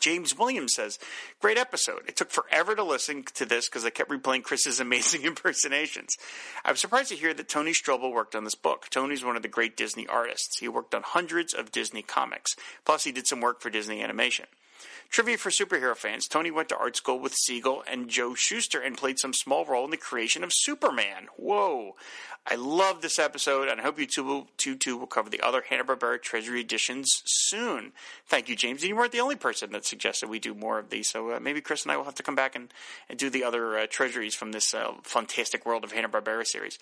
James 0.00 0.36
Williams 0.36 0.74
says, 0.74 0.98
Great 1.40 1.58
episode. 1.58 2.02
It 2.06 2.16
took 2.16 2.30
forever 2.30 2.74
to 2.74 2.82
listen 2.82 3.24
to 3.34 3.44
this 3.44 3.68
because 3.68 3.84
I 3.84 3.90
kept 3.90 4.10
replaying 4.10 4.42
Chris's 4.42 4.80
amazing 4.80 5.22
impersonations. 5.24 6.16
I 6.64 6.70
was 6.70 6.80
surprised 6.80 7.10
to 7.10 7.16
hear 7.16 7.34
that 7.34 7.48
Tony 7.48 7.72
Strobel 7.72 8.12
worked 8.12 8.34
on 8.34 8.44
this 8.44 8.54
book. 8.54 8.86
Tony's 8.90 9.24
one 9.24 9.36
of 9.36 9.42
the 9.42 9.48
great 9.48 9.76
Disney 9.76 10.06
artists. 10.06 10.58
He 10.58 10.68
worked 10.68 10.94
on 10.94 11.02
hundreds 11.02 11.54
of 11.54 11.72
Disney 11.72 12.02
comics. 12.02 12.56
Plus, 12.84 13.04
he 13.04 13.12
did 13.12 13.26
some 13.26 13.40
work 13.40 13.60
for 13.60 13.70
Disney 13.70 14.02
Animation. 14.02 14.46
Trivia 15.10 15.38
for 15.38 15.50
superhero 15.50 15.96
fans 15.96 16.28
Tony 16.28 16.50
went 16.50 16.68
to 16.70 16.76
art 16.76 16.96
school 16.96 17.18
with 17.18 17.34
Siegel 17.34 17.82
and 17.90 18.08
Joe 18.08 18.34
Shuster 18.34 18.80
and 18.80 18.96
played 18.96 19.18
some 19.18 19.32
small 19.32 19.64
role 19.64 19.84
in 19.84 19.90
the 19.90 19.96
creation 19.96 20.44
of 20.44 20.50
Superman. 20.52 21.28
Whoa. 21.36 21.94
I 22.48 22.54
love 22.54 23.02
this 23.02 23.18
episode, 23.18 23.66
and 23.66 23.80
I 23.80 23.82
hope 23.82 23.98
you 23.98 24.06
two 24.06 24.22
will, 24.22 24.46
two 24.56 24.96
will 24.96 25.08
cover 25.08 25.28
the 25.28 25.40
other 25.40 25.64
Hanna-Barbera 25.68 26.22
Treasury 26.22 26.60
editions 26.60 27.20
soon. 27.24 27.90
Thank 28.28 28.48
you, 28.48 28.54
James. 28.54 28.82
And 28.82 28.88
you 28.88 28.94
weren't 28.94 29.10
the 29.10 29.20
only 29.20 29.34
person 29.34 29.72
that 29.72 29.84
suggested 29.84 30.28
we 30.28 30.38
do 30.38 30.54
more 30.54 30.78
of 30.78 30.90
these, 30.90 31.10
so 31.10 31.32
uh, 31.32 31.40
maybe 31.40 31.60
Chris 31.60 31.82
and 31.82 31.90
I 31.90 31.96
will 31.96 32.04
have 32.04 32.14
to 32.14 32.22
come 32.22 32.36
back 32.36 32.54
and, 32.54 32.72
and 33.08 33.18
do 33.18 33.30
the 33.30 33.42
other 33.42 33.76
uh, 33.76 33.86
treasuries 33.90 34.36
from 34.36 34.52
this 34.52 34.72
uh, 34.74 34.92
fantastic 35.02 35.66
world 35.66 35.82
of 35.82 35.90
Hanna-Barbera 35.90 36.46
series. 36.46 36.78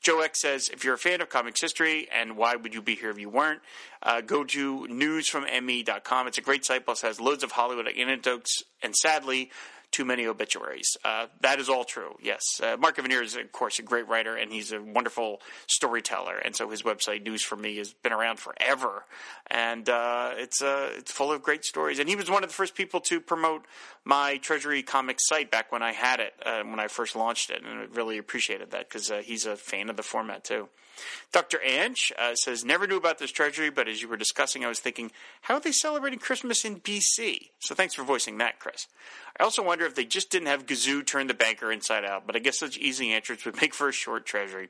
Joe 0.00 0.20
X 0.20 0.40
says, 0.40 0.68
if 0.68 0.84
you're 0.84 0.94
a 0.94 0.98
fan 0.98 1.20
of 1.20 1.28
comics 1.28 1.60
history, 1.60 2.06
and 2.14 2.36
why 2.36 2.54
would 2.54 2.72
you 2.72 2.80
be 2.80 2.94
here 2.94 3.10
if 3.10 3.18
you 3.18 3.28
weren't, 3.28 3.62
uh, 4.04 4.20
go 4.20 4.44
to 4.44 4.86
newsfromme.com. 4.88 6.28
It's 6.28 6.38
a 6.38 6.42
great 6.42 6.64
site, 6.64 6.84
plus 6.84 7.02
has 7.02 7.20
loads 7.20 7.42
of 7.42 7.52
Hollywood 7.60 7.88
anecdotes, 7.88 8.62
and 8.82 8.96
sadly, 8.96 9.50
too 9.90 10.04
many 10.04 10.26
obituaries. 10.26 10.96
Uh, 11.04 11.26
that 11.40 11.58
is 11.58 11.68
all 11.68 11.84
true. 11.84 12.14
Yes, 12.22 12.42
uh, 12.62 12.76
Mark 12.78 12.96
Evanier 12.96 13.22
is 13.22 13.36
of 13.36 13.50
course 13.52 13.78
a 13.78 13.82
great 13.82 14.08
writer, 14.08 14.36
and 14.36 14.52
he's 14.52 14.72
a 14.72 14.80
wonderful 14.80 15.40
storyteller. 15.66 16.38
And 16.38 16.54
so 16.54 16.70
his 16.70 16.82
website 16.82 17.24
News 17.24 17.42
for 17.42 17.56
Me 17.56 17.76
has 17.78 17.92
been 17.92 18.12
around 18.12 18.38
forever, 18.38 19.04
and 19.50 19.88
uh, 19.88 20.32
it's 20.36 20.62
uh, 20.62 20.90
it's 20.96 21.12
full 21.12 21.32
of 21.32 21.42
great 21.42 21.64
stories. 21.64 21.98
And 21.98 22.08
he 22.08 22.16
was 22.16 22.30
one 22.30 22.44
of 22.44 22.48
the 22.48 22.54
first 22.54 22.74
people 22.74 23.00
to 23.02 23.20
promote 23.20 23.66
my 24.04 24.36
Treasury 24.38 24.82
Comics 24.82 25.26
site 25.26 25.50
back 25.50 25.72
when 25.72 25.82
I 25.82 25.92
had 25.92 26.20
it 26.20 26.34
uh, 26.44 26.62
when 26.62 26.80
I 26.80 26.88
first 26.88 27.16
launched 27.16 27.50
it, 27.50 27.62
and 27.64 27.80
I 27.80 27.84
really 27.92 28.18
appreciated 28.18 28.70
that 28.70 28.88
because 28.88 29.10
uh, 29.10 29.22
he's 29.24 29.46
a 29.46 29.56
fan 29.56 29.90
of 29.90 29.96
the 29.96 30.02
format 30.02 30.44
too. 30.44 30.68
Dr. 31.32 31.60
Ange 31.62 32.12
uh, 32.18 32.34
says, 32.34 32.64
Never 32.64 32.86
knew 32.86 32.96
about 32.96 33.18
this 33.18 33.30
treasury, 33.30 33.70
but 33.70 33.88
as 33.88 34.02
you 34.02 34.08
were 34.08 34.16
discussing, 34.16 34.64
I 34.64 34.68
was 34.68 34.80
thinking, 34.80 35.10
how 35.42 35.54
are 35.54 35.60
they 35.60 35.72
celebrating 35.72 36.18
Christmas 36.18 36.64
in 36.64 36.80
BC? 36.80 37.50
So 37.60 37.74
thanks 37.74 37.94
for 37.94 38.02
voicing 38.02 38.38
that, 38.38 38.58
Chris. 38.58 38.86
I 39.38 39.44
also 39.44 39.62
wonder 39.62 39.86
if 39.86 39.94
they 39.94 40.04
just 40.04 40.30
didn't 40.30 40.48
have 40.48 40.66
Gazoo 40.66 41.06
turn 41.06 41.26
the 41.26 41.34
banker 41.34 41.70
inside 41.70 42.04
out, 42.04 42.26
but 42.26 42.36
I 42.36 42.40
guess 42.40 42.58
such 42.58 42.78
easy 42.78 43.12
answers 43.12 43.44
would 43.44 43.60
make 43.60 43.74
for 43.74 43.88
a 43.88 43.92
short 43.92 44.26
treasury. 44.26 44.68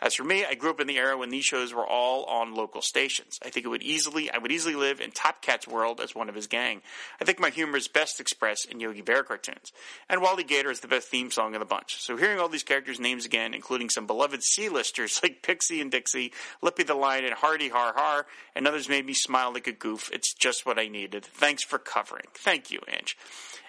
As 0.00 0.14
for 0.14 0.24
me, 0.24 0.44
I 0.44 0.54
grew 0.54 0.70
up 0.70 0.80
in 0.80 0.86
the 0.86 0.98
era 0.98 1.16
when 1.16 1.30
these 1.30 1.44
shows 1.44 1.72
were 1.72 1.86
all 1.86 2.24
on 2.24 2.54
local 2.54 2.82
stations. 2.82 3.38
I 3.44 3.50
think 3.50 3.66
it 3.66 3.68
would 3.68 3.82
easily, 3.82 4.30
I 4.30 4.38
would 4.38 4.52
easily 4.52 4.74
live 4.74 5.00
in 5.00 5.10
Top 5.10 5.42
Cat's 5.42 5.68
world 5.68 6.00
as 6.00 6.14
one 6.14 6.28
of 6.28 6.34
his 6.34 6.46
gang. 6.46 6.82
I 7.20 7.24
think 7.24 7.38
my 7.40 7.50
humor 7.50 7.76
is 7.76 7.88
best 7.88 8.20
expressed 8.20 8.66
in 8.66 8.80
Yogi 8.80 9.02
Bear 9.02 9.22
cartoons. 9.22 9.72
And 10.08 10.22
Wally 10.22 10.44
Gator 10.44 10.70
is 10.70 10.80
the 10.80 10.88
best 10.88 11.08
theme 11.08 11.30
song 11.30 11.54
of 11.54 11.60
the 11.60 11.66
bunch. 11.66 12.00
So 12.00 12.16
hearing 12.16 12.38
all 12.38 12.48
these 12.48 12.62
characters' 12.62 13.00
names 13.00 13.24
again, 13.24 13.54
including 13.54 13.90
some 13.90 14.06
beloved 14.06 14.42
C-listers 14.42 15.20
like 15.22 15.42
Pixie 15.42 15.80
and 15.80 15.90
Dixie, 15.90 16.32
Lippy 16.60 16.82
the 16.82 16.94
Lion, 16.94 17.24
and 17.24 17.34
Hardy 17.34 17.68
Har 17.68 17.92
Har, 17.94 18.26
and 18.54 18.66
others 18.66 18.88
made 18.88 19.06
me 19.06 19.14
smile 19.14 19.52
like 19.52 19.66
a 19.66 19.72
goof. 19.72 20.10
It's 20.12 20.34
just 20.34 20.66
what 20.66 20.78
I 20.78 20.88
needed. 20.88 21.24
Thanks 21.24 21.62
for 21.62 21.78
covering. 21.78 22.26
Thank 22.34 22.70
you, 22.70 22.80
Ange. 22.88 23.16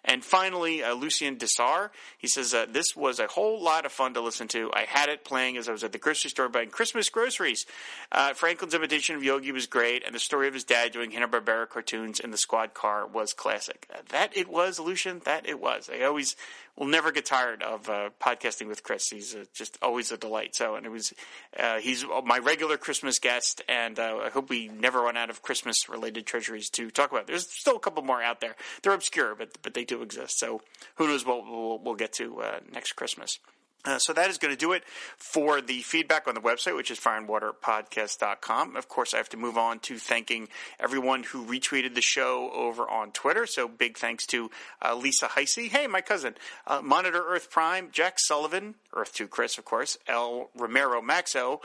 And 0.06 0.24
finally, 0.24 0.84
uh, 0.84 0.94
Lucien 0.96 1.38
Dessar, 1.38 1.90
he 2.18 2.28
says, 2.28 2.54
uh, 2.54 2.66
This 2.70 2.96
was 2.96 3.20
a 3.20 3.28
whole 3.28 3.64
lot 3.64 3.86
of 3.86 3.92
fun 3.92 4.14
to 4.16 4.22
listen 4.22 4.50
to. 4.50 4.70
I 4.74 4.84
had 4.84 5.08
it 5.08 5.24
playing 5.24 5.56
as 5.56 5.70
I 5.70 5.72
was 5.72 5.84
at 5.84 5.93
the 5.94 6.00
grocery 6.00 6.30
store 6.30 6.50
buying 6.50 6.70
Christmas 6.70 7.10
groceries. 7.10 7.66
Uh, 8.12 8.34
Franklin's 8.34 8.74
imitation 8.74 9.16
of 9.16 9.24
Yogi 9.24 9.52
was 9.52 9.68
great, 9.68 10.04
and 10.06 10.14
the 10.14 10.20
story 10.20 10.48
of 10.48 10.54
his 10.54 10.64
dad 10.64 10.92
doing 10.92 11.12
Hanna-Barbera 11.12 11.70
cartoons 11.70 12.20
in 12.20 12.32
the 12.32 12.38
squad 12.38 12.74
car 12.74 13.08
was 13.08 13.34
classic. 13.34 13.88
That 14.10 14.36
it 14.36 14.50
was, 14.50 14.80
Lucian. 14.80 15.22
that 15.26 15.48
it 15.48 15.60
was. 15.60 15.90
I 15.90 16.04
always 16.04 16.36
will 16.76 16.88
never 16.88 17.12
get 17.12 17.26
tired 17.26 17.62
of 17.62 17.88
uh, 17.88 18.10
podcasting 18.20 18.68
with 18.68 18.84
Chris. 18.84 19.10
He's 19.10 19.36
uh, 19.36 19.46
just 19.54 19.78
always 19.82 20.12
a 20.12 20.18
delight. 20.18 20.56
So, 20.56 20.76
and 20.76 20.86
it 20.86 20.90
was, 20.90 21.14
uh, 21.58 21.78
he's 21.80 22.04
my 22.26 22.40
regular 22.40 22.78
Christmas 22.78 23.20
guest, 23.20 23.62
and 23.70 24.00
uh, 24.00 24.22
I 24.26 24.30
hope 24.30 24.50
we 24.50 24.68
never 24.70 25.02
run 25.02 25.18
out 25.18 25.30
of 25.30 25.42
Christmas 25.42 25.88
related 25.88 26.26
treasuries 26.26 26.70
to 26.72 26.90
talk 26.90 27.12
about. 27.12 27.28
There's 27.28 27.48
still 27.48 27.76
a 27.76 27.80
couple 27.80 28.04
more 28.04 28.22
out 28.22 28.42
there. 28.42 28.56
They're 28.82 28.94
obscure, 28.94 29.36
but 29.36 29.62
but 29.62 29.74
they 29.74 29.86
do 29.86 30.02
exist. 30.02 30.40
So, 30.40 30.62
who 30.96 31.08
knows 31.08 31.26
what 31.26 31.46
we'll, 31.46 31.80
we'll 31.80 31.96
get 31.96 32.14
to 32.14 32.42
uh, 32.42 32.60
next 32.72 32.94
Christmas. 32.94 33.40
Uh, 33.86 34.00
so 34.00 34.14
that 34.14 34.30
is 34.30 34.38
going 34.38 34.54
to 34.54 34.58
do 34.58 34.72
it 34.72 34.84
for 35.18 35.60
the 35.60 35.82
feedback 35.82 36.28
on 36.28 36.36
the 36.36 36.42
website, 36.42 36.76
which 36.76 36.90
is 36.90 37.00
fireandwaterpodcast.com. 37.00 38.78
Of 38.78 38.88
course, 38.88 39.14
I 39.14 39.18
have 39.18 39.30
to 39.30 39.38
move 39.38 39.58
on 39.58 39.80
to 39.80 39.98
thanking 39.98 40.48
everyone 40.80 41.24
who 41.24 41.46
retweeted 41.46 41.94
the 41.94 42.02
show 42.02 42.50
over 42.54 42.90
on 42.90 43.12
Twitter. 43.12 43.46
So 43.46 43.68
big 43.68 43.98
thanks 43.98 44.26
to 44.28 44.50
uh, 44.82 44.96
Lisa 44.96 45.28
Heisey. 45.28 45.68
Hey, 45.68 45.88
my 45.88 46.02
cousin. 46.02 46.36
Uh, 46.66 46.82
Monitor 46.82 47.24
Earth 47.28 47.50
Prime, 47.50 47.90
Jack 47.92 48.20
Sullivan, 48.20 48.76
Earth 48.94 49.14
2 49.14 49.28
Chris, 49.28 49.58
of 49.58 49.66
course, 49.66 49.98
L. 50.08 50.50
Romero 50.56 51.02
Maxo, 51.02 51.60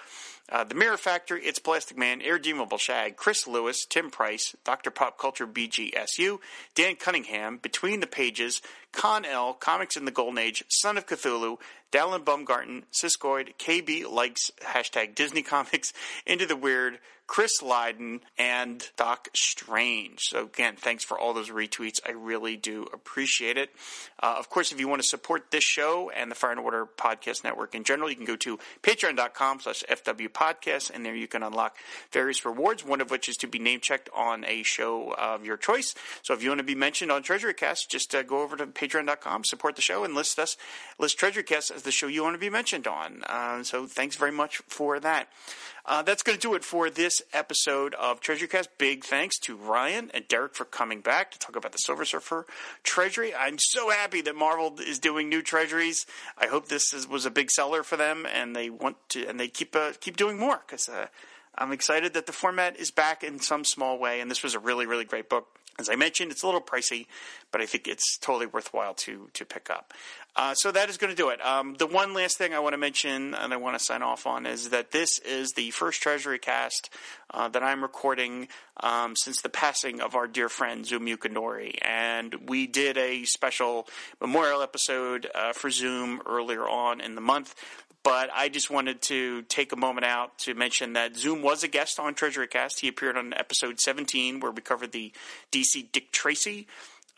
uh, 0.51 0.65
The 0.65 0.75
Mirror 0.75 0.97
Factory, 0.97 1.45
It's 1.45 1.59
Plastic 1.59 1.97
Man, 1.97 2.21
Irredeemable 2.21 2.79
Shag, 2.79 3.17
Chris 3.17 3.47
Lewis, 3.47 3.85
Tim 3.85 4.11
Price, 4.11 4.57
Dr. 4.65 4.91
Pop 4.91 5.19
Culture 5.19 5.47
BGSU, 5.47 6.39
Dan 6.75 6.97
Cunningham, 6.97 7.59
Between 7.59 8.01
the 8.01 8.07
Pages, 8.07 8.63
Con 8.93 9.25
L, 9.25 9.53
Comics 9.55 9.97
in 9.97 10.05
the 10.05 10.11
Golden 10.11 10.39
Age, 10.39 10.65
Son 10.69 10.97
of 10.97 11.07
Cthulhu, 11.07 11.59
Dallin 11.93 12.25
Bumgarten, 12.25 12.85
Siskoid, 12.93 13.57
KB 13.59 14.11
likes 14.11 14.51
hashtag 14.63 15.15
Disney 15.15 15.43
Comics, 15.43 15.93
Into 16.27 16.47
the 16.47 16.57
Weird, 16.57 16.99
Chris 17.29 17.61
Lydon, 17.63 18.23
and 18.39 18.89
Doc 18.97 19.29
Strange. 19.35 20.23
So, 20.23 20.45
again, 20.45 20.77
thanks 20.77 21.05
for 21.05 21.19
all 21.19 21.35
those 21.35 21.51
retweets. 21.51 22.01
I 22.05 22.13
really 22.13 22.57
do 22.57 22.89
appreciate 22.93 23.59
it. 23.59 23.71
Uh, 24.21 24.37
of 24.39 24.49
course, 24.49 24.73
if 24.73 24.81
you 24.81 24.89
want 24.89 25.03
to 25.03 25.07
support 25.07 25.51
this 25.51 25.63
show 25.63 26.11
and 26.11 26.31
the 26.31 26.35
Fire 26.35 26.53
and 26.53 26.65
Water 26.65 26.87
Podcast 26.87 27.45
Network 27.45 27.75
in 27.75 27.85
general, 27.85 28.09
you 28.09 28.17
can 28.17 28.25
go 28.25 28.35
to 28.37 28.59
patreon.com 28.83 29.61
slash 29.61 29.85
FW 29.91 30.29
Podcast, 30.31 30.91
and 30.91 31.05
there 31.05 31.15
you 31.15 31.29
can 31.29 31.43
unlock 31.43 31.77
various 32.11 32.47
rewards, 32.47 32.83
one 32.83 33.03
of 33.03 33.11
which 33.11 33.29
is 33.29 33.37
to 33.37 33.47
be 33.47 33.59
name 33.59 33.81
checked 33.81 34.09
on 34.17 34.45
a 34.47 34.63
show 34.63 35.13
of 35.13 35.45
your 35.45 35.59
choice. 35.59 35.95
So, 36.23 36.33
if 36.33 36.43
you 36.43 36.49
want 36.49 36.61
to 36.61 36.65
be 36.65 36.75
mentioned 36.75 37.13
on 37.13 37.23
Treasury 37.23 37.55
Cast, 37.55 37.91
just 37.91 38.15
uh, 38.15 38.23
go 38.23 38.41
over 38.41 38.57
to 38.57 38.67
patreon.com, 38.67 39.45
support 39.45 39.77
the 39.77 39.83
show, 39.83 40.03
and 40.03 40.15
list 40.15 40.39
us, 40.39 40.57
list 40.99 41.19
Treasury 41.19 41.45
Cast 41.45 41.71
as 41.73 41.83
the 41.83 41.93
show 41.93 42.07
you 42.07 42.23
want 42.23 42.37
to 42.37 42.41
be 42.41 42.51
mentioned 42.51 42.87
on. 42.87 43.23
Uh, 43.25 43.63
so, 43.63 43.87
thanks 43.87 44.17
very 44.17 44.33
much 44.33 44.63
for 44.67 44.99
that. 44.99 45.29
Uh, 45.89 46.03
that's 46.03 46.23
going 46.23 46.37
to 46.37 46.41
do 46.43 46.55
it 46.55 46.63
for 46.63 46.91
this 46.91 47.23
episode 47.33 47.95
of 47.95 48.21
Treasury 48.21 48.47
Cast. 48.47 48.77
Big 48.77 49.05
thanks 49.05 49.39
to 49.39 49.57
Ryan 49.57 50.11
and 50.13 50.29
Derek 50.29 50.55
for 50.55 50.67
coming 50.67 51.01
back 51.01 51.31
to 51.31 51.39
talk 51.39 51.57
about 51.57 51.73
the 51.73 51.79
Silver 51.79 52.05
Surfer 52.05 52.47
Treasury. 52.83 53.35
I'm 53.35 53.57
so 53.59 53.89
happy 53.89 54.21
that 54.21 54.37
Marvel 54.37 54.77
is 54.81 54.99
doing 54.99 55.31
new 55.31 55.41
treasuries. 55.41 56.05
I 56.37 56.49
hope 56.49 56.69
this 56.69 56.93
is, 56.93 57.09
was 57.09 57.25
a 57.25 57.31
big 57.31 57.51
seller 57.51 57.83
for 57.83 57.97
them, 57.97 58.27
and 58.31 58.55
they 58.55 58.69
want 58.69 58.99
to 59.11 59.27
and 59.27 59.41
they 59.41 59.49
keep 59.49 59.75
uh, 59.75 59.93
keep 59.99 60.19
doing 60.19 60.39
more 60.39 60.61
because 60.67 60.91
uh, 60.91 61.07
I'm 61.57 61.73
excited 61.73 62.13
that 62.13 62.27
the 62.27 62.35
format 62.35 62.77
is 62.77 62.91
back 62.91 63.25
in 63.25 63.41
some 63.41 63.65
small 63.65 63.99
way. 63.99 64.21
And 64.21 64.31
this 64.31 64.43
was 64.43 64.55
a 64.55 64.59
really 64.59 64.85
really 64.85 65.07
great 65.07 65.31
book. 65.31 65.47
As 65.79 65.89
I 65.89 65.95
mentioned, 65.95 66.33
it's 66.33 66.43
a 66.43 66.47
little 66.47 66.61
pricey, 66.61 67.07
but 67.53 67.61
I 67.61 67.67
think 67.67 67.87
it's 67.87 68.19
totally 68.19 68.47
worthwhile 68.47 68.95
to 68.95 69.31
to 69.35 69.45
pick 69.45 69.71
up. 69.71 69.95
Uh, 70.35 70.55
so 70.55 70.71
that 70.71 70.89
is 70.89 70.97
going 70.97 71.11
to 71.11 71.17
do 71.17 71.31
it. 71.31 71.45
Um, 71.45 71.75
the 71.75 71.87
one 71.87 72.15
last 72.15 72.39
thing 72.39 72.55
I 72.55 72.61
want 72.61 72.73
to 72.73 72.79
mention 72.79 73.35
and 73.35 73.53
I 73.53 73.57
want 73.57 73.77
to 73.77 73.85
sign 73.85 74.03
off 74.03 74.25
on 74.25 74.47
is 74.47 74.71
that 74.71 74.93
this 74.93 75.19
is 75.19 75.53
the 75.53 75.71
first 75.71 76.01
Treasury 76.01 76.39
cast 76.39 76.91
uh, 77.35 77.49
that 77.49 77.63
I'm 77.65 77.83
recording 77.83 78.47
um, 78.81 79.17
since 79.17 79.41
the 79.41 79.49
passing 79.49 80.01
of 80.01 80.15
our 80.15 80.29
dear 80.29 80.49
friend 80.49 80.85
Xum 80.85 81.13
Yukinori. 81.13 81.79
And 81.83 82.49
we 82.49 82.69
did 82.69 82.97
a 82.97 83.25
special 83.25 83.89
memorial 84.21 84.63
episode 84.63 85.29
uh, 85.35 85.53
for 85.53 85.71
Xum 85.71 86.19
earlier 86.25 86.69
on 86.69 87.01
in 87.01 87.17
the 87.17 87.21
month 87.21 87.57
but 88.03 88.31
I 88.35 88.49
just 88.49 88.71
wanted 88.71 89.03
to 89.03 89.43
take 89.43 89.73
a 89.73 89.77
moment 89.77 90.07
out 90.07 90.39
to 90.41 90.55
mention 90.55 90.95
that 90.95 91.15
Xum 91.15 91.43
was 91.43 91.63
a 91.63 91.69
guest 91.69 91.99
on 91.99 92.15
Treasury 92.15 92.49
Cast. 92.49 92.81
He 92.81 92.89
appeared 92.89 93.17
on 93.17 93.33
episode 93.35 93.81
17 93.81 94.41
where 94.41 94.53
we 94.53 94.63
covered 94.63 94.93
the 94.93 95.13
DC 95.53 95.91
Dick 95.93 96.13
Tracy 96.13 96.67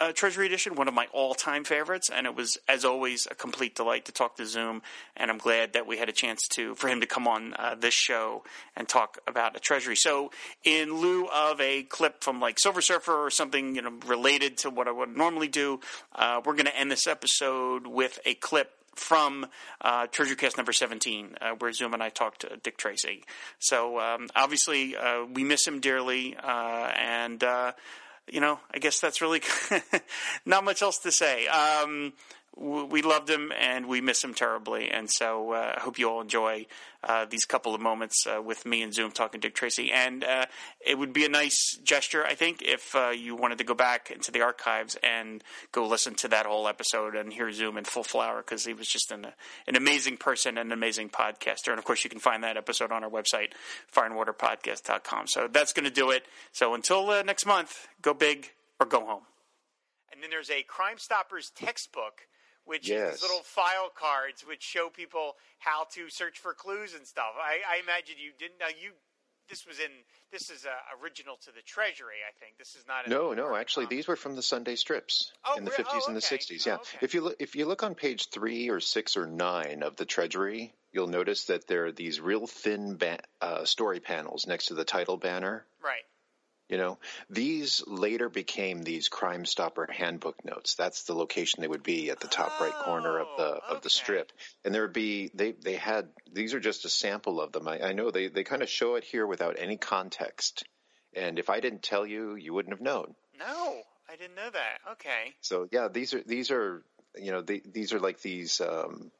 uh, 0.01 0.13
Treasury 0.13 0.47
Edition, 0.47 0.75
one 0.77 0.89
of 0.89 0.95
my 0.95 1.07
all-time 1.13 1.63
favorites, 1.63 2.09
and 2.09 2.27
it 2.27 2.35
was, 2.35 2.57
as 2.67 2.87
always, 2.87 3.29
a 3.31 3.35
complete 3.35 3.75
delight 3.75 4.07
to 4.07 4.13
talk 4.13 4.37
to 4.37 4.45
Xum. 4.45 4.81
And 5.15 5.31
I'm 5.31 5.37
glad 5.37 5.75
that 5.75 5.87
we 5.87 5.99
had 5.99 6.09
a 6.09 6.13
chance 6.13 6.41
to 6.53 6.75
for 6.75 6.89
him 6.89 7.03
to 7.03 7.07
come 7.07 7.29
on 7.29 7.55
uh, 7.59 7.75
this 7.79 7.93
show 7.93 8.43
and 8.75 8.89
talk 8.89 9.19
about 9.27 9.57
a 9.57 9.61
Treasury. 9.61 9.97
So, 9.97 10.31
in 10.65 10.95
lieu 10.95 11.27
of 11.27 11.61
a 11.61 11.83
clip 11.83 12.25
from 12.25 12.41
like 12.41 12.59
Silver 12.59 12.81
Surfer 12.81 13.13
or 13.13 13.31
something, 13.31 13.77
you 13.77 13.83
know, 13.83 13.93
related 14.07 14.57
to 14.59 14.71
what 14.71 14.89
I 14.89 14.93
would 14.93 15.15
normally 15.15 15.49
do, 15.49 15.81
uh, 16.15 16.41
we're 16.45 16.55
going 16.55 16.65
to 16.65 16.77
end 16.77 16.91
this 16.91 17.07
episode 17.07 17.87
with 17.87 18.19
a 18.25 18.35
clip 18.35 18.73
from 18.95 19.47
uh, 19.81 20.07
Treasury 20.07 20.37
Cast 20.37 20.57
number 20.57 20.73
17, 20.73 21.37
uh, 21.41 21.51
where 21.59 21.71
Xum 21.71 21.95
and 21.95 22.03
I 22.03 22.09
talked 22.09 22.43
to 22.43 22.57
Dick 22.63 22.77
Tracy. 22.77 23.25
So 23.59 23.99
um, 23.99 24.29
obviously, 24.35 24.97
uh, 24.97 25.25
we 25.25 25.45
miss 25.45 25.67
him 25.67 25.81
dearly, 25.81 26.37
uh, 26.37 26.93
and 26.97 27.43
uh, 27.43 27.73
you 28.29 28.41
know, 28.41 28.61
I 28.73 28.79
guess 28.79 29.01
that's 29.01 29.21
really 29.21 29.43
not 30.47 30.65
much 30.65 30.83
else 30.83 30.99
to 30.99 31.13
say. 31.13 31.47
Um, 31.47 32.13
we 32.57 33.01
loved 33.01 33.31
him 33.31 33.53
and 33.59 33.87
we 33.87 34.01
miss 34.01 34.23
him 34.23 34.35
terribly. 34.35 34.91
And 34.91 35.09
so 35.11 35.53
uh, 35.53 35.75
I 35.77 35.81
hope 35.81 35.99
you 35.99 36.11
all 36.11 36.21
enjoy 36.21 36.67
uh, 37.03 37.25
these 37.25 37.45
couple 37.45 37.75
of 37.75 37.81
moments 37.81 38.27
uh, 38.27 38.43
with 38.43 38.67
me 38.67 38.83
and 38.83 38.93
Xum 38.93 39.13
talking 39.13 39.41
Dick 39.41 39.55
Tracy. 39.55 39.93
And 39.93 40.25
uh, 40.25 40.47
it 40.85 40.99
would 40.99 41.13
be 41.13 41.25
a 41.25 41.29
nice 41.29 41.79
gesture, 41.83 42.25
I 42.25 42.35
think, 42.35 42.61
if 42.61 42.95
uh, 42.95 43.11
you 43.11 43.35
wanted 43.35 43.59
to 43.59 43.65
go 43.65 43.75
back 43.75 44.11
into 44.11 44.31
the 44.31 44.43
archives 44.43 44.99
and 45.03 45.43
go 45.73 45.87
listen 45.87 46.15
to 46.17 46.29
that 46.29 46.45
whole 46.45 46.69
episode 46.69 47.15
and 47.15 47.33
hear 47.33 47.47
Xum 47.47 47.79
in 47.79 47.85
full 47.85 48.05
flower 48.05 48.39
because 48.39 48.65
he 48.65 48.75
was 48.75 48.89
just 48.89 49.11
an, 49.11 49.29
an 49.67 49.77
amazing 49.77 50.19
person 50.19 50.59
and 50.59 50.69
an 50.69 50.73
amazing 50.73 51.09
podcaster. 51.09 51.69
And 51.69 51.79
of 51.79 51.85
course, 51.85 52.05
you 52.05 52.11
can 52.11 52.21
find 52.21 52.45
that 52.45 52.57
episode 52.57 52.93
on 52.93 53.05
our 53.05 53.11
website, 53.11 53.53
fireandwaterpodcast.com. 53.95 55.29
So 55.29 55.49
that's 55.51 55.73
going 55.73 55.85
to 55.87 55.91
do 55.91 56.11
it. 56.11 56.27
So 56.53 56.75
until 56.75 57.09
uh, 57.11 57.23
next 57.23 57.47
month, 57.47 57.89
go 58.03 58.13
big 58.13 58.51
or 58.79 58.87
go 58.87 59.07
home. 59.07 59.23
And 60.13 60.23
then 60.23 60.31
there's 60.31 60.51
a 60.51 60.63
Crime 60.65 60.99
Stoppers 60.99 61.51
textbook 61.55 62.27
which 62.65 62.89
Yes. 62.89 63.15
is 63.15 63.21
these 63.21 63.29
little 63.29 63.43
file 63.45 63.91
cards 63.95 64.45
which 64.47 64.63
show 64.63 64.89
people 64.89 65.37
how 65.59 65.85
to 65.95 66.09
search 66.11 66.39
for 66.39 66.55
clues 66.55 66.95
and 66.95 67.07
stuff. 67.07 67.33
I, 67.39 67.61
I 67.77 67.81
imagine 67.83 68.17
you 68.19 68.33
didn't. 68.39 68.59
Now 68.61 68.69
you, 68.69 68.93
this 69.49 69.67
was 69.67 69.79
in. 69.81 69.91
This 70.31 70.49
is 70.51 70.65
uh, 70.65 70.71
original 71.03 71.37
to 71.45 71.53
the 71.53 71.63
Treasury. 71.63 72.23
I 72.29 72.33
think 72.39 72.57
this 72.59 72.77
is 72.77 72.85
not. 72.87 73.09
No, 73.09 73.33
no, 73.33 73.57
actually, 73.57 73.87
these 73.87 74.07
were 74.07 74.15
from 74.15 74.37
the 74.37 74.43
Sunday 74.43 74.77
strips 74.77 75.33
Oh, 75.45 75.57
in 75.57 75.65
the 75.65 75.73
oh, 75.73 75.75
fifties 75.75 76.07
and 76.07 76.17
the 76.17 76.21
sixties. 76.21 76.65
Yeah, 76.67 76.79
if 77.01 77.15
you 77.15 77.23
look, 77.23 77.37
if 77.41 77.57
you 77.57 77.67
look 77.67 77.83
on 77.83 77.97
page 77.97 78.29
three 78.31 78.69
or 78.71 78.79
six 78.79 79.17
or 79.17 79.27
nine 79.27 79.83
of 79.83 79.97
the 79.97 80.05
Treasury, 80.05 80.73
you'll 80.93 81.09
notice 81.09 81.45
that 81.47 81.67
there 81.67 81.87
are 81.87 81.93
these 81.93 82.21
real 82.21 82.47
thin 82.47 82.97
ba- 82.97 83.19
uh, 83.41 83.65
story 83.65 83.99
panels 83.99 84.47
next 84.47 84.67
to 84.67 84.75
the 84.75 84.85
title 84.85 85.17
banner. 85.17 85.67
Right. 85.83 86.03
You 86.71 86.79
know, 86.79 86.99
these 87.29 87.83
later 87.89 88.29
became 88.29 88.83
these 88.83 89.09
Crime 89.09 89.45
Stopper 89.45 89.89
handbook 89.91 90.45
notes. 90.45 90.77
That's 90.77 91.03
the 91.03 91.15
location 91.15 91.61
they 91.61 91.69
would 91.69 91.83
be 91.83 92.11
at 92.11 92.21
the 92.21 92.29
top 92.29 92.61
right 92.61 92.73
corner 92.73 93.19
of 93.19 93.27
the 93.37 93.61
of 93.69 93.83
the 93.83 93.91
strip, 93.91 94.31
and 94.65 94.73
there 94.73 94.83
would 94.83 94.93
be 94.93 95.33
they 95.35 95.51
they 95.51 95.75
had 95.75 96.11
these 96.33 96.55
are 96.55 96.61
just 96.61 96.85
a 96.85 96.89
sample 96.89 97.41
of 97.41 97.51
them. 97.51 97.67
I, 97.67 97.89
I 97.89 97.93
know 97.93 98.13
they 98.13 98.29
they 98.29 98.45
kind 98.45 98.63
of 98.63 98.69
show 98.69 98.95
it 98.95 99.03
here 99.03 99.27
without 99.27 99.57
any 99.59 99.79
context, 99.79 100.63
and 101.13 101.41
if 101.41 101.51
I 101.51 101.59
didn't 101.59 101.83
tell 101.83 102.07
you, 102.07 102.37
you 102.37 102.55
wouldn't 102.55 102.73
have 102.73 102.81
known. 102.81 103.17
No, 103.37 103.83
I 104.09 104.15
didn't 104.15 104.37
know 104.37 104.51
that. 104.51 104.93
Okay. 104.93 105.35
So 105.41 105.67
yeah, 105.73 105.89
these 105.89 106.15
are 106.15 106.23
these 106.23 106.53
are 106.53 106.85
you 107.17 107.33
know 107.33 107.43
the, 107.43 107.65
these 107.67 107.93
are 107.93 107.99
like 107.99 108.23
these 108.23 108.61
um, 108.61 109.11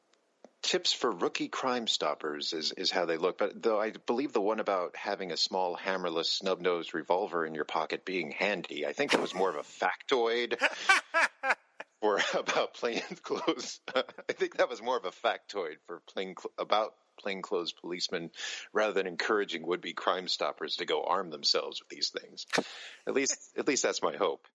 tips 0.61 0.93
for 0.93 1.11
rookie 1.11 1.47
crime 1.47 1.87
stoppers 1.87 2.53
is 2.53 2.71
is 2.71 2.91
how 2.91 3.05
they 3.05 3.17
look. 3.17 3.37
But 3.37 3.61
though 3.61 3.79
I 3.79 3.91
believe 3.91 4.33
the 4.33 4.41
one 4.41 4.59
about 4.59 4.95
having 4.95 5.31
a 5.31 5.37
small 5.37 5.75
hammerless 5.75 6.31
snub 6.31 6.61
nosed 6.61 6.93
revolver 6.93 7.45
in 7.45 7.55
your 7.55 7.65
pocket 7.65 8.05
being 8.05 8.31
handy, 8.31 8.85
I 8.85 8.93
think 8.93 9.11
that 9.11 9.21
was 9.21 9.35
more 9.35 9.49
of 9.49 9.55
a 9.55 9.59
factoid. 9.63 10.57
For 12.01 12.19
about 12.33 12.73
plainclothes, 12.73 13.79
I 13.95 14.33
think 14.33 14.57
that 14.57 14.69
was 14.69 14.81
more 14.81 14.97
of 14.97 15.05
a 15.05 15.11
factoid 15.11 15.75
for 15.85 16.01
plain 16.11 16.33
about 16.57 16.95
plainclothes 17.19 17.73
policemen, 17.73 18.31
rather 18.73 18.93
than 18.93 19.05
encouraging 19.05 19.67
would 19.67 19.81
be 19.81 19.93
crime 19.93 20.27
stoppers 20.27 20.77
to 20.77 20.85
go 20.85 21.03
arm 21.03 21.29
themselves 21.29 21.79
with 21.79 21.89
these 21.89 22.09
things. 22.09 22.47
At 23.07 23.13
least, 23.13 23.37
at 23.55 23.67
least 23.67 23.83
that's 23.83 24.01
my 24.01 24.15
hope. 24.15 24.47